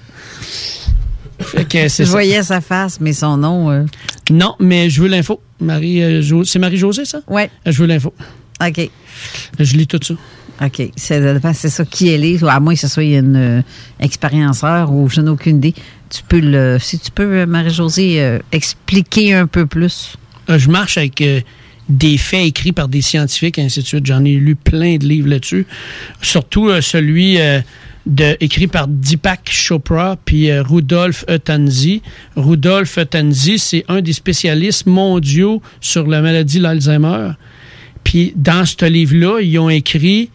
Fait 1.40 1.66
que 1.66 1.88
Je 1.90 2.04
voyais 2.10 2.44
sa 2.44 2.62
face, 2.62 3.00
mais 3.02 3.14
son 3.14 3.38
nom. 3.38 3.70
euh, 3.72 3.84
Non, 4.32 4.56
mais 4.60 4.90
je 4.90 5.02
veux 5.02 5.08
l'info. 5.08 5.42
Marie, 5.60 6.02
euh, 6.04 6.22
Jo- 6.22 6.44
c'est 6.44 6.60
Marie-Josée, 6.60 7.06
ça? 7.06 7.22
Oui. 7.28 7.44
Je 7.66 7.78
veux 7.82 7.88
l'info. 7.88 8.14
OK. 8.66 8.90
Je 9.60 9.76
lis 9.76 9.88
tout 9.88 10.00
ça. 10.02 10.14
OK. 10.64 10.82
C'est 10.96 11.54
c'est 11.54 11.70
ça 11.70 11.86
qui 11.86 12.10
elle 12.10 12.24
est, 12.24 12.42
à 12.44 12.60
moins 12.60 12.76
que 12.76 12.80
ce 12.80 12.88
soit 12.88 13.04
une 13.04 13.36
euh, 13.36 13.62
expérienceur 14.00 14.92
ou 14.94 15.10
je 15.10 15.22
n'ai 15.22 15.30
aucune 15.32 15.58
idée. 15.58 15.74
Tu 16.12 16.24
peux 16.28 16.40
le. 16.40 16.78
Si 16.80 17.00
tu 17.00 17.10
peux, 17.10 17.24
euh, 17.24 17.46
Marie-Josée, 17.46 18.22
euh, 18.22 18.40
expliquer 18.52 19.34
un 19.34 19.48
peu 19.48 19.66
plus? 19.66 20.18
Euh, 20.50 20.60
je 20.60 20.70
marche 20.70 20.98
avec 20.98 21.24
des 21.88 22.18
faits 22.18 22.46
écrits 22.46 22.74
par 22.74 22.90
des 22.90 23.02
scientifiques 23.02 23.58
et 23.58 23.62
ainsi 23.62 23.82
de 23.82 23.86
suite. 23.86 24.06
J'en 24.06 24.24
ai 24.26 24.34
lu 24.34 24.56
plein 24.56 24.98
de 24.98 25.06
livres 25.06 25.30
là-dessus. 25.30 25.66
Surtout 26.22 26.70
celui 26.82 27.38
de, 28.06 28.38
écrit 28.40 28.68
par 28.68 28.88
Deepak 28.88 29.50
Chopra 29.52 30.18
puis 30.24 30.52
Rudolf 30.60 31.26
Eutanzi. 31.30 32.02
Rudolf 32.36 32.98
Eutanzi, 32.98 33.60
c'est 33.60 33.86
un 33.88 34.02
des 34.02 34.14
spécialistes 34.14 34.86
mondiaux 34.86 35.62
sur 35.80 36.08
la 36.08 36.22
maladie 36.22 36.58
de 36.58 36.64
l'Alzheimer. 36.64 37.32
Puis 38.04 38.34
dans 38.36 38.66
ce 38.66 38.86
livre-là, 38.86 39.42
ils 39.42 39.60
ont 39.60 39.70
écrit 39.70 40.30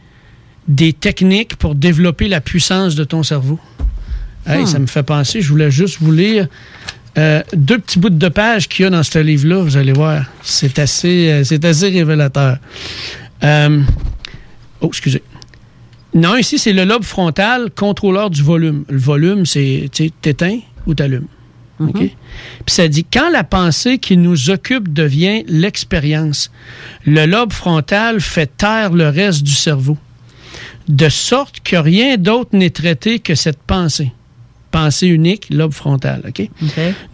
des 0.69 0.93
techniques 0.93 1.57
pour 1.57 1.75
développer 1.75 2.29
la 2.29 2.41
puissance 2.41 2.95
de 2.97 3.05
ton 3.05 3.23
cerveau. 3.23 3.59
Hey, 4.47 4.63
Hmm. 4.63 4.67
Ça 4.67 4.79
me 4.79 4.87
fait 4.87 5.03
penser, 5.03 5.41
je 5.41 5.49
voulais 5.49 5.71
juste 5.71 5.99
vous 6.01 6.13
lire 6.13 6.47
euh, 7.19 7.43
deux 7.55 7.79
petits 7.79 7.99
bouts 7.99 8.11
de 8.11 8.29
page 8.29 8.69
qu'il 8.69 8.85
y 8.85 8.87
a 8.87 8.91
dans 8.91 9.03
ce 9.03 9.19
livre-là, 9.19 9.63
vous 9.63 9.77
allez 9.77 9.93
voir. 9.93 10.25
C'est 10.43 10.79
assez, 10.79 11.31
euh, 11.31 11.45
c'est 11.45 11.65
assez 11.65 11.89
révélateur. 11.89 12.59
Euh, 13.43 13.83
oh, 14.81 14.89
excusez. 14.89 15.23
Non, 16.15 16.37
ici, 16.37 16.59
c'est 16.59 16.73
le 16.73 16.85
lobe 16.85 17.05
frontal, 17.05 17.71
contrôleur 17.75 18.31
du 18.31 18.43
volume. 18.43 18.85
Le 18.89 18.99
volume, 18.99 19.47
c'est, 19.47 19.89
tu 19.93 20.11
t'éteins 20.11 20.61
ou 20.87 20.95
t'allumes. 20.95 21.27
OK? 21.79 21.99
Puis 21.99 22.15
ça 22.67 22.89
dit, 22.89 23.05
quand 23.05 23.29
la 23.31 23.45
pensée 23.45 23.99
qui 23.99 24.17
nous 24.17 24.49
occupe 24.49 24.93
devient 24.93 25.45
l'expérience, 25.47 26.51
le 27.05 27.27
lobe 27.27 27.53
frontal 27.53 28.21
fait 28.21 28.51
taire 28.57 28.93
le 28.93 29.09
reste 29.09 29.43
du 29.43 29.53
cerveau, 29.53 29.99
de 30.89 31.09
sorte 31.11 31.61
que 31.61 31.77
rien 31.77 32.17
d'autre 32.17 32.51
n'est 32.55 32.71
traité 32.71 33.19
que 33.19 33.35
cette 33.35 33.59
pensée. 33.59 34.13
Pensée 34.77 35.07
unique, 35.07 35.47
lobe 35.49 35.73
frontal, 35.73 36.21
OK? 36.29 36.51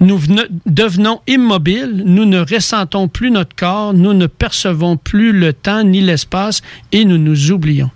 Nous 0.01 0.21
devenons 0.67 1.21
immobiles, 1.29 2.03
nous 2.05 2.25
ne 2.25 2.41
ressentons 2.41 3.07
plus 3.07 3.31
notre 3.31 3.55
corps, 3.55 3.95
nous 3.95 4.15
ne 4.15 4.27
percevons 4.27 4.97
plus 4.97 5.31
le 5.31 5.53
temps 5.53 5.85
ni 5.85 6.01
l'espace 6.01 6.61
et 6.91 7.05
nous 7.05 7.19
nous 7.19 7.53
oublions. 7.53 7.93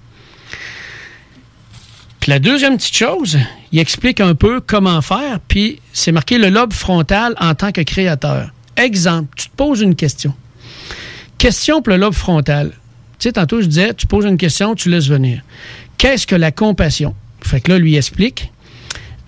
Puis 2.21 2.31
la 2.31 2.39
deuxième 2.39 2.77
petite 2.77 2.97
chose, 2.97 3.39
il 3.73 3.81
explique 3.81 4.21
un 4.21 4.37
peu 4.37 4.61
comment 4.61 5.03
faire, 5.03 5.41
puis 5.49 5.81
c'est 5.93 6.13
marqué 6.13 6.39
le 6.39 6.49
lobe 6.49 6.73
frontal 6.73 7.35
en 7.41 7.57
tant 7.57 7.73
que 7.73 7.81
créateur. 7.81 8.51
Exemple, 8.77 9.31
tu 9.37 9.49
te 9.49 9.57
poses 9.57 9.81
une 9.81 9.97
question. 9.97 10.33
Question 11.39 11.83
pour 11.83 11.93
le 11.93 11.99
lobe 11.99 12.15
frontal. 12.15 12.69
Tu 13.19 13.25
sais, 13.25 13.33
tantôt, 13.33 13.61
je 13.61 13.67
disais, 13.67 13.95
tu 13.95 14.07
poses 14.07 14.27
une 14.27 14.39
question, 14.39 14.77
tu 14.77 14.91
laisses 14.91 15.09
venir. 15.09 15.43
Qu'est-ce 15.99 16.25
que 16.25 16.37
la 16.37 16.53
compassion? 16.53 17.17
Fait 17.43 17.61
que 17.61 17.73
là, 17.73 17.79
lui 17.79 17.97
explique. 17.97 18.53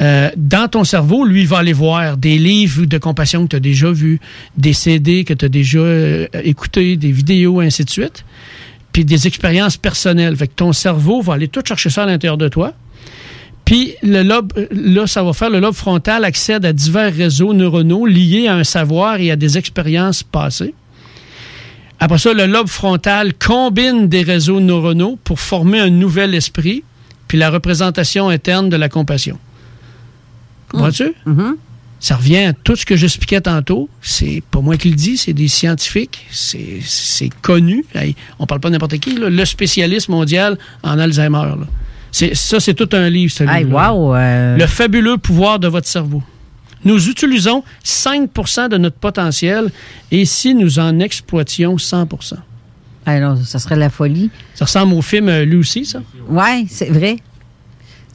Euh, 0.01 0.31
dans 0.37 0.69
ton 0.69 0.85
cerveau, 0.85 1.25
lui, 1.25 1.41
il 1.41 1.49
va 1.49 1.59
aller 1.59 1.73
voir 1.73 2.17
des 2.17 2.39
livres 2.39 2.87
de 2.87 2.99
compassion 2.99 3.45
que 3.45 3.51
tu 3.51 3.57
as 3.57 3.61
déjà 3.61 3.91
vus, 3.91 4.21
des 4.57 4.73
CD 4.73 5.25
que 5.25 5.35
tu 5.35 5.45
as 5.45 5.49
déjà 5.49 5.79
euh, 5.79 6.27
écoutés, 6.45 6.97
des 6.97 7.11
vidéos, 7.11 7.61
ainsi 7.61 7.85
de 7.85 7.91
suite, 7.91 8.25
puis 8.93 9.05
des 9.05 9.27
expériences 9.27 9.77
personnelles. 9.77 10.37
Fait 10.37 10.47
que 10.47 10.55
ton 10.55 10.73
cerveau 10.73 11.21
va 11.21 11.35
aller 11.35 11.49
tout 11.49 11.63
chercher 11.67 11.91
ça 11.91 12.05
à 12.05 12.07
l'intérieur 12.07 12.39
de 12.39 12.49
toi. 12.49 12.75
Puis 13.65 13.95
le 14.03 14.23
lobe, 14.23 14.53
euh, 14.57 14.67
là, 14.71 15.07
ça 15.07 15.23
va 15.23 15.33
faire 15.33 15.51
le 15.51 15.59
lobe 15.59 15.75
frontal 15.75 16.25
accède 16.25 16.65
à 16.65 16.73
divers 16.73 17.13
réseaux 17.13 17.53
neuronaux 17.53 18.07
liés 18.07 18.47
à 18.47 18.55
un 18.55 18.65
savoir 18.65 19.21
et 19.21 19.31
à 19.33 19.37
des 19.37 19.59
expériences 19.59 20.23
passées. 20.23 20.75
Après 22.01 22.19
ça, 22.19 22.33
le 22.33 22.47
lobe 22.47 22.69
frontal 22.69 23.35
combine 23.35 24.09
des 24.09 24.23
réseaux 24.23 24.61
neuronaux 24.61 25.19
pour 25.25 25.41
former 25.41 25.81
un 25.81 25.91
nouvel 25.91 26.35
esprit, 26.35 26.85
puis 27.27 27.37
la 27.37 27.51
représentation 27.51 28.29
interne 28.29 28.69
de 28.69 28.77
la 28.77 28.89
compassion. 28.89 29.39
Comprends-tu? 30.69 31.13
Ça 32.01 32.15
revient 32.15 32.39
à 32.39 32.53
tout 32.53 32.77
ce 32.77 32.87
que 32.87 32.95
j'expliquais 32.95 33.41
tantôt. 33.41 33.89
C'est 34.01 34.41
pas 34.53 34.61
moi 34.61 34.77
qui 34.77 34.89
le 34.91 34.95
dis, 34.95 35.17
c'est 35.17 35.33
des 35.33 35.49
scientifiques. 35.49 36.27
C'est 36.31 36.79
c'est 36.85 37.31
connu. 37.43 37.85
On 38.39 38.47
parle 38.47 38.61
pas 38.61 38.69
de 38.69 38.75
n'importe 38.75 38.99
qui. 38.99 39.17
là. 39.19 39.29
Le 39.31 39.45
spécialiste 39.45 40.09
mondial 40.09 40.59
en 40.85 40.99
Alzheimer. 40.99 41.39
là. 41.39 41.57
C'est- 42.13 42.35
Ça, 42.37 42.61
c'est 42.61 42.75
tout 42.75 42.89
un 42.93 43.09
livre, 43.11 43.33
celui-là. 43.33 43.59
Hey, 43.59 43.65
wow, 43.65 44.15
euh, 44.15 44.57
Le 44.57 44.67
fabuleux 44.67 45.17
pouvoir 45.19 45.59
de 45.59 45.67
votre 45.69 45.89
cerveau. 45.89 46.23
Nous 46.85 47.09
utilisons 47.09 47.65
5% 47.83 48.69
de 48.69 48.79
notre 48.79 48.97
potentiel 48.97 49.71
et 50.13 50.25
si 50.25 50.55
nous 50.55 50.79
en 50.79 51.01
exploitions 51.01 51.77
100 51.79 52.07
Alors, 53.05 53.37
ça 53.45 53.59
serait 53.59 53.75
la 53.77 53.91
folie. 53.91 54.31
Ça 54.55 54.67
ressemble 54.67 54.95
au 54.95 55.03
film 55.03 55.29
euh, 55.29 55.45
Lucy, 55.45 55.85
ça? 55.85 56.01
Oui, 56.29 56.67
c'est 56.71 56.91
vrai. 56.91 57.17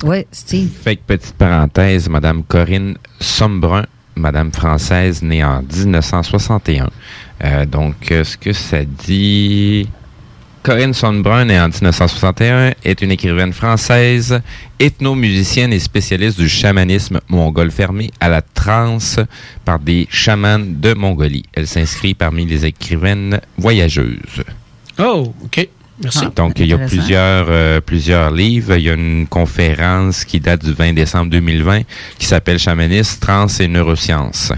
Oui, 0.04 0.26
Steve. 0.32 0.70
Fait 0.70 0.96
que 0.96 1.02
petite 1.06 1.36
parenthèse, 1.36 2.10
Madame 2.10 2.44
Corinne 2.44 2.98
Sombrun, 3.20 3.86
Madame 4.16 4.52
française 4.52 5.22
née 5.22 5.44
en 5.44 5.62
1961. 5.62 6.90
Euh, 7.44 7.66
donc, 7.66 8.12
euh, 8.12 8.24
ce 8.24 8.38
que 8.38 8.54
ça 8.54 8.84
dit... 8.84 9.88
Corinne 10.64 10.94
Sonbrun, 10.94 11.44
née 11.44 11.60
en 11.60 11.68
1961, 11.68 12.72
est 12.86 13.02
une 13.02 13.12
écrivaine 13.12 13.52
française, 13.52 14.42
ethnomusicienne 14.80 15.74
et 15.74 15.80
spécialiste 15.80 16.40
du 16.40 16.48
chamanisme 16.48 17.20
mongol 17.28 17.70
fermé 17.70 18.12
à 18.22 18.30
la 18.30 18.42
transe 18.42 19.20
par 19.66 19.80
des 19.80 20.08
chamans 20.10 20.60
de 20.60 20.94
Mongolie. 20.94 21.44
Elle 21.52 21.68
s'inscrit 21.68 22.14
parmi 22.14 22.46
les 22.46 22.66
écrivaines 22.66 23.42
voyageuses. 23.58 24.44
Oh, 25.00 25.34
OK. 25.44 25.68
Merci. 26.04 26.26
Donc, 26.36 26.60
il 26.60 26.68
y 26.68 26.74
a 26.74 26.78
plusieurs, 26.78 27.46
euh, 27.50 27.80
plusieurs 27.82 28.32
livres. 28.32 28.76
Il 28.76 28.84
y 28.84 28.90
a 28.90 28.94
une 28.94 29.28
conférence 29.28 30.26
qui 30.26 30.40
date 30.40 30.64
du 30.66 30.74
20 30.74 30.94
décembre 30.94 31.30
2020 31.32 31.82
qui 32.18 32.26
s'appelle 32.26 32.60
Chamanisme, 32.60 33.20
Trans 33.20 33.48
et 33.60 33.68
Neurosciences. 33.68 34.52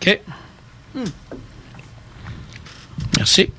OK. 0.00 0.20
Merci. 3.18 3.50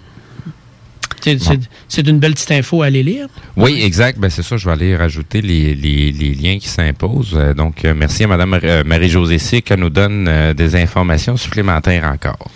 C'est- 1.88 2.06
une 2.07 2.20
belle 2.20 2.34
petite 2.34 2.52
info 2.52 2.82
à 2.82 2.88
aller 2.88 3.02
lire. 3.02 3.28
Oui, 3.56 3.82
exact. 3.82 4.20
Ben, 4.20 4.30
c'est 4.30 4.44
ça. 4.44 4.57
Je 4.57 4.65
vais 4.65 4.74
aller 4.74 4.95
rajouter 4.98 5.41
les, 5.41 5.74
les, 5.74 6.11
les 6.11 6.34
liens 6.34 6.57
qui 6.60 6.68
s'imposent. 6.68 7.34
Euh, 7.36 7.53
Donc, 7.53 7.86
euh, 7.86 7.94
merci 7.95 8.26
à 8.26 8.28
Mme 8.28 8.60
Marie-Josée 8.86 9.61
qui 9.61 9.74
nous 9.78 9.90
donne 9.90 10.53
des 10.53 10.76
informations 10.76 11.38
supplémentaires 11.38 12.03
encore. 12.03 12.52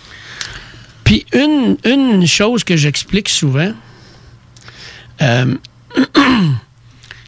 Puis 1.06 1.26
une, 1.34 1.78
une 1.86 2.28
chose 2.28 2.66
que 2.66 2.76
j'explique 2.76 3.30
souvent, 3.30 3.72
euh, 5.22 5.56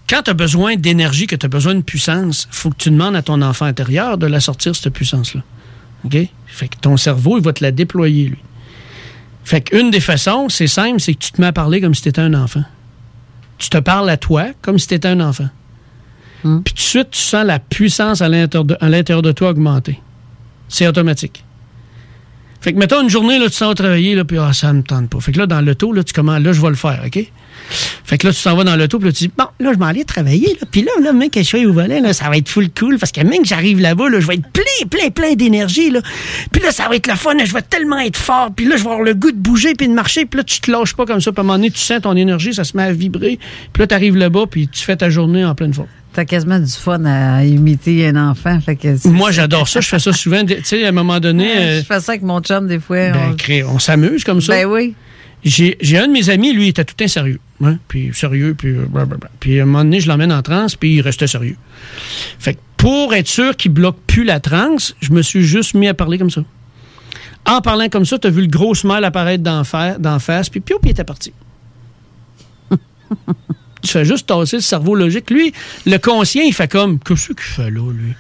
quand 0.10 0.22
tu 0.24 0.30
as 0.32 0.34
besoin 0.34 0.76
d'énergie, 0.76 1.28
que 1.28 1.36
tu 1.36 1.46
as 1.46 1.50
besoin 1.50 1.76
de 1.76 1.82
puissance, 1.82 2.48
faut 2.52 2.70
que 2.70 2.78
tu 2.78 2.90
demandes 2.90 3.16
à 3.16 3.22
ton 3.22 3.42
enfant 3.42 3.66
intérieur 3.66 4.18
de 4.18 4.28
la 4.28 4.40
sortir, 4.40 4.76
cette 4.76 4.94
puissance-là. 4.94 5.42
OK? 6.06 6.18
Fait 6.48 6.68
que 6.68 6.78
ton 6.78 6.98
cerveau, 6.98 7.38
il 7.38 7.44
va 7.44 7.54
te 7.54 7.64
la 7.64 7.72
déployer, 7.72 8.30
lui. 8.30 8.40
Fait 9.44 9.62
qu'une 9.62 9.90
des 9.90 10.00
façons, 10.00 10.48
c'est 10.50 10.68
simple, 10.68 11.00
c'est 11.00 11.14
que 11.14 11.20
tu 11.20 11.32
te 11.32 11.42
mets 11.42 11.48
à 11.48 11.54
parler 11.54 11.82
comme 11.82 11.96
si 11.96 12.04
tu 12.04 12.10
étais 12.10 12.22
un 12.22 12.34
enfant. 12.34 12.64
Tu 13.58 13.70
te 13.70 13.78
parles 13.78 14.10
à 14.10 14.18
toi 14.18 14.48
comme 14.62 14.78
si 14.78 14.88
tu 14.88 14.94
étais 14.94 15.08
un 15.08 15.20
enfant. 15.22 15.50
Puis 16.42 16.74
tout 16.74 16.74
de 16.74 16.80
suite, 16.80 17.12
tu 17.12 17.20
sens 17.20 17.46
la 17.46 17.60
puissance 17.60 18.22
à 18.22 18.30
l'intérieur 18.30 19.22
de, 19.22 19.32
toi 19.32 19.50
augmenter. 19.50 20.00
C'est 20.70 20.88
automatique. 20.88 21.44
Fait 22.62 22.74
que, 22.74 22.78
mettons, 22.78 23.02
une 23.02 23.10
journée, 23.10 23.40
là, 23.40 23.50
tu 23.50 23.56
s'en 23.56 23.70
vas 23.70 23.76
travailler, 23.76 24.16
là, 24.16 24.24
puis 24.24 24.38
ah, 24.38 24.54
ça 24.54 24.72
me 24.72 24.84
tente 24.84 25.10
pas. 25.10 25.20
Fait 25.20 25.32
que 25.32 25.40
là, 25.40 25.48
dans 25.48 25.62
l'auto, 25.62 25.92
là, 25.94 26.04
tu 26.04 26.14
commences, 26.14 26.42
là, 26.42 26.54
je 26.54 26.62
vais 26.62 26.70
le 26.70 26.76
faire, 26.76 27.02
OK? 27.06 27.32
Fait 28.04 28.18
que 28.18 28.26
là, 28.28 28.34
tu 28.34 28.42
t'en 28.42 28.56
vas 28.56 28.64
dans 28.64 28.76
l'auto, 28.76 28.98
puis 28.98 29.08
là, 29.10 29.14
tu 29.14 29.26
dis, 29.26 29.32
bon, 29.38 29.46
là, 29.60 29.72
je 29.74 29.78
m'en 29.78 29.86
allais 29.86 30.04
travailler, 30.04 30.58
là, 30.60 30.68
puis 30.72 30.82
là, 30.82 30.92
là, 31.04 31.14
mec, 31.14 31.32
que 31.32 31.40
je 31.42 31.46
suis 31.46 31.66
au 31.66 31.74
volet, 31.74 32.00
là, 32.02 32.12
ça 32.14 32.28
va 32.30 32.38
être 32.38 32.50
full 32.50 32.70
cool, 32.78 32.98
parce 32.98 33.12
que 33.12 33.22
même 33.22 33.44
que 33.44 33.48
j'arrive 33.48 33.80
là-bas, 33.80 34.10
là, 34.10 34.20
je 34.20 34.28
vais 34.28 34.36
être 34.36 34.50
plein, 34.52 34.88
plein, 34.90 35.10
plein 35.10 35.34
d'énergie, 35.36 35.92
là. 35.92 36.02
Puis 36.52 36.62
là, 36.62 36.72
ça 36.72 36.88
va 36.90 36.96
être 36.96 37.08
le 37.08 37.16
fun, 37.16 37.36
là, 37.36 37.46
je 37.46 37.54
vais 37.54 37.62
tellement 37.62 38.00
être 38.00 38.18
fort, 38.18 38.50
puis 38.56 38.66
là, 38.66 38.78
je 38.78 38.84
vais 38.84 38.90
avoir 38.90 39.04
le 39.04 39.14
goût 39.14 39.32
de 39.32 39.38
bouger, 39.38 39.76
puis 39.76 39.88
de 39.88 39.94
marcher, 39.94 40.26
puis 40.26 40.40
là, 40.40 40.44
tu 40.44 40.60
te 40.60 40.72
lâches 40.72 40.96
pas 40.96 41.06
comme 41.06 41.22
ça, 41.22 41.32
puis 41.32 41.40
à 41.40 41.42
un 41.42 41.44
moment 41.46 41.58
donné, 41.58 41.70
tu 41.70 41.80
sens 41.80 42.02
ton 42.02 42.16
énergie, 42.16 42.54
ça 42.54 42.64
se 42.64 42.76
met 42.76 42.84
à 42.84 42.92
vibrer, 42.92 43.38
puis 43.74 43.82
là, 43.82 43.88
tu 43.88 43.94
arrives 43.94 44.18
là-bas, 44.18 44.46
puis 44.50 44.68
tu 44.68 44.84
fais 44.84 44.96
ta 44.96 45.10
journée 45.10 45.46
en 45.46 45.54
pleine 45.54 45.74
forme. 45.74 45.88
T'as 46.12 46.26
quasiment 46.26 46.60
du 46.60 46.72
fun 46.72 47.06
à 47.06 47.46
imiter 47.46 48.08
un 48.08 48.16
enfant. 48.32 48.60
Fait 48.60 48.76
que 48.76 49.08
Moi, 49.08 49.32
j'adore 49.32 49.68
ça, 49.68 49.80
je 49.80 49.88
fais 49.88 50.00
ça 50.00 50.12
souvent, 50.12 50.44
tu 50.44 50.56
sais, 50.64 50.84
à 50.84 50.90
un 50.90 50.92
moment 50.92 51.20
donné... 51.20 51.48
euh, 51.56 51.80
Je 51.82 51.86
fais 51.86 52.00
ça 52.00 52.14
avec 52.14 52.24
mon 52.24 52.40
chum 52.42 52.68
des 52.68 52.80
fois. 52.80 53.12
Ben, 53.12 53.36
on 53.68 53.78
s'amuse 53.78 54.24
comme 54.24 54.42
ça. 54.42 54.54
Ben 54.54 54.66
oui. 54.66 54.96
J'ai 55.44 55.98
un 55.98 56.08
de 56.08 56.12
mes 56.12 56.30
amis, 56.30 56.52
lui, 56.54 56.66
il 56.66 56.70
était 56.70 56.84
tout 56.86 57.08
sérieux. 57.08 57.40
Hein? 57.64 57.78
Puis 57.88 58.12
sérieux, 58.14 58.56
puis 58.58 58.70
euh, 58.70 58.86
blablabla. 58.90 59.30
Puis 59.40 59.60
à 59.60 59.64
un 59.64 59.66
moment 59.66 59.84
donné, 59.84 60.00
je 60.00 60.08
l'emmène 60.08 60.32
en 60.32 60.42
transe, 60.42 60.76
puis 60.76 60.96
il 60.96 61.02
restait 61.02 61.28
sérieux. 61.28 61.56
Fait 62.40 62.54
que 62.56 62.60
pour 62.78 63.14
être 63.14 63.28
sûr 63.28 63.56
qu'il 63.56 63.72
bloque 63.72 63.98
plus 64.08 64.24
la 64.24 64.40
transe, 64.40 64.96
je 65.02 65.12
me 65.12 65.22
suis 65.22 65.44
juste 65.44 65.74
mis 65.76 65.88
à 65.88 65.94
parler 65.94 66.18
comme 66.18 66.30
ça. 66.30 66.42
En 67.46 67.62
parlant 67.62 67.88
comme 67.90 68.06
ça, 68.06 68.20
tu 68.20 68.28
as 68.28 68.30
vu 68.32 68.42
le 68.42 68.48
gros 68.48 68.76
smile 68.76 69.04
apparaître 69.04 69.44
d'en 69.44 69.64
fa- 69.64 69.98
d'en 69.98 70.20
face, 70.20 70.50
puis 70.50 70.60
piou, 70.60 70.78
puis 70.80 70.90
il 70.90 70.92
était 70.92 71.04
parti. 71.04 71.34
Tu 73.82 73.88
fais 73.92 74.04
juste 74.04 74.28
tasser 74.28 74.58
le 74.58 74.62
cerveau 74.62 74.94
logique. 74.94 75.30
Lui, 75.32 75.54
le 75.86 75.98
conscient, 76.00 76.42
il 76.46 76.54
fait 76.54 76.70
comme, 76.70 77.00
qu'est-ce 77.00 77.28
qu'il 77.28 77.40
fait 77.40 77.72
là, 77.72 77.92
lui? 77.94 78.14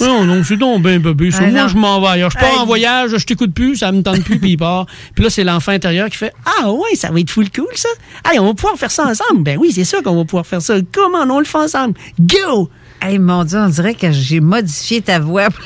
Non, 0.00 0.24
non, 0.24 0.42
c'est 0.44 0.56
donc 0.56 0.82
ben 0.82 1.00
bébé. 1.00 1.30
ça. 1.30 1.38
Ah, 1.42 1.46
moi, 1.50 1.62
non. 1.62 1.68
je 1.68 1.76
m'en 1.76 2.00
vais 2.00 2.08
ailleurs. 2.08 2.30
Je 2.30 2.38
pars 2.38 2.60
en 2.60 2.66
voyage, 2.66 3.16
je 3.16 3.24
t'écoute 3.26 3.52
plus, 3.52 3.76
ça 3.76 3.92
me 3.92 4.02
tente 4.02 4.22
plus, 4.22 4.38
puis 4.38 4.52
il 4.52 4.56
part. 4.56 4.86
Puis 5.14 5.24
là, 5.24 5.30
c'est 5.30 5.44
l'enfant 5.44 5.72
intérieur 5.72 6.08
qui 6.08 6.16
fait 6.16 6.32
Ah 6.60 6.70
ouais, 6.70 6.94
ça 6.94 7.10
va 7.10 7.20
être 7.20 7.30
full 7.30 7.50
cool, 7.50 7.66
ça. 7.74 7.88
Hey, 8.24 8.38
on 8.38 8.46
va 8.46 8.54
pouvoir 8.54 8.76
faire 8.76 8.90
ça 8.90 9.04
ensemble. 9.06 9.42
Ben 9.42 9.58
oui, 9.58 9.72
c'est 9.72 9.84
sûr 9.84 10.02
qu'on 10.02 10.16
va 10.16 10.24
pouvoir 10.24 10.46
faire 10.46 10.62
ça. 10.62 10.74
Comment 10.92 11.22
on 11.28 11.38
le 11.38 11.44
fait 11.44 11.58
ensemble? 11.58 11.94
Go! 12.20 12.68
Hey, 13.04 13.18
mon 13.18 13.42
Dieu, 13.44 13.58
on 13.58 13.68
dirait 13.68 13.94
que 13.94 14.12
j'ai 14.12 14.38
modifié 14.40 15.02
ta 15.02 15.18
voix. 15.18 15.48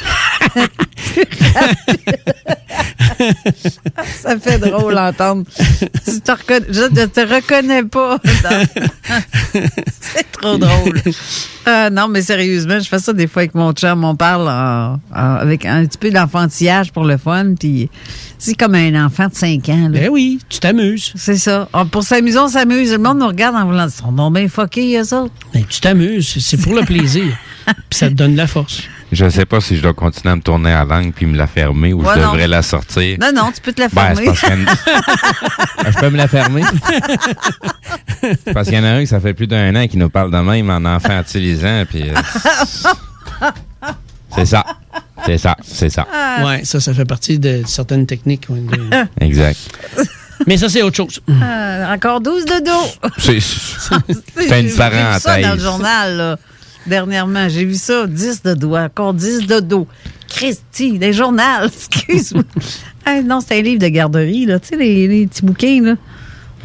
Ça 4.20 4.38
fait 4.38 4.58
drôle 4.58 4.96
à 4.98 5.08
entendre. 5.08 5.44
Tu 6.04 6.20
te 6.20 6.32
reconna- 6.32 6.66
Je 6.70 6.82
ne 7.00 7.06
te 7.06 7.20
reconnais 7.20 7.82
pas. 7.84 8.18
C'est 10.00 10.30
trop 10.32 10.56
drôle. 10.58 11.00
Euh, 11.68 11.90
non, 11.90 12.08
mais 12.08 12.22
sérieusement, 12.22 12.78
je 12.78 12.88
fais 12.88 12.98
ça 12.98 13.12
des 13.12 13.26
fois 13.26 13.42
avec 13.42 13.54
mon 13.54 13.72
chum. 13.72 14.04
On 14.04 14.16
parle 14.16 14.48
avec 15.12 15.64
un 15.66 15.84
petit 15.86 15.98
peu 15.98 16.10
d'enfantillage 16.10 16.92
pour 16.92 17.04
le 17.04 17.16
fun. 17.16 17.54
Puis 17.58 17.90
c'est 18.38 18.54
comme 18.54 18.74
un 18.74 19.06
enfant 19.06 19.26
de 19.28 19.34
5 19.34 19.68
ans. 19.70 19.88
Ben 19.90 20.08
oui, 20.10 20.38
tu 20.48 20.58
t'amuses. 20.60 21.12
C'est 21.16 21.36
ça. 21.38 21.68
Ah, 21.72 21.84
Pour 21.84 22.02
s'amuser, 22.02 22.38
on 22.38 22.48
s'amuse. 22.48 22.92
Le 22.92 22.98
monde 22.98 23.18
nous 23.18 23.26
regarde 23.28 23.56
en 23.56 23.64
voulant. 23.66 23.86
Ils 23.86 23.90
sont 23.92 24.12
donc 24.12 24.34
bien 24.34 24.48
fuckés, 24.48 24.98
eux 24.98 25.14
autres. 25.14 25.32
Ben, 25.54 25.64
tu 25.68 25.80
t'amuses. 25.80 26.36
C'est 26.40 26.60
pour 26.60 26.74
le 26.74 26.82
plaisir. 26.82 27.24
Puis 27.66 27.98
ça 27.98 28.08
te 28.08 28.14
donne 28.14 28.32
de 28.32 28.36
la 28.36 28.46
force. 28.46 28.82
Je 29.12 29.28
sais 29.28 29.46
pas 29.46 29.60
si 29.60 29.76
je 29.76 29.82
dois 29.82 29.94
continuer 29.94 30.32
à 30.32 30.36
me 30.36 30.40
tourner 30.42 30.72
à 30.72 30.84
la 30.84 30.96
langue 30.96 31.12
puis 31.12 31.26
me 31.26 31.36
la 31.36 31.46
fermer 31.46 31.92
ou 31.92 32.02
Ouais, 32.02 32.14
je 32.16 32.20
non. 32.20 32.32
devrais 32.32 32.48
la 32.48 32.60
sortir. 32.62 33.16
Non, 33.20 33.30
non, 33.34 33.52
tu 33.54 33.60
peux 33.60 33.72
te 33.72 33.80
la 33.80 33.88
Ben, 33.88 34.14
fermer. 34.16 34.16
c'est 34.16 34.26
parce 34.26 34.40
qu'il 34.40 34.50
y 34.50 35.86
en- 35.86 35.90
je 35.92 35.98
peux 36.00 36.10
me 36.10 36.16
la 36.16 36.28
fermer. 36.28 36.62
Parce 38.52 38.68
qu'il 38.68 38.76
y 38.76 38.80
en 38.80 38.84
a 38.84 38.88
un 38.88 39.00
qui 39.02 39.06
ça 39.06 39.20
fait 39.20 39.32
plus 39.34 39.46
d'un 39.46 39.74
an 39.76 39.86
qui 39.86 39.96
nous 39.96 40.08
parle 40.10 40.32
de 40.32 40.38
même 40.38 40.70
en 40.70 40.84
enfant 40.96 41.20
utilisant 41.20 41.84
puis 41.88 42.10
euh, 42.10 42.14
c'est 44.36 44.46
ça. 44.46 44.64
C'est 45.24 45.38
ça, 45.38 45.56
c'est 45.64 45.90
ça. 45.90 46.06
Ah. 46.12 46.44
Ouais, 46.44 46.64
ça, 46.64 46.78
ça 46.78 46.92
fait 46.94 47.04
partie 47.04 47.38
de 47.38 47.62
certaines 47.66 48.06
techniques. 48.06 48.46
ouais, 48.48 48.60
de- 48.60 49.06
Exact. 49.24 49.58
Mais 50.46 50.56
ça, 50.58 50.68
c'est 50.68 50.82
autre 50.82 50.96
chose. 50.96 51.20
Ah, 51.42 51.92
encore 51.94 52.20
12 52.20 52.44
de 52.44 52.64
dos. 52.64 53.10
C'est 53.18 53.32
une 53.34 53.40
J'ai 54.48 54.62
vu 54.62 54.68
ça 54.70 54.90
dans 54.90 54.96
le 55.14 55.20
parenthèse. 55.20 55.62
journal, 55.62 56.16
là, 56.16 56.38
dernièrement. 56.86 57.48
J'ai 57.48 57.64
vu 57.64 57.74
ça, 57.74 58.06
10 58.06 58.42
de 58.42 58.54
dos, 58.54 58.76
encore 58.76 59.14
10 59.14 59.46
de 59.46 59.60
dos. 59.60 59.88
Christy, 60.28 60.98
des 60.98 61.12
journaux, 61.14 61.42
excuse-moi. 61.64 62.44
Ah, 63.06 63.22
non, 63.22 63.40
c'est 63.40 63.58
un 63.58 63.62
livre 63.62 63.80
de 63.80 63.88
garderie, 63.88 64.44
là. 64.44 64.60
Tu 64.60 64.68
sais, 64.68 64.76
les, 64.76 65.08
les 65.08 65.26
petits 65.26 65.44
bouquins, 65.44 65.80
là. 65.82 65.94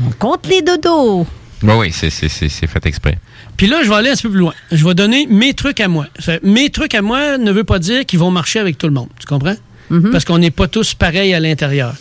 On 0.05 0.11
compte 0.19 0.45
les 0.47 0.61
dodos. 0.61 1.25
Ben 1.63 1.77
oui, 1.77 1.91
c'est 1.91 2.09
c'est- 2.09 2.27
fait 2.67 2.85
exprès. 2.85 3.17
Puis 3.57 3.67
là, 3.67 3.81
je 3.83 3.89
vais 3.89 3.95
aller 3.95 4.09
un 4.09 4.13
petit 4.13 4.23
peu 4.23 4.29
plus 4.31 4.39
loin. 4.39 4.53
Je 4.71 4.85
vais 4.85 4.93
donner 4.95 5.27
mes 5.29 5.53
trucs 5.53 5.79
à 5.79 5.87
moi. 5.87 6.07
Mes 6.43 6.69
trucs 6.69 6.95
à 6.95 7.01
moi 7.01 7.37
ne 7.37 7.51
veut 7.51 7.63
pas 7.63 7.79
dire 7.79 8.05
qu'ils 8.05 8.19
vont 8.19 8.31
marcher 8.31 8.59
avec 8.59 8.77
tout 8.77 8.87
le 8.87 8.93
monde. 8.93 9.09
Tu 9.19 9.25
comprends? 9.27 9.55
Parce 10.11 10.23
qu'on 10.25 10.37
n'est 10.39 10.51
pas 10.51 10.67
tous 10.67 10.93
pareils 10.93 11.33
à 11.33 11.39
l'intérieur. 11.39 11.93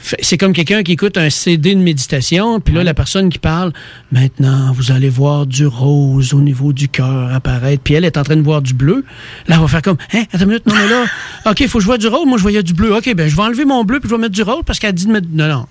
C'est 0.00 0.38
comme 0.38 0.52
quelqu'un 0.52 0.82
qui 0.84 0.92
écoute 0.92 1.16
un 1.18 1.28
CD 1.28 1.74
de 1.74 1.80
méditation, 1.80 2.60
puis 2.60 2.72
là, 2.72 2.84
la 2.84 2.94
personne 2.94 3.30
qui 3.30 3.40
parle, 3.40 3.72
maintenant, 4.12 4.72
vous 4.72 4.92
allez 4.92 5.08
voir 5.08 5.44
du 5.44 5.66
rose 5.66 6.32
au 6.34 6.40
niveau 6.40 6.72
du 6.72 6.88
cœur 6.88 7.34
apparaître, 7.34 7.82
puis 7.82 7.94
elle 7.94 8.04
est 8.04 8.16
en 8.16 8.22
train 8.22 8.36
de 8.36 8.42
voir 8.42 8.62
du 8.62 8.74
bleu. 8.74 9.04
Là, 9.48 9.56
elle 9.56 9.60
va 9.60 9.66
faire 9.68 9.82
comme, 9.82 9.96
hein, 10.14 10.22
attends 10.32 10.44
une 10.44 10.50
minute, 10.50 10.66
non, 10.66 10.74
mais 10.76 10.88
là, 10.88 11.04
OK, 11.50 11.60
il 11.60 11.68
faut 11.68 11.78
que 11.78 11.82
je 11.82 11.86
vois 11.86 11.98
du 11.98 12.06
rose, 12.06 12.26
moi, 12.26 12.38
je 12.38 12.42
voyais 12.42 12.62
du 12.62 12.74
bleu. 12.74 12.94
OK, 12.96 13.12
ben, 13.14 13.28
je 13.28 13.34
vais 13.34 13.42
enlever 13.42 13.64
mon 13.64 13.84
bleu, 13.84 13.98
puis 13.98 14.08
je 14.08 14.14
vais 14.14 14.20
mettre 14.20 14.34
du 14.34 14.42
rose, 14.42 14.62
parce 14.64 14.78
qu'elle 14.78 14.92
dit 14.94 15.06
de 15.06 15.10
mettre. 15.12 15.26
Non, 15.32 15.48
non. 15.48 15.66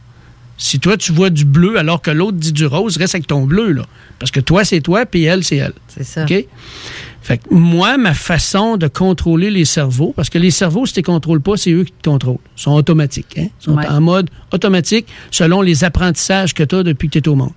Si 0.58 0.80
toi, 0.80 0.98
tu 0.98 1.12
vois 1.12 1.30
du 1.30 1.46
bleu 1.46 1.78
alors 1.78 2.02
que 2.02 2.10
l'autre 2.12 2.38
dit 2.38 2.52
du 2.52 2.66
rose, 2.66 2.98
reste 2.98 3.14
avec 3.16 3.28
ton 3.28 3.46
bleu, 3.46 3.72
là. 3.74 3.84
Parce 4.20 4.32
que 4.32 4.40
toi, 4.40 4.66
c'est 4.66 4.82
toi, 4.82 5.06
puis 5.06 5.24
elle, 5.24 5.44
c'est 5.44 5.58
elle. 5.58 5.74
C'est 5.88 6.04
ça. 6.04 6.24
OK? 6.24 6.34
Fait 7.22 7.38
que 7.38 7.44
moi, 7.54 7.98
ma 7.98 8.14
façon 8.14 8.78
de 8.78 8.88
contrôler 8.88 9.52
les 9.52 9.66
cerveaux, 9.66 10.14
parce 10.16 10.30
que 10.30 10.38
les 10.40 10.50
cerveaux, 10.50 10.86
si 10.86 10.94
tu 10.94 11.00
les 11.00 11.04
contrôles 11.04 11.42
pas, 11.42 11.58
c'est 11.58 11.72
eux 11.72 11.84
qui 11.84 11.92
te 11.92 12.10
contrôlent. 12.10 12.38
Ils 12.58 12.62
sont 12.62 12.72
automatiques. 12.72 13.38
Hein? 13.38 13.48
Ils 13.62 13.64
sont 13.66 13.76
Ouais. 13.76 13.88
en 13.88 14.02
mode 14.02 14.30
automatique 14.52 15.08
selon 15.30 15.62
les 15.62 15.84
apprentissages 15.84 16.54
que 16.54 16.64
tu 16.64 16.76
as 16.76 16.84
depuis 16.84 17.10
que 17.10 17.20
tu 17.20 17.20
es 17.20 17.28
au 17.28 17.36
monde. 17.36 17.52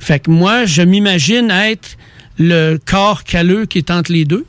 Fait 0.00 0.18
que 0.20 0.30
moi, 0.30 0.64
je 0.64 0.82
m'imagine 0.82 1.50
être 1.50 1.96
le 2.38 2.78
corps 2.84 3.22
calleux 3.24 3.66
qui 3.66 3.78
est 3.78 3.90
entre 3.90 4.10
les 4.10 4.24
deux. 4.24 4.44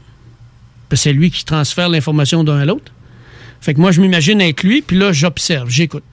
Parce 0.89 1.01
que 1.01 1.03
c'est 1.09 1.13
lui 1.13 1.29
qui 1.31 1.43
transfère 1.45 1.89
l'information 1.89 2.43
d'un 2.43 2.57
à 2.59 2.65
l'autre. 2.65 2.91
Fait 3.61 3.73
que 3.73 3.79
moi, 3.81 3.91
je 3.91 4.01
m'imagine 4.01 4.39
être 4.41 4.63
lui, 4.63 4.81
puis 4.81 4.97
là, 4.97 5.11
j'observe, 5.11 5.69
j'écoute. 5.69 6.03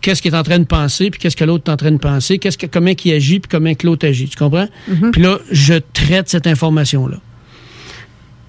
Qu'est-ce 0.00 0.22
qu'il 0.22 0.32
est 0.32 0.36
en 0.36 0.42
train 0.42 0.58
de 0.58 0.64
penser, 0.64 1.10
puis 1.10 1.18
qu'est-ce 1.18 1.36
que 1.36 1.44
l'autre 1.44 1.64
est 1.68 1.72
en 1.72 1.76
train 1.76 1.90
de 1.90 1.98
penser, 1.98 2.38
qu'est-ce 2.38 2.56
que, 2.56 2.66
comment 2.66 2.92
il 3.04 3.12
agit, 3.12 3.40
puis 3.40 3.48
comment 3.50 3.74
que 3.74 3.86
l'autre 3.86 4.06
agit. 4.06 4.28
Tu 4.28 4.36
comprends? 4.36 4.68
Puis 5.12 5.22
là, 5.22 5.38
je 5.50 5.74
traite 5.92 6.28
cette 6.28 6.46
information-là. 6.46 7.16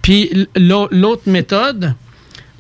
Puis 0.02 0.48
l'autre 0.56 1.24
méthode, 1.26 1.96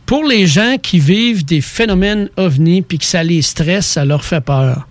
pour 0.05 0.23
les 0.23 0.47
gens 0.47 0.77
qui 0.81 0.99
vivent 0.99 1.45
des 1.45 1.61
phénomènes 1.61 2.29
ovnis, 2.35 2.81
puis 2.81 2.97
que 2.97 3.05
ça 3.05 3.23
les 3.23 3.41
stresse, 3.43 3.85
ça 3.85 4.05
leur 4.05 4.25
fait 4.25 4.41
peur. 4.41 4.87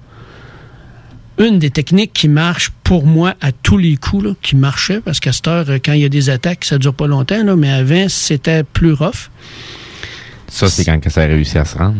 Une 1.39 1.59
des 1.59 1.71
techniques 1.71 2.13
qui 2.13 2.29
marche 2.29 2.71
pour 2.83 3.07
moi 3.07 3.35
à 3.41 3.53
tous 3.53 3.79
les 3.79 3.97
coups, 3.97 4.25
là, 4.25 4.31
qui 4.43 4.57
marchait, 4.57 5.01
parce 5.01 5.21
qu'à 5.21 5.33
cette 5.33 5.47
heure, 5.47 5.67
quand 5.85 5.93
il 5.93 6.01
y 6.01 6.05
a 6.05 6.09
des 6.09 6.31
attaques, 6.31 6.65
ça 6.65 6.79
dure 6.79 6.95
pas 6.95 7.07
longtemps, 7.07 7.45
là, 7.45 7.55
mais 7.55 7.71
avant, 7.71 8.09
c'était 8.09 8.65
plus 8.65 8.93
rough. 8.93 9.31
Ça, 10.49 10.69
c'est 10.69 10.85
quand 10.85 10.99
que 10.99 11.11
ça 11.11 11.23
a 11.23 11.27
réussi 11.27 11.59
à 11.59 11.65
se 11.65 11.77
rendre. 11.77 11.97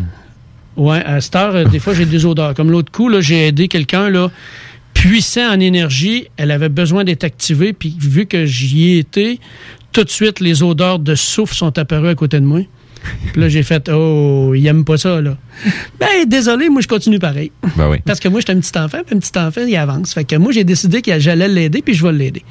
Ouais, 0.79 1.03
à 1.03 1.19
cette 1.19 1.35
heure, 1.35 1.69
des 1.69 1.79
fois, 1.79 1.93
j'ai 1.93 2.05
des 2.05 2.25
odeurs. 2.25 2.53
Comme 2.53 2.71
l'autre 2.71 2.89
coup, 2.89 3.09
là, 3.09 3.19
j'ai 3.19 3.47
aidé 3.47 3.67
quelqu'un, 3.67 4.09
là, 4.09 4.31
puissant 4.93 5.53
en 5.53 5.59
énergie. 5.59 6.27
Elle 6.37 6.51
avait 6.51 6.69
besoin 6.69 7.03
d'être 7.03 7.25
activée, 7.25 7.73
puis 7.73 7.93
vu 7.99 8.25
que 8.25 8.45
j'y 8.45 8.91
ai 8.91 8.99
été, 8.99 9.41
tout 9.91 10.05
de 10.05 10.09
suite, 10.09 10.39
les 10.39 10.63
odeurs 10.63 10.99
de 10.99 11.15
souffle 11.15 11.53
sont 11.53 11.77
apparues 11.77 12.07
à 12.07 12.15
côté 12.15 12.39
de 12.39 12.45
moi. 12.45 12.61
Puis 13.33 13.41
là, 13.41 13.49
j'ai 13.49 13.61
fait, 13.61 13.89
oh, 13.89 14.53
il 14.55 14.65
aime 14.67 14.85
pas 14.85 14.97
ça, 14.97 15.19
là. 15.19 15.37
Ben, 15.99 16.25
désolé, 16.25 16.69
moi, 16.69 16.81
je 16.81 16.87
continue 16.87 17.19
pareil. 17.19 17.51
Ben 17.75 17.89
oui. 17.89 17.97
Parce 18.05 18.21
que 18.21 18.29
moi, 18.29 18.39
j'étais 18.39 18.53
un 18.53 18.59
petit 18.61 18.77
enfant, 18.79 18.99
puis 19.05 19.17
un 19.17 19.19
petit 19.19 19.37
enfant, 19.37 19.61
il 19.67 19.75
avance. 19.75 20.13
Fait 20.13 20.23
que 20.23 20.37
moi, 20.37 20.53
j'ai 20.53 20.63
décidé 20.63 21.01
que 21.01 21.19
j'allais 21.19 21.49
l'aider, 21.49 21.81
puis 21.81 21.93
je 21.93 22.05
vais 22.05 22.13
l'aider. 22.13 22.43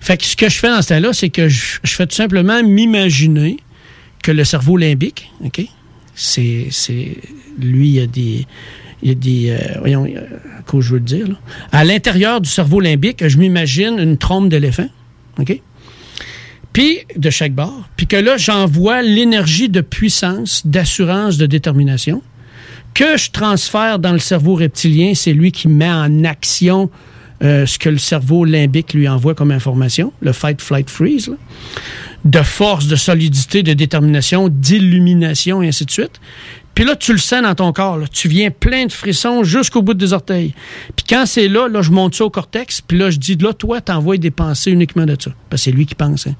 Fait 0.00 0.18
que 0.18 0.24
ce 0.24 0.36
que 0.36 0.50
je 0.50 0.58
fais 0.58 0.68
dans 0.68 0.82
ce 0.82 0.88
temps-là, 0.88 1.14
c'est 1.14 1.30
que 1.30 1.48
je, 1.48 1.78
je 1.82 1.94
fais 1.94 2.06
tout 2.06 2.14
simplement 2.14 2.62
m'imaginer 2.62 3.56
que 4.22 4.32
le 4.32 4.44
cerveau 4.44 4.76
limbique, 4.76 5.30
OK? 5.44 5.66
C'est. 6.18 6.68
lui, 7.58 7.90
il 7.90 8.00
a 8.00 8.06
des. 8.06 8.46
Il 9.02 9.08
y 9.08 9.12
a 9.12 9.14
des. 9.14 9.50
euh, 9.50 9.78
voyons, 9.78 10.04
euh, 10.04 10.20
quoi 10.66 10.80
je 10.80 10.94
veux 10.94 11.00
dire? 11.00 11.40
À 11.70 11.84
l'intérieur 11.84 12.40
du 12.40 12.50
cerveau 12.50 12.80
limbique, 12.80 13.26
je 13.26 13.38
m'imagine 13.38 13.98
une 13.98 14.18
trompe 14.18 14.48
d'éléphant, 14.48 14.88
OK? 15.38 15.60
Puis, 16.72 16.98
de 17.16 17.30
chaque 17.30 17.52
bord. 17.54 17.88
Puis 17.96 18.06
que 18.06 18.16
là, 18.16 18.36
j'envoie 18.36 19.02
l'énergie 19.02 19.68
de 19.68 19.80
puissance, 19.80 20.66
d'assurance, 20.66 21.38
de 21.38 21.46
détermination 21.46 22.22
que 22.94 23.16
je 23.16 23.30
transfère 23.30 23.98
dans 23.98 24.12
le 24.12 24.18
cerveau 24.18 24.54
reptilien. 24.54 25.12
C'est 25.14 25.32
lui 25.32 25.52
qui 25.52 25.68
met 25.68 25.90
en 25.90 26.24
action 26.24 26.90
euh, 27.42 27.66
ce 27.66 27.78
que 27.78 27.88
le 27.88 27.98
cerveau 27.98 28.44
limbique 28.44 28.94
lui 28.94 29.08
envoie 29.08 29.34
comme 29.34 29.52
information, 29.52 30.12
le 30.20 30.32
fight, 30.32 30.60
flight, 30.60 30.90
freeze. 30.90 31.30
De 32.24 32.42
force, 32.42 32.86
de 32.86 32.96
solidité, 32.96 33.62
de 33.62 33.72
détermination, 33.72 34.48
d'illumination, 34.48 35.62
et 35.62 35.68
ainsi 35.68 35.84
de 35.84 35.90
suite. 35.90 36.20
Puis 36.74 36.84
là, 36.84 36.94
tu 36.94 37.12
le 37.12 37.18
sens 37.18 37.42
dans 37.42 37.54
ton 37.54 37.72
corps. 37.72 37.98
Tu 38.10 38.28
viens 38.28 38.50
plein 38.50 38.86
de 38.86 38.92
frissons 38.92 39.42
jusqu'au 39.42 39.82
bout 39.82 39.94
des 39.94 40.12
orteils. 40.12 40.54
Puis 40.94 41.04
quand 41.08 41.26
c'est 41.26 41.48
là, 41.48 41.68
là, 41.68 41.82
je 41.82 41.90
monte 41.90 42.14
ça 42.14 42.24
au 42.24 42.30
cortex. 42.30 42.80
Puis 42.80 42.96
là, 42.96 43.10
je 43.10 43.18
dis, 43.18 43.34
là, 43.34 43.52
toi, 43.52 43.80
t'envoies 43.80 44.18
des 44.18 44.30
pensées 44.30 44.70
uniquement 44.70 45.04
de 45.04 45.16
ça. 45.18 45.32
Parce 45.50 45.62
c'est 45.62 45.72
lui 45.72 45.86
qui 45.86 45.96
pense. 45.96 46.28
hein. 46.28 46.36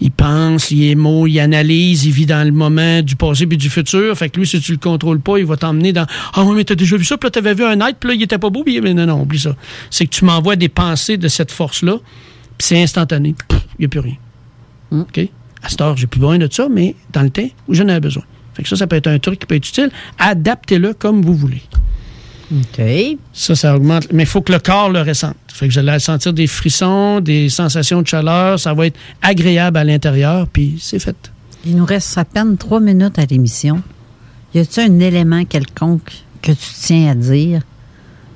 Il 0.00 0.10
pense, 0.10 0.70
il 0.70 0.84
émo, 0.84 1.26
il 1.26 1.38
analyse, 1.38 2.06
il 2.06 2.12
vit 2.12 2.26
dans 2.26 2.44
le 2.44 2.50
moment 2.50 3.02
du 3.02 3.14
passé 3.14 3.46
puis 3.46 3.58
du 3.58 3.70
futur. 3.70 4.16
Fait 4.16 4.30
que 4.30 4.40
lui, 4.40 4.46
si 4.46 4.58
tu 4.58 4.72
le 4.72 4.78
contrôles 4.78 5.20
pas, 5.20 5.38
il 5.38 5.44
va 5.44 5.56
t'emmener 5.56 5.92
dans 5.92 6.06
Ah 6.34 6.44
oui, 6.44 6.56
mais 6.56 6.64
t'as 6.64 6.74
déjà 6.74 6.96
vu 6.96 7.04
ça, 7.04 7.16
puis 7.18 7.26
là, 7.26 7.30
t'avais 7.30 7.54
vu 7.54 7.62
un 7.62 7.78
être, 7.86 7.98
puis 8.00 8.08
là, 8.08 8.14
il 8.14 8.22
était 8.22 8.38
pas 8.38 8.50
beau, 8.50 8.64
mais 8.66 8.94
non, 8.94 9.06
non, 9.06 9.20
oublie 9.20 9.38
ça. 9.38 9.54
C'est 9.90 10.06
que 10.06 10.10
tu 10.10 10.24
m'envoies 10.24 10.56
des 10.56 10.68
pensées 10.68 11.18
de 11.18 11.28
cette 11.28 11.52
force-là, 11.52 11.98
puis 12.58 12.66
c'est 12.66 12.82
instantané. 12.82 13.34
Il 13.50 13.80
n'y 13.80 13.84
a 13.84 13.88
plus 13.88 14.00
rien. 14.00 14.16
OK? 14.92 15.18
À 15.62 15.68
cette 15.68 15.80
heure, 15.80 15.96
j'ai 15.96 16.06
plus 16.06 16.20
besoin 16.20 16.38
de 16.38 16.48
ça, 16.50 16.68
mais 16.68 16.94
dans 17.12 17.22
le 17.22 17.30
temps 17.30 17.48
où 17.68 17.74
j'en 17.74 17.88
avais 17.88 18.00
besoin. 18.00 18.24
Fait 18.54 18.62
que 18.62 18.68
ça, 18.68 18.76
ça 18.76 18.86
peut 18.86 18.96
être 18.96 19.06
un 19.06 19.18
truc 19.18 19.40
qui 19.40 19.46
peut 19.46 19.54
être 19.54 19.68
utile. 19.68 19.90
Adaptez-le 20.18 20.92
comme 20.94 21.22
vous 21.22 21.34
voulez. 21.34 21.62
OK. 22.52 22.84
Ça, 23.32 23.54
ça 23.54 23.74
augmente. 23.74 24.12
Mais 24.12 24.24
il 24.24 24.28
faut 24.28 24.42
que 24.42 24.52
le 24.52 24.58
corps 24.58 24.90
le 24.90 25.00
ressente. 25.00 25.36
Fait 25.48 25.68
que 25.68 25.72
vous 25.72 25.78
allez 25.78 25.98
sentir 25.98 26.32
des 26.32 26.46
frissons, 26.46 27.20
des 27.20 27.48
sensations 27.48 28.02
de 28.02 28.06
chaleur. 28.06 28.58
Ça 28.58 28.74
va 28.74 28.86
être 28.86 28.98
agréable 29.22 29.78
à 29.78 29.84
l'intérieur, 29.84 30.46
puis 30.48 30.76
c'est 30.80 30.98
fait. 30.98 31.16
Il 31.64 31.76
nous 31.76 31.84
reste 31.84 32.18
à 32.18 32.24
peine 32.24 32.56
trois 32.56 32.80
minutes 32.80 33.18
à 33.18 33.24
l'émission. 33.24 33.82
Y 34.54 34.58
a-t-il 34.58 34.90
un 34.90 35.00
élément 35.00 35.44
quelconque 35.44 36.12
que 36.42 36.52
tu 36.52 36.68
tiens 36.80 37.12
à 37.12 37.14
dire? 37.14 37.62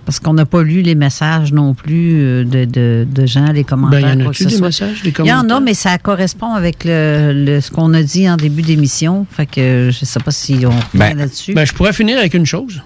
Parce 0.07 0.21
qu'on 0.21 0.33
n'a 0.35 0.47
pas 0.47 0.63
lu 0.63 0.81
les 0.83 0.95
messages 0.95 1.53
non 1.53 1.75
plus 1.75 2.21
euh, 2.23 2.45
de, 2.45 2.65
de- 2.65 3.07
de 3.11 3.27
gens, 3.27 3.53
les 3.53 3.65
commentaires. 3.65 4.01
Ben, 4.01 4.19
y 4.19 4.23
en 4.23 4.25
quoi 4.25 4.31
a-tu 4.31 4.45
que 4.45 4.51
ce 4.51 4.55
des 4.55 4.57
soit. 4.59 4.69
messages, 4.69 5.03
des 5.03 5.11
Il 5.19 5.27
y 5.27 5.33
en 5.33 5.37
a, 5.39 5.41
commentaires? 5.41 5.61
mais 5.61 5.75
ça 5.75 5.99
correspond 5.99 6.55
avec 6.55 6.85
le, 6.85 7.33
le- 7.35 7.61
ce 7.61 7.71
qu'on 7.71 7.93
a 7.93 8.03
dit 8.03 8.31
en 8.31 8.37
début 8.37 8.63
d'émission. 8.63 9.27
Fait 9.31 9.47
que 9.47 9.91
je 9.93 10.05
sais 10.05 10.21
pas 10.21 10.31
si 10.31 10.55
on 10.65 10.71
revient 10.71 10.81
Ben, 10.95 11.19
là-dessus. 11.19 11.53
ben, 11.55 11.67
je 11.67 11.73
pourrais 11.75 11.93
finir 11.93 12.19
avec 12.19 12.33
une 12.35 12.47
chose. 12.47 12.83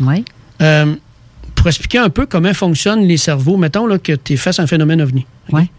Oui. 0.00 0.24
Euh, 0.62 0.94
pour 1.54 1.66
expliquer 1.68 1.98
un 1.98 2.08
peu 2.08 2.24
comment 2.26 2.52
fonctionnent 2.54 3.02
les 3.06 3.18
cerveaux, 3.18 3.56
mettons 3.58 3.86
là, 3.86 3.98
que 3.98 4.12
tu 4.12 4.32
es 4.32 4.36
face 4.36 4.58
à 4.58 4.62
un 4.62 4.66
phénomène 4.66 5.00
ovni. 5.02 5.26
Ouais. 5.52 5.70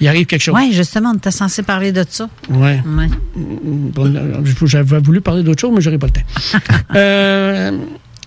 Il 0.00 0.06
arrive 0.08 0.26
quelque 0.26 0.42
chose. 0.42 0.54
Oui, 0.54 0.72
justement, 0.74 1.12
on 1.14 1.16
était 1.16 1.30
censé 1.30 1.62
parler 1.62 1.90
de 1.92 2.04
ça. 2.08 2.28
Ouais. 2.50 2.82
Ouais. 2.86 3.08
Bon, 3.36 4.14
euh, 4.14 4.42
J'avais 4.66 4.98
voulu 5.00 5.20
parler 5.20 5.42
d'autre 5.42 5.60
chose, 5.60 5.70
mais 5.74 5.80
j'aurais 5.80 5.96
pas 5.98 6.06
le 6.08 6.12
temps. 6.12 6.68
Euh, 6.94 7.70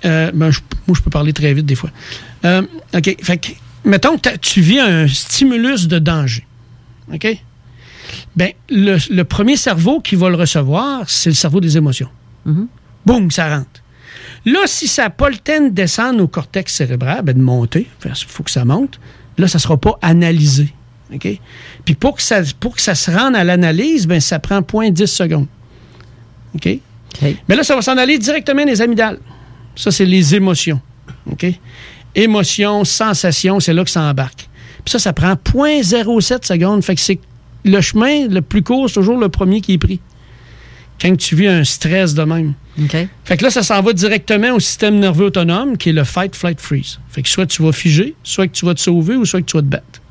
euh, 0.06 0.32
ben, 0.34 0.52
je- 0.52 0.60
moi, 0.88 0.96
je 0.98 1.02
peux 1.02 1.10
parler 1.10 1.34
très 1.34 1.54
vite 1.54 1.66
des 1.66 1.76
fois. 1.76 1.90
Euh, 2.46 2.62
OK. 2.96 3.16
Fait 3.22 3.38
que, 3.38 3.48
mettons 3.86 4.18
que 4.18 4.36
tu 4.38 4.62
vis 4.62 4.80
un 4.80 5.08
stimulus 5.08 5.88
de 5.88 6.00
danger. 6.00 6.46
OK? 7.14 7.28
Ben, 8.36 8.52
le, 8.70 8.98
le 9.14 9.24
premier 9.24 9.56
cerveau 9.56 10.00
qui 10.00 10.16
va 10.16 10.30
le 10.30 10.36
recevoir, 10.36 11.04
c'est 11.10 11.30
le 11.30 11.36
cerveau 11.36 11.60
des 11.62 11.78
émotions. 11.78 12.10
Boum, 13.06 13.32
ça 13.32 13.56
rentre. 13.56 13.68
Là, 14.46 14.60
si 14.66 14.88
ça 14.88 15.04
n'a 15.04 15.10
pas 15.12 15.30
le 15.30 15.38
temps 15.38 15.62
de 15.64 15.70
descendre 15.70 16.24
au 16.24 16.28
cortex 16.28 16.74
cérébral, 16.74 17.22
ben, 17.24 17.36
de 17.38 17.42
monter, 17.42 17.88
il 18.06 18.12
faut 18.28 18.44
que 18.44 18.52
ça 18.52 18.66
monte, 18.66 19.00
là, 19.38 19.48
ça 19.48 19.58
ne 19.58 19.62
sera 19.62 19.78
pas 19.78 19.98
analysé. 20.02 20.74
OK? 21.14 21.28
Puis 21.86 21.94
pour 21.96 22.16
que 22.16 22.22
ça, 22.22 22.42
pour 22.60 22.76
que 22.76 22.82
ça 22.82 22.96
se 22.96 23.12
rende 23.12 23.36
à 23.36 23.44
l'analyse, 23.44 24.08
ben, 24.08 24.20
ça 24.20 24.40
prend 24.40 24.60
0.10 24.62 25.06
secondes. 25.08 25.48
OK? 26.56 26.80
Mais 27.48 27.56
là, 27.56 27.64
ça 27.64 27.76
va 27.76 27.82
s'en 27.82 27.98
aller 27.98 28.18
directement 28.18 28.62
dans 28.64 28.70
les 28.70 28.82
amygdales. 28.82 29.20
Ça, 29.76 29.92
c'est 29.92 30.06
les 30.06 30.36
émotions. 30.36 30.80
OK? 31.32 31.46
Émotions, 32.16 32.84
sensations, 32.84 33.60
c'est 33.60 33.74
là 33.74 33.84
que 33.84 33.90
ça 33.90 34.02
embarque. 34.02 34.50
Puis 34.84 34.92
ça, 34.92 35.00
ça 35.00 35.14
prend 35.14 35.34
0.07 35.34 36.46
secondes. 36.46 36.84
Fait 36.84 36.96
que 36.96 37.02
c'est 37.02 37.20
le 37.64 37.80
chemin 37.82 38.28
le 38.28 38.42
plus 38.42 38.64
court, 38.64 38.90
c'est 38.90 38.96
toujours 38.96 39.18
le 39.18 39.30
premier 39.30 39.62
qui 39.62 39.74
est 39.74 39.78
pris. 39.78 40.00
Quand 41.00 41.16
tu 41.16 41.36
vis 41.36 41.48
un 41.48 41.64
stress 41.64 42.14
de 42.14 42.24
même. 42.24 42.54
Fait 43.26 43.38
que 43.38 43.44
là, 43.44 43.50
ça 43.50 43.64
s'en 43.64 43.82
va 43.82 43.94
directement 43.94 44.54
au 44.54 44.60
système 44.60 45.00
nerveux 45.00 45.26
autonome, 45.26 45.78
qui 45.78 45.90
est 45.90 45.94
le 45.94 46.04
fight, 46.04 46.36
flight, 46.36 46.60
freeze. 46.60 47.00
Fait 47.10 47.22
que 47.22 47.30
soit 47.30 47.46
tu 47.46 47.64
vas 47.64 47.72
figer, 47.72 48.16
soit 48.24 48.48
que 48.48 48.54
tu 48.54 48.66
vas 48.66 48.74
te 48.74 48.80
sauver, 48.80 49.16
ou 49.16 49.26
soit 49.26 49.42
que 49.42 49.46
tu 49.46 49.58
vas 49.58 49.64
te 49.64 49.68
battre. 49.68 50.02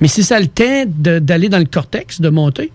Mais 0.00 0.08
si 0.08 0.24
ça 0.24 0.36
a 0.36 0.40
le 0.40 0.48
temps 0.48 0.84
d'aller 0.86 1.48
dans 1.48 1.58
le 1.58 1.64
cortex, 1.64 2.20
de 2.20 2.28
monter, 2.28 2.72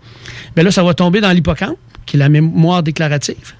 bien 0.55 0.63
là, 0.63 0.71
ça 0.71 0.83
va 0.83 0.93
tomber 0.93 1.19
dans 1.19 1.31
l'hippocampe, 1.31 1.77
qui 2.05 2.15
est 2.15 2.19
la 2.19 2.29
mémoire 2.29 2.83
déclarative. 2.83 3.53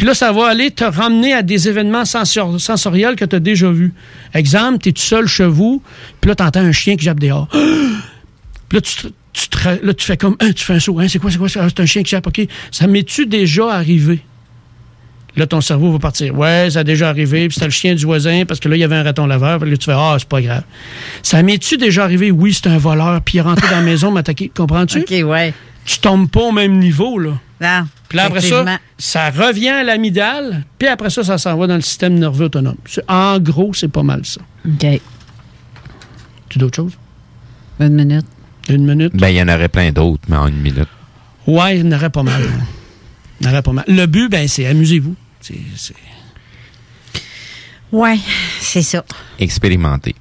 Puis 0.00 0.06
là, 0.06 0.14
ça 0.14 0.32
va 0.32 0.46
aller 0.46 0.70
te 0.70 0.82
ramener 0.82 1.34
à 1.34 1.42
des 1.42 1.68
événements 1.68 2.06
sensor- 2.06 2.58
sensoriels 2.58 3.16
que 3.16 3.26
tu 3.26 3.36
as 3.36 3.38
déjà 3.38 3.70
vus. 3.70 3.92
Exemple, 4.32 4.78
tu 4.78 4.88
es 4.88 4.92
tout 4.92 5.02
seul 5.02 5.26
chez 5.26 5.44
vous, 5.44 5.82
puis 6.22 6.30
là, 6.30 6.34
tu 6.34 6.42
entends 6.42 6.60
un 6.60 6.72
chien 6.72 6.96
qui 6.96 7.04
jappe 7.04 7.20
dehors. 7.20 7.48
Puis 8.70 8.78
là, 8.78 8.80
tu, 8.80 8.94
te- 8.96 9.08
tu, 9.34 9.48
te 9.50 9.58
là, 9.86 9.92
tu 9.92 10.06
fais 10.06 10.16
comme, 10.16 10.36
Hein, 10.40 10.52
tu 10.56 10.64
fais 10.64 10.72
un 10.72 10.80
saut. 10.80 10.98
Hein, 11.00 11.06
c'est 11.06 11.18
quoi, 11.18 11.30
c'est 11.30 11.36
quoi? 11.36 11.50
C'est 11.50 11.60
c'est 11.68 11.80
un 11.80 11.84
chien 11.84 12.02
qui 12.02 12.12
jappe, 12.12 12.26
OK. 12.26 12.40
Ça 12.70 12.86
m'est-tu 12.86 13.26
déjà 13.26 13.70
arrivé? 13.74 14.20
Là, 15.36 15.46
ton 15.46 15.60
cerveau 15.60 15.92
va 15.92 15.98
partir. 15.98 16.34
Ouais, 16.34 16.68
ça 16.70 16.78
a 16.78 16.84
déjà 16.84 17.10
arrivé, 17.10 17.48
puis 17.48 17.54
c'était 17.56 17.66
le 17.66 17.70
chien 17.72 17.94
du 17.94 18.06
voisin, 18.06 18.44
parce 18.48 18.58
que 18.58 18.70
là, 18.70 18.76
il 18.76 18.80
y 18.80 18.84
avait 18.84 18.96
un 18.96 19.02
raton 19.02 19.26
laveur. 19.26 19.58
Puis 19.58 19.70
là, 19.70 19.76
tu 19.76 19.84
fais, 19.84 19.92
ah, 19.94 20.16
c'est 20.18 20.26
pas 20.26 20.40
grave. 20.40 20.62
Ça 21.22 21.42
m'est-tu 21.42 21.76
déjà 21.76 22.04
arrivé? 22.04 22.30
Oui, 22.30 22.54
c'est 22.54 22.68
un 22.70 22.78
voleur, 22.78 23.20
puis 23.20 23.34
il 23.34 23.38
est 23.40 23.42
rentré 23.42 23.68
dans 23.68 23.76
la 23.76 23.82
maison, 23.82 24.10
m'a 24.10 24.20
attaqué. 24.20 24.50
Comprends-tu? 24.56 25.00
OK, 25.00 25.10
ouais. 25.28 25.52
Tu 25.84 25.98
tombes 25.98 26.30
pas 26.30 26.40
au 26.40 26.52
même 26.52 26.78
niveau, 26.78 27.18
là. 27.18 27.32
Non. 27.60 27.86
Puis 28.10 28.16
là, 28.18 28.24
après 28.24 28.40
ça, 28.42 28.64
ça 28.98 29.30
revient 29.30 29.68
à 29.70 29.82
l'amygdale, 29.84 30.64
puis 30.78 30.88
après 30.88 31.08
ça, 31.10 31.24
ça 31.24 31.38
s'en 31.38 31.56
va 31.56 31.66
dans 31.68 31.76
le 31.76 31.80
système 31.80 32.18
nerveux 32.18 32.46
autonome. 32.46 32.76
En 33.08 33.38
gros, 33.38 33.72
c'est 33.72 33.88
pas 33.88 34.02
mal 34.02 34.22
ça. 34.26 34.40
OK. 34.66 35.00
Tu 36.50 36.58
d'autres 36.58 36.76
choses? 36.76 36.92
Une 37.78 37.94
minute. 37.94 38.26
Une 38.68 38.84
minute? 38.84 39.14
Ben, 39.16 39.28
il 39.28 39.36
y 39.36 39.42
en 39.42 39.48
aurait 39.48 39.68
plein 39.68 39.90
d'autres, 39.92 40.22
mais 40.28 40.36
en 40.36 40.48
une 40.48 40.60
minute. 40.60 40.88
Ouais, 41.46 41.78
il 41.78 41.86
y 41.86 41.88
en 41.88 41.96
aurait 41.96 42.10
pas 42.10 42.22
mal. 42.24 42.42
hein. 42.42 42.64
Il 43.40 43.46
y 43.46 43.48
en 43.48 43.52
aurait 43.52 43.62
pas 43.62 43.72
mal. 43.72 43.84
Le 43.88 44.04
but, 44.06 44.28
ben, 44.28 44.46
c'est 44.48 44.66
amusez-vous. 44.66 45.14
C'est- 45.40 45.54
c'est- 45.76 45.94
Ouais, 47.92 48.18
c'est 48.60 48.82
ça. 48.82 49.04
Expérimenter. 49.38 50.14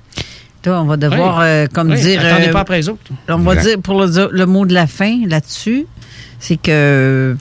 Toi, 0.63 0.81
on 0.81 0.85
va 0.85 0.97
devoir, 0.97 1.39
euh, 1.41 1.67
comme 1.73 1.93
dire. 1.95 2.19
attendez 2.25 2.47
euh, 2.47 2.51
pas 2.51 2.61
après 2.61 2.77
les 2.77 2.89
autres. 2.89 3.01
On 3.29 3.37
va 3.37 3.53
Exact. 3.53 3.69
dire, 3.69 3.81
pour 3.81 3.99
le, 3.99 4.29
le 4.31 4.45
mot 4.45 4.65
de 4.65 4.73
la 4.73 4.87
fin 4.87 5.25
là-dessus, 5.27 5.85
c'est 6.39 6.57
que. 6.57 7.35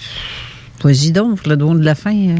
Vas-y 0.82 1.10
donc, 1.10 1.46
le 1.46 1.56
mot 1.56 1.74
de 1.74 1.84
la 1.84 1.94
fin. 1.94 2.14
euh. 2.14 2.36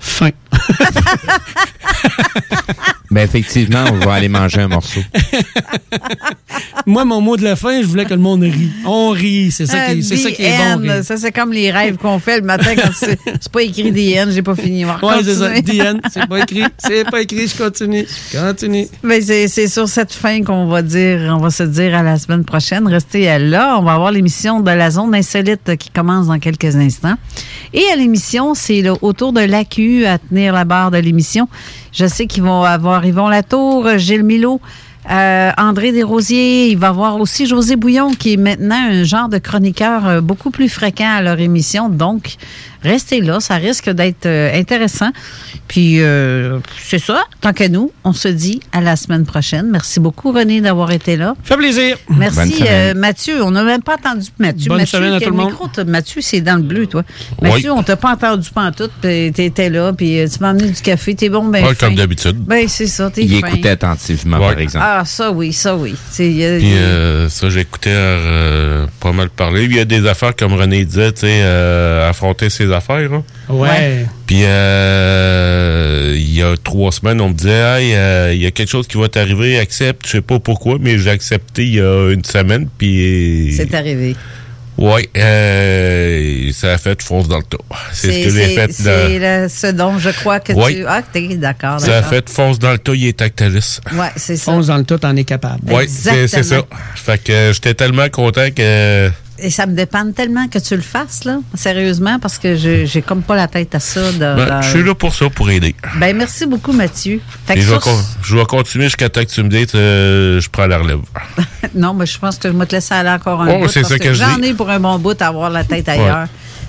Fin. 0.00 0.30
Ben, 3.14 3.22
effectivement, 3.22 3.84
on 3.92 4.04
va 4.04 4.14
aller 4.14 4.28
manger 4.28 4.62
un 4.62 4.66
morceau. 4.66 4.98
Moi, 6.86 7.04
mon 7.04 7.20
mot 7.20 7.36
de 7.36 7.44
la 7.44 7.54
fin, 7.54 7.80
je 7.80 7.86
voulais 7.86 8.06
que 8.06 8.12
le 8.12 8.18
monde 8.18 8.42
rit. 8.42 8.70
On 8.84 9.10
rit, 9.10 9.52
c'est 9.52 9.66
ça, 9.66 9.90
qui, 9.94 10.02
c'est 10.02 10.16
ça 10.16 10.32
qui 10.32 10.42
est 10.42 10.56
bon. 10.74 10.82
rire. 10.82 11.04
Ça, 11.04 11.16
c'est 11.16 11.30
comme 11.30 11.52
les 11.52 11.70
rêves 11.70 11.96
qu'on 11.96 12.18
fait 12.18 12.40
le 12.40 12.42
matin 12.44 12.74
quand 12.74 12.90
c'est 12.92 13.16
c'est 13.40 13.52
pas 13.52 13.62
écrit 13.62 14.18
end, 14.18 14.26
j'ai 14.30 14.42
pas 14.42 14.56
fini. 14.56 14.84
Ouais, 14.84 14.92
c'est 15.22 15.36
ça. 15.36 15.60
Diane, 15.60 16.00
c'est 16.12 16.26
pas 16.26 16.40
écrit. 16.40 16.64
C'est 16.76 17.08
pas 17.08 17.22
écrit, 17.22 17.46
je 17.46 17.56
continue. 17.56 18.04
Je 18.32 18.38
continue. 18.38 18.88
Ben, 19.04 19.22
c'est 19.22 19.46
c'est 19.46 19.68
sur 19.68 19.88
cette 19.88 20.12
fin 20.12 20.42
qu'on 20.42 20.66
va 20.66 20.82
dire, 20.82 21.20
on 21.36 21.38
va 21.38 21.50
se 21.50 21.62
dire 21.62 21.94
à 21.94 22.02
la 22.02 22.18
semaine 22.18 22.44
prochaine. 22.44 22.88
Restez 22.88 23.38
là. 23.38 23.78
On 23.78 23.82
va 23.84 23.92
avoir 23.92 24.10
l'émission 24.10 24.58
de 24.58 24.72
la 24.72 24.90
zone 24.90 25.14
insolite 25.14 25.76
qui 25.78 25.90
commence 25.90 26.26
dans 26.26 26.40
quelques 26.40 26.74
instants. 26.74 27.14
Et 27.72 27.84
à 27.92 27.96
l'émission, 27.96 28.54
c'est 28.54 28.82
le- 28.82 28.94
autour 29.02 29.32
de 29.32 29.40
l'AQ 29.40 30.04
à 30.04 30.18
tenir 30.18 30.52
la 30.52 30.64
barre 30.64 30.90
de 30.90 30.98
l'émission. 30.98 31.48
Je 31.94 32.06
sais 32.06 32.26
qu'ils 32.26 32.42
vont 32.42 32.64
avoir 32.64 33.06
Yvon 33.06 33.28
Latour, 33.28 33.98
Gilles 33.98 34.24
Milot, 34.24 34.60
euh, 35.08 35.50
André 35.56 35.92
Desrosiers. 35.92 36.66
Il 36.68 36.76
va 36.76 36.88
avoir 36.88 37.20
aussi 37.20 37.46
José 37.46 37.76
Bouillon, 37.76 38.10
qui 38.14 38.32
est 38.32 38.36
maintenant 38.36 38.88
un 38.90 39.04
genre 39.04 39.28
de 39.28 39.38
chroniqueur 39.38 40.04
euh, 40.04 40.20
beaucoup 40.20 40.50
plus 40.50 40.68
fréquent 40.68 41.08
à 41.08 41.22
leur 41.22 41.38
émission. 41.38 41.88
Donc, 41.88 42.34
restez 42.84 43.20
là. 43.20 43.40
Ça 43.40 43.56
risque 43.56 43.90
d'être 43.90 44.26
euh, 44.26 44.54
intéressant. 44.58 45.10
Puis, 45.68 46.00
euh, 46.00 46.58
c'est 46.84 46.98
ça. 46.98 47.24
Tant 47.40 47.52
qu'à 47.52 47.68
nous, 47.68 47.90
on 48.04 48.12
se 48.12 48.28
dit 48.28 48.60
à 48.72 48.80
la 48.80 48.96
semaine 48.96 49.24
prochaine. 49.24 49.68
Merci 49.70 49.98
beaucoup, 49.98 50.30
René, 50.32 50.60
d'avoir 50.60 50.92
été 50.92 51.16
là. 51.16 51.34
Fait 51.42 51.56
plaisir. 51.56 51.96
Merci, 52.16 52.62
euh, 52.68 52.94
Mathieu. 52.94 53.42
On 53.42 53.50
n'a 53.50 53.64
même 53.64 53.82
pas 53.82 53.94
entendu 53.94 54.28
Mathieu. 54.38 54.68
Bonne 54.68 54.78
Mathieu, 54.78 54.98
semaine 54.98 55.14
à 55.14 55.20
tout 55.20 55.30
le 55.30 55.36
monde. 55.36 55.50
micro? 55.50 55.68
Mathieu, 55.86 56.20
c'est 56.20 56.40
dans 56.40 56.56
le 56.56 56.62
bleu, 56.62 56.86
toi. 56.86 57.02
Oui. 57.40 57.50
Mathieu, 57.50 57.72
on 57.72 57.82
t'a 57.82 57.96
pas 57.96 58.12
entendu 58.12 58.48
pantoute. 58.54 58.92
puis 59.00 59.32
T'étais 59.32 59.70
là, 59.70 59.92
puis 59.92 60.18
tu 60.32 60.38
m'as 60.40 60.50
amené 60.50 60.68
du 60.68 60.80
café. 60.82 61.14
T'es 61.14 61.28
bon, 61.28 61.44
ben 61.44 61.64
Ouais, 61.64 61.74
fin. 61.74 61.86
comme 61.86 61.94
d'habitude. 61.96 62.36
Ben, 62.36 62.68
c'est 62.68 62.86
ça, 62.86 63.10
t'es 63.10 63.22
Il 63.24 63.40
fin. 63.40 63.46
écoutait 63.48 63.70
attentivement, 63.70 64.38
par 64.38 64.58
exemple. 64.58 64.84
Ah, 64.86 65.02
ça 65.04 65.30
oui, 65.32 65.52
ça 65.52 65.74
oui. 65.76 65.94
Puis 66.14 66.44
euh, 66.44 67.28
ça, 67.28 67.48
j'écoutais 67.50 67.90
euh, 67.92 68.86
pas 69.00 69.12
mal 69.12 69.30
parler. 69.30 69.64
Il 69.64 69.74
y 69.74 69.80
a 69.80 69.84
des 69.84 70.06
affaires, 70.06 70.36
comme 70.36 70.52
René 70.54 70.84
disait, 70.84 71.12
tu 71.12 71.20
sais, 71.22 71.40
euh, 71.42 72.08
affronter 72.08 72.50
ses 72.50 72.70
affaires. 72.74 73.12
hein. 73.12 73.24
Ouais. 73.48 74.06
Puis 74.26 74.42
euh, 74.44 76.14
il 76.16 76.34
y 76.34 76.42
a 76.42 76.54
trois 76.62 76.92
semaines, 76.92 77.20
on 77.20 77.28
me 77.28 77.34
disait, 77.34 77.50
hey, 77.50 77.94
euh, 77.94 78.32
il 78.34 78.42
y 78.42 78.46
a 78.46 78.50
quelque 78.50 78.70
chose 78.70 78.86
qui 78.86 78.98
va 78.98 79.08
t'arriver, 79.08 79.58
accepte. 79.58 80.06
Je 80.06 80.12
sais 80.12 80.20
pas 80.20 80.38
pourquoi, 80.38 80.76
mais 80.80 80.98
j'ai 80.98 81.10
accepté 81.10 81.64
il 81.64 81.74
y 81.74 81.80
a 81.80 82.10
une 82.12 82.24
semaine. 82.24 82.68
Puis 82.78 83.54
c'est 83.56 83.74
arrivé. 83.74 84.16
ouais, 84.76 85.08
euh, 85.16 86.50
ça 86.52 86.72
a 86.72 86.78
fait 86.78 87.00
fonce 87.02 87.28
dans 87.28 87.38
le 87.38 87.44
tas. 87.44 87.58
C'est 87.92 88.12
ce 88.12 88.24
que 88.28 88.30
j'ai 88.34 88.46
fait. 88.54 88.72
C'est 88.72 89.18
le- 89.18 89.48
ce 89.48 89.68
dont 89.68 89.98
je 89.98 90.10
crois 90.10 90.40
que 90.40 90.52
Oui. 90.52 90.76
tu. 90.76 90.84
Ah, 90.86 91.02
t'es 91.02 91.36
d'accord. 91.36 91.80
Ça 91.80 91.98
a 91.98 92.02
fait 92.02 92.28
fonce 92.28 92.58
dans 92.58 92.72
le 92.72 92.78
tas, 92.78 92.94
il 92.94 93.06
est 93.06 93.16
tactalis. 93.18 93.80
Ouais, 93.92 94.08
c'est 94.16 94.36
ça. 94.36 94.52
Fonce 94.52 94.66
dans 94.66 94.76
le 94.78 94.84
tout, 94.84 94.98
t'en 94.98 95.14
es 95.16 95.24
capable. 95.24 95.60
Oui, 95.72 95.84
c'est 95.88 96.26
ça. 96.28 96.38
Exactement. 96.38 96.78
Fait 96.96 97.22
que 97.22 97.50
j'étais 97.52 97.74
tellement 97.74 98.08
content 98.08 98.48
que. 98.54 99.10
Et 99.38 99.50
ça 99.50 99.66
me 99.66 99.74
dépend 99.74 100.10
tellement 100.12 100.46
que 100.46 100.58
tu 100.60 100.76
le 100.76 100.82
fasses, 100.82 101.24
là, 101.24 101.38
sérieusement, 101.54 102.18
parce 102.20 102.38
que 102.38 102.54
je 102.54 102.84
j'ai 102.84 103.02
comme 103.02 103.22
pas 103.22 103.34
la 103.34 103.48
tête 103.48 103.74
à 103.74 103.80
ça. 103.80 104.12
de- 104.12 104.18
Ben, 104.18 104.46
dans- 104.46 104.62
je 104.62 104.70
suis 104.70 104.82
là 104.84 104.94
pour 104.94 105.12
ça, 105.14 105.28
pour 105.28 105.50
aider. 105.50 105.74
Ben, 105.98 106.16
merci 106.16 106.46
beaucoup, 106.46 106.72
Mathieu. 106.72 107.20
Fait 107.44 107.54
que 107.54 107.58
Et 107.58 107.62
je, 107.62 107.66
vais 107.68 107.80
sur- 107.80 107.82
con- 107.82 108.00
je 108.22 108.36
vais 108.36 108.44
continuer 108.44 108.84
jusqu'à 108.84 109.08
temps 109.08 109.22
que 109.22 109.30
tu 109.30 109.42
me 109.42 109.48
dises 109.48 109.72
euh, 109.74 110.40
je 110.40 110.48
prends 110.48 110.66
la 110.66 110.78
relève. 110.78 111.00
Non, 111.74 111.94
mais 111.94 112.06
je 112.06 112.16
pense 112.18 112.38
que 112.38 112.48
je 112.52 112.56
vais 112.56 112.66
te 112.66 112.74
laisser 112.76 112.94
aller 112.94 113.10
encore 113.10 113.42
un 113.42 113.48
Oh, 113.48 113.58
bout. 113.62 113.68
c'est 113.68 113.80
parce 113.80 113.94
ça 113.94 113.98
que 113.98 114.12
je 114.12 114.22
J'en 114.22 114.40
ai 114.42 114.54
pour 114.54 114.70
un 114.70 114.78
bon 114.78 114.98
bout 115.00 115.20
à 115.20 115.26
avoir 115.26 115.50
la 115.50 115.64
tête 115.64 115.88
ailleurs. 115.88 116.26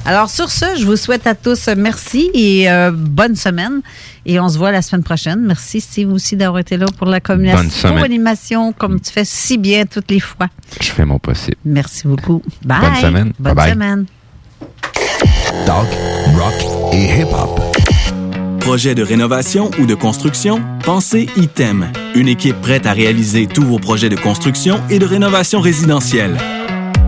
Alors, 0.07 0.29
sur 0.29 0.51
ce, 0.51 0.65
je 0.77 0.85
vous 0.85 0.97
souhaite 0.97 1.25
à 1.25 1.33
tous 1.33 1.67
merci 1.75 2.29
et 2.35 2.69
euh, 2.69 2.91
bonne 2.93 3.35
semaine. 3.35 3.81
Et 4.27 4.39
on 4.39 4.47
se 4.47 4.57
voit 4.57 4.71
la 4.71 4.83
semaine 4.83 5.03
prochaine. 5.03 5.41
Merci, 5.41 5.81
Steve, 5.81 6.11
aussi 6.13 6.35
d'avoir 6.35 6.59
été 6.59 6.77
là 6.77 6.85
pour 6.95 7.07
la 7.07 7.19
Bonne 7.19 7.37
communication, 7.37 7.97
animation, 7.97 8.71
comme 8.71 8.99
tu 8.99 9.11
fais 9.11 9.25
si 9.25 9.57
bien 9.57 9.85
toutes 9.85 10.11
les 10.11 10.19
fois. 10.19 10.47
Je 10.79 10.89
fais 10.89 11.05
mon 11.05 11.17
possible. 11.17 11.57
Merci 11.65 12.07
beaucoup. 12.07 12.43
Bye. 12.63 12.81
Bonne 12.81 12.95
semaine. 12.95 13.33
Bonne 13.39 13.53
Bye-bye. 13.55 13.71
semaine. 13.71 14.05
Talk, 15.65 15.87
rock 16.37 16.93
et 16.93 17.21
hip-hop. 17.21 17.59
Projet 18.59 18.93
de 18.93 19.01
rénovation 19.01 19.71
ou 19.79 19.87
de 19.87 19.95
construction? 19.95 20.61
Pensez 20.83 21.29
ITEM. 21.35 21.87
Une 22.13 22.27
équipe 22.27 22.61
prête 22.61 22.85
à 22.85 22.93
réaliser 22.93 23.47
tous 23.47 23.63
vos 23.63 23.79
projets 23.79 24.09
de 24.09 24.15
construction 24.15 24.79
et 24.89 24.99
de 24.99 25.05
rénovation 25.05 25.61
résidentielle. 25.61 26.37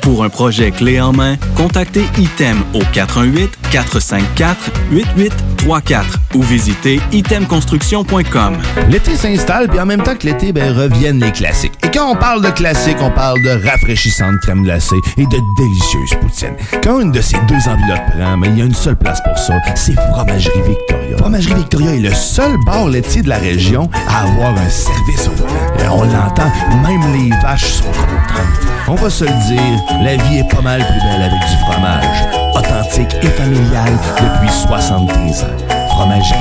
Pour 0.00 0.24
un 0.24 0.28
projet 0.28 0.70
clé 0.70 1.00
en 1.00 1.12
main, 1.12 1.36
contactez 1.56 2.04
ITEM 2.18 2.58
au 2.74 2.80
418 2.92 3.50
454 3.70 4.72
88 4.90 5.32
34 5.58 6.18
ou 6.34 6.42
visitez 6.42 7.00
itemconstruction.com. 7.12 8.56
L'été 8.88 9.16
s'installe, 9.16 9.68
puis 9.68 9.78
en 9.78 9.86
même 9.86 10.02
temps 10.02 10.16
que 10.16 10.26
l'été, 10.26 10.52
ben, 10.52 10.74
reviennent 10.74 11.20
les 11.20 11.32
classiques. 11.32 11.72
Et 11.84 11.90
quand 11.90 12.10
on 12.10 12.16
parle 12.16 12.42
de 12.42 12.50
classiques, 12.50 12.96
on 13.00 13.10
parle 13.10 13.42
de 13.42 13.50
rafraîchissante 13.68 14.36
crème 14.42 14.62
glacée 14.62 14.96
et 15.18 15.26
de 15.26 15.38
délicieuses 15.58 16.18
poutines. 16.20 16.56
Quand 16.82 17.00
une 17.00 17.12
de 17.12 17.20
ces 17.20 17.38
deux 17.46 17.68
enveloppes 17.68 18.10
prend, 18.16 18.36
mais 18.36 18.48
il 18.48 18.58
y 18.58 18.62
a 18.62 18.64
une 18.64 18.74
seule 18.74 18.96
place 18.96 19.20
pour 19.22 19.38
ça, 19.38 19.54
c'est 19.74 19.94
Fromagerie 20.12 20.62
Victoria. 20.66 21.18
Fromagerie 21.18 21.54
Victoria 21.54 21.94
est 21.94 22.00
le 22.00 22.14
seul 22.14 22.56
bar 22.64 22.88
laitier 22.88 23.22
de 23.22 23.28
la 23.28 23.38
région 23.38 23.90
à 24.08 24.22
avoir 24.22 24.56
un 24.56 24.70
service 24.70 25.28
au 25.28 25.32
volant. 25.32 25.92
On 25.92 26.04
l'entend, 26.04 26.50
même 26.82 27.12
les 27.12 27.30
vaches 27.42 27.72
sont 27.74 27.84
contentes. 27.84 28.79
On 28.92 28.96
va 28.96 29.08
se 29.08 29.22
le 29.22 29.30
dire, 29.46 30.02
la 30.02 30.16
vie 30.16 30.38
est 30.38 30.50
pas 30.52 30.62
mal 30.62 30.84
plus 30.84 30.98
belle 30.98 31.22
avec 31.22 31.38
du 31.38 31.56
fromage. 31.58 32.26
Authentique 32.56 33.14
et 33.22 33.28
familial 33.28 33.96
depuis 34.18 34.52
73 34.52 35.44
ans. 35.44 35.46
Fromagerie 35.90 36.36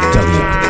Victoria. 0.00 0.69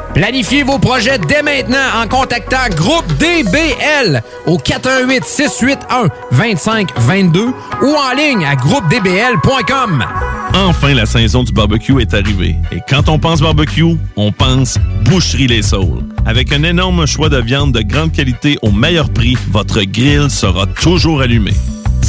Planifiez 0.13 0.63
vos 0.63 0.77
projets 0.77 1.17
dès 1.17 1.41
maintenant 1.41 1.77
en 2.01 2.07
contactant 2.07 2.69
Groupe 2.75 3.07
DBL 3.17 4.21
au 4.45 4.57
418 4.57 5.23
681 5.23 6.09
2522 6.31 7.45
ou 7.81 7.85
en 7.85 8.15
ligne 8.15 8.45
à 8.45 8.55
groupedbl.com. 8.55 10.05
Enfin, 10.53 10.93
la 10.93 11.05
saison 11.05 11.43
du 11.43 11.53
barbecue 11.53 12.01
est 12.01 12.13
arrivée. 12.13 12.55
Et 12.71 12.81
quand 12.89 13.07
on 13.07 13.17
pense 13.17 13.39
barbecue, 13.39 13.95
on 14.17 14.31
pense 14.33 14.77
Boucherie 15.05 15.47
Les 15.47 15.61
Saules. 15.61 16.03
Avec 16.25 16.51
un 16.51 16.63
énorme 16.63 17.05
choix 17.05 17.29
de 17.29 17.37
viande 17.37 17.71
de 17.71 17.81
grande 17.81 18.11
qualité 18.11 18.57
au 18.61 18.71
meilleur 18.71 19.09
prix, 19.09 19.37
votre 19.49 19.81
grill 19.83 20.29
sera 20.29 20.65
toujours 20.65 21.21
allumé. 21.21 21.53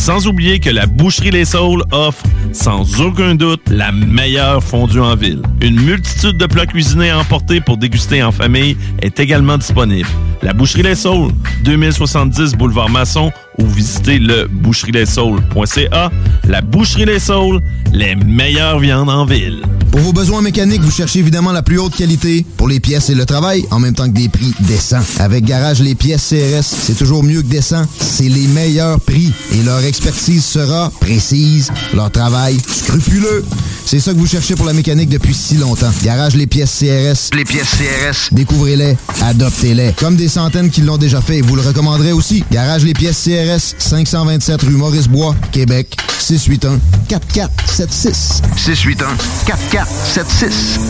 Sans 0.03 0.27
oublier 0.27 0.59
que 0.59 0.69
la 0.69 0.87
Boucherie 0.87 1.31
Les 1.31 1.45
Saules 1.45 1.85
offre, 1.93 2.24
sans 2.51 3.01
aucun 3.01 3.37
doute, 3.37 3.62
la 3.70 3.93
meilleure 3.93 4.61
fondue 4.61 4.99
en 4.99 5.15
ville. 5.15 5.41
Une 5.61 5.81
multitude 5.81 6.37
de 6.37 6.47
plats 6.47 6.66
cuisinés 6.66 7.11
à 7.11 7.20
emporter 7.20 7.61
pour 7.61 7.77
déguster 7.77 8.20
en 8.20 8.33
famille 8.33 8.77
est 9.01 9.20
également 9.20 9.59
disponible. 9.59 10.09
La 10.43 10.55
Boucherie 10.55 10.83
Les 10.83 10.97
Saules, 10.97 11.31
2070 11.62 12.57
Boulevard 12.57 12.91
Masson 12.91 13.31
ou 13.59 13.66
visitez 13.66 14.19
le 14.19 14.49
boucherieslessaules.ca. 14.49 16.11
La 16.49 16.61
Boucherie 16.61 17.05
Les 17.05 17.19
Saules, 17.19 17.61
les 17.93 18.15
meilleures 18.15 18.79
viandes 18.79 19.11
en 19.11 19.24
ville. 19.24 19.62
Pour 19.91 20.01
vos 20.01 20.12
besoins 20.15 20.41
mécaniques, 20.41 20.81
vous 20.81 20.91
cherchez 20.91 21.19
évidemment 21.19 21.53
la 21.53 21.62
plus 21.62 21.79
haute 21.79 21.95
qualité 21.95 22.47
pour 22.57 22.66
les 22.66 22.81
pièces 22.81 23.11
et 23.11 23.15
le 23.15 23.27
travail, 23.27 23.66
en 23.70 23.79
même 23.79 23.95
temps 23.95 24.09
que 24.09 24.15
des 24.15 24.31
prix 24.31 24.55
décents. 24.61 25.03
Avec 25.19 25.45
Garage 25.45 25.81
Les 25.81 25.95
Pièces 25.95 26.31
CRS, 26.31 26.65
c'est 26.65 26.97
toujours 26.97 27.23
mieux 27.23 27.43
que 27.43 27.49
décent. 27.49 27.85
C'est 28.01 28.29
les 28.29 28.47
meilleurs 28.47 29.01
prix 29.01 29.33
et 29.53 29.62
leur 29.62 29.85
expertise 29.85 30.45
sera 30.45 30.91
précise, 31.01 31.70
leur 31.95 32.11
travail 32.11 32.57
scrupuleux. 32.66 33.45
C'est 33.85 34.01
ça 34.01 34.15
que 34.15 34.19
vous 34.19 34.27
cherchez 34.27 34.55
pour 34.55 34.65
la 34.65 34.73
mécanique 34.73 35.11
depuis 35.11 35.35
si 35.35 35.57
longtemps. 35.57 35.91
Garage 36.03 36.37
Les 36.37 36.47
Pièces 36.47 36.79
CRS. 36.79 37.37
Les 37.37 37.45
pièces 37.45 37.73
CRS. 37.73 38.33
Découvrez-les, 38.33 38.97
adoptez-les. 39.20 39.93
Comme 39.99 40.16
des 40.16 40.29
centaines 40.29 40.70
qui 40.70 40.81
l'ont 40.81 40.97
déjà 40.97 41.20
fait, 41.20 41.43
vous 41.43 41.57
le 41.57 41.62
recommanderez 41.62 42.12
aussi. 42.12 42.45
Garage 42.51 42.85
Les 42.85 42.95
Pièces 42.95 43.23
CRS, 43.24 43.41
527 43.78 44.62
rue 44.62 44.77
Maurice-Bois, 44.77 45.35
Québec, 45.52 45.97
681 46.19 46.81
4476. 47.09 48.43
681 48.56 49.16
4476. 49.47 50.81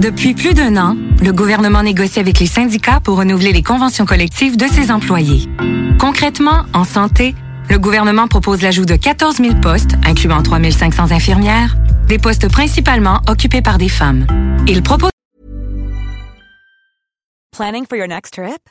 Depuis 0.00 0.34
plus 0.34 0.54
d'un 0.54 0.76
an, 0.76 0.96
le 1.20 1.32
gouvernement 1.32 1.82
négocie 1.82 2.20
avec 2.20 2.38
les 2.38 2.46
syndicats 2.46 3.00
pour 3.00 3.18
renouveler 3.18 3.52
les 3.52 3.62
conventions 3.62 4.06
collectives 4.06 4.56
de 4.56 4.66
ses 4.66 4.92
employés. 4.92 5.48
Concrètement, 5.98 6.64
en 6.72 6.84
santé, 6.84 7.34
le 7.68 7.78
gouvernement 7.78 8.28
propose 8.28 8.62
l'ajout 8.62 8.84
de 8.84 8.94
14 8.94 9.36
000 9.38 9.56
postes, 9.60 9.96
incluant 10.06 10.42
3 10.42 10.70
500 10.70 11.10
infirmières, 11.10 11.76
des 12.06 12.18
postes 12.18 12.48
principalement 12.48 13.20
occupés 13.28 13.62
par 13.62 13.78
des 13.78 13.88
femmes. 13.88 14.26
Il 14.68 14.82
propose 14.82 15.10
Planning 17.56 17.86
for 17.86 17.96
your 17.96 18.06
next 18.06 18.34
trip? 18.34 18.70